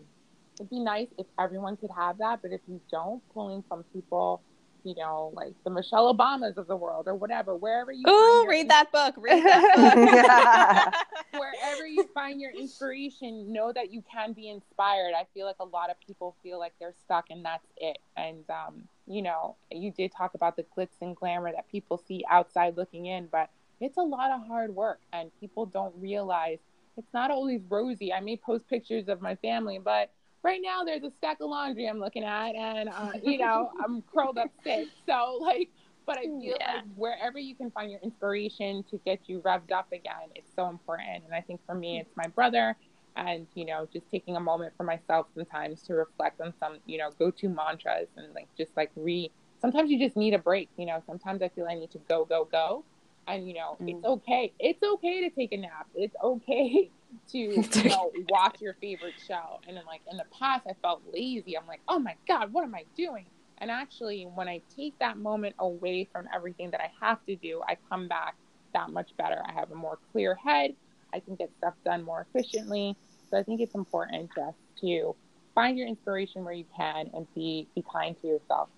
it'd 0.61 0.70
be 0.70 0.78
nice 0.78 1.08
if 1.18 1.26
everyone 1.38 1.76
could 1.76 1.90
have 1.96 2.18
that. 2.18 2.42
But 2.42 2.52
if 2.52 2.61
you 2.68 2.80
don't, 2.90 3.22
pulling 3.32 3.64
from 3.68 3.82
people 3.92 4.42
you 4.84 4.94
know, 4.94 5.30
like 5.34 5.52
the 5.64 5.70
Michelle 5.70 6.14
Obamas 6.14 6.56
of 6.56 6.66
the 6.66 6.76
world 6.76 7.06
or 7.06 7.14
whatever, 7.14 7.54
wherever 7.54 7.92
you 7.92 8.02
Oh, 8.06 8.46
read 8.48 8.68
that 8.70 8.90
book. 8.90 9.14
Read 9.18 9.44
that 9.44 10.94
book. 11.32 11.40
wherever 11.40 11.86
you 11.86 12.08
find 12.14 12.40
your 12.40 12.50
inspiration, 12.52 13.52
know 13.52 13.72
that 13.72 13.92
you 13.92 14.02
can 14.11 14.32
be 14.32 14.48
inspired. 14.48 15.12
I 15.14 15.26
feel 15.34 15.46
like 15.46 15.56
a 15.61 15.64
lot 15.64 15.90
of 15.90 15.96
people 16.06 16.34
feel 16.42 16.58
like 16.58 16.72
they're 16.80 16.94
stuck 17.04 17.26
and 17.30 17.44
that's 17.44 17.66
it. 17.76 17.98
And 18.16 18.44
um, 18.48 18.84
you 19.06 19.22
know, 19.22 19.56
you 19.70 19.90
did 19.90 20.12
talk 20.16 20.34
about 20.34 20.56
the 20.56 20.64
glitz 20.76 20.88
and 21.00 21.14
glamour 21.16 21.52
that 21.52 21.70
people 21.70 21.98
see 21.98 22.24
outside 22.30 22.76
looking 22.76 23.06
in, 23.06 23.28
but 23.30 23.50
it's 23.80 23.96
a 23.98 24.02
lot 24.02 24.30
of 24.30 24.46
hard 24.46 24.74
work 24.74 25.00
and 25.12 25.30
people 25.40 25.66
don't 25.66 25.94
realize 25.98 26.58
it's 26.96 27.12
not 27.14 27.30
always 27.30 27.61
rosy. 27.68 28.12
I 28.12 28.20
may 28.20 28.36
post 28.36 28.68
pictures 28.68 29.08
of 29.08 29.22
my 29.22 29.36
family, 29.36 29.78
but 29.78 30.11
right 30.43 30.61
now 30.62 30.84
there's 30.84 31.03
a 31.03 31.11
stack 31.18 31.38
of 31.41 31.51
laundry 31.51 31.86
I'm 31.86 31.99
looking 31.99 32.24
at, 32.24 32.55
and 32.55 32.88
uh, 32.88 33.12
you 33.22 33.38
know 33.38 33.70
I'm 33.82 34.03
curled 34.03 34.38
up 34.38 34.51
sick. 34.62 34.88
So 35.07 35.38
like, 35.41 35.70
but 36.07 36.18
I 36.18 36.22
feel 36.22 36.57
yeah. 36.59 36.74
like 36.76 36.84
wherever 36.97 37.38
you 37.38 37.55
can 37.55 37.70
find 37.70 37.91
your 37.91 38.01
inspiration 38.01 38.84
to 38.91 38.99
get 38.99 39.20
you 39.26 39.41
revved 39.41 39.72
up 39.72 39.93
again, 39.93 40.30
it's 40.34 40.51
so 40.55 40.68
important. 40.68 41.24
And 41.24 41.34
I 41.34 41.41
think 41.41 41.61
for 41.66 41.74
me, 41.74 42.01
it's 42.01 42.16
my 42.16 42.26
brother, 42.28 42.76
and 43.16 43.47
you 43.55 43.64
know 43.64 43.88
just 43.93 44.11
taking 44.11 44.36
a 44.36 44.41
moment 44.41 44.72
for 44.76 44.84
myself 44.84 45.26
sometimes 45.34 45.82
to 45.82 45.95
reflect 45.95 46.41
on 46.41 46.53
some 46.59 46.78
you 46.86 46.99
know 46.99 47.11
go 47.18 47.30
to 47.30 47.49
mantras 47.49 48.09
and 48.16 48.34
like 48.34 48.49
just 48.57 48.76
like 48.76 48.91
re. 48.97 49.30
Sometimes 49.61 49.91
you 49.91 49.99
just 49.99 50.16
need 50.16 50.32
a 50.32 50.38
break. 50.38 50.70
You 50.78 50.86
know, 50.86 51.03
sometimes 51.07 51.43
I 51.43 51.49
feel 51.49 51.66
I 51.68 51.74
need 51.74 51.91
to 51.91 51.99
go 52.09 52.24
go 52.24 52.49
go. 52.51 52.84
And 53.27 53.47
you 53.47 53.55
know, 53.55 53.77
mm. 53.81 53.91
it's 53.91 54.05
okay. 54.05 54.53
It's 54.59 54.83
okay 54.83 55.29
to 55.29 55.31
take 55.31 55.53
a 55.53 55.57
nap. 55.57 55.87
It's 55.95 56.14
okay 56.23 56.91
to 57.33 57.39
you 57.39 57.85
know 57.85 58.12
watch 58.29 58.61
your 58.61 58.75
favorite 58.75 59.14
show. 59.27 59.61
And 59.66 59.77
then 59.77 59.85
like 59.87 60.03
in 60.11 60.16
the 60.16 60.27
past, 60.39 60.66
I 60.68 60.75
felt 60.83 61.03
lazy. 61.12 61.57
I'm 61.57 61.66
like, 61.66 61.81
oh 61.89 61.99
my 61.99 62.16
god, 62.27 62.53
what 62.53 62.64
am 62.64 62.75
I 62.75 62.85
doing? 62.97 63.27
And 63.59 63.71
actually, 63.71 64.25
when 64.35 64.49
I 64.49 64.62
take 64.75 64.99
that 65.01 65.18
moment 65.18 65.55
away 65.59 66.09
from 66.11 66.27
everything 66.35 66.71
that 66.71 66.81
I 66.81 66.91
have 67.05 67.25
to 67.27 67.37
do, 67.37 67.62
I 67.68 67.77
come 67.91 68.09
back 68.09 68.35
that 68.73 68.91
much 68.91 69.14
better. 69.18 69.43
I 69.47 69.53
have 69.53 69.71
a 69.71 69.75
more 69.75 69.99
clear 70.12 70.35
head. 70.35 70.75
I 71.12 71.21
can 71.21 71.35
get 71.35 71.51
stuff 71.59 71.75
done 71.85 72.03
more 72.03 72.27
efficiently. 72.33 72.97
So 73.31 73.37
I 73.37 73.43
think 73.43 73.61
it's 73.61 73.75
important 73.75 74.31
just 74.35 74.57
to 74.81 75.14
find 75.55 75.77
your 75.77 75.89
inspiration 75.89 76.45
where 76.45 76.55
you 76.55 76.64
can 76.77 77.11
and 77.12 77.27
be 77.35 77.68
be 77.75 77.85
kind 77.93 78.16
to 78.23 78.27
yourself. 78.27 78.68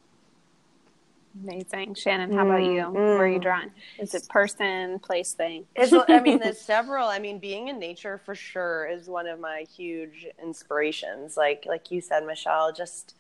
Amazing. 1.41 1.95
Shannon, 1.95 2.33
how 2.33 2.45
about 2.45 2.63
you? 2.63 2.83
Mm-hmm. 2.83 2.95
Where 2.95 3.23
are 3.23 3.29
you 3.29 3.39
drawn? 3.39 3.71
Is 3.99 4.15
it 4.15 4.29
person, 4.29 4.99
place, 4.99 5.33
thing? 5.33 5.65
It's, 5.75 5.93
I 6.09 6.21
mean, 6.21 6.39
there's 6.39 6.61
several. 6.61 7.09
I 7.09 7.19
mean, 7.19 7.39
being 7.39 7.69
in 7.69 7.79
nature 7.79 8.19
for 8.19 8.35
sure 8.35 8.87
is 8.87 9.09
one 9.09 9.27
of 9.27 9.41
my 9.41 9.65
huge 9.75 10.27
inspirations. 10.43 11.37
Like, 11.37 11.65
like 11.67 11.91
you 11.91 12.01
said, 12.01 12.27
Michelle, 12.27 12.73
just 12.73 13.15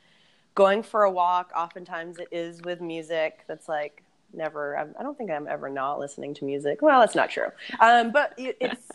going 0.54 0.82
for 0.82 1.04
a 1.04 1.10
walk. 1.10 1.52
Oftentimes, 1.56 2.18
it 2.18 2.28
is 2.30 2.60
with 2.62 2.80
music. 2.80 3.44
That's 3.48 3.68
like 3.68 4.02
never. 4.32 4.76
I 4.76 5.02
don't 5.02 5.16
think 5.16 5.30
I'm 5.30 5.48
ever 5.48 5.70
not 5.70 5.98
listening 5.98 6.34
to 6.34 6.44
music. 6.44 6.82
Well, 6.82 7.00
that's 7.00 7.14
not 7.14 7.30
true. 7.30 7.48
Um, 7.80 8.12
but 8.12 8.34
it's 8.36 8.88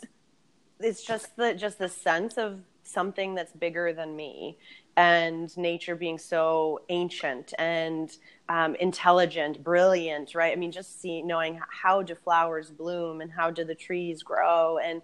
it's 0.80 1.02
just 1.02 1.36
the 1.36 1.54
just 1.54 1.78
the 1.78 1.88
sense 1.88 2.38
of 2.38 2.60
something 2.88 3.34
that's 3.34 3.52
bigger 3.52 3.92
than 3.92 4.16
me 4.16 4.58
and 4.96 5.56
nature 5.56 5.94
being 5.94 6.18
so 6.18 6.80
ancient 6.88 7.54
and 7.58 8.16
um, 8.48 8.74
intelligent, 8.76 9.62
brilliant, 9.62 10.34
right? 10.34 10.52
I 10.52 10.56
mean, 10.56 10.72
just 10.72 11.00
seeing, 11.00 11.26
knowing 11.26 11.60
how 11.68 12.02
do 12.02 12.14
flowers 12.14 12.70
bloom 12.70 13.20
and 13.20 13.30
how 13.30 13.50
do 13.50 13.64
the 13.64 13.74
trees 13.74 14.22
grow 14.22 14.78
and 14.78 15.02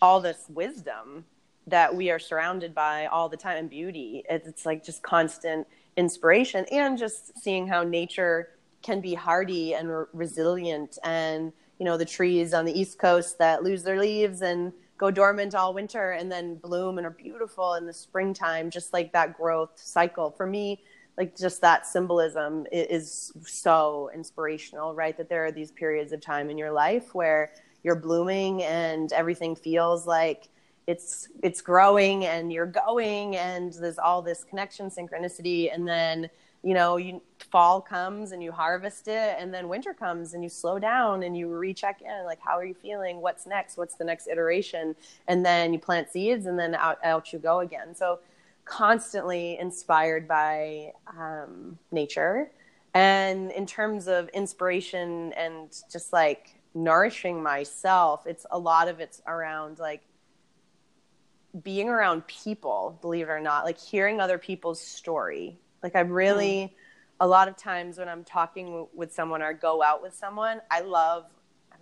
all 0.00 0.20
this 0.20 0.46
wisdom 0.48 1.24
that 1.66 1.94
we 1.94 2.10
are 2.10 2.18
surrounded 2.18 2.74
by 2.74 3.06
all 3.06 3.28
the 3.28 3.36
time 3.36 3.56
and 3.56 3.70
beauty. 3.70 4.24
It's 4.28 4.66
like 4.66 4.84
just 4.84 5.02
constant 5.02 5.66
inspiration 5.96 6.66
and 6.70 6.98
just 6.98 7.38
seeing 7.38 7.66
how 7.66 7.82
nature 7.82 8.50
can 8.82 9.00
be 9.00 9.14
hardy 9.14 9.74
and 9.74 9.88
re- 9.88 10.04
resilient 10.12 10.98
and, 11.04 11.52
you 11.78 11.84
know, 11.84 11.96
the 11.96 12.04
trees 12.04 12.52
on 12.52 12.64
the 12.64 12.78
East 12.78 12.98
Coast 12.98 13.38
that 13.38 13.62
lose 13.62 13.82
their 13.82 13.98
leaves 13.98 14.42
and 14.42 14.72
go 15.04 15.10
dormant 15.10 15.54
all 15.54 15.74
winter 15.74 16.12
and 16.12 16.32
then 16.32 16.54
bloom 16.54 16.96
and 16.96 17.06
are 17.06 17.10
beautiful 17.10 17.74
in 17.74 17.84
the 17.84 17.92
springtime, 17.92 18.70
just 18.70 18.94
like 18.94 19.12
that 19.12 19.36
growth 19.36 19.72
cycle. 19.76 20.30
For 20.30 20.46
me, 20.46 20.82
like 21.18 21.36
just 21.36 21.60
that 21.60 21.86
symbolism 21.86 22.66
is 22.72 23.30
so 23.44 24.10
inspirational, 24.14 24.94
right? 24.94 25.14
That 25.16 25.28
there 25.28 25.44
are 25.44 25.52
these 25.52 25.70
periods 25.72 26.12
of 26.12 26.22
time 26.22 26.48
in 26.48 26.56
your 26.56 26.72
life 26.72 27.14
where 27.14 27.52
you're 27.82 28.00
blooming 28.00 28.62
and 28.62 29.12
everything 29.12 29.54
feels 29.54 30.06
like 30.06 30.48
it's 30.86 31.28
it's 31.42 31.60
growing 31.60 32.24
and 32.24 32.50
you're 32.50 32.66
going 32.66 33.36
and 33.36 33.74
there's 33.74 33.98
all 33.98 34.22
this 34.22 34.42
connection 34.42 34.90
synchronicity 34.90 35.72
and 35.72 35.86
then 35.86 36.28
you 36.64 36.72
know, 36.72 36.96
you 36.96 37.20
fall 37.50 37.82
comes 37.82 38.32
and 38.32 38.42
you 38.42 38.50
harvest 38.50 39.06
it, 39.06 39.36
and 39.38 39.52
then 39.52 39.68
winter 39.68 39.92
comes 39.92 40.32
and 40.32 40.42
you 40.42 40.48
slow 40.48 40.78
down 40.78 41.22
and 41.22 41.36
you 41.36 41.46
recheck 41.48 42.00
in, 42.00 42.24
like 42.24 42.40
how 42.40 42.56
are 42.56 42.64
you 42.64 42.74
feeling? 42.74 43.20
What's 43.20 43.46
next? 43.46 43.76
What's 43.76 43.96
the 43.96 44.04
next 44.04 44.28
iteration? 44.28 44.96
And 45.28 45.44
then 45.44 45.74
you 45.74 45.78
plant 45.78 46.10
seeds, 46.10 46.46
and 46.46 46.58
then 46.58 46.74
out 46.74 46.98
out 47.04 47.34
you 47.34 47.38
go 47.38 47.60
again. 47.60 47.94
So 47.94 48.20
constantly 48.64 49.58
inspired 49.58 50.26
by 50.26 50.92
um, 51.06 51.78
nature, 51.92 52.50
and 52.94 53.52
in 53.52 53.66
terms 53.66 54.08
of 54.08 54.30
inspiration 54.30 55.34
and 55.34 55.70
just 55.92 56.14
like 56.14 56.58
nourishing 56.72 57.42
myself, 57.42 58.26
it's 58.26 58.46
a 58.50 58.58
lot 58.58 58.88
of 58.88 59.00
it's 59.00 59.20
around 59.26 59.78
like 59.78 60.00
being 61.62 61.90
around 61.90 62.26
people, 62.26 62.98
believe 63.02 63.28
it 63.28 63.32
or 63.32 63.38
not, 63.38 63.66
like 63.66 63.78
hearing 63.78 64.18
other 64.18 64.38
people's 64.38 64.80
story 64.80 65.58
like 65.84 65.94
I'm 65.94 66.10
really, 66.10 66.46
mm. 66.46 66.70
a 67.20 67.28
lot 67.28 67.46
of 67.46 67.56
times 67.56 67.98
when 67.98 68.08
I'm 68.08 68.24
talking 68.24 68.88
with 68.92 69.12
someone 69.12 69.42
or 69.42 69.52
go 69.52 69.82
out 69.82 70.02
with 70.02 70.14
someone, 70.14 70.60
I 70.70 70.80
love. 70.80 71.26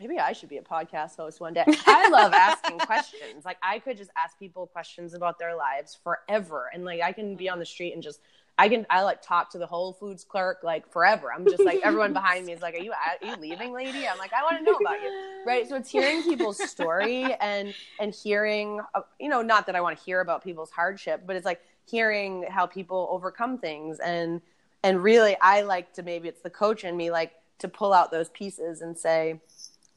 Maybe 0.00 0.18
I 0.18 0.32
should 0.32 0.48
be 0.48 0.56
a 0.56 0.62
podcast 0.62 1.16
host 1.16 1.38
one 1.38 1.54
day. 1.54 1.64
I 1.86 2.08
love 2.08 2.32
asking 2.32 2.78
questions. 2.80 3.44
Like 3.44 3.58
I 3.62 3.78
could 3.78 3.96
just 3.96 4.10
ask 4.16 4.36
people 4.38 4.66
questions 4.66 5.14
about 5.14 5.38
their 5.38 5.54
lives 5.54 5.96
forever, 6.02 6.68
and 6.74 6.84
like 6.84 7.00
I 7.00 7.12
can 7.12 7.36
be 7.36 7.48
on 7.48 7.58
the 7.58 7.66
street 7.66 7.92
and 7.94 8.02
just 8.02 8.18
I 8.58 8.68
can 8.68 8.86
I 8.90 9.02
like 9.02 9.22
talk 9.22 9.50
to 9.50 9.58
the 9.58 9.66
Whole 9.66 9.92
Foods 9.92 10.24
clerk 10.24 10.58
like 10.62 10.90
forever. 10.90 11.32
I'm 11.32 11.44
just 11.44 11.64
like 11.64 11.80
everyone 11.84 12.12
behind 12.12 12.46
me 12.46 12.52
is 12.52 12.60
like, 12.60 12.74
"Are 12.74 12.82
you 12.82 12.92
are 12.92 13.26
you 13.26 13.36
leaving, 13.36 13.72
lady?" 13.72 14.06
I'm 14.06 14.18
like, 14.18 14.32
"I 14.32 14.42
want 14.42 14.58
to 14.58 14.64
know 14.64 14.76
about 14.76 15.00
you." 15.00 15.42
Right? 15.46 15.68
So 15.68 15.76
it's 15.76 15.90
hearing 15.90 16.22
people's 16.22 16.58
story 16.70 17.34
and 17.40 17.74
and 17.98 18.14
hearing 18.14 18.80
uh, 18.94 19.02
you 19.20 19.28
know, 19.28 19.42
not 19.42 19.66
that 19.66 19.76
I 19.76 19.80
want 19.80 19.98
to 19.98 20.04
hear 20.04 20.20
about 20.20 20.44
people's 20.44 20.70
hardship, 20.70 21.22
but 21.26 21.36
it's 21.36 21.46
like 21.46 21.60
hearing 21.86 22.46
how 22.48 22.66
people 22.66 23.08
overcome 23.10 23.58
things 23.58 23.98
and 23.98 24.40
and 24.82 25.02
really 25.02 25.36
I 25.40 25.62
like 25.62 25.92
to 25.94 26.02
maybe 26.02 26.28
it's 26.28 26.42
the 26.42 26.50
coach 26.50 26.84
in 26.84 26.96
me 26.96 27.10
like 27.10 27.32
to 27.58 27.68
pull 27.68 27.92
out 27.92 28.10
those 28.10 28.28
pieces 28.30 28.80
and 28.80 28.98
say, 28.98 29.40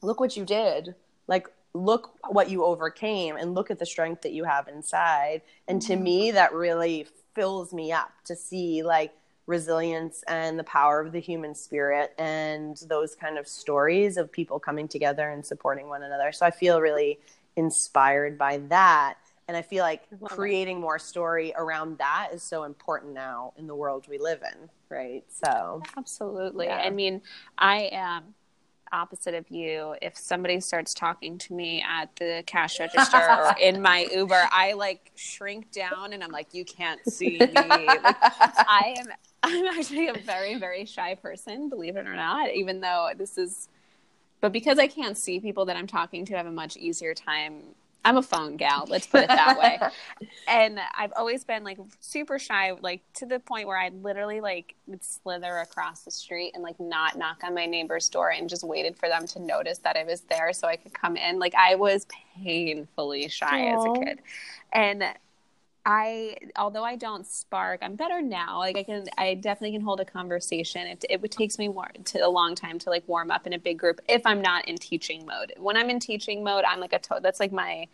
"Look 0.00 0.20
what 0.20 0.36
you 0.36 0.44
did." 0.44 0.94
Like 1.26 1.48
look 1.74 2.12
what 2.28 2.48
you 2.50 2.64
overcame 2.64 3.36
and 3.36 3.54
look 3.54 3.70
at 3.70 3.78
the 3.78 3.86
strength 3.86 4.22
that 4.22 4.32
you 4.32 4.44
have 4.44 4.68
inside. 4.68 5.42
And 5.68 5.80
to 5.82 5.94
mm-hmm. 5.94 6.02
me 6.02 6.30
that 6.32 6.52
really 6.52 7.06
fills 7.34 7.72
me 7.72 7.92
up 7.92 8.10
to 8.24 8.34
see 8.34 8.82
like 8.82 9.12
resilience 9.46 10.24
and 10.26 10.58
the 10.58 10.64
power 10.64 11.00
of 11.00 11.12
the 11.12 11.20
human 11.20 11.54
spirit 11.54 12.14
and 12.18 12.76
those 12.88 13.14
kind 13.14 13.38
of 13.38 13.46
stories 13.46 14.16
of 14.16 14.32
people 14.32 14.58
coming 14.58 14.88
together 14.88 15.28
and 15.30 15.44
supporting 15.44 15.88
one 15.88 16.02
another. 16.02 16.32
So 16.32 16.46
I 16.46 16.50
feel 16.50 16.80
really 16.80 17.20
inspired 17.56 18.38
by 18.38 18.58
that. 18.68 19.14
And 19.48 19.56
I 19.56 19.62
feel 19.62 19.84
like 19.84 20.02
creating 20.24 20.80
more 20.80 20.98
story 20.98 21.54
around 21.56 21.98
that 21.98 22.30
is 22.32 22.42
so 22.42 22.64
important 22.64 23.14
now 23.14 23.52
in 23.56 23.68
the 23.68 23.76
world 23.76 24.06
we 24.08 24.18
live 24.18 24.42
in, 24.42 24.68
right? 24.88 25.24
So, 25.28 25.82
absolutely. 25.96 26.66
Yeah. 26.66 26.78
I 26.78 26.90
mean, 26.90 27.22
I 27.56 27.88
am 27.92 28.34
opposite 28.92 29.34
of 29.34 29.48
you. 29.50 29.94
If 30.02 30.16
somebody 30.16 30.58
starts 30.60 30.94
talking 30.94 31.38
to 31.38 31.54
me 31.54 31.84
at 31.88 32.14
the 32.16 32.42
cash 32.46 32.80
register 32.80 33.18
or 33.18 33.54
in 33.62 33.80
my 33.80 34.08
Uber, 34.12 34.48
I 34.50 34.72
like 34.72 35.12
shrink 35.14 35.70
down 35.70 36.12
and 36.12 36.24
I'm 36.24 36.32
like, 36.32 36.52
you 36.52 36.64
can't 36.64 37.00
see 37.08 37.38
me. 37.38 37.46
Like, 37.52 38.00
I 38.00 38.96
am, 38.98 39.06
I'm 39.44 39.66
actually 39.78 40.08
a 40.08 40.14
very, 40.14 40.56
very 40.58 40.84
shy 40.86 41.14
person, 41.14 41.68
believe 41.68 41.96
it 41.96 42.06
or 42.06 42.16
not, 42.16 42.52
even 42.52 42.80
though 42.80 43.10
this 43.16 43.38
is 43.38 43.68
But 44.40 44.52
because 44.52 44.78
I 44.78 44.88
can't 44.88 45.16
see 45.16 45.38
people 45.38 45.66
that 45.66 45.76
I'm 45.76 45.86
talking 45.86 46.24
to, 46.26 46.34
I 46.34 46.38
have 46.38 46.46
a 46.46 46.50
much 46.50 46.76
easier 46.76 47.14
time 47.14 47.62
I'm 48.06 48.16
a 48.16 48.22
phone 48.22 48.56
gal, 48.56 48.86
let's 48.88 49.06
put 49.06 49.24
it 49.24 49.28
that 49.28 49.58
way. 49.58 49.80
and 50.48 50.78
I've 50.96 51.12
always 51.16 51.42
been 51.42 51.64
like 51.64 51.78
super 51.98 52.38
shy, 52.38 52.72
like 52.80 53.02
to 53.14 53.26
the 53.26 53.40
point 53.40 53.66
where 53.66 53.76
I 53.76 53.88
literally 53.88 54.40
like 54.40 54.76
would 54.86 55.02
slither 55.02 55.58
across 55.58 56.02
the 56.02 56.12
street 56.12 56.52
and 56.54 56.62
like 56.62 56.78
not 56.78 57.18
knock 57.18 57.42
on 57.42 57.52
my 57.52 57.66
neighbor's 57.66 58.08
door 58.08 58.30
and 58.30 58.48
just 58.48 58.62
waited 58.62 58.96
for 58.96 59.08
them 59.08 59.26
to 59.26 59.40
notice 59.40 59.78
that 59.78 59.96
I 59.96 60.04
was 60.04 60.20
there 60.20 60.52
so 60.52 60.68
I 60.68 60.76
could 60.76 60.94
come 60.94 61.16
in. 61.16 61.40
Like 61.40 61.56
I 61.56 61.74
was 61.74 62.06
painfully 62.36 63.26
shy 63.28 63.62
Aww. 63.62 63.76
as 63.76 63.84
a 63.84 64.04
kid. 64.04 64.18
And 64.72 65.04
I, 65.88 66.36
although 66.56 66.82
I 66.82 66.96
don't 66.96 67.24
spark, 67.24 67.78
I'm 67.80 67.94
better 67.94 68.20
now. 68.20 68.58
Like 68.58 68.76
I 68.76 68.82
can, 68.82 69.04
I 69.16 69.34
definitely 69.34 69.70
can 69.70 69.82
hold 69.82 70.00
a 70.00 70.04
conversation. 70.04 70.84
It, 70.88 71.04
it 71.08 71.30
takes 71.30 71.58
me 71.58 71.68
more 71.68 71.88
to 72.06 72.18
a 72.18 72.28
long 72.28 72.56
time 72.56 72.80
to 72.80 72.90
like 72.90 73.04
warm 73.06 73.30
up 73.30 73.46
in 73.46 73.52
a 73.52 73.58
big 73.58 73.78
group 73.78 74.00
if 74.08 74.26
I'm 74.26 74.42
not 74.42 74.66
in 74.66 74.76
teaching 74.76 75.24
mode. 75.24 75.52
When 75.58 75.76
I'm 75.76 75.88
in 75.88 76.00
teaching 76.00 76.42
mode, 76.42 76.64
I'm 76.64 76.80
like 76.80 76.92
a 76.92 76.98
to- 76.98 77.20
that's 77.22 77.38
like 77.38 77.52
my, 77.52 77.86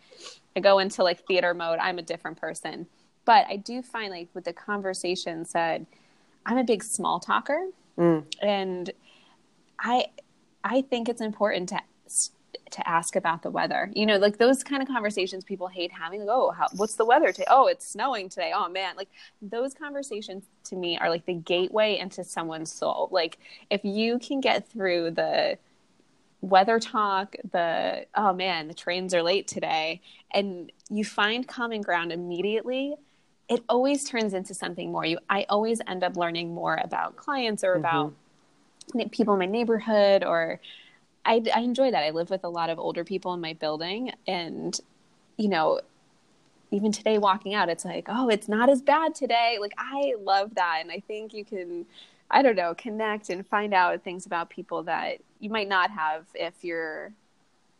I 0.55 0.59
go 0.59 0.79
into 0.79 1.03
like 1.03 1.23
theater 1.27 1.53
mode. 1.53 1.77
I'm 1.79 1.99
a 1.99 2.01
different 2.01 2.41
person. 2.41 2.87
But 3.25 3.45
I 3.47 3.57
do 3.57 3.83
find 3.83 4.11
like 4.11 4.29
with 4.33 4.45
the 4.45 4.53
conversation 4.53 5.45
said, 5.45 5.85
I'm 6.47 6.57
a 6.57 6.63
big 6.63 6.83
small 6.83 7.19
talker, 7.19 7.67
mm. 7.97 8.25
and 8.41 8.91
I, 9.79 10.07
I 10.63 10.81
think 10.81 11.07
it's 11.07 11.21
important 11.21 11.69
to 11.69 11.79
to 12.71 12.87
ask 12.87 13.15
about 13.15 13.43
the 13.43 13.49
weather. 13.49 13.89
You 13.93 14.05
know, 14.05 14.17
like 14.17 14.37
those 14.37 14.63
kind 14.63 14.81
of 14.81 14.87
conversations 14.87 15.43
people 15.43 15.67
hate 15.67 15.91
having. 15.91 16.21
Like, 16.21 16.29
oh, 16.29 16.51
how, 16.51 16.67
what's 16.75 16.95
the 16.95 17.05
weather 17.05 17.31
today? 17.31 17.45
Oh, 17.49 17.67
it's 17.67 17.87
snowing 17.87 18.29
today. 18.29 18.51
Oh 18.55 18.67
man, 18.69 18.95
like 18.95 19.09
those 19.41 19.73
conversations 19.73 20.43
to 20.65 20.75
me 20.75 20.97
are 20.97 21.09
like 21.09 21.25
the 21.25 21.33
gateway 21.33 21.97
into 21.99 22.23
someone's 22.23 22.71
soul. 22.71 23.09
Like 23.11 23.37
if 23.69 23.83
you 23.83 24.19
can 24.19 24.41
get 24.41 24.67
through 24.69 25.11
the 25.11 25.57
weather 26.41 26.79
talk, 26.79 27.35
the 27.51 28.05
oh 28.15 28.33
man, 28.33 28.67
the 28.67 28.73
trains 28.73 29.13
are 29.13 29.23
late 29.23 29.47
today, 29.47 30.01
and 30.31 30.71
you 30.89 31.05
find 31.05 31.47
common 31.47 31.81
ground 31.81 32.11
immediately. 32.11 32.95
It 33.49 33.63
always 33.69 34.03
turns 34.05 34.33
into 34.33 34.53
something 34.53 34.91
more. 34.91 35.05
You, 35.05 35.19
I 35.29 35.45
always 35.49 35.81
end 35.85 36.03
up 36.03 36.15
learning 36.15 36.53
more 36.53 36.79
about 36.81 37.17
clients 37.17 37.63
or 37.63 37.73
about 37.73 38.13
mm-hmm. 38.95 39.09
people 39.09 39.33
in 39.33 39.39
my 39.39 39.45
neighborhood 39.45 40.23
or 40.23 40.59
I, 41.25 41.41
I 41.53 41.61
enjoy 41.61 41.91
that. 41.91 42.03
I 42.03 42.09
live 42.09 42.29
with 42.29 42.43
a 42.43 42.49
lot 42.49 42.69
of 42.69 42.79
older 42.79 43.03
people 43.03 43.33
in 43.33 43.41
my 43.41 43.53
building, 43.53 44.11
and 44.27 44.77
you 45.37 45.49
know, 45.49 45.81
even 46.71 46.91
today 46.91 47.17
walking 47.17 47.53
out, 47.53 47.69
it's 47.69 47.85
like, 47.85 48.07
oh, 48.09 48.29
it's 48.29 48.47
not 48.47 48.69
as 48.69 48.81
bad 48.81 49.15
today. 49.15 49.57
Like 49.59 49.73
I 49.77 50.15
love 50.21 50.55
that, 50.55 50.79
and 50.81 50.91
I 50.91 51.01
think 51.07 51.33
you 51.33 51.45
can, 51.45 51.85
I 52.29 52.41
don't 52.41 52.55
know, 52.55 52.73
connect 52.75 53.29
and 53.29 53.45
find 53.47 53.73
out 53.73 54.03
things 54.03 54.25
about 54.25 54.49
people 54.49 54.83
that 54.83 55.19
you 55.39 55.49
might 55.49 55.69
not 55.69 55.91
have 55.91 56.25
if 56.33 56.63
you're 56.63 57.13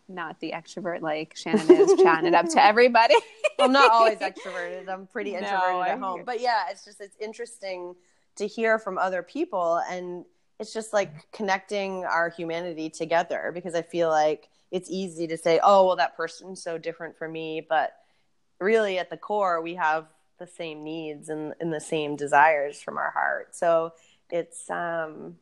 not 0.08 0.40
the 0.40 0.52
extrovert 0.52 1.02
like 1.02 1.36
Shannon 1.36 1.70
is, 1.72 1.94
chatting 2.04 2.28
it 2.28 2.36
up 2.36 2.48
to 2.50 2.64
everybody. 2.64 3.16
I'm 3.60 3.72
not 3.72 3.92
always 3.92 4.18
extroverted. 4.20 4.88
I'm 4.90 5.08
pretty 5.08 5.32
introverted 5.32 5.76
no, 5.76 5.82
at 5.82 6.00
home, 6.00 6.24
but 6.26 6.40
yeah, 6.40 6.66
it's 6.70 6.86
just 6.86 7.02
it's 7.02 7.18
interesting 7.20 7.96
to 8.36 8.48
hear 8.48 8.80
from 8.80 8.98
other 8.98 9.22
people 9.22 9.82
and 9.90 10.26
it's 10.60 10.74
just 10.74 10.94
like 10.94 11.32
connecting 11.32 12.06
our 12.06 12.30
humanity 12.30 12.90
together 12.90 13.52
because 13.54 13.76
I 13.76 13.82
feel 13.82 14.10
like 14.10 14.50
it's 14.72 14.90
easy 14.90 15.28
to 15.28 15.38
say, 15.38 15.60
oh, 15.64 15.86
well, 15.86 15.96
that 15.98 16.16
person's 16.16 16.62
so 16.62 16.78
different 16.78 17.18
from 17.18 17.32
me. 17.32 17.66
But 17.68 17.94
really, 18.60 18.98
at 18.98 19.10
the 19.10 19.18
core, 19.18 19.62
we 19.62 19.76
have 19.76 20.08
the 20.40 20.48
same 20.48 20.84
needs 20.84 21.30
and, 21.30 21.54
and 21.60 21.72
the 21.74 21.80
same 21.80 22.16
desires 22.16 22.82
from 22.82 22.98
our 22.98 23.12
heart. 23.12 23.56
So 23.56 23.94
it's, 24.30 24.70
um, 24.70 25.38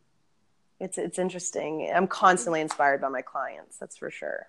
it's, 0.80 0.98
it's 0.98 1.20
interesting. 1.20 1.92
I'm 1.94 2.08
constantly 2.08 2.62
inspired 2.62 3.02
by 3.02 3.10
my 3.10 3.22
clients. 3.22 3.78
That's 3.78 3.98
for 3.98 4.12
sure. 4.12 4.48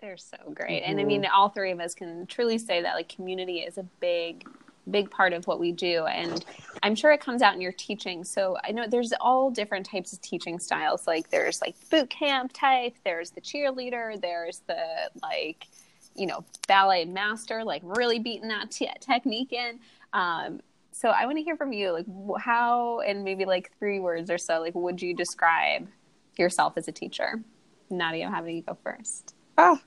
They're 0.00 0.16
so 0.16 0.36
great. 0.52 0.82
Mm-hmm. 0.82 0.90
And 0.90 1.00
I 1.00 1.04
mean, 1.04 1.26
all 1.26 1.48
three 1.48 1.70
of 1.70 1.80
us 1.80 1.94
can 1.94 2.26
truly 2.26 2.58
say 2.58 2.82
that 2.82 2.94
like 2.94 3.08
community 3.08 3.60
is 3.60 3.78
a 3.78 3.84
big 3.84 4.46
big 4.90 5.10
part 5.10 5.32
of 5.32 5.46
what 5.46 5.60
we 5.60 5.72
do. 5.72 6.06
And 6.06 6.44
i'm 6.82 6.94
sure 6.94 7.12
it 7.12 7.20
comes 7.20 7.42
out 7.42 7.54
in 7.54 7.60
your 7.60 7.72
teaching. 7.72 8.24
So 8.24 8.56
i 8.64 8.72
know 8.72 8.86
there's 8.86 9.12
all 9.20 9.50
different 9.50 9.86
types 9.86 10.12
of 10.12 10.20
teaching 10.20 10.58
styles. 10.58 11.06
Like 11.06 11.30
there's 11.30 11.60
like 11.60 11.76
boot 11.90 12.10
camp 12.10 12.52
type 12.52 12.94
there's 13.04 13.30
the 13.30 13.40
cheerleader 13.40 14.20
there's 14.20 14.60
the 14.66 15.10
like 15.22 15.66
you 16.14 16.26
know 16.26 16.44
ballet 16.68 17.04
master 17.04 17.64
like 17.64 17.82
really 17.84 18.18
beating 18.18 18.48
that 18.48 18.70
t- 18.70 18.90
technique 19.00 19.52
in. 19.52 19.78
Um, 20.12 20.60
so 20.94 21.08
i 21.08 21.24
want 21.24 21.38
to 21.38 21.42
hear 21.42 21.56
from 21.56 21.72
you 21.72 21.90
like 21.90 22.06
how 22.38 23.00
and 23.00 23.24
maybe 23.24 23.44
like 23.44 23.72
three 23.78 23.98
words 23.98 24.30
or 24.30 24.38
so 24.38 24.60
like 24.60 24.74
would 24.74 25.00
you 25.00 25.14
describe 25.14 25.88
yourself 26.36 26.74
as 26.76 26.88
a 26.88 26.92
teacher? 26.92 27.42
Nadia 27.90 28.28
how 28.28 28.40
do 28.40 28.50
you 28.50 28.62
go 28.62 28.76
first? 28.82 29.34
Oh 29.58 29.78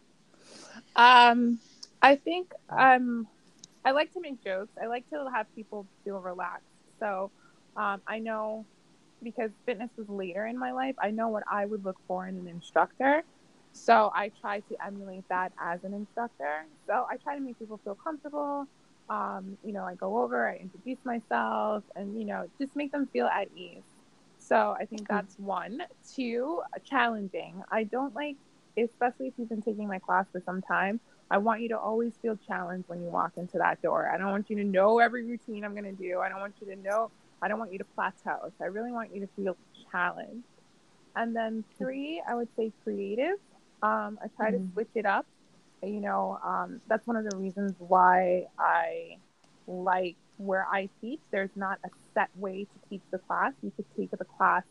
um 0.95 1.59
i 2.01 2.15
think 2.15 2.53
i'm 2.69 3.27
I 3.85 3.91
like 3.91 4.11
to 4.13 4.19
make 4.19 4.43
jokes. 4.43 4.71
I 4.81 4.87
like 4.87 5.07
to 5.11 5.29
have 5.33 5.53
people 5.55 5.85
feel 6.03 6.19
relaxed. 6.19 6.65
So 6.99 7.31
um, 7.77 8.01
I 8.07 8.19
know 8.19 8.65
because 9.23 9.51
fitness 9.65 9.89
was 9.97 10.09
later 10.09 10.45
in 10.47 10.57
my 10.57 10.71
life, 10.71 10.95
I 10.99 11.11
know 11.11 11.29
what 11.29 11.43
I 11.49 11.65
would 11.65 11.85
look 11.85 11.97
for 12.07 12.27
in 12.27 12.35
an 12.37 12.47
instructor. 12.47 13.23
So 13.71 14.11
I 14.15 14.31
try 14.41 14.61
to 14.61 14.85
emulate 14.85 15.27
that 15.29 15.51
as 15.59 15.83
an 15.83 15.93
instructor. 15.93 16.65
So 16.87 17.05
I 17.09 17.17
try 17.17 17.35
to 17.35 17.41
make 17.41 17.59
people 17.59 17.79
feel 17.83 17.95
comfortable. 17.95 18.67
Um, 19.09 19.57
you 19.63 19.73
know, 19.73 19.83
I 19.83 19.95
go 19.95 20.23
over, 20.23 20.47
I 20.47 20.55
introduce 20.57 20.97
myself, 21.03 21.83
and 21.95 22.17
you 22.19 22.25
know, 22.25 22.47
just 22.59 22.75
make 22.75 22.91
them 22.91 23.07
feel 23.13 23.27
at 23.27 23.49
ease. 23.55 23.83
So 24.37 24.75
I 24.79 24.85
think 24.85 25.07
that's 25.07 25.37
one. 25.37 25.83
Two, 26.15 26.61
challenging. 26.83 27.63
I 27.71 27.83
don't 27.83 28.15
like, 28.15 28.35
especially 28.77 29.27
if 29.27 29.33
you've 29.37 29.49
been 29.49 29.61
taking 29.61 29.87
my 29.87 29.99
class 29.99 30.25
for 30.31 30.41
some 30.45 30.61
time. 30.61 30.99
I 31.29 31.39
want 31.39 31.61
you 31.61 31.69
to 31.69 31.79
always 31.79 32.13
feel 32.21 32.37
challenged 32.47 32.87
when 32.87 33.01
you 33.01 33.09
walk 33.09 33.33
into 33.37 33.57
that 33.57 33.81
door. 33.81 34.11
I 34.13 34.17
don't 34.17 34.29
want 34.29 34.49
you 34.49 34.57
to 34.57 34.63
know 34.63 34.99
every 34.99 35.25
routine 35.25 35.65
I'm 35.65 35.73
going 35.73 35.85
to 35.85 35.91
do. 35.91 36.19
I 36.19 36.29
don't 36.29 36.39
want 36.39 36.55
you 36.61 36.67
to 36.67 36.81
know, 36.81 37.09
I 37.41 37.47
don't 37.47 37.57
want 37.57 37.71
you 37.71 37.79
to 37.79 37.83
plateau. 37.83 38.51
So 38.57 38.63
I 38.63 38.65
really 38.65 38.91
want 38.91 39.13
you 39.13 39.21
to 39.21 39.29
feel 39.35 39.57
challenged. 39.91 40.45
And 41.15 41.35
then 41.35 41.63
three, 41.77 42.21
I 42.27 42.35
would 42.35 42.49
say 42.55 42.71
creative. 42.83 43.37
Um, 43.81 44.19
I 44.23 44.27
try 44.35 44.51
mm-hmm. 44.51 44.67
to 44.67 44.73
switch 44.73 44.89
it 44.95 45.05
up. 45.05 45.25
You 45.81 45.99
know, 45.99 46.39
um, 46.43 46.81
that's 46.87 47.05
one 47.05 47.15
of 47.15 47.29
the 47.29 47.37
reasons 47.37 47.73
why 47.79 48.47
I 48.57 49.17
like 49.67 50.15
where 50.37 50.67
I 50.71 50.89
teach. 51.01 51.19
There's 51.31 51.49
not 51.55 51.79
a 51.85 51.89
set 52.13 52.29
way 52.35 52.65
to 52.65 52.89
teach 52.89 53.01
the 53.11 53.17
class. 53.17 53.53
You 53.63 53.71
could 53.75 53.85
take 53.97 54.11
the 54.11 54.25
class 54.25 54.63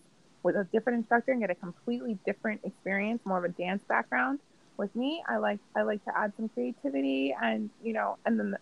with 0.42 0.56
a 0.56 0.64
different 0.72 0.98
instructor 0.98 1.32
and 1.32 1.40
get 1.40 1.50
a 1.50 1.54
completely 1.54 2.18
different 2.26 2.60
experience, 2.64 3.22
more 3.24 3.38
of 3.38 3.44
a 3.44 3.48
dance 3.48 3.82
background 3.88 4.40
with 4.76 4.94
me. 4.96 5.22
I 5.28 5.36
like 5.38 5.60
i 5.76 5.82
like 5.82 6.04
to 6.04 6.16
add 6.16 6.32
some 6.36 6.48
creativity 6.48 7.34
and 7.40 7.70
you 7.82 7.92
know 7.92 8.18
and 8.24 8.38
then 8.38 8.56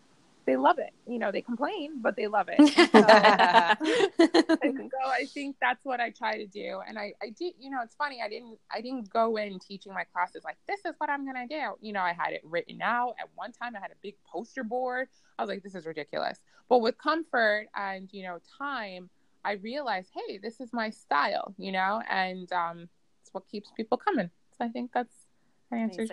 they 0.45 0.57
love 0.57 0.79
it. 0.79 0.93
You 1.07 1.19
know 1.19 1.31
they 1.31 1.41
complain 1.41 2.01
but 2.01 2.17
they 2.17 2.27
love 2.27 2.49
it. 2.51 2.59
So, 2.93 2.99
and 4.63 4.91
so 4.91 5.11
i 5.11 5.25
think 5.33 5.57
that's 5.61 5.85
what 5.85 6.01
i 6.01 6.11
try 6.11 6.37
to 6.39 6.47
do. 6.47 6.81
And 6.87 6.99
i 6.99 7.13
i 7.23 7.31
did 7.31 7.55
you 7.59 7.71
know 7.71 7.79
it's 7.83 7.95
funny 7.95 8.21
i 8.25 8.29
didn't 8.29 8.59
i 8.71 8.81
didn't 8.81 9.11
go 9.13 9.37
in 9.37 9.59
teaching 9.59 9.95
my 9.95 10.05
classes 10.05 10.43
like 10.45 10.57
this 10.69 10.81
is 10.85 10.95
what 10.99 11.11
i'm 11.11 11.25
gonna 11.25 11.49
do. 11.49 11.77
You 11.81 11.93
know 11.93 12.01
i 12.01 12.13
had 12.13 12.33
it 12.33 12.43
written 12.45 12.83
out. 12.83 13.15
At 13.21 13.29
one 13.35 13.53
time 13.53 13.77
i 13.77 13.81
had 13.81 13.91
a 13.91 14.01
big 14.03 14.15
poster 14.27 14.65
board. 14.65 15.09
I 15.39 15.43
was 15.43 15.49
like 15.49 15.63
this 15.63 15.75
is 15.75 15.87
ridiculous. 15.87 16.41
But 16.69 16.79
with 16.79 16.99
comfort 16.99 17.69
and 17.75 18.09
you 18.13 18.25
know 18.25 18.39
time 18.59 19.11
i 19.45 19.53
realized 19.53 20.11
hey 20.15 20.39
this 20.39 20.61
is 20.61 20.73
my 20.73 20.91
style 20.91 21.55
you 21.59 21.73
know 21.73 22.01
and 22.09 22.53
um 22.53 22.89
it's 23.23 23.33
what 23.33 23.49
keeps 23.49 23.71
people 23.77 23.97
coming. 23.97 24.31
So 24.59 24.65
i 24.65 24.69
think 24.69 24.91
that's 24.93 25.22
I 25.73 25.77
answered. 25.79 26.11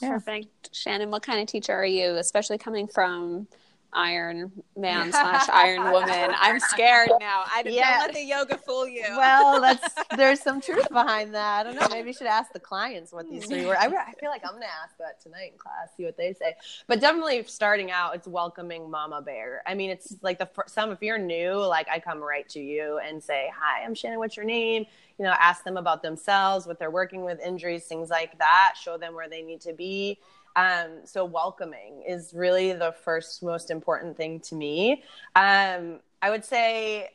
Yeah. 0.00 0.08
Perfect. 0.10 0.74
Shannon, 0.74 1.10
what 1.10 1.22
kind 1.22 1.40
of 1.40 1.46
teacher 1.46 1.72
are 1.72 1.86
you, 1.86 2.16
especially 2.16 2.58
coming 2.58 2.88
from 2.88 3.46
Iron 3.92 4.50
Man 4.76 5.10
slash 5.12 5.48
Iron 5.48 5.90
Woman? 5.90 6.30
I'm 6.38 6.58
scared 6.60 7.10
now. 7.20 7.44
I 7.52 7.62
don't 7.62 7.74
let 7.74 8.12
the 8.12 8.24
yoga 8.24 8.56
fool 8.56 8.88
you. 8.88 9.04
Well, 9.08 9.60
that's 9.60 9.94
there's 10.16 10.40
some 10.40 10.60
truth 10.60 10.88
behind 10.90 11.34
that. 11.34 11.60
I 11.60 11.62
don't 11.70 11.80
know. 11.80 11.88
Maybe 11.90 12.08
you 12.08 12.14
should 12.14 12.26
ask 12.26 12.52
the 12.52 12.60
clients 12.60 13.12
what 13.12 13.28
these 13.30 13.46
three 13.46 13.66
were. 13.66 13.76
I, 13.76 13.88
hmm. 13.88 13.94
I 13.94 14.12
feel 14.18 14.30
like 14.30 14.42
I'm 14.44 14.58
to 14.60 14.66
ask 14.66 14.96
that 14.98 15.20
tonight 15.22 15.52
in 15.52 15.58
class, 15.58 15.88
see 15.96 16.04
what 16.04 16.16
they 16.16 16.32
say. 16.32 16.54
But 16.86 17.00
definitely 17.00 17.44
starting 17.44 17.90
out, 17.90 18.14
it's 18.14 18.26
welcoming 18.26 18.90
Mama 18.90 19.22
Bear. 19.22 19.62
I 19.66 19.74
mean, 19.74 19.90
it's 19.90 20.16
like 20.22 20.38
the 20.38 20.48
some 20.66 20.90
if 20.90 21.02
you're 21.02 21.18
new, 21.18 21.54
like 21.54 21.88
I 21.88 21.98
come 21.98 22.20
right 22.20 22.48
to 22.50 22.60
you 22.60 22.98
and 22.98 23.22
say, 23.22 23.50
"Hi, 23.58 23.84
I'm 23.84 23.94
Shannon. 23.94 24.18
What's 24.18 24.36
your 24.36 24.46
name?" 24.46 24.86
you 25.18 25.24
know, 25.28 25.34
ask 25.38 25.62
them 25.62 25.76
about 25.76 26.02
themselves, 26.02 26.66
what 26.66 26.78
they're 26.78 26.90
working 26.90 27.22
with, 27.22 27.40
injuries, 27.40 27.84
things 27.84 28.10
like 28.10 28.36
that, 28.38 28.74
show 28.80 28.96
them 28.96 29.14
where 29.14 29.28
they 29.28 29.42
need 29.42 29.60
to 29.60 29.72
be. 29.72 30.18
Um, 30.56 31.00
so 31.04 31.24
welcoming 31.24 32.02
is 32.06 32.32
really 32.34 32.72
the 32.72 32.94
first 33.04 33.42
most 33.42 33.70
important 33.70 34.16
thing 34.16 34.40
to 34.40 34.54
me. 34.54 35.02
Um, 35.34 36.00
I 36.20 36.30
would 36.30 36.44
say, 36.44 37.10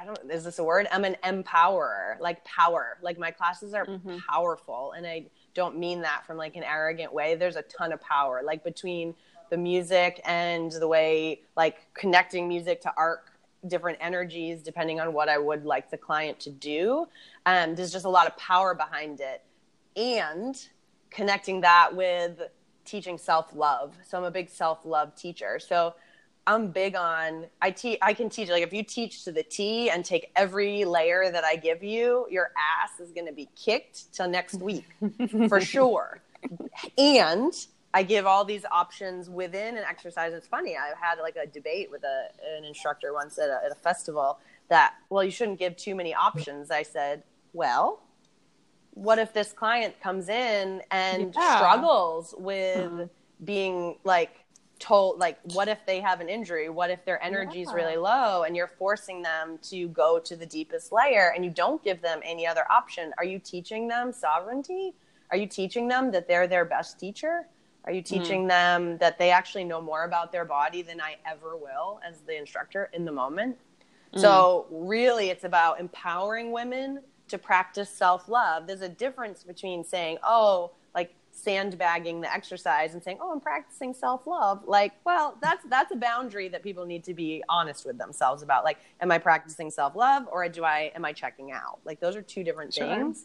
I 0.00 0.04
don't, 0.04 0.18
is 0.30 0.44
this 0.44 0.58
a 0.58 0.64
word? 0.64 0.86
I'm 0.92 1.04
an 1.04 1.16
empowerer, 1.24 2.18
like 2.20 2.44
power. 2.44 2.98
Like 3.02 3.18
my 3.18 3.30
classes 3.30 3.74
are 3.74 3.86
mm-hmm. 3.86 4.18
powerful. 4.28 4.92
And 4.96 5.06
I 5.06 5.26
don't 5.54 5.78
mean 5.78 6.02
that 6.02 6.26
from 6.26 6.36
like 6.36 6.56
an 6.56 6.64
arrogant 6.64 7.12
way. 7.12 7.34
There's 7.34 7.56
a 7.56 7.62
ton 7.62 7.92
of 7.92 8.00
power, 8.00 8.42
like 8.44 8.64
between 8.64 9.14
the 9.50 9.56
music 9.56 10.20
and 10.24 10.72
the 10.72 10.88
way 10.88 11.42
like 11.56 11.86
connecting 11.94 12.48
music 12.48 12.80
to 12.82 12.92
art 12.96 13.24
different 13.68 13.98
energies 14.00 14.62
depending 14.62 14.98
on 14.98 15.12
what 15.12 15.28
I 15.28 15.38
would 15.38 15.64
like 15.64 15.90
the 15.90 15.98
client 15.98 16.40
to 16.40 16.50
do. 16.50 17.06
Um, 17.46 17.74
there's 17.74 17.92
just 17.92 18.06
a 18.06 18.10
lot 18.10 18.26
of 18.26 18.36
power 18.36 18.74
behind 18.74 19.20
it. 19.20 19.42
and 19.94 20.56
connecting 21.10 21.60
that 21.60 21.94
with 21.94 22.40
teaching 22.84 23.18
self 23.18 23.54
love. 23.54 23.94
So 24.06 24.18
I'm 24.18 24.24
a 24.24 24.30
big 24.30 24.50
self 24.50 24.84
love 24.84 25.14
teacher. 25.14 25.58
So 25.58 25.94
I'm 26.46 26.68
big 26.68 26.96
on 26.96 27.46
I 27.60 27.70
teach 27.70 27.98
I 28.02 28.14
can 28.14 28.28
teach 28.28 28.48
like 28.48 28.62
if 28.62 28.72
you 28.72 28.82
teach 28.82 29.24
to 29.24 29.32
the 29.32 29.42
T 29.42 29.90
and 29.90 30.04
take 30.04 30.30
every 30.34 30.84
layer 30.84 31.30
that 31.30 31.44
I 31.44 31.56
give 31.56 31.82
you, 31.82 32.26
your 32.30 32.50
ass 32.56 33.00
is 33.00 33.12
going 33.12 33.26
to 33.26 33.32
be 33.32 33.48
kicked 33.56 34.12
till 34.12 34.28
next 34.28 34.54
week 34.54 34.86
for 35.48 35.60
sure. 35.74 36.20
And 36.98 37.54
I 37.94 38.02
give 38.02 38.26
all 38.26 38.44
these 38.44 38.64
options 38.70 39.28
within 39.28 39.76
an 39.76 39.84
exercise. 39.88 40.32
It's 40.32 40.46
funny. 40.46 40.76
I 40.76 40.92
had 40.98 41.18
like 41.18 41.36
a 41.36 41.46
debate 41.46 41.90
with 41.90 42.02
a, 42.04 42.28
an 42.56 42.64
instructor 42.64 43.12
once 43.12 43.38
at 43.38 43.50
a, 43.50 43.60
at 43.66 43.70
a 43.70 43.74
festival 43.74 44.38
that, 44.68 44.94
well, 45.10 45.22
you 45.22 45.30
shouldn't 45.30 45.58
give 45.58 45.76
too 45.76 45.94
many 45.94 46.14
options. 46.14 46.70
I 46.70 46.82
said, 46.82 47.22
well, 47.52 48.00
what 48.94 49.18
if 49.18 49.32
this 49.32 49.52
client 49.52 49.98
comes 50.00 50.28
in 50.28 50.82
and 50.90 51.34
yeah. 51.34 51.56
struggles 51.56 52.34
with 52.38 52.78
mm-hmm. 52.78 53.04
being 53.44 53.96
like 54.04 54.44
told 54.82 55.18
like 55.20 55.38
what 55.52 55.68
if 55.68 55.78
they 55.86 56.00
have 56.00 56.20
an 56.20 56.28
injury 56.28 56.68
what 56.68 56.90
if 56.90 57.04
their 57.04 57.22
energy 57.22 57.62
is 57.62 57.68
yeah. 57.68 57.74
really 57.74 57.96
low 57.96 58.42
and 58.42 58.56
you're 58.56 58.72
forcing 58.78 59.22
them 59.22 59.56
to 59.62 59.86
go 59.88 60.18
to 60.18 60.34
the 60.34 60.44
deepest 60.44 60.90
layer 60.90 61.32
and 61.36 61.44
you 61.44 61.52
don't 61.52 61.84
give 61.84 62.02
them 62.02 62.20
any 62.24 62.44
other 62.46 62.64
option 62.68 63.12
are 63.16 63.24
you 63.24 63.38
teaching 63.38 63.86
them 63.86 64.12
sovereignty 64.12 64.92
are 65.30 65.36
you 65.36 65.46
teaching 65.46 65.86
them 65.86 66.10
that 66.10 66.26
they're 66.26 66.48
their 66.48 66.64
best 66.64 66.98
teacher 66.98 67.46
are 67.84 67.92
you 67.92 68.02
mm. 68.02 68.06
teaching 68.06 68.44
mm. 68.44 68.48
them 68.48 68.98
that 68.98 69.18
they 69.20 69.30
actually 69.30 69.62
know 69.62 69.80
more 69.80 70.02
about 70.02 70.32
their 70.32 70.44
body 70.44 70.82
than 70.82 71.00
i 71.00 71.14
ever 71.24 71.56
will 71.56 72.00
as 72.04 72.18
the 72.22 72.36
instructor 72.36 72.90
in 72.92 73.04
the 73.04 73.12
moment 73.12 73.56
mm. 74.12 74.20
so 74.20 74.66
really 74.68 75.30
it's 75.30 75.44
about 75.44 75.78
empowering 75.78 76.50
women 76.50 77.00
to 77.32 77.38
practice 77.38 77.90
self-love 77.90 78.66
there's 78.68 78.82
a 78.82 78.88
difference 78.88 79.42
between 79.42 79.82
saying 79.82 80.16
oh 80.22 80.70
like 80.94 81.14
sandbagging 81.32 82.20
the 82.20 82.32
exercise 82.32 82.92
and 82.92 83.02
saying, 83.02 83.18
"Oh, 83.20 83.32
I'm 83.32 83.40
practicing 83.40 83.94
self-love." 83.94 84.64
Like, 84.66 84.92
well, 85.04 85.36
that's 85.40 85.64
that's 85.68 85.90
a 85.92 85.96
boundary 85.96 86.48
that 86.48 86.62
people 86.62 86.84
need 86.84 87.04
to 87.04 87.14
be 87.14 87.42
honest 87.48 87.86
with 87.86 87.98
themselves 87.98 88.42
about. 88.42 88.64
Like, 88.64 88.78
am 89.00 89.10
I 89.10 89.18
practicing 89.18 89.70
self-love 89.70 90.28
or 90.30 90.48
do 90.48 90.64
I 90.64 90.92
am 90.94 91.04
I 91.04 91.12
checking 91.12 91.50
out? 91.50 91.80
Like 91.84 92.00
those 92.00 92.16
are 92.16 92.22
two 92.22 92.44
different 92.44 92.74
sure. 92.74 92.86
things. 92.86 93.24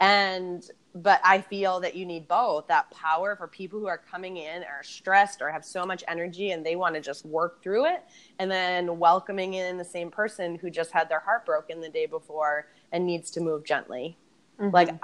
And 0.00 0.64
but 0.94 1.20
I 1.24 1.40
feel 1.40 1.80
that 1.80 1.96
you 1.96 2.06
need 2.06 2.28
both. 2.28 2.68
That 2.68 2.90
power 2.92 3.34
for 3.36 3.48
people 3.48 3.80
who 3.80 3.86
are 3.86 3.98
coming 3.98 4.36
in 4.36 4.62
are 4.62 4.82
stressed 4.82 5.42
or 5.42 5.50
have 5.50 5.64
so 5.64 5.84
much 5.84 6.04
energy 6.08 6.52
and 6.52 6.64
they 6.64 6.76
want 6.76 6.94
to 6.94 7.00
just 7.00 7.24
work 7.26 7.62
through 7.62 7.86
it 7.86 8.04
and 8.38 8.50
then 8.50 8.98
welcoming 8.98 9.54
in 9.54 9.76
the 9.76 9.84
same 9.84 10.10
person 10.10 10.54
who 10.54 10.70
just 10.70 10.92
had 10.92 11.08
their 11.08 11.20
heart 11.20 11.44
broken 11.44 11.80
the 11.80 11.88
day 11.88 12.06
before 12.06 12.66
and 12.92 13.06
needs 13.06 13.30
to 13.32 13.40
move 13.40 13.64
gently. 13.64 14.16
Mm-hmm. 14.60 14.74
Like 14.74 14.94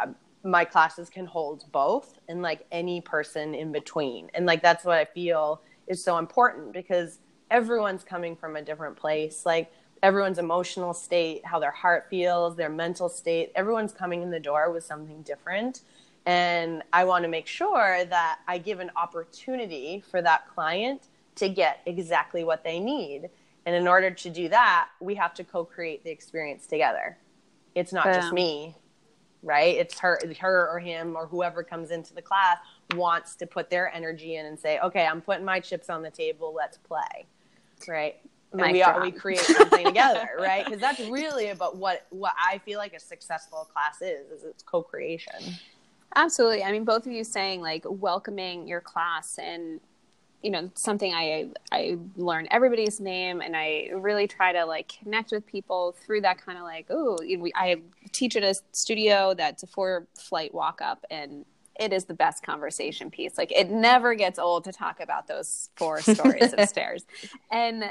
my 0.43 0.65
classes 0.65 1.09
can 1.09 1.27
hold 1.27 1.65
both 1.73 2.19
and 2.29 2.43
like 2.43 2.67
any 2.71 3.01
person 3.01 3.55
in 3.55 3.73
between. 3.73 4.31
And 4.35 4.47
like 4.47 4.63
that's 4.63 4.85
what 4.85 4.99
I 4.99 5.05
feel 5.07 5.63
is 5.87 6.03
so 6.03 6.19
important 6.19 6.73
because 6.73 7.19
everyone's 7.51 8.05
coming 8.05 8.37
from 8.37 8.57
a 8.57 8.63
different 8.63 8.97
place. 8.97 9.47
Like 9.47 9.73
everyone's 10.03 10.39
emotional 10.39 10.93
state, 10.93 11.45
how 11.47 11.59
their 11.59 11.71
heart 11.71 12.07
feels, 12.11 12.57
their 12.57 12.69
mental 12.69 13.09
state, 13.09 13.53
everyone's 13.55 13.93
coming 13.93 14.23
in 14.23 14.31
the 14.31 14.41
door 14.41 14.71
with 14.71 14.85
something 14.85 15.23
different. 15.23 15.81
And 16.27 16.83
I 16.93 17.05
want 17.05 17.25
to 17.25 17.29
make 17.29 17.47
sure 17.47 18.05
that 18.05 18.39
I 18.47 18.59
give 18.59 18.81
an 18.81 18.91
opportunity 18.97 20.03
for 20.11 20.21
that 20.23 20.49
client 20.49 21.09
to 21.37 21.49
get 21.49 21.81
exactly 21.87 22.45
what 22.45 22.65
they 22.65 22.81
need. 22.81 23.31
And 23.67 23.75
in 23.75 23.89
order 23.89 24.11
to 24.11 24.31
do 24.31 24.49
that, 24.51 24.89
we 25.01 25.15
have 25.15 25.35
to 25.35 25.45
co 25.45 25.65
create 25.65 26.05
the 26.05 26.11
experience 26.11 26.67
together. 26.67 27.17
It's 27.75 27.93
not 27.93 28.05
just 28.05 28.33
me 28.33 28.77
right? 29.45 29.77
It's 29.77 29.99
her, 30.01 30.19
her 30.41 30.69
or 30.71 30.81
him 30.81 31.15
or 31.17 31.27
whoever 31.27 31.63
comes 31.63 31.91
into 31.91 32.15
the 32.15 32.23
class 32.23 32.59
wants 32.95 33.37
to 33.37 33.47
put 33.47 33.71
their 33.71 33.95
energy 33.95 34.37
in 34.37 34.47
and 34.47 34.59
say, 34.59 34.81
okay, 34.81 35.07
I'm 35.07 35.21
putting 35.21 35.45
my 35.45 35.61
chips 35.61 35.91
on 35.91 36.03
the 36.03 36.11
table. 36.11 36.53
Let's 36.57 36.79
play, 36.79 37.27
right? 37.87 38.17
And 38.53 38.73
we 38.73 38.83
are, 38.83 39.03
we 39.03 39.11
create 39.11 39.41
something 39.41 39.85
together, 39.85 40.29
right? 40.39 40.65
Because 40.65 40.81
that's 40.81 41.01
really 41.01 41.49
about 41.49 41.77
what 41.77 42.07
what 42.11 42.33
I 42.41 42.59
feel 42.59 42.79
like 42.79 42.95
a 42.95 43.01
successful 43.01 43.69
class 43.73 44.01
is. 44.01 44.31
Is 44.31 44.45
it's 44.45 44.63
co-creation. 44.63 45.55
Absolutely. 46.15 46.63
I 46.63 46.71
mean, 46.71 46.85
both 46.85 47.05
of 47.07 47.13
you 47.13 47.25
saying 47.25 47.61
like 47.61 47.85
welcoming 47.85 48.69
your 48.69 48.81
class 48.81 49.39
and 49.39 49.81
you 50.45 50.51
know 50.51 50.71
something 50.75 51.13
i 51.15 51.49
i 51.73 51.97
learn 52.17 52.47
everybody's 52.51 53.01
name 53.01 53.41
and 53.41 53.57
i 53.57 53.89
really 53.95 54.29
try 54.29 54.53
to 54.53 54.65
like 54.65 54.93
connect 55.03 55.33
with 55.33 55.47
people 55.47 55.97
through 56.05 56.21
that 56.21 56.39
kind 56.39 56.59
of 56.59 56.65
like 56.65 56.87
oh 56.91 57.19
you 57.23 57.41
we 57.41 57.51
i 57.57 57.77
teach 58.13 58.37
at 58.37 58.45
a 58.45 58.55
studio 58.73 59.35
that's 59.35 59.63
a 59.63 59.67
four 59.67 60.07
flight 60.15 60.53
walk 60.53 60.81
up 60.83 61.05
and 61.11 61.47
it 61.79 61.93
is 61.93 62.05
the 62.05 62.15
best 62.15 62.45
conversation 62.45 63.11
piece. 63.11 63.37
Like 63.37 63.53
it 63.53 63.71
never 63.71 64.15
gets 64.15 64.39
old 64.39 64.65
to 64.65 64.73
talk 64.73 65.01
about 65.01 65.27
those 65.27 65.71
four 65.77 66.01
stories 66.01 66.53
of 66.57 66.69
stairs 66.69 67.05
and 67.51 67.85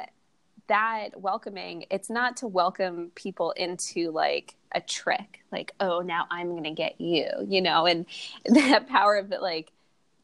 that 0.68 1.10
welcoming 1.20 1.86
it's 1.92 2.10
not 2.10 2.38
to 2.38 2.48
welcome 2.48 3.12
people 3.16 3.52
into 3.52 4.12
like 4.12 4.56
a 4.74 4.80
trick 4.80 5.44
like 5.52 5.74
oh 5.82 6.00
now 6.00 6.26
i'm 6.32 6.52
going 6.52 6.64
to 6.64 6.72
get 6.72 7.02
you 7.02 7.28
you 7.46 7.62
know? 7.62 7.86
And 7.86 8.06
that 8.46 8.88
power 8.88 9.18
of 9.18 9.32
it 9.34 9.42
like 9.42 9.74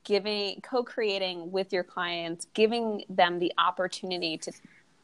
giving 0.03 0.61
co-creating 0.61 1.51
with 1.51 1.73
your 1.73 1.84
clients 1.84 2.47
giving 2.53 3.03
them 3.09 3.39
the 3.39 3.51
opportunity 3.57 4.38
to 4.38 4.51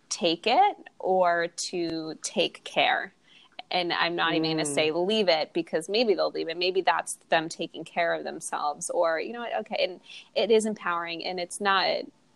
take 0.09 0.47
it 0.47 0.77
or 0.99 1.47
to 1.57 2.15
take 2.22 2.63
care. 2.63 3.13
And 3.72 3.91
i'm 3.91 4.15
not 4.15 4.34
mm. 4.34 4.38
even 4.38 4.51
going 4.51 4.65
to 4.65 4.65
say 4.65 4.91
leave 4.91 5.27
it 5.27 5.51
because 5.53 5.89
maybe 5.89 6.13
they'll 6.13 6.31
leave 6.31 6.49
it. 6.49 6.57
Maybe 6.57 6.81
that's 6.81 7.15
them 7.30 7.49
taking 7.49 7.84
care 7.84 8.13
of 8.13 8.23
themselves 8.23 8.89
or 8.89 9.19
you 9.19 9.34
know 9.34 9.41
what? 9.41 9.55
Okay. 9.61 9.84
And 9.84 9.99
it 10.35 10.51
is 10.51 10.65
empowering 10.65 11.26
and 11.26 11.39
it's 11.39 11.59
not 11.59 11.88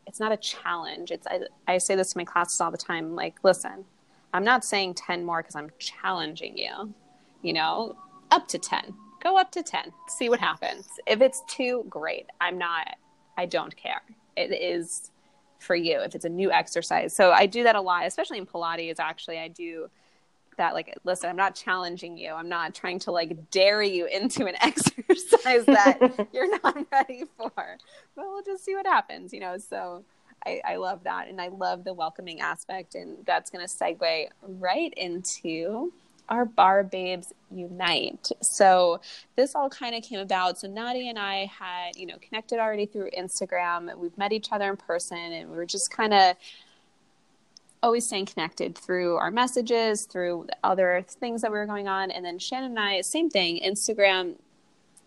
it's 0.08 0.20
not 0.20 0.32
a 0.32 0.38
challenge. 0.38 1.12
It's 1.12 1.28
i, 1.28 1.42
I 1.68 1.78
say 1.78 1.96
this 1.96 2.14
to 2.14 2.18
my 2.18 2.26
classes 2.26 2.60
all 2.60 2.72
the 2.72 2.78
time 2.78 3.16
like 3.16 3.36
listen 3.44 3.86
i'm 4.34 4.44
not 4.44 4.64
saying 4.64 4.94
10 4.96 5.26
more 5.26 5.42
because 5.42 5.56
i'm 5.56 5.72
challenging 5.80 6.58
you 6.58 6.94
you 7.42 7.54
know 7.54 7.96
up 8.32 8.48
to 8.50 8.58
10 8.58 8.94
go 9.22 9.38
up 9.38 9.52
to 9.52 9.64
10 9.64 9.92
see 10.08 10.30
what 10.30 10.40
happens. 10.40 10.88
If 11.08 11.22
it's 11.22 11.42
two 11.48 11.86
great 11.90 12.28
i'm 12.42 12.58
not 12.58 12.96
i 13.38 13.46
don't 13.46 13.76
care. 13.76 14.02
It 14.36 14.52
is 14.52 15.12
for 15.60 15.76
you 15.76 16.00
if 16.02 16.16
it's 16.16 16.26
a 16.26 16.30
new 16.30 16.52
exercise. 16.52 17.14
So 17.16 17.32
i 17.32 17.46
do 17.46 17.64
that 17.64 17.76
a 17.76 17.82
lot 17.82 18.06
especially 18.06 18.38
in 18.38 18.46
pilates 18.46 19.00
actually. 19.00 19.40
I 19.40 19.48
do 19.48 19.90
that 20.58 20.74
like 20.74 20.94
listen 21.06 21.30
i'm 21.30 21.38
not 21.38 21.56
challenging 21.56 22.18
you. 22.18 22.34
I'm 22.34 22.50
not 22.50 22.76
trying 22.76 23.00
to 23.00 23.12
like 23.12 23.50
dare 23.50 23.82
you 23.82 24.08
into 24.08 24.46
an 24.46 24.56
exercise 24.62 25.66
that 25.66 26.28
you're 26.34 26.60
not 26.64 26.86
ready 26.92 27.24
for. 27.38 27.52
But 28.16 28.26
we'll 28.26 28.44
just 28.44 28.66
see 28.66 28.76
what 28.76 28.86
happens 28.86 29.34
you 29.34 29.40
know? 29.40 29.58
So 29.58 30.04
I, 30.46 30.62
I 30.66 30.76
love 30.78 31.04
that. 31.04 31.28
And 31.28 31.40
i 31.42 31.48
love 31.50 31.84
the 31.84 31.94
welcoming 31.94 32.40
aspect. 32.40 32.96
And 32.96 33.18
that's 33.26 33.50
going 33.50 33.66
to 33.66 33.74
segue 33.74 34.28
right 34.42 34.94
into 34.96 35.92
our 36.30 36.46
Barre 36.46 36.84
Babes 36.84 37.34
Unite. 37.52 38.30
So 38.42 39.02
this 39.36 39.56
all 39.56 39.70
kind 39.70 39.96
of 39.96 40.04
came 40.04 40.20
about. 40.20 40.58
So 40.60 40.68
Nadia 40.68 41.10
and 41.10 41.20
I 41.20 41.46
had, 41.46 41.96
you 41.96 42.06
know, 42.06 42.16
connected 42.22 42.60
already 42.60 42.86
through 42.86 43.10
Instagram. 43.18 43.96
We've 43.98 44.18
met 44.18 44.32
each 44.32 44.52
other 44.52 44.70
in 44.70 44.78
person 44.78 45.18
and 45.18 45.50
we 45.50 45.58
were 45.58 45.66
just 45.66 45.92
kind 45.92 46.14
of 46.14 46.36
always 47.82 48.06
staying 48.06 48.26
connected 48.26 48.78
through 48.78 49.16
our 49.16 49.32
messages, 49.32 50.06
through 50.06 50.48
other 50.64 51.04
things 51.08 51.42
that 51.42 51.52
we 51.52 51.58
were 51.58 51.66
going 51.66 51.88
on. 51.88 52.12
And 52.12 52.24
then 52.24 52.38
Shannon 52.38 52.72
and 52.72 52.80
I, 52.80 53.02
same 53.02 53.30
thing, 53.30 53.60
Instagram 53.66 54.36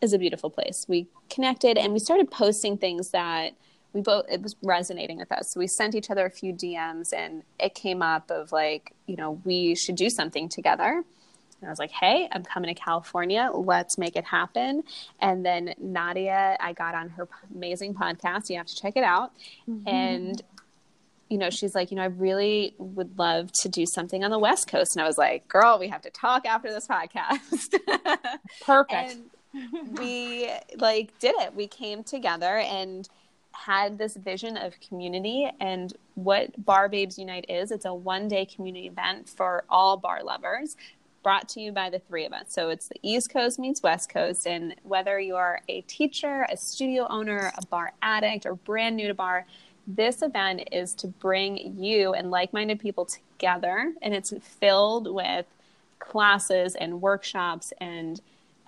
is 0.01 0.13
a 0.13 0.19
beautiful 0.19 0.51
place. 0.51 0.87
We 0.89 1.07
connected 1.31 1.79
and 1.79 1.93
we 1.93 1.99
started 1.99 2.31
posting 2.31 2.77
things 2.77 3.11
that 3.11 3.55
we 3.93 4.01
both 4.01 4.25
it 4.31 4.43
was 4.43 4.57
resonating 4.63 5.19
with 5.19 5.31
us 5.33 5.51
so 5.51 5.61
we 5.61 5.67
sent 5.67 5.95
each 5.95 6.11
other 6.11 6.27
a 6.27 6.31
few 6.31 6.53
dms 6.53 7.13
and 7.13 7.43
it 7.59 7.75
came 7.75 8.03
up 8.03 8.31
of 8.31 8.53
like 8.53 8.95
you 9.07 9.17
know 9.17 9.41
we 9.45 9.75
should 9.75 9.97
do 9.97 10.09
something 10.09 10.49
together 10.49 11.05
and 11.63 11.69
I 11.69 11.73
was 11.73 11.79
like, 11.79 11.93
hey, 11.93 12.29
I'm 12.33 12.43
coming 12.43 12.75
to 12.75 12.81
California. 12.81 13.49
Let's 13.55 13.97
make 13.97 14.17
it 14.17 14.25
happen. 14.25 14.83
And 15.21 15.47
then 15.47 15.75
Nadia, 15.79 16.57
I 16.59 16.73
got 16.73 16.97
on 16.97 17.09
her 17.11 17.29
amazing 17.55 17.95
podcast. 17.95 18.51
You 18.51 18.57
have 18.57 18.67
to 18.67 18.75
check 18.75 18.97
it 18.97 19.05
out. 19.05 19.33
Mm-hmm. 19.71 19.89
And, 19.89 20.43
you 21.29 21.39
know, 21.39 21.51
she's 21.51 21.77
like, 21.77 21.93
you 21.93 21.97
know, 21.97 22.03
I 22.03 22.07
really 22.07 22.75
would 22.79 23.17
love 23.17 23.53
to 23.53 23.69
do 23.69 23.87
something 23.87 24.25
on 24.25 24.33
the 24.33 24.41
West 24.41 24.67
Coast. 24.67 24.97
And 24.97 25.05
I 25.05 25.07
was 25.07 25.17
like, 25.17 25.47
girl, 25.47 25.79
we 25.79 25.87
have 25.87 26.03
to 26.03 26.11
talk 26.11 26.47
after 26.47 26.69
this 26.69 26.89
podcast. 26.89 27.79
Perfect. 28.67 29.19
we 29.93 30.51
like 30.79 31.17
did 31.21 31.37
it. 31.39 31.55
We 31.55 31.69
came 31.69 32.03
together 32.03 32.59
and 32.59 33.09
had 33.53 33.99
this 33.99 34.17
vision 34.17 34.57
of 34.57 34.75
community 34.81 35.51
and 35.61 35.95
what 36.15 36.65
Barre 36.65 36.89
Babes 36.89 37.19
Unite 37.19 37.47
is. 37.49 37.71
It's 37.71 37.85
a 37.85 37.95
one 37.95 38.29
day 38.29 38.45
community 38.45 38.87
event 38.87 39.29
for 39.29 39.65
all 39.69 39.97
barre 39.97 40.25
lovers 40.25 40.77
brought 41.23 41.49
to 41.51 41.61
you 41.61 41.73
by 41.73 41.89
the 41.89 42.01
three 42.01 42.25
of 42.25 42.33
us. 42.33 42.47
So 42.49 42.69
it's 42.69 42.89
the 42.89 42.99
East 43.03 43.31
Coast 43.31 43.59
meets 43.59 43.83
West 43.83 44.09
Coast. 44.09 44.47
And 44.47 44.75
whether 44.83 45.21
you 45.21 45.37
are 45.37 45.61
a 45.69 45.83
teacher, 45.83 46.47
a 46.51 46.57
studio 46.57 47.07
owner, 47.09 47.53
a 47.57 47.67
barre 47.67 47.93
addict, 48.03 48.45
or 48.45 48.57
brand 48.57 48.97
new 48.97 49.09
to 49.09 49.15
barre, 49.15 49.47
this 49.87 50.23
event 50.23 50.69
is 50.73 50.95
to 50.95 51.09
bring 51.09 51.77
you 51.79 52.13
and 52.13 52.31
like 52.31 52.53
minded 52.53 52.81
people 52.81 53.05
together. 53.05 53.93
And 54.03 54.15
it's 54.15 54.33
filled 54.41 55.13
with 55.13 55.47
classes 55.99 56.75
and 56.75 57.01
workshops 57.01 57.73
and 57.81 58.21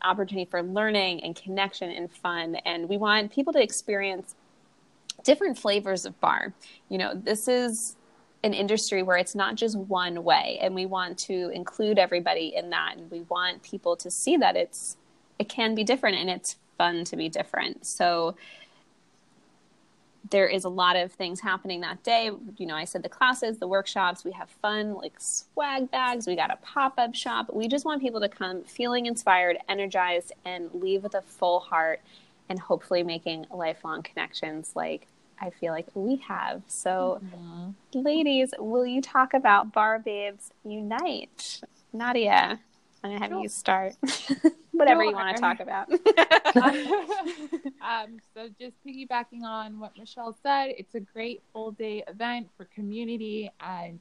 opportunity 0.02 0.48
for 0.48 0.62
learning 0.62 1.23
and 1.24 1.35
connection 1.35 1.90
and 1.90 2.11
fun. 2.11 2.56
And 2.65 2.89
we 2.89 2.97
want 2.97 3.32
people 3.32 3.52
to 3.55 3.62
experience 3.62 4.35
different 5.23 5.59
flavors 5.59 6.05
of 6.05 6.20
barre. 6.20 6.53
You 6.89 6.99
know, 6.99 7.15
this 7.15 7.49
is 7.49 7.97
an 8.43 8.53
industry 8.53 9.03
where 9.03 9.16
it's 9.16 9.35
not 9.35 9.55
just 9.55 9.77
one 9.77 10.23
way 10.23 10.59
and 10.61 10.74
we 10.74 10.85
want 10.85 11.19
to 11.19 11.49
include 11.55 11.99
everybody 11.99 12.55
in 12.55 12.70
that 12.70 12.97
and 12.97 13.11
we 13.11 13.20
want 13.23 13.62
people 13.62 13.97
to 13.97 14.11
see 14.11 14.36
that 14.36 14.55
it's 14.55 14.99
it 15.39 15.49
can 15.49 15.74
be 15.74 15.82
different 15.82 16.16
and 16.16 16.28
it's 16.28 16.57
fun 16.77 17.05
to 17.05 17.16
be 17.16 17.28
different. 17.28 17.86
So 17.86 18.36
there 20.31 20.47
is 20.47 20.65
a 20.65 20.69
lot 20.69 20.97
of 20.97 21.12
things 21.12 21.41
happening 21.41 21.81
that 21.81 22.03
day. 22.03 22.31
You 22.57 22.66
know, 22.66 22.74
I 22.74 22.85
said 22.85 23.03
the 23.03 23.09
classes, 23.09 23.59
the 23.59 23.69
workshops, 23.69 24.24
we 24.24 24.32
have 24.32 24.49
fun, 24.49 24.95
like 24.95 25.15
swag 25.19 25.91
bags, 25.91 26.27
we 26.27 26.36
got 26.36 26.51
a 26.51 26.57
pop 26.57 26.95
up 26.99 27.15
shop. 27.15 27.53
We 27.53 27.69
just 27.69 27.85
want 27.85 28.01
people 28.01 28.20
to 28.20 28.28
come 28.28 28.62
feeling 28.65 29.07
inspired, 29.07 29.59
energized, 29.69 30.32
and 30.45 30.70
leave 30.73 31.03
with 31.03 31.15
a 31.15 31.23
full 31.23 31.61
heart 31.61 32.01
and 32.49 32.59
hopefully 32.59 33.03
making 33.03 33.47
lifelong 33.51 34.03
connections 34.03 34.73
like 34.75 35.07
I 35.41 35.51
feel 35.51 35.73
like 35.73 35.87
we 35.95 36.16
have. 36.29 36.62
So, 36.69 37.21
mm-hmm. 37.23 37.71
ladies, 37.93 38.55
will 38.59 38.87
you 38.87 39.03
talk 39.03 39.35
about 39.35 39.73
Barre 39.73 39.99
Babes 39.99 40.53
Unite? 40.65 41.61
Nadia, 41.93 42.61
I'm 43.03 43.11
going 43.11 43.21
to 43.21 43.29
have 43.29 43.43
you 43.43 43.49
start. 43.49 43.95
Whatever 44.73 45.03
sure. 45.03 45.11
you 45.11 45.16
want 45.16 45.37
to 45.37 45.41
talk 45.41 45.61
about. 45.61 45.91
um, 47.83 48.19
so, 48.33 48.49
just 48.59 48.75
piggybacking 48.87 49.43
on 49.43 49.79
what 49.79 49.97
Michelle 49.99 50.37
said, 50.43 50.73
it's 50.79 50.95
a 50.95 51.01
great 51.01 51.43
full 51.53 51.73
day 51.73 52.03
event 52.09 52.49
for 52.57 52.65
community. 52.66 53.51
And 53.61 54.01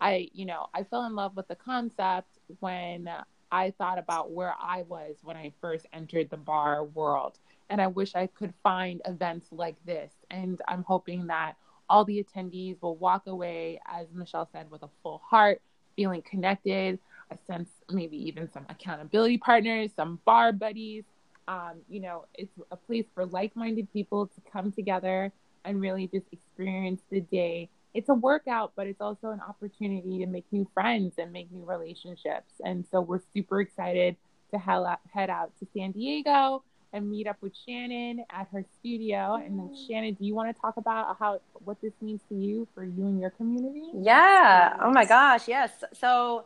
I, 0.00 0.28
you 0.32 0.46
know, 0.46 0.66
I 0.74 0.84
fell 0.84 1.04
in 1.04 1.14
love 1.14 1.36
with 1.36 1.48
the 1.48 1.56
concept 1.56 2.38
when 2.60 3.08
I 3.50 3.70
thought 3.72 3.98
about 3.98 4.30
where 4.30 4.54
I 4.60 4.82
was 4.82 5.16
when 5.22 5.36
I 5.36 5.52
first 5.60 5.86
entered 5.92 6.30
the 6.30 6.36
barre 6.36 6.84
world. 6.84 7.38
And 7.70 7.80
I 7.80 7.86
wish 7.86 8.14
I 8.14 8.26
could 8.26 8.52
find 8.62 9.00
events 9.04 9.46
like 9.50 9.76
this. 9.86 10.12
And 10.30 10.60
I'm 10.68 10.84
hoping 10.84 11.26
that 11.28 11.54
all 11.88 12.04
the 12.04 12.24
attendees 12.24 12.80
will 12.80 12.96
walk 12.96 13.26
away, 13.26 13.80
as 13.86 14.06
Michelle 14.12 14.48
said, 14.52 14.70
with 14.70 14.82
a 14.82 14.88
full 15.02 15.22
heart, 15.24 15.60
feeling 15.96 16.22
connected, 16.22 16.98
a 17.30 17.38
sense, 17.46 17.68
maybe 17.90 18.16
even 18.16 18.50
some 18.52 18.66
accountability 18.68 19.38
partners, 19.38 19.90
some 19.96 20.18
barre 20.26 20.52
buddies. 20.52 21.04
Um, 21.46 21.80
you 21.88 22.00
know, 22.00 22.24
it's 22.34 22.52
a 22.70 22.76
place 22.76 23.04
for 23.14 23.26
like 23.26 23.54
minded 23.54 23.92
people 23.92 24.26
to 24.26 24.40
come 24.50 24.72
together 24.72 25.32
and 25.64 25.80
really 25.80 26.06
just 26.06 26.26
experience 26.32 27.02
the 27.10 27.20
day. 27.20 27.68
It's 27.92 28.08
a 28.08 28.14
workout, 28.14 28.72
but 28.76 28.86
it's 28.86 29.00
also 29.00 29.30
an 29.30 29.40
opportunity 29.40 30.18
to 30.18 30.26
make 30.26 30.44
new 30.50 30.66
friends 30.74 31.14
and 31.18 31.32
make 31.32 31.52
new 31.52 31.64
relationships. 31.64 32.52
And 32.64 32.84
so 32.90 33.00
we're 33.00 33.20
super 33.32 33.60
excited 33.60 34.16
to 34.52 34.58
head 34.58 35.30
out 35.30 35.52
to 35.58 35.66
San 35.74 35.92
Diego 35.92 36.62
and 36.94 37.10
meet 37.10 37.26
up 37.26 37.36
with 37.42 37.52
Shannon 37.66 38.24
at 38.30 38.46
her 38.52 38.64
studio. 38.78 39.34
And 39.34 39.58
then 39.58 39.66
mm-hmm. 39.66 39.86
Shannon, 39.86 40.14
do 40.14 40.24
you 40.24 40.34
want 40.34 40.54
to 40.54 40.58
talk 40.58 40.76
about 40.76 41.16
how 41.18 41.40
what 41.64 41.80
this 41.82 41.92
means 42.00 42.20
to 42.28 42.34
you 42.34 42.66
for 42.74 42.84
you 42.84 43.04
and 43.06 43.20
your 43.20 43.30
community? 43.30 43.90
Yeah. 43.94 44.76
Oh 44.80 44.92
my 44.92 45.04
gosh, 45.04 45.48
yes. 45.48 45.70
So 45.92 46.44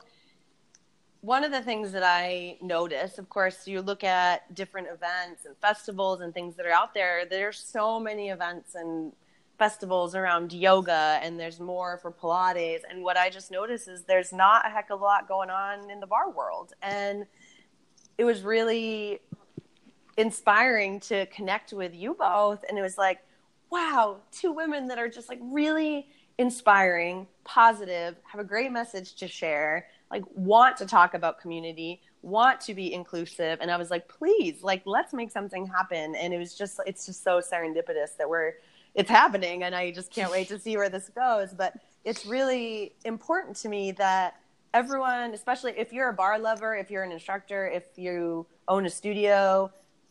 one 1.21 1.45
of 1.45 1.53
the 1.53 1.61
things 1.61 1.93
that 1.93 2.03
I 2.03 2.57
notice, 2.63 3.19
of 3.19 3.29
course, 3.29 3.67
you 3.67 3.83
look 3.83 4.03
at 4.03 4.55
different 4.55 4.89
events 4.89 5.45
and 5.45 5.55
festivals 5.61 6.23
and 6.23 6.33
things 6.33 6.57
that 6.57 6.65
are 6.65 6.73
out 6.73 6.95
there. 6.95 7.25
There's 7.29 7.59
so 7.59 8.01
many 8.01 8.31
events 8.31 8.75
and 8.75 9.13
festivals 9.59 10.15
around 10.15 10.53
yoga, 10.53 11.19
and 11.23 11.39
there's 11.39 11.61
more 11.61 11.99
for 11.99 12.13
Pilates. 12.13 12.81
And 12.89 13.03
what 13.03 13.17
I 13.17 13.29
just 13.29 13.51
noticed 13.51 13.89
is 13.89 14.05
there's 14.05 14.33
not 14.33 14.65
a 14.65 14.71
heck 14.71 14.91
of 14.91 15.01
a 15.01 15.05
lot 15.05 15.29
going 15.29 15.51
on 15.51 15.91
in 15.91 16.01
the 16.01 16.07
barre 16.07 16.31
world. 16.31 16.73
And 16.81 17.27
it 18.17 18.25
was 18.25 18.43
really 18.43 19.21
inspiring 20.19 21.01
to 21.01 21.25
connect 21.27 21.73
with 21.73 21.95
you 21.95 22.13
both. 22.13 22.63
And 22.69 22.79
it 22.79 22.83
was 22.83 22.99
like, 22.99 23.21
wow, 23.71 24.19
two 24.31 24.53
women 24.53 24.89
that 24.89 24.99
are 24.99 25.09
just 25.09 25.31
like 25.31 25.39
really 25.41 26.09
inspiring, 26.37 27.27
positive, 27.45 28.17
have 28.25 28.41
a 28.41 28.45
great 28.45 28.71
message 28.71 29.15
to 29.17 29.29
share 29.29 29.87
like 30.11 30.23
want 30.35 30.77
to 30.79 30.87
talk 30.87 31.15
about 31.15 31.41
community 31.41 32.01
want 32.23 32.61
to 32.61 32.75
be 32.75 32.93
inclusive. 32.93 33.59
And 33.61 33.71
i 33.71 33.77
was 33.77 33.91
like 33.91 34.09
please 34.09 34.63
like 34.63 34.83
let's 34.85 35.13
make 35.13 35.31
something 35.31 35.67
happen. 35.67 36.15
And 36.15 36.35
it 36.35 36.39
was 36.39 36.55
just 36.55 36.81
it's 36.87 37.07
just 37.07 37.23
so 37.23 37.41
serendipitous 37.41 38.17
that 38.19 38.29
we're 38.29 38.55
it's 38.95 39.11
happening. 39.11 39.63
And 39.63 39.75
i 39.75 39.91
just 39.91 40.11
can't 40.13 40.31
wait 40.31 40.49
to 40.49 40.59
see 40.59 40.77
where 40.77 40.89
this 40.89 41.11
goes. 41.11 41.53
But 41.53 41.75
it's 42.05 42.27
really 42.27 42.95
important 43.05 43.57
to 43.59 43.69
me 43.69 43.93
that 43.93 44.37
everyone 44.75 45.33
especially 45.33 45.73
if 45.77 45.93
you're 45.93 46.11
a 46.11 46.13
barre 46.13 46.39
lover 46.39 46.77
if 46.77 46.91
you're 46.91 47.03
an 47.03 47.11
instructor 47.11 47.67
if 47.69 47.85
you 47.97 48.47
own 48.69 48.85
a 48.85 48.91
studio 48.91 49.71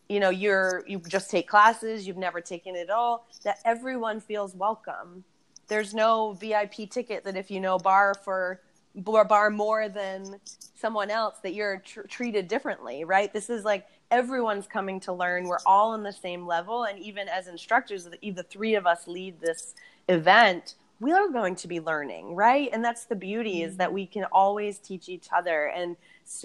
you 0.09 0.19
know 0.19 0.29
you're 0.29 0.84
you 0.88 0.99
just 1.07 1.29
take 1.29 1.47
classes 1.47 2.07
you've 2.07 2.17
never 2.17 2.41
taken 2.41 2.75
it 2.75 2.89
all 2.89 3.27
that 3.43 3.59
everyone 3.65 4.19
feels 4.19 4.55
welcome. 4.55 5.23
There's 5.67 5.93
no 5.93 6.34
vip 6.34 6.73
ticket 6.89 7.23
that 7.25 7.35
if 7.35 7.51
you 7.51 7.59
know 7.59 7.77
bar 7.77 8.13
for 8.13 8.61
bar 8.95 9.49
more 9.49 9.89
than 9.89 10.39
someone 10.75 11.11
else 11.11 11.35
that 11.43 11.53
you're 11.53 11.77
tr- 11.79 12.01
treated 12.01 12.47
differently 12.47 13.03
right? 13.03 13.31
This 13.34 13.49
is 13.49 13.63
like 13.65 13.85
everyone's 14.09 14.67
coming 14.67 14.99
to 15.01 15.13
learn. 15.13 15.47
We're 15.47 15.57
all 15.65 15.91
on 15.91 16.03
the 16.03 16.13
same 16.13 16.47
level. 16.47 16.85
And 16.85 16.97
even 16.99 17.27
as 17.27 17.47
instructors 17.47 18.05
the, 18.05 18.31
the 18.31 18.43
three 18.43 18.75
of 18.75 18.88
us 18.88 19.07
lead 19.07 19.39
this 19.41 19.75
event 20.07 20.75
we 20.99 21.11
are 21.11 21.29
going 21.29 21.55
to 21.55 21.67
be 21.67 21.79
learning 21.79 22.34
right? 22.35 22.69
And 22.73 22.84
that's 22.84 23.05
the 23.05 23.15
beauty 23.15 23.61
is 23.61 23.77
that 23.77 23.91
we 23.93 24.07
can 24.07 24.23
always 24.25 24.79
teach 24.79 25.09
each 25.09 25.27
other. 25.35 25.67
And 25.67 25.95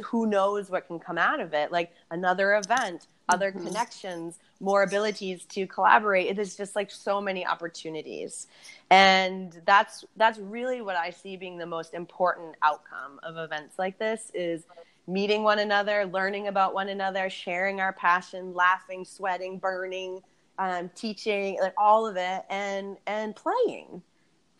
who 0.05 0.27
knows 0.27 0.71
what 0.71 0.87
can 0.87 0.99
come 0.99 1.19
out 1.19 1.41
of 1.41 1.55
it? 1.55 1.73
Like 1.73 1.93
another 2.11 2.57
event 2.57 3.07
other 3.29 3.51
mm-hmm. 3.51 3.67
connections 3.67 4.39
more 4.63 4.85
abilities 4.85 5.45
to 5.47 5.67
collaborate. 5.67 6.29
It 6.29 6.39
is 6.39 6.57
just 6.57 6.77
like 6.77 6.91
so 6.91 7.21
many 7.21 7.45
opportunities. 7.45 8.47
And 8.91 9.61
that's 9.67 10.05
that's 10.17 10.39
really 10.39 10.83
what 10.83 10.97
i 10.97 11.11
see 11.11 11.37
being 11.37 11.57
the 11.57 11.67
most 11.67 11.95
important 11.95 12.55
outcome 12.63 13.19
of 13.23 13.37
events 13.39 13.79
like 13.79 13.99
this 13.99 14.31
is 14.35 14.65
meeting 15.07 15.43
one 15.43 15.59
another 15.59 16.05
learning 16.07 16.49
about 16.49 16.75
one 16.75 16.91
another 16.91 17.29
sharing 17.29 17.81
our 17.81 17.93
passion 17.93 18.55
laughing 18.55 19.05
sweating 19.05 19.59
burning 19.59 20.21
um, 20.59 20.91
teaching 20.95 21.59
like 21.61 21.75
all 21.79 22.07
of 22.07 22.17
it 22.17 22.43
and 22.51 22.97
and 23.07 23.35
playing. 23.35 24.03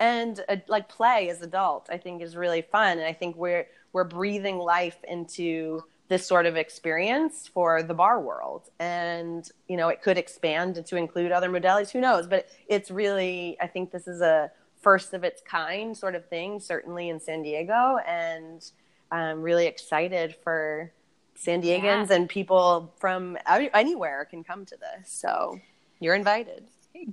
And 0.01 0.43
uh, 0.49 0.57
like 0.67 0.89
play 0.89 1.29
as 1.29 1.43
adults 1.43 1.91
i 1.91 1.99
think 1.99 2.23
is 2.23 2.37
really 2.37 2.63
fun. 2.63 2.99
And 2.99 3.07
i 3.07 3.13
think 3.13 3.37
we're 3.37 3.67
we're 3.93 4.05
breathing 4.05 4.59
life 4.59 4.99
into 5.07 5.85
this 6.13 6.27
sort 6.27 6.45
of 6.45 6.57
experience 6.57 7.49
for 7.49 7.83
the 7.83 7.95
barre 7.95 8.21
world 8.21 8.69
and 8.79 9.49
you 9.67 9.79
know 9.79 9.89
it 9.89 10.03
could 10.03 10.19
expand 10.19 10.85
to 10.85 10.97
include 10.97 11.33
other 11.33 11.49
modalities 11.49 11.91
who 11.91 12.03
knows 12.03 12.27
but 12.27 12.47
it's 12.69 12.91
really 12.91 13.57
i 13.63 13.67
think 13.67 13.91
this 13.91 14.07
is 14.07 14.21
a 14.21 14.51
first 14.83 15.15
of 15.15 15.25
its 15.25 15.41
kind 15.41 15.97
sort 15.97 16.15
of 16.15 16.29
thing 16.29 16.61
certainly 16.61 17.09
in 17.09 17.19
san 17.19 17.43
diego 17.43 17.97
and 18.07 18.73
i'm 19.11 19.41
really 19.41 19.67
excited 19.67 20.37
for 20.45 20.93
san 21.35 21.63
diegans 21.63 22.11
yeah. 22.11 22.17
and 22.17 22.29
people 22.29 22.93
from 23.01 23.39
anywhere 23.73 24.27
can 24.27 24.45
come 24.45 24.67
to 24.67 24.77
this 24.77 25.11
so 25.11 25.59
you're 25.99 26.15
invited 26.15 26.63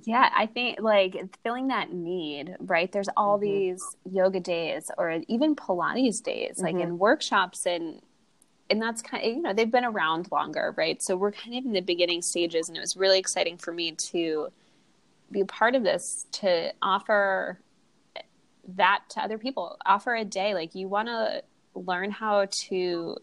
yeah 0.02 0.28
i 0.36 0.44
think 0.44 0.78
like 0.78 1.16
filling 1.42 1.68
that 1.68 1.90
need 1.90 2.54
right 2.60 2.92
there's 2.92 3.08
all 3.16 3.38
mm-hmm. 3.38 3.46
these 3.46 3.82
yoga 4.04 4.40
days 4.40 4.90
or 4.98 5.22
even 5.26 5.56
pilates 5.56 6.22
days 6.22 6.60
like 6.60 6.74
mm-hmm. 6.74 6.88
in 6.88 6.98
workshops 6.98 7.64
and 7.64 8.02
and 8.70 8.80
that's 8.80 9.02
kind 9.02 9.24
of 9.24 9.30
you 9.30 9.42
know 9.42 9.52
they've 9.52 9.70
been 9.70 9.84
around 9.84 10.30
longer 10.30 10.74
right? 10.76 11.02
So 11.02 11.16
we're 11.16 11.32
kind 11.32 11.56
of 11.56 11.64
in 11.64 11.72
the 11.72 11.80
beginning 11.80 12.22
stages 12.22 12.68
and 12.68 12.76
it 12.76 12.80
was 12.80 12.96
really 12.96 13.18
exciting 13.18 13.58
for 13.58 13.72
me 13.72 13.92
to 13.92 14.48
be 15.30 15.40
a 15.40 15.46
part 15.46 15.74
of 15.74 15.82
this 15.82 16.26
to 16.32 16.72
offer 16.82 17.60
that 18.76 19.02
to 19.10 19.20
other 19.20 19.38
people. 19.38 19.76
Offer 19.86 20.16
a 20.16 20.24
day 20.24 20.54
like 20.54 20.74
you 20.74 20.88
want 20.88 21.08
to 21.08 21.42
learn 21.74 22.10
how 22.10 22.46
to 22.50 23.16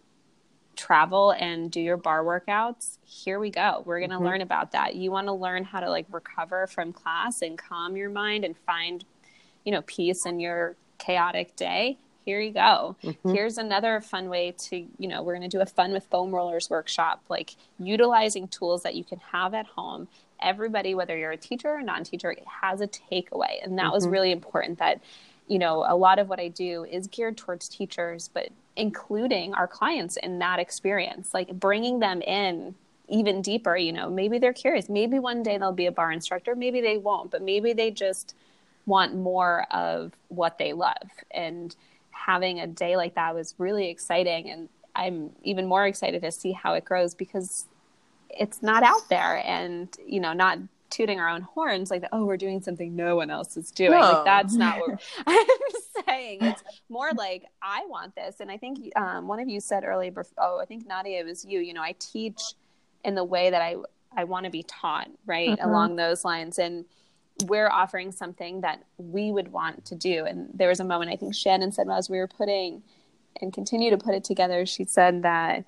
travel 0.76 1.32
and 1.32 1.72
do 1.72 1.82
your 1.82 1.98
barre 1.98 2.24
workouts 2.24 3.00
here 3.04 3.40
we 3.40 3.50
go. 3.50 3.82
We're 3.86 4.00
going 4.00 4.12
to 4.12 4.18
mm-hmm. 4.18 4.26
learn 4.26 4.42
about 4.42 4.74
that. 4.74 4.96
You 4.96 5.12
want 5.12 5.28
to 5.28 5.34
learn 5.34 5.64
how 5.64 5.80
to 5.80 5.90
like 5.90 6.06
recover 6.12 6.68
from 6.68 6.94
class 6.94 7.42
and 7.42 7.58
calm 7.58 7.96
your 7.96 8.10
mind 8.10 8.46
and 8.46 8.56
find 8.56 9.04
you 9.64 9.72
know 9.72 9.82
peace 9.84 10.26
in 10.26 10.40
your 10.40 10.76
chaotic 10.98 11.56
day 11.56 11.98
here 12.28 12.42
you 12.42 12.52
go. 12.52 12.98
Mm-hmm. 13.06 13.34
Here's 13.34 13.58
another 13.58 14.02
fun 14.02 14.28
way 14.28 14.54
to, 14.66 14.86
you 14.98 15.08
know, 15.08 15.24
we're 15.24 15.38
going 15.38 15.50
to 15.50 15.58
do 15.58 15.62
a 15.62 15.66
fun 15.66 15.94
with 15.94 16.04
foam 16.12 16.36
rollers 16.36 16.70
workshop, 16.70 17.24
like 17.30 17.56
utilizing 17.80 18.50
tools 18.50 18.84
that 18.84 18.96
you 18.96 19.06
can 19.06 19.20
have 19.32 19.54
at 19.54 19.66
home. 19.66 20.10
Everybody, 20.42 20.94
whether 20.94 21.18
you're 21.18 21.32
a 21.32 21.38
teacher 21.38 21.70
or 21.70 21.82
non 21.82 22.04
teacher, 22.04 22.36
has 22.62 22.82
a 22.82 22.88
takeaway. 22.88 23.64
And 23.64 23.78
that 23.78 23.86
mm-hmm. 23.86 23.94
was 23.94 24.06
really 24.10 24.34
important 24.34 24.78
that, 24.80 25.00
you 25.48 25.58
know, 25.58 25.86
a 25.88 25.96
lot 25.96 26.20
of 26.20 26.28
what 26.28 26.38
I 26.38 26.50
do 26.50 26.84
is 26.84 27.08
geared 27.08 27.38
towards 27.38 27.70
teachers, 27.70 28.30
but 28.34 28.50
including 28.76 29.54
our 29.54 29.68
clients 29.68 30.18
in 30.18 30.40
that 30.40 30.60
experience, 30.60 31.34
like 31.34 31.58
bringing 31.58 32.00
them 32.00 32.22
in 32.22 32.76
even 33.08 33.42
deeper. 33.42 33.78
You 33.78 33.94
know, 33.94 34.10
maybe 34.10 34.38
they're 34.38 34.52
curious. 34.52 34.90
Maybe 34.90 35.18
one 35.18 35.44
day 35.44 35.58
they'll 35.58 35.72
be 35.72 35.86
a 35.86 35.94
barre 35.94 36.12
instructor. 36.12 36.58
Maybe 36.58 36.82
they 36.82 36.98
won't, 36.98 37.32
but 37.32 37.42
maybe 37.42 37.72
they 37.72 37.90
just 37.90 38.36
want 38.86 39.16
more 39.16 39.66
of 39.72 40.12
what 40.28 40.58
they 40.58 40.74
love. 40.74 41.10
And 41.32 41.74
having 42.28 42.60
a 42.60 42.68
day 42.68 42.98
like 42.98 43.16
that 43.16 43.34
was 43.34 43.56
really 43.58 43.90
exciting. 43.90 44.50
And 44.50 44.70
I'm 44.94 45.32
even 45.44 45.66
more 45.66 45.88
excited 45.88 46.22
to 46.22 46.32
see 46.32 46.52
how 46.52 46.74
it 46.74 46.84
grows 46.84 47.16
because 47.16 47.66
it's 48.30 48.62
not 48.62 48.84
out 48.84 49.08
there 49.10 49.42
and, 49.46 49.88
you 50.06 50.20
know, 50.20 50.34
not 50.34 50.60
tooting 50.90 51.20
our 51.20 51.30
own 51.30 51.42
horns 51.42 51.90
like, 51.90 52.04
oh, 52.12 52.26
we're 52.26 52.38
doing 52.38 52.62
something 52.62 52.96
no 52.96 53.16
one 53.16 53.30
else 53.30 53.56
is 53.56 53.72
doing. 53.72 53.92
No. 53.92 54.00
Like, 54.00 54.26
that's 54.26 54.54
not 54.56 54.78
what 54.80 55.02
I'm 55.28 55.48
saying. 56.06 56.40
It's 56.42 56.64
more 56.90 57.12
like, 57.14 57.46
I 57.62 57.86
want 57.88 58.14
this. 58.16 58.42
And 58.42 58.52
I 58.52 58.58
think 58.58 58.92
um, 58.98 59.28
one 59.28 59.40
of 59.40 59.48
you 59.48 59.62
said 59.62 59.86
earlier, 59.86 60.12
oh, 60.38 60.60
I 60.62 60.66
think 60.66 60.86
Nadia, 60.86 61.22
it 61.22 61.26
was 61.26 61.46
you, 61.46 61.62
you 61.62 61.74
know, 61.74 61.82
I 61.82 61.96
teach 61.98 62.42
in 63.06 63.16
the 63.16 63.24
way 63.24 63.50
that 63.52 63.62
I, 63.62 63.78
I 64.16 64.26
want 64.26 64.44
to 64.44 64.52
be 64.52 64.64
taught, 64.64 65.10
right? 65.26 65.52
Mm-hmm. 65.52 65.70
Along 65.70 65.96
those 65.96 66.26
lines. 66.26 66.60
And, 66.60 66.84
we're 67.46 67.70
offering 67.70 68.12
something 68.12 68.62
that 68.62 68.84
we 68.98 69.32
would 69.32 69.52
want 69.52 69.86
to 69.86 69.96
do. 69.96 70.26
And 70.26 70.50
there 70.54 70.70
was 70.70 70.80
a 70.80 70.84
moment 70.84 71.12
I 71.12 71.16
think 71.16 71.36
Shannon 71.36 71.72
said 71.72 71.88
as 71.90 72.10
we 72.10 72.18
were 72.18 72.28
putting 72.28 72.82
and 73.42 73.54
continue 73.54 73.92
to 73.92 73.98
put 73.98 74.16
it 74.16 74.24
together, 74.24 74.66
she 74.66 74.86
said 74.86 75.24
that, 75.24 75.66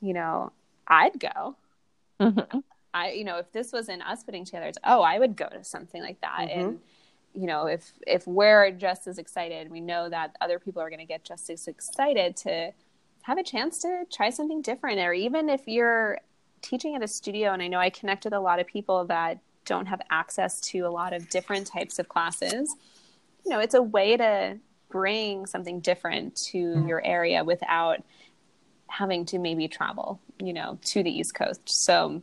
you 0.00 0.14
know, 0.14 0.52
I'd 0.88 1.20
go. 1.20 1.56
Mm-hmm. 2.18 2.58
I, 2.92 3.12
you 3.12 3.24
know, 3.24 3.36
if 3.36 3.52
this 3.52 3.72
wasn't 3.72 4.02
us 4.02 4.24
putting 4.24 4.44
together, 4.44 4.72
oh, 4.84 5.02
I 5.02 5.18
would 5.18 5.36
go 5.36 5.48
to 5.48 5.62
something 5.62 6.02
like 6.02 6.20
that. 6.22 6.48
Mm-hmm. 6.48 6.60
And, 6.60 6.78
you 7.34 7.46
know, 7.46 7.66
if 7.66 7.92
if 8.06 8.26
we're 8.26 8.70
just 8.72 9.06
as 9.06 9.18
excited, 9.18 9.70
we 9.70 9.80
know 9.80 10.08
that 10.08 10.34
other 10.40 10.58
people 10.58 10.82
are 10.82 10.90
going 10.90 11.00
to 11.00 11.06
get 11.06 11.22
just 11.24 11.48
as 11.50 11.68
excited 11.68 12.36
to 12.38 12.72
have 13.22 13.38
a 13.38 13.42
chance 13.42 13.78
to 13.80 14.04
try 14.10 14.30
something 14.30 14.62
different. 14.62 14.98
Or 14.98 15.12
even 15.12 15.48
if 15.48 15.68
you're 15.68 16.18
teaching 16.62 16.96
at 16.96 17.02
a 17.02 17.08
studio, 17.08 17.52
and 17.52 17.62
I 17.62 17.68
know 17.68 17.78
I 17.78 17.90
connect 17.90 18.24
with 18.24 18.32
a 18.32 18.40
lot 18.40 18.58
of 18.58 18.66
people 18.66 19.04
that 19.06 19.38
don't 19.64 19.86
have 19.86 20.00
access 20.10 20.60
to 20.60 20.80
a 20.80 20.90
lot 20.90 21.12
of 21.12 21.28
different 21.28 21.66
types 21.66 21.98
of 21.98 22.08
classes, 22.08 22.74
you 23.44 23.50
know, 23.50 23.60
it's 23.60 23.74
a 23.74 23.82
way 23.82 24.16
to 24.16 24.58
bring 24.88 25.46
something 25.46 25.80
different 25.80 26.36
to 26.36 26.58
mm-hmm. 26.58 26.88
your 26.88 27.04
area 27.04 27.44
without 27.44 28.02
having 28.88 29.24
to 29.24 29.38
maybe 29.38 29.68
travel, 29.68 30.20
you 30.40 30.52
know, 30.52 30.78
to 30.84 31.02
the 31.02 31.10
East 31.10 31.34
Coast. 31.34 31.60
So 31.66 32.22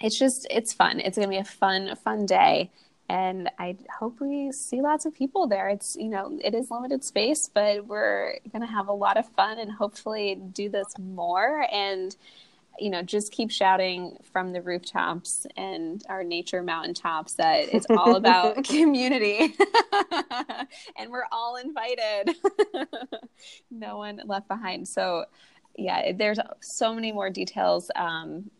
it's 0.00 0.18
just, 0.18 0.46
it's 0.50 0.72
fun. 0.72 1.00
It's 1.00 1.16
going 1.16 1.28
to 1.28 1.30
be 1.30 1.38
a 1.38 1.44
fun, 1.44 1.94
fun 1.96 2.26
day. 2.26 2.70
And 3.08 3.48
I 3.56 3.76
hope 4.00 4.20
we 4.20 4.50
see 4.50 4.80
lots 4.80 5.06
of 5.06 5.14
people 5.14 5.46
there. 5.46 5.68
It's, 5.68 5.94
you 5.94 6.08
know, 6.08 6.36
it 6.42 6.54
is 6.54 6.72
limited 6.72 7.04
space, 7.04 7.48
but 7.52 7.86
we're 7.86 8.38
going 8.50 8.62
to 8.62 8.72
have 8.72 8.88
a 8.88 8.92
lot 8.92 9.16
of 9.16 9.28
fun 9.28 9.60
and 9.60 9.70
hopefully 9.70 10.34
do 10.52 10.68
this 10.68 10.98
more. 10.98 11.66
And, 11.72 12.16
you 12.78 12.90
know, 12.90 13.02
just 13.02 13.32
keep 13.32 13.50
shouting 13.50 14.16
from 14.32 14.52
the 14.52 14.62
rooftops 14.62 15.46
and 15.56 16.02
our 16.08 16.22
nature 16.22 16.62
mountaintops 16.62 17.34
that 17.34 17.72
it's 17.72 17.86
all 17.90 18.16
about 18.16 18.64
community 18.64 19.54
and 20.96 21.10
we're 21.10 21.26
all 21.32 21.56
invited. 21.56 22.36
no 23.70 23.98
one 23.98 24.20
left 24.24 24.48
behind. 24.48 24.86
So, 24.86 25.24
yeah, 25.76 26.12
there's 26.12 26.38
so 26.60 26.94
many 26.94 27.12
more 27.12 27.30
details. 27.30 27.90
Um, 27.96 28.50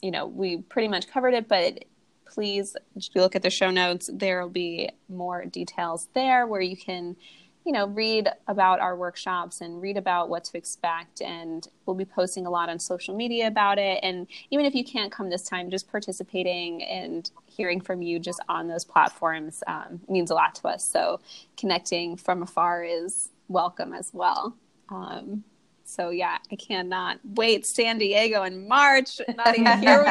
you 0.00 0.10
know, 0.10 0.26
we 0.26 0.58
pretty 0.58 0.88
much 0.88 1.08
covered 1.08 1.34
it, 1.34 1.48
but 1.48 1.84
please, 2.26 2.76
if 2.96 3.08
you 3.14 3.20
look 3.20 3.36
at 3.36 3.42
the 3.42 3.50
show 3.50 3.70
notes, 3.70 4.08
there 4.12 4.42
will 4.42 4.50
be 4.50 4.90
more 5.08 5.44
details 5.44 6.08
there 6.14 6.46
where 6.46 6.60
you 6.60 6.76
can 6.76 7.16
you 7.64 7.72
know, 7.72 7.86
read 7.86 8.28
about 8.48 8.80
our 8.80 8.96
workshops 8.96 9.60
and 9.60 9.80
read 9.80 9.96
about 9.96 10.28
what 10.28 10.44
to 10.44 10.58
expect. 10.58 11.20
And 11.20 11.66
we'll 11.86 11.96
be 11.96 12.04
posting 12.04 12.46
a 12.46 12.50
lot 12.50 12.68
on 12.68 12.78
social 12.78 13.14
media 13.16 13.46
about 13.46 13.78
it. 13.78 14.00
And 14.02 14.26
even 14.50 14.66
if 14.66 14.74
you 14.74 14.84
can't 14.84 15.12
come 15.12 15.30
this 15.30 15.44
time, 15.44 15.70
just 15.70 15.90
participating 15.90 16.82
and 16.82 17.30
hearing 17.46 17.80
from 17.80 18.02
you 18.02 18.18
just 18.18 18.40
on 18.48 18.68
those 18.68 18.84
platforms 18.84 19.62
um, 19.66 20.00
means 20.08 20.30
a 20.30 20.34
lot 20.34 20.54
to 20.56 20.68
us. 20.68 20.84
So 20.84 21.20
connecting 21.56 22.16
from 22.16 22.42
afar 22.42 22.84
is 22.84 23.30
welcome 23.48 23.92
as 23.92 24.10
well. 24.12 24.56
Um, 24.88 25.44
so 25.84 26.10
yeah, 26.10 26.38
I 26.50 26.56
cannot 26.56 27.20
wait. 27.22 27.66
San 27.66 27.98
Diego 27.98 28.42
in 28.44 28.66
March. 28.66 29.20
Nadia, 29.36 29.76
here 29.76 30.04
we 30.04 30.06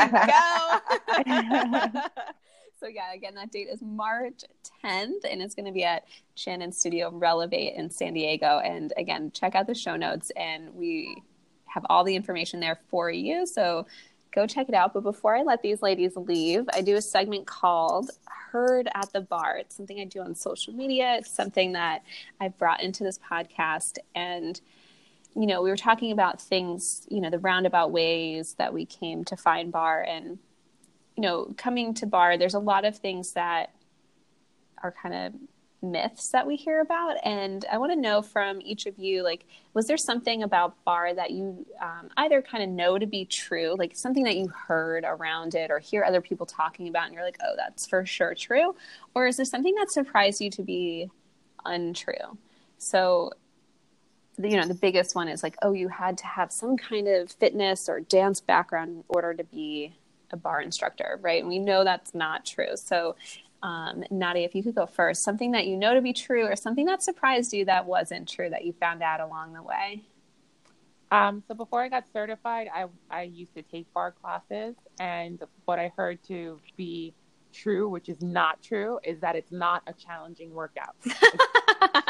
go. 1.91 2.01
So 2.81 2.87
yeah, 2.87 3.13
again, 3.13 3.35
that 3.35 3.51
date 3.51 3.67
is 3.71 3.79
March 3.79 4.43
10th, 4.83 5.23
and 5.29 5.39
it's 5.39 5.53
going 5.53 5.67
to 5.67 5.71
be 5.71 5.83
at 5.83 6.05
Shannon 6.33 6.71
Studio 6.71 7.11
Relevate 7.11 7.75
in 7.75 7.91
San 7.91 8.15
Diego. 8.15 8.57
And 8.57 8.91
again, 8.97 9.31
check 9.35 9.53
out 9.53 9.67
the 9.67 9.75
show 9.75 9.95
notes, 9.95 10.31
and 10.35 10.73
we 10.73 11.21
have 11.65 11.85
all 11.91 12.03
the 12.03 12.15
information 12.15 12.59
there 12.59 12.79
for 12.89 13.11
you. 13.11 13.45
So 13.45 13.85
go 14.33 14.47
check 14.47 14.67
it 14.67 14.73
out. 14.73 14.95
But 14.95 15.03
before 15.03 15.35
I 15.35 15.43
let 15.43 15.61
these 15.61 15.83
ladies 15.83 16.13
leave, 16.15 16.65
I 16.73 16.81
do 16.81 16.95
a 16.95 17.03
segment 17.03 17.45
called 17.45 18.09
Heard 18.25 18.89
at 18.95 19.13
the 19.13 19.21
Barre. 19.21 19.59
It's 19.59 19.77
something 19.77 19.99
I 19.99 20.05
do 20.05 20.21
on 20.21 20.33
social 20.33 20.73
media. 20.73 21.17
It's 21.19 21.29
something 21.29 21.73
that 21.73 22.01
I've 22.39 22.57
brought 22.57 22.81
into 22.81 23.03
this 23.03 23.19
podcast, 23.19 23.99
and 24.15 24.59
you 25.35 25.45
know, 25.45 25.61
we 25.61 25.69
were 25.69 25.77
talking 25.77 26.11
about 26.11 26.41
things, 26.41 27.07
you 27.09 27.21
know, 27.21 27.29
the 27.29 27.39
roundabout 27.39 27.91
ways 27.91 28.55
that 28.55 28.73
we 28.73 28.87
came 28.87 29.23
to 29.25 29.37
find 29.37 29.71
barre 29.71 30.03
and 30.03 30.39
you 31.15 31.21
know, 31.21 31.53
coming 31.57 31.93
to 31.95 32.05
barre, 32.05 32.37
there's 32.37 32.53
a 32.53 32.59
lot 32.59 32.85
of 32.85 32.97
things 32.97 33.33
that 33.33 33.73
are 34.81 34.91
kind 34.91 35.13
of 35.13 35.33
myths 35.83 36.29
that 36.29 36.45
we 36.45 36.55
hear 36.55 36.79
about. 36.79 37.17
And 37.23 37.65
i 37.71 37.77
want 37.79 37.91
to 37.91 37.99
know 37.99 38.21
from 38.21 38.61
each 38.61 38.85
of 38.85 38.99
you 38.99 39.23
like 39.23 39.45
was 39.73 39.87
there 39.87 39.97
something 39.97 40.43
about 40.43 40.75
barre 40.85 41.13
that 41.15 41.31
you 41.31 41.65
um, 41.81 42.09
either 42.17 42.41
kind 42.41 42.63
of 42.63 42.69
know 42.69 42.99
to 42.99 43.07
be 43.07 43.25
true 43.25 43.75
like 43.77 43.95
something 43.95 44.23
that 44.25 44.35
you 44.35 44.47
heard 44.47 45.03
around 45.07 45.55
it 45.55 45.71
or 45.71 45.79
hear 45.79 46.03
other 46.03 46.21
people 46.21 46.45
talking 46.45 46.87
about 46.87 47.05
and 47.05 47.15
you're 47.15 47.23
like 47.23 47.39
oh 47.43 47.53
that's 47.57 47.87
for 47.87 48.05
sure 48.05 48.35
true 48.35 48.75
or 49.15 49.25
is 49.25 49.37
there 49.37 49.45
something 49.45 49.73
that 49.73 49.89
surprised 49.89 50.39
you 50.39 50.51
to 50.51 50.61
be 50.61 51.09
untrue? 51.65 52.37
So 52.77 53.31
you 54.41 54.57
know 54.57 54.67
the 54.67 54.73
biggest 54.73 55.15
one 55.15 55.27
is 55.27 55.43
like 55.43 55.55
oh 55.61 55.73
you 55.73 55.87
had 55.87 56.17
to 56.17 56.25
have 56.25 56.51
some 56.51 56.77
kind 56.77 57.07
of 57.07 57.31
fitness 57.31 57.89
or 57.89 57.99
dance 57.99 58.41
background 58.41 58.89
in 58.89 59.03
order 59.07 59.33
to 59.33 59.43
be 59.43 59.93
a 60.33 60.37
barre 60.37 60.61
instructor, 60.61 61.19
right? 61.21 61.41
And 61.41 61.49
we 61.49 61.59
know 61.59 61.83
that's 61.83 62.13
not 62.13 62.45
true. 62.45 62.75
So, 62.75 63.15
um, 63.63 64.03
Nadia, 64.09 64.45
if 64.45 64.55
you 64.55 64.63
could 64.63 64.75
go 64.75 64.85
first, 64.85 65.23
something 65.23 65.51
that 65.51 65.67
you 65.67 65.77
know 65.77 65.93
to 65.93 66.01
be 66.01 66.13
true 66.13 66.45
or 66.45 66.55
something 66.55 66.85
that 66.85 67.03
surprised 67.03 67.53
you 67.53 67.65
that 67.65 67.85
wasn't 67.85 68.27
true 68.27 68.49
that 68.49 68.65
you 68.65 68.73
found 68.73 69.03
out 69.03 69.19
along 69.19 69.53
the 69.53 69.61
way. 69.61 70.03
Um, 71.11 71.43
so 71.47 71.53
before 71.53 71.81
I 71.81 71.89
got 71.89 72.05
certified, 72.13 72.67
I, 72.73 72.85
I 73.09 73.23
used 73.23 73.53
to 73.55 73.61
take 73.61 73.93
barre 73.93 74.13
classes, 74.13 74.75
and 74.99 75.43
what 75.65 75.77
I 75.77 75.91
heard 75.95 76.23
to 76.29 76.59
be 76.77 77.13
true, 77.51 77.89
which 77.89 78.07
is 78.07 78.21
not 78.21 78.63
true, 78.63 78.99
is 79.03 79.19
that 79.19 79.35
it's 79.35 79.51
not 79.51 79.83
a 79.87 79.93
challenging 79.93 80.53
workout. 80.53 80.95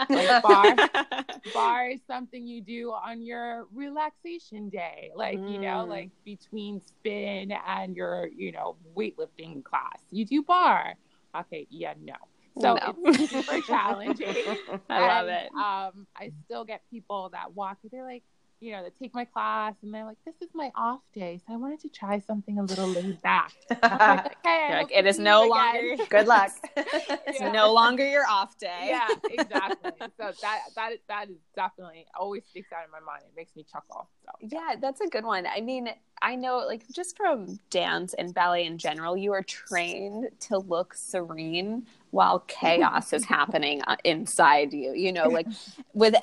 like 0.10 0.43
barre, 0.43 0.76
barre 1.53 1.93
is 1.93 2.02
something 2.07 2.45
you 2.45 2.61
do 2.61 2.91
on 2.91 3.22
your 3.22 3.68
relaxation 3.73 4.69
day, 4.69 5.11
like 5.15 5.38
mm. 5.38 5.53
you 5.53 5.60
know, 5.60 5.85
mm. 5.85 5.89
like 5.89 6.10
between 6.26 6.81
spin 6.81 7.52
and 7.68 7.95
your 7.95 8.27
you 8.35 8.52
know 8.52 8.76
weightlifting 8.95 9.64
class. 9.64 9.99
You 10.11 10.26
do 10.26 10.43
barre. 10.43 10.95
Okay, 11.35 11.68
yeah, 11.69 11.93
no. 12.02 12.14
So 12.60 12.76
no. 12.76 12.95
it's 13.06 13.31
super 13.31 13.61
challenging. 13.61 14.27
I 14.89 14.98
and, 14.98 15.06
love 15.06 15.27
it. 15.30 15.49
Um, 15.53 16.07
I 16.15 16.31
still 16.45 16.65
get 16.65 16.81
people 16.91 17.30
that 17.31 17.53
walk. 17.53 17.77
They're 17.89 18.03
like, 18.03 18.23
you 18.62 18.72
know, 18.72 18.84
that 18.84 18.98
take 18.98 19.14
my 19.14 19.26
class 19.26 19.74
and 19.82 19.92
they're 19.92 20.06
like, 20.06 20.20
this 20.24 20.36
is 20.40 20.50
my 20.54 20.72
off 20.76 21.02
day. 21.14 21.42
So 21.46 21.54
I 21.54 21.58
wanted 21.58 21.80
to 21.82 21.90
try 21.90 22.20
something 22.20 22.60
a 22.60 22.64
little 22.64 22.88
laid 22.88 23.22
back. 23.22 23.52
Like, 23.82 24.38
okay, 24.38 24.74
like, 24.74 24.92
it 24.92 25.06
is 25.06 25.18
no 25.20 25.48
longer, 25.48 25.96
good 26.10 26.28
luck. 26.28 26.52
it's 26.76 27.40
yeah. 27.40 27.52
no 27.52 27.74
longer 27.74 28.08
your 28.08 28.26
off 28.28 28.58
day. 28.58 28.86
Yeah, 28.86 29.08
exactly. 29.30 29.92
so 30.00 30.32
that, 30.42 30.60
that, 30.76 30.92
that 31.08 31.30
is 31.30 31.38
definitely 31.56 32.06
always 32.18 32.44
sticks 32.50 32.72
out 32.72 32.86
in 32.86 32.92
my 32.92 33.00
mind. 33.00 33.24
It 33.28 33.36
makes 33.36 33.56
me 33.56 33.66
chuckle. 33.70 34.10
So, 34.24 34.32
yeah. 34.42 34.60
yeah, 34.70 34.76
that's 34.80 35.02
a 35.02 35.08
good 35.08 35.26
one. 35.26 35.46
I 35.48 35.62
mean, 35.62 35.90
I 36.22 36.36
know 36.36 36.60
like 36.60 36.84
just 36.94 37.18
from 37.18 37.60
dance 37.70 38.14
and 38.14 38.34
ballet 38.34 38.66
in 38.66 38.78
general, 38.78 39.18
you 39.18 39.34
are 39.34 39.44
trained 39.44 40.30
to 40.42 40.60
look 40.60 40.94
serene 40.94 41.88
while 42.12 42.40
chaos 42.48 43.14
is 43.14 43.26
happening 43.26 43.82
uh, 43.88 43.96
inside 44.04 44.74
you. 44.74 44.94
You 44.94 45.12
know, 45.12 45.28
like 45.28 45.48
with 45.94 46.16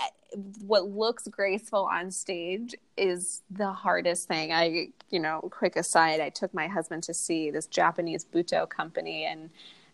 what 0.61 0.91
looks 0.91 1.27
graceful 1.29 1.89
on 1.91 2.11
stage 2.11 2.75
is 2.97 3.43
the 3.51 3.73
hardest 3.73 4.29
thing. 4.29 4.53
I, 4.53 4.89
you 5.11 5.21
know, 5.21 5.41
quick 5.51 5.77
aside, 5.77 6.21
I 6.21 6.29
took 6.29 6.53
my 6.55 6.69
husband 6.69 7.03
to 7.05 7.15
see 7.15 7.51
this 7.51 7.67
Japanese 7.67 8.25
Butoh 8.25 8.69
company, 8.69 9.25
and 9.25 9.51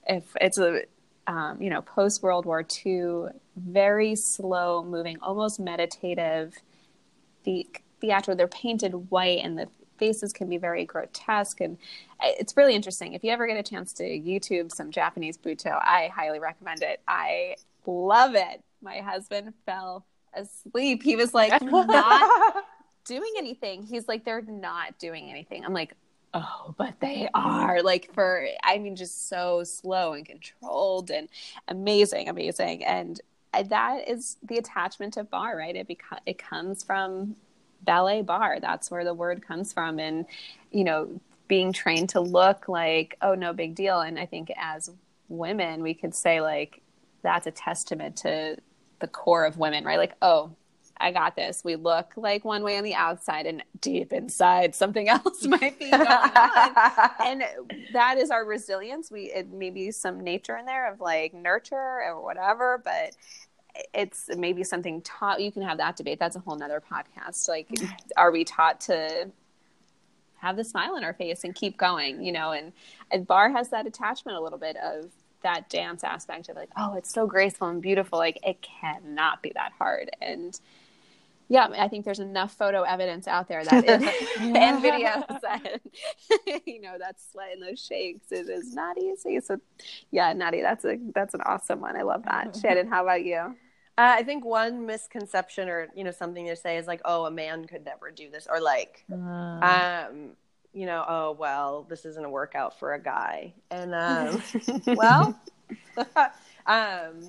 if 0.07 0.25
it's 0.41 0.59
a, 0.59 0.83
um, 1.27 1.63
you 1.63 1.71
know, 1.71 1.81
post 1.81 2.23
World 2.23 2.45
War 2.45 2.67
II, 2.85 3.27
very 3.57 4.15
slow 4.17 4.85
moving, 4.85 5.19
almost 5.23 5.59
meditative. 5.59 6.55
The 7.45 7.67
theater, 8.01 8.35
they're 8.35 8.49
painted 8.49 9.11
white, 9.11 9.41
and 9.43 9.59
the 9.59 9.69
faces 9.99 10.33
can 10.33 10.49
be 10.49 10.57
very 10.57 10.85
grotesque, 10.85 11.61
and 11.61 11.79
uh, 12.21 12.33
it's 12.39 12.57
really 12.57 12.75
interesting. 12.75 13.15
If 13.15 13.25
you 13.25 13.31
ever 13.31 13.47
get 13.47 13.57
a 13.57 13.63
chance 13.63 13.93
to 13.95 14.05
YouTube 14.05 14.73
some 14.73 14.91
Japanese 14.91 15.37
Butoh, 15.37 15.81
I 15.83 16.11
highly 16.15 16.39
recommend 16.39 16.83
it. 16.83 17.01
I 17.09 17.57
love 17.87 18.35
it. 18.35 18.63
My 18.83 18.99
husband 18.99 19.55
fell 19.67 20.05
asleep. 20.35 21.03
He 21.03 21.17
was 21.17 21.35
like 21.35 21.63
not 21.63 22.65
doing 23.05 23.33
anything. 23.39 23.83
He's 23.83 24.09
like, 24.09 24.25
they're 24.25 24.43
not 24.43 24.99
doing 24.99 25.31
anything. 25.31 25.65
I'm 25.65 25.73
like, 25.75 25.95
oh, 26.33 26.75
but 26.77 27.01
they 27.01 27.29
are. 27.35 27.83
Like 27.83 28.13
for, 28.13 28.47
I 28.63 28.79
mean, 28.79 28.97
just 28.97 29.29
so 29.29 29.65
slow 29.65 30.13
and 30.13 30.27
controlled 30.27 31.11
and 31.11 31.29
amazing, 31.69 32.29
amazing. 32.29 32.85
And 32.85 33.21
uh, 33.53 33.63
that 33.65 34.09
is 34.09 34.37
the 34.43 34.59
attachment 34.59 35.17
of 35.17 35.31
barre, 35.31 35.57
right? 35.57 35.77
It 35.77 35.89
beca- 35.89 36.21
it 36.27 36.39
comes 36.39 36.83
from 36.83 37.37
ballet 37.85 38.23
barre. 38.23 38.61
That's 38.61 38.91
where 38.91 39.05
the 39.05 39.15
word 39.15 39.47
comes 39.47 39.73
from. 39.73 39.99
And, 39.99 40.27
you 40.71 40.85
know, 40.85 41.21
being 41.49 41.73
trained 41.73 42.11
to 42.11 42.21
look 42.21 42.69
like, 42.69 43.17
oh, 43.23 43.35
no 43.35 43.53
big 43.53 43.75
deal. 43.75 44.01
And 44.01 44.19
I 44.19 44.27
think 44.27 44.51
as 44.57 44.91
women, 45.29 45.83
we 45.83 45.95
could 45.95 46.15
say, 46.15 46.41
like, 46.41 46.81
that's 47.23 47.47
a 47.47 47.51
testament 47.51 48.17
to 48.19 48.57
the 49.01 49.09
core 49.09 49.45
of 49.45 49.59
women, 49.59 49.85
right? 49.85 49.99
Like, 49.99 50.15
oh, 50.23 50.53
I 50.97 51.11
got 51.11 51.37
this. 51.37 51.63
We 51.65 51.77
look 51.77 52.13
like 52.17 52.45
one 52.45 52.63
way 52.63 52.79
on 52.79 52.85
the 52.85 52.95
outside, 52.95 53.47
and 53.47 53.63
deep 53.81 54.13
inside, 54.13 54.75
something 54.75 55.09
else 55.11 55.45
might 55.45 55.79
be 55.79 55.91
going 55.91 56.07
on. 56.07 57.11
and 57.21 57.45
that 57.93 58.19
is 58.19 58.31
our 58.31 58.45
resilience. 58.45 59.11
We 59.11 59.25
it 59.25 59.53
maybe 59.53 59.91
some 59.91 60.21
nature 60.21 60.57
in 60.57 60.67
there 60.67 60.91
of 60.93 61.01
like 61.01 61.35
nurture 61.35 61.75
or 61.77 62.23
whatever, 62.23 62.81
but 62.85 63.17
it's 63.93 64.29
maybe 64.37 64.65
something 64.65 65.03
taught. 65.03 65.41
You 65.41 65.53
can 65.53 65.63
have 65.63 65.79
that 65.79 65.97
debate. 65.97 66.19
That's 66.19 66.37
a 66.37 66.41
whole 66.41 66.57
nother 66.57 66.81
podcast. 66.81 67.49
Like, 67.49 67.69
are 68.17 68.31
we 68.31 68.45
taught 68.45 68.81
to 68.83 69.31
have 70.39 70.57
the 70.57 70.65
smile 70.65 70.95
on 70.95 71.05
our 71.05 71.15
face 71.15 71.45
and 71.45 71.55
keep 71.55 71.77
going? 71.77 72.23
You 72.25 72.33
know, 72.33 72.53
and 72.53 72.73
and 73.11 73.27
barre 73.27 73.53
has 73.53 73.71
that 73.71 73.87
attachment 73.87 74.39
a 74.39 74.41
little 74.41 74.59
bit 74.59 74.77
of 74.77 75.11
that 75.43 75.69
dance 75.69 76.05
aspect 76.05 76.49
of 76.49 76.57
like, 76.57 76.71
oh, 76.77 76.95
it's 76.95 77.13
so 77.13 77.27
graceful 77.27 77.69
and 77.69 77.83
beautiful. 77.83 78.19
Like, 78.19 78.39
it 78.43 78.63
cannot 78.63 79.43
be 79.43 79.53
that 79.55 79.73
hard. 79.79 80.11
And 80.21 80.59
yeah, 81.49 81.69
I 81.79 81.89
think 81.89 82.05
there's 82.05 82.21
enough 82.21 82.55
photo 82.55 82.83
evidence 82.83 83.29
out 83.29 83.49
there 83.49 83.65
that 83.65 83.85
is, 83.85 84.03
and 84.39 84.83
videos 84.83 85.41
that 85.43 85.81
you 86.67 86.81
know 86.81 86.97
that 86.99 87.17
sweat 87.31 87.53
and 87.53 87.63
those 87.63 87.85
shakes 87.85 88.33
it 88.33 88.49
is 88.49 88.75
not 88.75 88.97
easy. 88.99 89.41
So 89.41 89.61
yeah, 90.11 90.33
Natty, 90.33 90.63
that's 90.63 90.85
a 90.85 90.99
that's 91.15 91.35
an 91.35 91.43
awesome 91.43 91.81
one. 91.81 91.97
I 91.97 92.03
love 92.03 92.25
that. 92.25 92.57
Shannon, 92.61 92.89
how 92.89 93.03
about 93.03 93.25
you? 93.25 93.55
Uh, 93.97 94.17
I 94.19 94.23
think 94.25 94.45
one 94.45 94.87
misconception 94.87 95.69
or 95.69 95.89
you 95.95 96.03
know 96.03 96.11
something 96.11 96.47
to 96.47 96.57
say 96.57 96.77
is 96.79 96.87
like, 96.87 97.01
oh, 97.05 97.27
a 97.27 97.31
man 97.31 97.65
could 97.67 97.85
never 97.85 98.11
do 98.11 98.31
this, 98.31 98.47
or 98.51 98.61
like, 98.61 99.05
uh. 99.13 99.17
um, 100.11 100.31
you 100.73 100.87
know, 100.87 101.05
oh 101.09 101.37
well, 101.39 101.87
this 101.89 102.05
isn't 102.05 102.25
a 102.25 102.31
workout 102.31 102.79
for 102.79 102.95
a 102.95 103.01
guy, 103.01 103.55
and 103.71 103.95
um, 103.95 104.43
well, 104.97 105.39
um, 106.67 107.29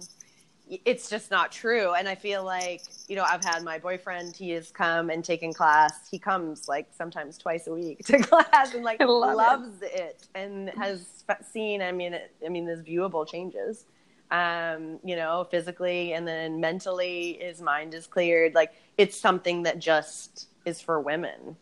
it's 0.67 1.09
just 1.09 1.29
not 1.29 1.51
true. 1.51 1.93
And 1.93 2.07
I 2.07 2.15
feel 2.15 2.43
like, 2.43 2.81
you 3.07 3.15
know, 3.15 3.23
I've 3.23 3.43
had 3.43 3.63
my 3.63 3.77
boyfriend, 3.77 4.35
he 4.35 4.49
has 4.51 4.71
come 4.71 5.09
and 5.09 5.23
taken 5.23 5.53
class. 5.53 6.09
He 6.09 6.17
comes 6.17 6.67
like 6.67 6.87
sometimes 6.91 7.37
twice 7.37 7.67
a 7.67 7.73
week 7.73 7.99
to 8.05 8.17
class 8.19 8.73
and 8.73 8.83
like 8.83 8.99
love 8.99 9.35
loves 9.35 9.81
it. 9.81 9.93
it. 9.93 10.27
and 10.33 10.69
has 10.69 11.23
seen, 11.51 11.81
I 11.81 11.91
mean, 11.91 12.13
it, 12.13 12.31
I 12.43 12.49
mean, 12.49 12.65
there's 12.65 12.81
viewable 12.81 13.27
changes, 13.27 13.85
um, 14.31 14.99
you 15.03 15.15
know, 15.15 15.47
physically 15.49 16.13
and 16.13 16.27
then 16.27 16.59
mentally 16.59 17.37
his 17.41 17.61
mind 17.61 17.93
is 17.93 18.07
cleared. 18.07 18.55
Like 18.55 18.73
it's 18.97 19.17
something 19.17 19.63
that 19.63 19.79
just 19.79 20.47
is 20.65 20.81
for 20.81 20.99
women. 20.99 21.55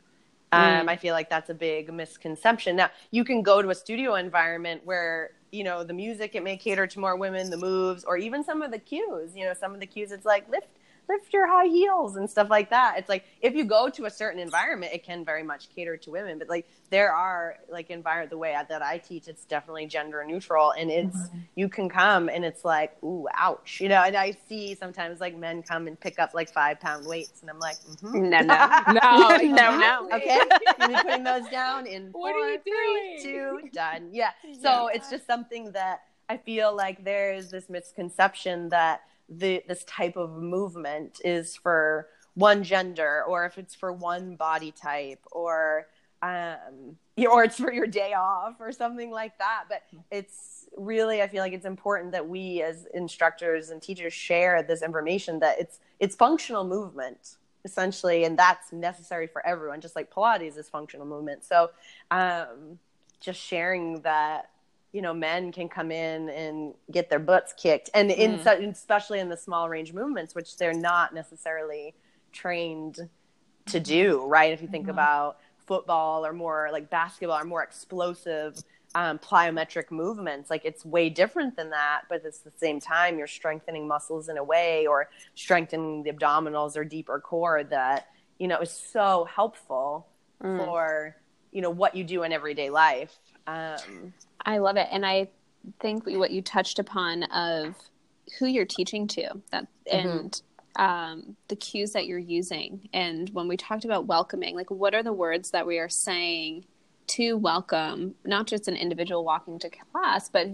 Um, 0.52 0.86
mm. 0.86 0.90
I 0.90 0.96
feel 0.98 1.14
like 1.14 1.30
that's 1.30 1.50
a 1.50 1.54
big 1.54 1.92
misconception. 1.92 2.76
Now, 2.76 2.92
you 3.12 3.26
can 3.26 3.42
go 3.42 3.62
to 3.62 3.70
a 3.72 3.76
studio 3.76 4.16
environment 4.16 4.82
where 4.86 5.32
you 5.52 5.64
know 5.64 5.84
the 5.84 5.94
music 5.94 6.36
it 6.36 6.44
may 6.44 6.58
cater 6.58 6.88
to 6.88 7.00
more 7.00 7.16
women 7.16 7.50
the 7.50 7.58
moves 7.58 8.04
or 8.04 8.18
even 8.18 8.44
some 8.44 8.64
of 8.64 8.72
the 8.72 8.80
cues 8.80 9.36
you 9.36 9.46
know 9.46 9.54
some 9.54 9.72
of 9.72 9.80
the 9.80 9.86
cues 9.86 10.12
it's 10.12 10.26
like 10.26 10.50
lift 10.50 10.68
lift 11.10 11.34
your 11.34 11.48
high 11.48 11.68
heels 11.68 12.16
and 12.16 12.30
stuff 12.30 12.50
like 12.50 12.70
that. 12.70 12.96
It's 12.98 13.10
like 13.10 13.26
if 13.42 13.56
you 13.56 13.66
go 13.66 13.90
to 13.90 14.06
a 14.06 14.10
certain 14.10 14.40
environment, 14.40 14.94
it 14.94 15.04
can 15.04 15.26
very 15.26 15.44
much 15.44 15.70
cater 15.76 15.98
to 15.98 16.12
women. 16.12 16.40
But 16.40 16.50
like 16.50 16.68
there 16.90 17.12
are 17.12 17.58
like 17.70 17.90
environment 17.90 18.30
the 18.30 18.38
way 18.38 18.56
that 18.68 18.82
I 18.82 18.98
teach, 18.98 19.28
it's 19.28 19.46
definitely 19.46 19.88
gender 19.88 20.24
neutral, 20.26 20.72
and 20.72 20.90
it's 20.90 21.16
mm-hmm. 21.16 21.40
you 21.56 21.70
can 21.70 21.90
come 21.90 22.30
and 22.30 22.46
it's 22.46 22.64
like 22.64 22.96
ooh 23.04 23.28
ouch, 23.34 23.80
you 23.82 23.90
know. 23.90 24.02
And 24.02 24.16
I 24.16 24.36
see 24.48 24.76
sometimes 24.76 25.20
like 25.20 25.38
men 25.38 25.64
come 25.64 25.88
and 25.88 26.00
pick 26.00 26.20
up 26.20 26.34
like 26.34 26.52
five 26.52 26.80
pound 26.80 27.06
weights, 27.06 27.42
and 27.42 27.50
I'm 27.50 27.60
like 27.60 27.78
mm-hmm. 27.78 28.30
no 28.30 28.40
no 28.40 29.38
no 29.50 29.54
no 29.54 29.78
no 29.78 30.10
okay, 30.14 30.40
you 30.82 30.88
be 30.88 30.94
putting 30.96 31.24
those 31.24 31.48
down 31.50 31.88
in 31.88 32.10
what 32.12 32.34
four, 32.34 32.42
are 32.42 32.50
you 32.52 32.60
doing? 32.66 33.22
Three, 33.22 33.32
two, 33.32 33.70
done. 33.74 34.10
Yeah. 34.12 34.32
So 34.62 34.88
yeah. 34.88 34.96
it's 34.96 35.10
just 35.10 35.26
something 35.26 35.72
that 35.72 36.04
I 36.30 36.38
feel 36.38 36.74
like 36.76 37.04
there 37.04 37.34
is 37.34 37.52
this 37.52 37.70
misconception 37.70 38.70
that 38.70 39.02
the 39.30 39.64
this 39.68 39.84
type 39.86 40.18
of 40.18 40.32
movement 40.38 41.20
is 41.24 41.56
for 41.56 42.08
one 42.36 42.64
gender 42.64 43.24
or 43.28 43.46
if 43.46 43.58
it's 43.58 43.76
for 43.76 43.92
one 43.94 44.36
body 44.36 44.72
type 44.72 45.20
or 45.32 45.88
um 46.22 46.98
or 47.30 47.44
it's 47.44 47.58
for 47.58 47.72
your 47.72 47.88
day 47.88 48.14
off 48.14 48.56
or 48.60 48.72
something 48.72 49.12
like 49.12 49.38
that. 49.38 49.66
But 49.70 49.84
it's 50.12 50.50
really 50.76 51.22
i 51.22 51.28
feel 51.28 51.44
like 51.44 51.54
it's 51.54 51.68
important 51.68 52.12
that 52.12 52.28
we 52.28 52.64
as 52.64 52.88
instructors 52.96 53.70
and 53.70 53.80
teachers 53.80 54.12
share 54.12 54.64
this 54.64 54.82
information 54.82 55.38
that 55.38 55.60
it's 55.60 55.78
it's 56.00 56.16
functional 56.16 56.64
movement 56.64 57.36
essentially 57.64 58.24
and 58.24 58.38
that's 58.38 58.74
necessary 58.74 59.28
for 59.28 59.46
everyone 59.46 59.80
just 59.80 59.96
like 59.96 60.12
pilates 60.12 60.58
is 60.58 60.68
functional 60.68 61.06
movement. 61.06 61.44
So 61.44 61.70
um 62.12 62.80
just 63.20 63.40
sharing 63.40 64.02
that 64.02 64.50
you 64.94 65.02
know 65.02 65.14
men 65.14 65.52
can 65.52 65.68
come 65.68 65.92
in 65.92 66.30
and 66.30 66.74
get 66.92 67.10
their 67.10 67.20
butts 67.20 67.54
kicked 67.58 67.90
and 67.94 68.12
in 68.12 68.40
mm. 68.40 68.70
especially 68.72 69.20
in 69.20 69.28
the 69.28 69.36
small 69.36 69.68
range 69.68 69.92
movements 69.92 70.34
which 70.34 70.56
they're 70.56 70.74
not 70.74 71.14
necessarily 71.14 71.94
trained 72.32 73.10
to 73.66 73.80
do 73.80 74.26
right 74.28 74.54
if 74.54 74.62
you 74.62 74.68
think 74.68 74.84
mm-hmm. 74.84 74.92
about 74.92 75.38
football 75.66 76.26
or 76.26 76.32
more 76.32 76.70
like 76.72 76.90
basketball 76.90 77.40
or 77.40 77.44
more 77.44 77.64
explosive 77.64 78.64
um, 78.96 79.18
plyometric 79.18 79.90
movements 79.90 80.52
like 80.52 80.64
it's 80.64 80.86
way 80.86 81.10
different 81.10 81.56
than 81.56 81.72
that 81.72 82.04
but 82.10 82.24
at 82.24 82.34
the 82.44 82.52
same 82.58 82.80
time 82.80 83.18
you're 83.18 83.26
strengthening 83.26 83.88
muscles 83.88 84.30
in 84.30 84.38
a 84.38 84.44
way 84.44 84.86
or 84.86 85.10
strengthening 85.34 86.04
the 86.04 86.12
abdominals 86.12 86.78
or 86.78 86.86
deeper 86.86 87.20
core 87.20 87.64
that 87.64 88.10
you 88.38 88.48
know 88.48 88.60
is 88.60 88.70
so 88.70 89.28
helpful 89.34 90.08
mm. 90.44 90.58
for 90.58 91.16
you 91.52 91.62
know 91.62 91.72
what 91.72 91.96
you 91.96 92.04
do 92.04 92.22
in 92.22 92.32
everyday 92.32 92.70
life 92.70 93.18
um, 93.48 94.14
I 94.46 94.58
love 94.58 94.78
it. 94.78 94.88
And 94.92 95.06
I 95.06 95.30
think 95.80 96.06
what 96.06 96.32
you 96.32 96.42
touched 96.42 96.80
upon 96.80 97.24
of 97.24 97.76
who 98.40 98.46
you're 98.46 98.66
teaching 98.66 99.08
to 99.08 99.42
that 99.52 99.68
mm-hmm. 99.92 100.08
and 100.08 100.42
um, 100.76 101.36
the 101.48 101.56
cues 101.56 101.92
that 101.92 102.08
you're 102.08 102.20
using. 102.20 102.90
And 102.94 103.30
when 103.30 103.48
we 103.48 103.58
talked 103.58 103.86
about 103.86 104.06
welcoming, 104.06 104.56
like 104.56 104.72
what 104.72 104.94
are 104.94 105.04
the 105.04 105.14
words 105.14 105.52
that 105.52 105.68
we 105.68 105.80
are 105.80 105.90
saying 105.90 106.66
to 107.08 107.38
welcome 107.38 108.16
not 108.26 108.48
just 108.48 108.68
an 108.68 108.76
individual 108.76 109.24
walking 109.24 109.60
to 109.60 109.70
class, 109.70 110.30
but 110.30 110.48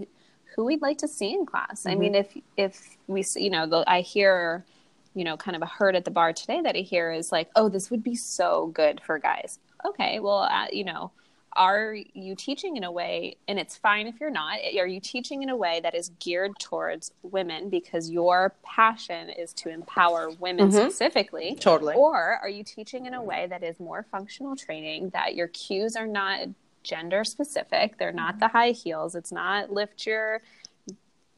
who 0.55 0.65
we'd 0.65 0.81
like 0.81 0.97
to 0.97 1.07
see 1.07 1.33
in 1.33 1.45
class. 1.45 1.81
Mm-hmm. 1.81 1.89
I 1.89 1.95
mean, 1.95 2.15
if 2.15 2.37
if 2.57 2.97
we, 3.07 3.23
you 3.35 3.49
know, 3.49 3.67
the, 3.67 3.83
I 3.87 4.01
hear, 4.01 4.65
you 5.13 5.23
know, 5.23 5.37
kind 5.37 5.55
of 5.55 5.61
a 5.61 5.67
herd 5.67 5.95
at 5.95 6.05
the 6.05 6.11
bar 6.11 6.33
today 6.33 6.61
that 6.61 6.75
I 6.75 6.79
hear 6.79 7.11
is 7.11 7.31
like, 7.31 7.49
oh, 7.55 7.69
this 7.69 7.89
would 7.89 8.03
be 8.03 8.15
so 8.15 8.67
good 8.67 9.01
for 9.05 9.19
guys. 9.19 9.59
Okay, 9.85 10.19
well, 10.19 10.39
uh, 10.39 10.67
you 10.71 10.83
know, 10.83 11.11
are 11.59 11.93
you 12.13 12.35
teaching 12.35 12.77
in 12.77 12.85
a 12.85 12.91
way 12.91 13.35
and 13.49 13.59
it's 13.59 13.75
fine 13.75 14.07
if 14.07 14.19
you're 14.19 14.31
not 14.31 14.57
are 14.77 14.87
you 14.87 15.01
teaching 15.01 15.43
in 15.43 15.49
a 15.49 15.55
way 15.55 15.81
that 15.83 15.93
is 15.93 16.09
geared 16.19 16.57
towards 16.57 17.11
women 17.21 17.69
because 17.69 18.09
your 18.09 18.55
passion 18.63 19.29
is 19.29 19.51
to 19.53 19.69
empower 19.69 20.31
women 20.39 20.69
mm-hmm. 20.69 20.77
specifically 20.77 21.57
totally 21.59 21.93
or 21.95 22.39
are 22.41 22.49
you 22.49 22.63
teaching 22.63 23.05
in 23.05 23.13
a 23.13 23.21
way 23.21 23.45
that 23.47 23.61
is 23.61 23.77
more 23.77 24.05
functional 24.09 24.55
training 24.55 25.09
that 25.09 25.35
your 25.35 25.49
cues 25.49 25.97
are 25.97 26.07
not 26.07 26.47
gender 26.81 27.25
specific 27.25 27.97
they're 27.99 28.13
not 28.13 28.39
the 28.39 28.47
high 28.47 28.71
heels 28.71 29.13
it's 29.13 29.31
not 29.31 29.69
lift 29.69 30.05
your 30.07 30.41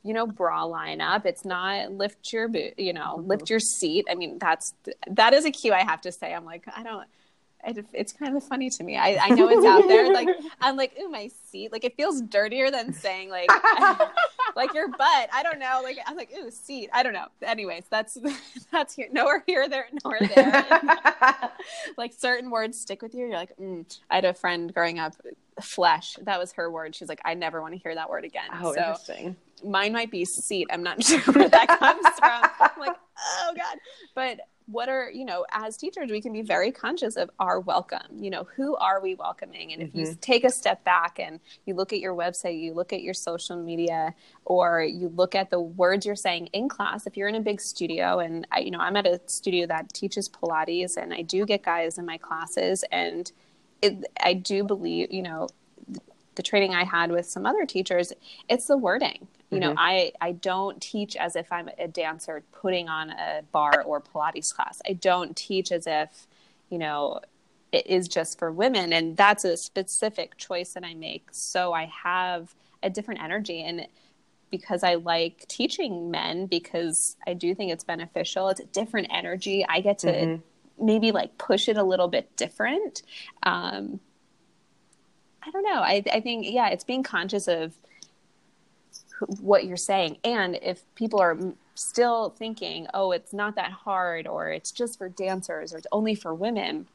you 0.03 0.13
know 0.13 0.27
bra 0.27 0.63
line 0.63 1.01
up 1.01 1.25
it's 1.25 1.45
not 1.45 1.91
lift 1.91 2.31
your 2.31 2.47
boot 2.47 2.77
you 2.77 2.93
know 2.93 3.17
mm-hmm. 3.17 3.27
lift 3.27 3.49
your 3.49 3.59
seat 3.59 4.05
i 4.07 4.13
mean 4.13 4.37
that's 4.37 4.75
that 5.09 5.33
is 5.33 5.45
a 5.45 5.51
cue 5.51 5.73
i 5.73 5.83
have 5.83 5.99
to 5.99 6.11
say 6.11 6.31
i'm 6.31 6.45
like 6.45 6.63
i 6.77 6.83
don't 6.83 7.07
it, 7.65 7.85
it's 7.93 8.13
kind 8.13 8.35
of 8.35 8.43
funny 8.43 8.69
to 8.69 8.83
me. 8.83 8.97
I, 8.97 9.17
I 9.17 9.29
know 9.29 9.49
it's 9.49 9.65
out 9.65 9.87
there. 9.87 10.11
Like 10.13 10.29
I'm 10.61 10.75
like, 10.75 10.97
ooh, 10.99 11.09
my 11.09 11.29
seat. 11.49 11.71
Like 11.71 11.83
it 11.83 11.95
feels 11.95 12.21
dirtier 12.21 12.71
than 12.71 12.93
saying 12.93 13.29
like 13.29 13.49
like 14.55 14.73
your 14.73 14.87
butt. 14.87 15.29
I 15.33 15.43
don't 15.43 15.59
know. 15.59 15.81
Like 15.83 15.97
I'm 16.05 16.15
like, 16.15 16.31
ooh, 16.37 16.49
seat. 16.51 16.89
I 16.93 17.03
don't 17.03 17.13
know. 17.13 17.27
Anyways, 17.41 17.85
that's 17.89 18.17
that's 18.71 18.95
here. 18.95 19.07
Nowhere 19.11 19.43
here, 19.45 19.67
there, 19.69 19.87
nor 20.03 20.17
there. 20.19 20.65
like 21.97 22.13
certain 22.13 22.49
words 22.49 22.79
stick 22.79 23.01
with 23.01 23.13
you. 23.13 23.27
You're 23.27 23.37
like, 23.37 23.55
mm. 23.57 23.85
I 24.09 24.15
had 24.15 24.25
a 24.25 24.33
friend 24.33 24.73
growing 24.73 24.99
up, 24.99 25.15
flesh. 25.61 26.17
That 26.21 26.39
was 26.39 26.53
her 26.53 26.69
word. 26.71 26.95
She's 26.95 27.09
like, 27.09 27.21
I 27.25 27.33
never 27.33 27.61
want 27.61 27.73
to 27.73 27.79
hear 27.79 27.95
that 27.95 28.09
word 28.09 28.25
again. 28.25 28.49
Oh, 28.53 28.73
so, 28.73 28.79
interesting. 28.79 29.35
Mine 29.63 29.93
might 29.93 30.09
be 30.09 30.25
seat. 30.25 30.67
I'm 30.71 30.83
not 30.83 31.03
sure 31.03 31.19
where 31.33 31.49
that 31.49 31.67
comes 31.79 32.05
from. 32.17 32.49
I'm 32.59 32.79
like, 32.79 32.97
oh 33.17 33.53
god. 33.55 33.77
But 34.15 34.39
what 34.71 34.87
are 34.87 35.11
you 35.11 35.25
know 35.25 35.45
as 35.51 35.75
teachers 35.75 36.09
we 36.09 36.21
can 36.21 36.31
be 36.31 36.41
very 36.41 36.71
conscious 36.71 37.15
of 37.17 37.29
our 37.39 37.59
welcome 37.59 38.17
you 38.17 38.29
know 38.29 38.47
who 38.55 38.75
are 38.77 39.01
we 39.01 39.15
welcoming 39.15 39.73
and 39.73 39.81
mm-hmm. 39.81 39.89
if 39.89 39.95
you 39.95 40.11
mm-hmm. 40.11 40.19
take 40.19 40.43
a 40.43 40.49
step 40.49 40.83
back 40.83 41.19
and 41.19 41.39
you 41.65 41.73
look 41.73 41.91
at 41.91 41.99
your 41.99 42.15
website 42.15 42.59
you 42.59 42.73
look 42.73 42.93
at 42.93 43.01
your 43.01 43.13
social 43.13 43.57
media 43.57 44.13
or 44.45 44.81
you 44.81 45.09
look 45.09 45.35
at 45.35 45.49
the 45.49 45.59
words 45.59 46.05
you're 46.05 46.15
saying 46.15 46.47
in 46.47 46.69
class 46.69 47.05
if 47.05 47.17
you're 47.17 47.27
in 47.27 47.35
a 47.35 47.41
big 47.41 47.59
studio 47.59 48.19
and 48.19 48.47
I, 48.51 48.59
you 48.59 48.71
know 48.71 48.79
i'm 48.79 48.95
at 48.95 49.05
a 49.05 49.19
studio 49.25 49.67
that 49.67 49.93
teaches 49.93 50.29
pilates 50.29 50.97
and 50.97 51.13
i 51.13 51.21
do 51.21 51.45
get 51.45 51.63
guys 51.63 51.97
in 51.97 52.05
my 52.05 52.17
classes 52.17 52.83
and 52.91 53.31
it, 53.81 54.05
i 54.23 54.33
do 54.33 54.63
believe 54.63 55.11
you 55.11 55.21
know 55.21 55.49
the 56.41 56.49
training 56.49 56.73
I 56.73 56.83
had 56.83 57.11
with 57.11 57.27
some 57.27 57.45
other 57.45 57.67
teachers, 57.67 58.11
it's 58.49 58.65
the 58.65 58.75
wording. 58.75 59.27
You 59.51 59.59
know, 59.59 59.71
mm-hmm. 59.71 59.79
I, 59.79 60.11
I 60.19 60.31
don't 60.31 60.81
teach 60.81 61.15
as 61.15 61.35
if 61.35 61.51
I'm 61.51 61.69
a 61.77 61.87
dancer 61.87 62.41
putting 62.51 62.89
on 62.89 63.11
a 63.11 63.41
barre 63.51 63.83
or 63.83 64.01
Pilates 64.01 64.55
class. 64.55 64.81
I 64.87 64.93
don't 64.93 65.35
teach 65.35 65.71
as 65.71 65.85
if, 65.85 66.25
you 66.69 66.79
know, 66.79 67.19
it 67.71 67.85
is 67.85 68.07
just 68.07 68.39
for 68.39 68.51
women. 68.51 68.91
And 68.91 69.15
that's 69.15 69.43
a 69.43 69.55
specific 69.57 70.37
choice 70.37 70.73
that 70.73 70.83
I 70.83 70.95
make. 70.95 71.27
So 71.31 71.73
I 71.73 71.91
have 72.03 72.55
a 72.81 72.89
different 72.89 73.21
energy. 73.21 73.61
And 73.61 73.87
because 74.49 74.83
I 74.83 74.95
like 74.95 75.45
teaching 75.47 76.09
men, 76.09 76.47
because 76.47 77.17
I 77.27 77.33
do 77.33 77.53
think 77.53 77.71
it's 77.71 77.83
beneficial, 77.83 78.47
it's 78.47 78.61
a 78.61 78.65
different 78.65 79.09
energy. 79.11 79.65
I 79.67 79.81
get 79.81 79.99
to 79.99 80.07
mm-hmm. 80.07 80.85
maybe 80.85 81.11
like 81.11 81.37
push 81.37 81.67
it 81.67 81.77
a 81.77 81.83
little 81.83 82.07
bit 82.07 82.35
different. 82.35 83.03
Um, 83.43 83.99
I 85.43 85.51
don't 85.51 85.63
know. 85.63 85.81
I, 85.81 86.03
I 86.13 86.21
think, 86.21 86.45
yeah, 86.47 86.69
it's 86.69 86.83
being 86.83 87.03
conscious 87.03 87.47
of 87.47 87.73
what 89.39 89.65
you're 89.65 89.77
saying. 89.77 90.17
And 90.23 90.57
if 90.61 90.83
people 90.95 91.19
are 91.19 91.37
still 91.75 92.29
thinking, 92.29 92.87
oh, 92.93 93.11
it's 93.11 93.33
not 93.33 93.55
that 93.55 93.71
hard, 93.71 94.27
or 94.27 94.49
it's 94.49 94.71
just 94.71 94.97
for 94.97 95.09
dancers, 95.09 95.73
or 95.73 95.77
it's 95.77 95.87
only 95.91 96.15
for 96.15 96.33
women, 96.33 96.87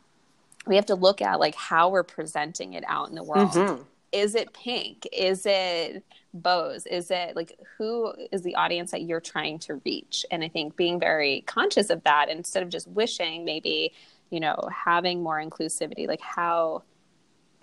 we 0.67 0.77
have 0.77 0.87
to 0.87 0.95
look 0.95 1.23
at 1.23 1.39
like 1.41 1.55
how 1.55 1.89
we're 1.89 2.03
presenting 2.03 2.75
it 2.75 2.85
out 2.87 3.09
in 3.09 3.15
the 3.15 3.23
world. 3.23 3.51
Mm-hmm. 3.51 3.83
Is 4.13 4.35
it 4.35 4.53
pink? 4.53 5.07
Is 5.13 5.45
it 5.45 6.03
bows? 6.33 6.87
Is 6.87 7.11
it 7.11 7.37
like 7.37 7.59
who 7.77 8.13
is 8.33 8.43
the 8.43 8.55
audience 8.55 8.91
that 8.91 9.03
you're 9.03 9.21
trying 9.21 9.59
to 9.61 9.81
reach? 9.85 10.25
And 10.31 10.43
I 10.43 10.49
think 10.49 10.77
being 10.77 10.99
very 10.99 11.43
conscious 11.47 11.91
of 11.91 12.03
that 12.05 12.29
instead 12.29 12.63
of 12.63 12.69
just 12.69 12.89
wishing 12.89 13.45
maybe, 13.45 13.93
you 14.31 14.41
know, 14.41 14.69
having 14.75 15.23
more 15.23 15.43
inclusivity, 15.43 16.07
like 16.09 16.21
how 16.21 16.83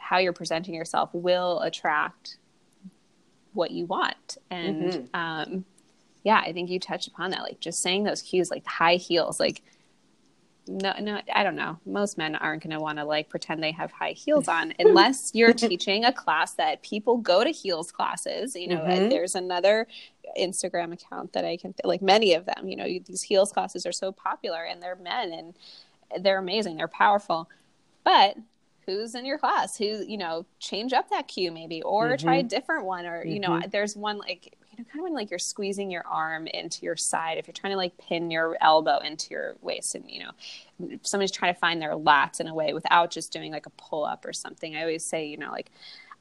how 0.03 0.17
you're 0.17 0.33
presenting 0.33 0.73
yourself 0.73 1.09
will 1.13 1.59
attract 1.61 2.37
what 3.53 3.71
you 3.71 3.85
want. 3.85 4.37
And 4.49 4.83
mm-hmm. 4.83 5.15
um, 5.15 5.65
yeah, 6.23 6.39
I 6.39 6.53
think 6.53 6.69
you 6.69 6.79
touched 6.79 7.07
upon 7.07 7.31
that. 7.31 7.41
Like 7.41 7.59
just 7.59 7.81
saying 7.81 8.03
those 8.03 8.21
cues, 8.21 8.51
like 8.51 8.63
the 8.63 8.69
high 8.69 8.95
heels, 8.95 9.39
like 9.39 9.61
no, 10.65 10.93
no, 10.97 11.19
I 11.33 11.43
don't 11.43 11.57
know. 11.57 11.77
Most 11.85 12.17
men 12.17 12.35
aren't 12.35 12.63
going 12.63 12.71
to 12.71 12.79
want 12.79 12.97
to 12.97 13.03
like 13.03 13.27
pretend 13.27 13.61
they 13.61 13.71
have 13.71 13.91
high 13.91 14.13
heels 14.13 14.47
on 14.47 14.73
unless 14.79 15.31
you're 15.33 15.51
teaching 15.53 16.05
a 16.05 16.13
class 16.13 16.53
that 16.53 16.81
people 16.81 17.17
go 17.17 17.43
to 17.43 17.49
heels 17.49 17.91
classes. 17.91 18.55
You 18.55 18.69
know, 18.69 18.77
mm-hmm. 18.77 19.09
there's 19.09 19.35
another 19.35 19.87
Instagram 20.39 20.93
account 20.93 21.33
that 21.33 21.43
I 21.43 21.57
can 21.57 21.73
like 21.83 22.01
many 22.01 22.33
of 22.33 22.45
them. 22.45 22.67
You 22.67 22.77
know, 22.77 22.85
these 22.85 23.21
heels 23.21 23.51
classes 23.51 23.85
are 23.85 23.91
so 23.91 24.11
popular 24.11 24.63
and 24.63 24.81
they're 24.81 24.95
men 24.95 25.33
and 25.33 26.23
they're 26.23 26.39
amazing. 26.39 26.77
They're 26.77 26.87
powerful, 26.87 27.49
but 28.05 28.37
who's 28.85 29.15
in 29.15 29.25
your 29.25 29.37
class 29.37 29.77
who 29.77 29.85
you 29.85 30.17
know 30.17 30.45
change 30.59 30.93
up 30.93 31.09
that 31.09 31.27
cue 31.27 31.51
maybe 31.51 31.81
or 31.81 32.09
mm-hmm. 32.09 32.25
try 32.25 32.35
a 32.35 32.43
different 32.43 32.85
one 32.85 33.05
or 33.05 33.25
you 33.25 33.39
mm-hmm. 33.39 33.59
know 33.59 33.67
there's 33.71 33.95
one 33.95 34.17
like 34.17 34.55
you 34.71 34.77
know 34.77 34.85
kind 34.85 34.99
of 34.99 35.03
when 35.03 35.13
like 35.13 35.29
you're 35.29 35.39
squeezing 35.39 35.91
your 35.91 36.05
arm 36.07 36.47
into 36.47 36.83
your 36.83 36.95
side 36.95 37.37
if 37.37 37.47
you're 37.47 37.53
trying 37.53 37.73
to 37.73 37.77
like 37.77 37.97
pin 37.97 38.31
your 38.31 38.57
elbow 38.61 38.99
into 38.99 39.29
your 39.31 39.55
waist 39.61 39.95
and 39.95 40.09
you 40.09 40.19
know 40.19 40.97
somebody's 41.01 41.31
trying 41.31 41.53
to 41.53 41.59
find 41.59 41.81
their 41.81 41.93
lats 41.93 42.39
in 42.39 42.47
a 42.47 42.53
way 42.53 42.73
without 42.73 43.11
just 43.11 43.31
doing 43.31 43.51
like 43.51 43.65
a 43.65 43.71
pull 43.71 44.03
up 44.03 44.25
or 44.25 44.33
something 44.33 44.75
i 44.75 44.81
always 44.81 45.03
say 45.03 45.25
you 45.25 45.37
know 45.37 45.51
like 45.51 45.71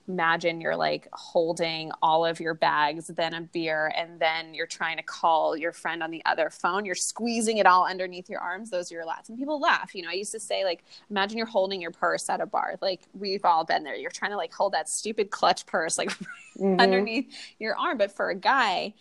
imagine 0.09 0.61
you're 0.61 0.77
like 0.77 1.09
holding 1.13 1.91
all 2.03 2.25
of 2.25 2.41
your 2.41 2.55
bags, 2.55 3.07
then 3.09 3.35
a 3.35 3.41
beer, 3.41 3.93
and 3.97 4.19
then 4.21 4.55
you're 4.55 4.67
trying 4.67 4.97
to 4.97 5.03
call 5.03 5.57
your 5.57 5.73
friend 5.73 6.03
on 6.03 6.11
the 6.11 6.23
other 6.27 6.51
phone. 6.51 6.85
You're 6.85 6.95
squeezing 6.95 7.59
it 7.59 7.67
all 7.67 7.87
underneath 7.87 8.29
your 8.29 8.41
arms. 8.41 8.71
Those 8.71 8.91
are 8.91 8.97
your 8.97 9.05
lats. 9.05 9.29
And 9.29 9.39
people 9.39 9.61
laugh. 9.61 9.95
You 9.95 10.03
know, 10.03 10.11
I 10.11 10.15
used 10.15 10.33
to 10.33 10.41
say, 10.41 10.65
like, 10.65 10.85
imagine 11.11 11.39
you're 11.39 11.47
holding 11.47 11.81
your 11.81 11.91
purse 11.91 12.29
at 12.29 12.41
a 12.41 12.47
bar. 12.47 12.77
Like, 12.81 13.03
we've 13.15 13.45
all 13.45 13.65
been 13.65 13.85
there. 13.85 13.97
You're 13.97 14.11
trying 14.11 14.33
to 14.33 14.37
like 14.37 14.53
hold 14.53 14.73
that 14.75 14.89
stupid 14.89 15.31
clutch 15.31 15.67
purse 15.67 15.99
like 15.99 16.11
mm-hmm. 16.59 16.81
underneath 16.81 17.33
your 17.59 17.77
arm. 17.77 17.99
But 17.99 18.13
for 18.13 18.31
a 18.31 18.35
guy, 18.35 18.95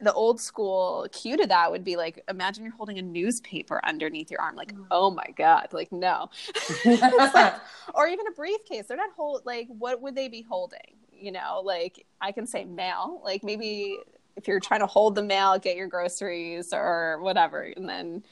the 0.00 0.12
old 0.12 0.40
school 0.40 1.06
cue 1.12 1.36
to 1.36 1.46
that 1.46 1.70
would 1.70 1.84
be 1.84 1.96
like 1.96 2.22
imagine 2.28 2.64
you're 2.64 2.74
holding 2.74 2.98
a 2.98 3.02
newspaper 3.02 3.80
underneath 3.84 4.30
your 4.30 4.40
arm 4.40 4.56
like 4.56 4.74
mm. 4.74 4.84
oh 4.90 5.10
my 5.10 5.26
god 5.36 5.68
like 5.72 5.90
no. 5.92 6.30
Like, 6.84 7.54
or 7.94 8.08
even 8.08 8.26
a 8.26 8.32
briefcase 8.32 8.86
they're 8.86 8.96
not 8.96 9.10
hold 9.16 9.42
like 9.46 9.68
what 9.68 10.00
would 10.02 10.14
they 10.14 10.28
be 10.28 10.42
holding 10.42 10.96
you 11.12 11.32
know? 11.32 11.62
Like 11.64 12.04
i 12.20 12.32
can 12.32 12.46
say 12.46 12.64
mail 12.64 13.20
like 13.24 13.44
maybe 13.44 13.98
if 14.36 14.48
you're 14.48 14.60
trying 14.60 14.80
to 14.80 14.86
hold 14.86 15.14
the 15.14 15.22
mail 15.22 15.58
get 15.58 15.76
your 15.76 15.86
groceries 15.86 16.72
or 16.72 17.20
whatever 17.22 17.62
and 17.76 17.88
then 17.88 18.24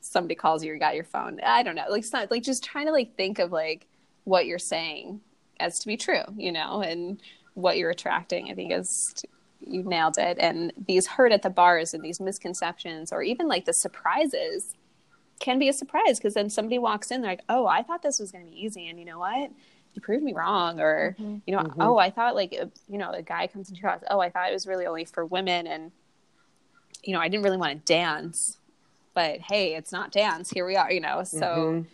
somebody 0.00 0.34
calls 0.34 0.64
you 0.64 0.72
you 0.72 0.78
got 0.78 0.94
your 0.94 1.04
phone. 1.04 1.38
I 1.44 1.62
don't 1.62 1.74
know 1.74 1.84
like 1.90 2.00
it's 2.00 2.12
not 2.12 2.30
like 2.30 2.42
just 2.42 2.64
trying 2.64 2.86
to 2.86 2.92
like 2.92 3.16
think 3.16 3.38
of 3.38 3.52
like 3.52 3.86
what 4.24 4.46
you're 4.46 4.58
saying 4.58 5.20
as 5.58 5.78
to 5.80 5.86
be 5.86 5.96
true 5.96 6.24
you 6.36 6.50
know? 6.50 6.80
And 6.80 7.20
what 7.54 7.76
you're 7.76 7.90
attracting 7.90 8.48
i 8.50 8.54
think 8.54 8.72
is 8.72 9.12
you 9.66 9.82
nailed 9.82 10.18
it. 10.18 10.38
And 10.38 10.72
these 10.86 11.06
hurt 11.06 11.32
at 11.32 11.42
the 11.42 11.50
bars 11.50 11.94
and 11.94 12.02
these 12.02 12.20
misconceptions, 12.20 13.12
or 13.12 13.22
even 13.22 13.48
like 13.48 13.64
the 13.64 13.72
surprises, 13.72 14.74
can 15.40 15.58
be 15.58 15.68
a 15.68 15.72
surprise 15.72 16.18
because 16.18 16.34
then 16.34 16.50
somebody 16.50 16.78
walks 16.78 17.10
in, 17.10 17.22
they're 17.22 17.32
like, 17.32 17.44
"Oh, 17.48 17.66
I 17.66 17.82
thought 17.82 18.02
this 18.02 18.20
was 18.20 18.30
going 18.30 18.44
to 18.44 18.50
be 18.50 18.62
easy," 18.62 18.88
and 18.88 18.98
you 18.98 19.04
know 19.04 19.18
what? 19.18 19.50
You 19.94 20.02
proved 20.02 20.22
me 20.22 20.32
wrong, 20.32 20.80
or 20.80 21.16
mm-hmm. 21.18 21.38
you 21.46 21.56
know, 21.56 21.62
mm-hmm. 21.62 21.80
oh, 21.80 21.98
I 21.98 22.10
thought 22.10 22.36
like 22.36 22.52
you 22.52 22.98
know, 22.98 23.10
a 23.10 23.22
guy 23.22 23.46
comes 23.46 23.70
into 23.70 23.80
your 23.80 23.90
house, 23.90 24.02
oh, 24.10 24.20
I 24.20 24.30
thought 24.30 24.50
it 24.50 24.52
was 24.52 24.66
really 24.66 24.86
only 24.86 25.04
for 25.04 25.24
women, 25.24 25.66
and 25.66 25.90
you 27.02 27.14
know, 27.14 27.20
I 27.20 27.28
didn't 27.28 27.42
really 27.42 27.56
want 27.56 27.72
to 27.72 27.92
dance, 27.92 28.58
but 29.14 29.40
hey, 29.40 29.74
it's 29.74 29.92
not 29.92 30.12
dance. 30.12 30.50
Here 30.50 30.66
we 30.66 30.76
are, 30.76 30.92
you 30.92 31.00
know. 31.00 31.24
So, 31.24 31.40
mm-hmm. 31.40 31.88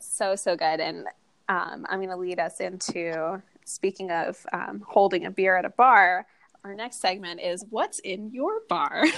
so 0.00 0.36
so 0.36 0.56
good, 0.56 0.80
and 0.80 1.06
um, 1.48 1.86
I'm 1.88 1.98
going 1.98 2.10
to 2.10 2.16
lead 2.16 2.38
us 2.38 2.60
into 2.60 3.42
speaking 3.64 4.12
of 4.12 4.46
um, 4.52 4.84
holding 4.86 5.26
a 5.26 5.30
beer 5.30 5.56
at 5.56 5.64
a 5.64 5.70
bar 5.70 6.24
our 6.66 6.74
next 6.74 7.00
segment 7.00 7.40
is 7.40 7.64
what's 7.70 8.00
in 8.00 8.30
your 8.32 8.60
bar? 8.68 9.04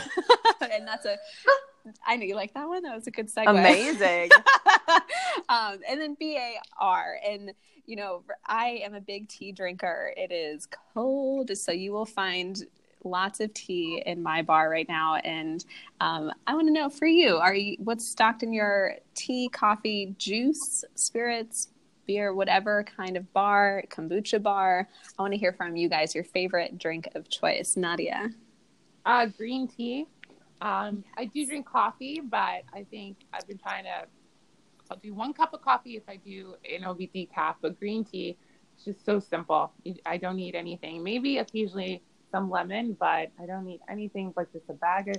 And 0.60 0.86
that's 0.86 1.06
a 1.06 1.16
i 2.06 2.16
know 2.16 2.24
you 2.24 2.34
like 2.34 2.52
that 2.54 2.68
one. 2.68 2.82
That 2.82 2.94
was 2.94 3.06
a 3.06 3.10
good 3.10 3.32
segue. 3.32 3.48
Amazing. 3.48 4.30
Um, 5.48 5.78
and 5.88 6.00
then 6.00 6.16
bar 6.78 7.16
and 7.26 7.52
you 7.86 7.96
know 7.96 8.22
i 8.46 8.80
am 8.84 8.94
a 8.94 9.00
big 9.00 9.28
tea 9.28 9.52
drinker. 9.52 10.12
It 10.16 10.32
is 10.32 10.68
cold 10.94 11.56
so 11.56 11.72
you 11.72 11.92
will 11.92 12.04
find 12.04 12.62
lots 13.04 13.40
of 13.40 13.54
tea 13.54 14.02
in 14.04 14.22
my 14.22 14.42
bar 14.42 14.68
right 14.68 14.88
now. 14.88 15.16
And 15.16 15.64
um, 16.00 16.32
i 16.46 16.54
want 16.54 16.66
to 16.66 16.72
know 16.72 16.90
for 16.90 17.06
you 17.06 17.36
are 17.36 17.54
you 17.54 17.76
what's 17.78 18.06
stocked 18.06 18.42
in 18.42 18.52
your 18.52 18.96
tea 19.14 19.48
coffee 19.48 20.14
juice 20.18 20.84
spirits 20.94 21.68
beer, 22.08 22.34
whatever 22.34 22.84
kind 22.96 23.16
of 23.16 23.32
bar, 23.32 23.84
kombucha 23.90 24.42
bar. 24.42 24.88
I 25.16 25.22
want 25.22 25.32
to 25.34 25.38
hear 25.38 25.52
from 25.52 25.76
you 25.76 25.88
guys 25.88 26.14
your 26.14 26.24
favorite 26.24 26.78
drink 26.78 27.06
of 27.14 27.28
choice. 27.28 27.76
Nadia. 27.76 28.30
Uh, 29.06 29.26
green 29.26 29.68
tea. 29.68 30.06
Um, 30.60 31.04
I 31.16 31.26
do 31.26 31.46
drink 31.46 31.68
coffee, 31.68 32.20
but 32.20 32.62
I 32.74 32.84
think 32.90 33.18
I've 33.32 33.46
been 33.46 33.58
trying 33.58 33.84
to. 33.84 34.06
I'll 34.90 34.96
do 34.96 35.14
one 35.14 35.34
cup 35.34 35.52
of 35.52 35.60
coffee 35.60 35.96
if 35.96 36.02
I 36.08 36.16
do 36.16 36.54
an 36.68 36.82
OV 36.82 36.98
decaf, 37.14 37.56
but 37.60 37.78
green 37.78 38.04
tea 38.04 38.38
is 38.76 38.84
just 38.84 39.04
so 39.04 39.20
simple. 39.20 39.70
I 40.06 40.16
don't 40.16 40.36
need 40.36 40.54
anything. 40.54 41.04
Maybe 41.04 41.38
occasionally 41.38 42.02
some 42.32 42.50
lemon, 42.50 42.96
but 42.98 43.30
I 43.38 43.46
don't 43.46 43.66
need 43.66 43.80
anything 43.88 44.32
but 44.34 44.50
just 44.50 44.64
a 44.70 44.72
bag 44.72 45.08
of 45.08 45.16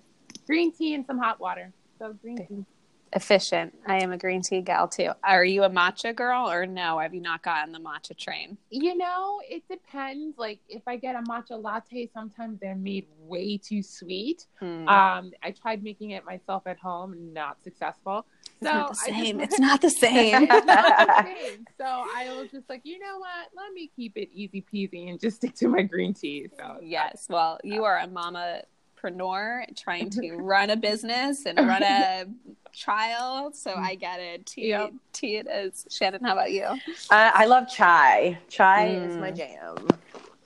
green 0.47 0.71
tea 0.71 0.95
and 0.95 1.05
some 1.05 1.19
hot 1.19 1.39
water. 1.39 1.71
So 1.99 2.13
green 2.13 2.37
tea 2.37 2.65
efficient. 3.13 3.73
I 3.85 4.01
am 4.03 4.11
a 4.11 4.17
green 4.17 4.41
tea 4.41 4.61
gal 4.61 4.87
too. 4.87 5.11
Are 5.23 5.43
you 5.43 5.63
a 5.63 5.69
matcha 5.69 6.15
girl 6.15 6.49
or 6.49 6.65
no? 6.65 6.99
Have 6.99 7.13
you 7.13 7.21
not 7.21 7.41
gotten 7.43 7.71
the 7.71 7.79
matcha 7.79 8.17
train? 8.17 8.57
You 8.69 8.97
know, 8.97 9.41
it 9.49 9.63
depends. 9.69 10.37
Like 10.37 10.59
if 10.67 10.83
I 10.87 10.97
get 10.97 11.15
a 11.15 11.19
matcha 11.19 11.61
latte, 11.61 12.09
sometimes 12.13 12.59
they're 12.59 12.75
made 12.75 13.07
way 13.19 13.57
too 13.57 13.81
sweet. 13.81 14.45
Hmm. 14.59 14.87
Um, 14.87 15.31
I 15.43 15.51
tried 15.51 15.83
making 15.83 16.11
it 16.11 16.25
myself 16.25 16.63
at 16.65 16.79
home, 16.79 17.33
not 17.33 17.63
successful. 17.63 18.25
It's 18.61 18.69
so 18.69 18.73
not 18.73 18.89
the 18.89 18.95
same. 18.95 19.39
Just... 19.39 19.51
It's 19.51 19.59
not 19.59 19.81
the 19.81 19.89
same. 19.89 20.43
it's 20.43 20.65
not 20.65 21.07
the 21.07 21.23
same. 21.23 21.65
So 21.77 21.85
I 21.85 22.35
was 22.37 22.51
just 22.51 22.69
like, 22.69 22.81
you 22.83 22.99
know 22.99 23.17
what? 23.17 23.49
Let 23.55 23.73
me 23.73 23.89
keep 23.95 24.17
it 24.17 24.29
easy 24.33 24.63
peasy 24.73 25.09
and 25.09 25.19
just 25.19 25.37
stick 25.37 25.55
to 25.55 25.67
my 25.67 25.81
green 25.81 26.13
tea. 26.13 26.47
So 26.57 26.77
yes, 26.81 27.27
well, 27.29 27.59
you 27.63 27.83
are 27.85 27.97
a 27.97 28.07
mama 28.07 28.61
entrepreneur 28.99 29.65
trying 29.77 30.09
to 30.09 30.33
run 30.35 30.69
a 30.69 30.75
business 30.75 31.45
and 31.45 31.57
run 31.57 31.83
a 31.83 32.25
child, 32.73 33.55
so 33.55 33.73
I 33.75 33.95
get 33.95 34.19
it. 34.19 34.45
Tea, 34.45 34.69
yep. 34.69 34.91
tea 35.13 35.37
it 35.37 35.47
is. 35.47 35.85
Shannon, 35.89 36.23
how 36.23 36.33
about 36.33 36.51
you? 36.51 36.63
Uh, 36.63 36.77
I 37.11 37.45
love 37.45 37.67
chai. 37.69 38.37
Chai 38.49 38.89
mm. 38.89 39.09
is 39.09 39.17
my 39.17 39.31
mm. 39.31 39.37
jam. 39.37 39.87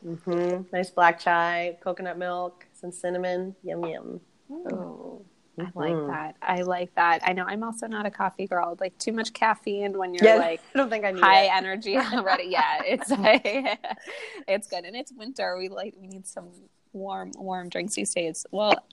Mm-hmm. 0.06 0.76
Nice 0.76 0.90
black 0.90 1.20
chai, 1.20 1.78
coconut 1.82 2.18
milk, 2.18 2.66
some 2.74 2.92
cinnamon. 2.92 3.56
Yum 3.64 3.86
yum. 3.86 4.22
Oh. 4.50 5.26
I 5.60 5.64
like 5.76 5.94
mm-hmm. 5.94 6.08
that. 6.08 6.36
I 6.42 6.64
like 6.64 6.94
that. 6.96 7.20
I 7.24 7.34
know 7.34 7.46
I'm 7.46 7.64
also 7.64 7.86
not 7.86 8.08
a 8.08 8.12
coffee 8.12 8.48
girl. 8.48 8.76
Like 8.80 8.98
too 8.98 9.12
much 9.12 9.34
caffeine 9.34 9.98
when 9.98 10.14
you're 10.14 10.26
yeah, 10.26 10.36
like 10.40 10.62
I 10.74 10.78
don't 10.78 10.90
think 10.90 11.06
I 11.06 11.12
need 11.12 11.22
high 11.22 11.46
it. 11.46 11.52
energy 11.54 11.96
already. 12.14 12.46
yeah, 12.46 12.82
it's 12.84 13.10
like, 13.12 13.80
it's 14.48 14.68
good. 14.68 14.86
And 14.86 14.96
it's 14.96 15.12
winter. 15.12 15.56
We 15.58 15.70
like 15.70 15.94
we 16.00 16.08
need 16.08 16.26
some 16.26 16.50
warm 16.92 17.32
warm 17.36 17.70
drinks 17.70 17.94
these 17.96 18.14
days. 18.14 18.46
Well, 18.52 18.84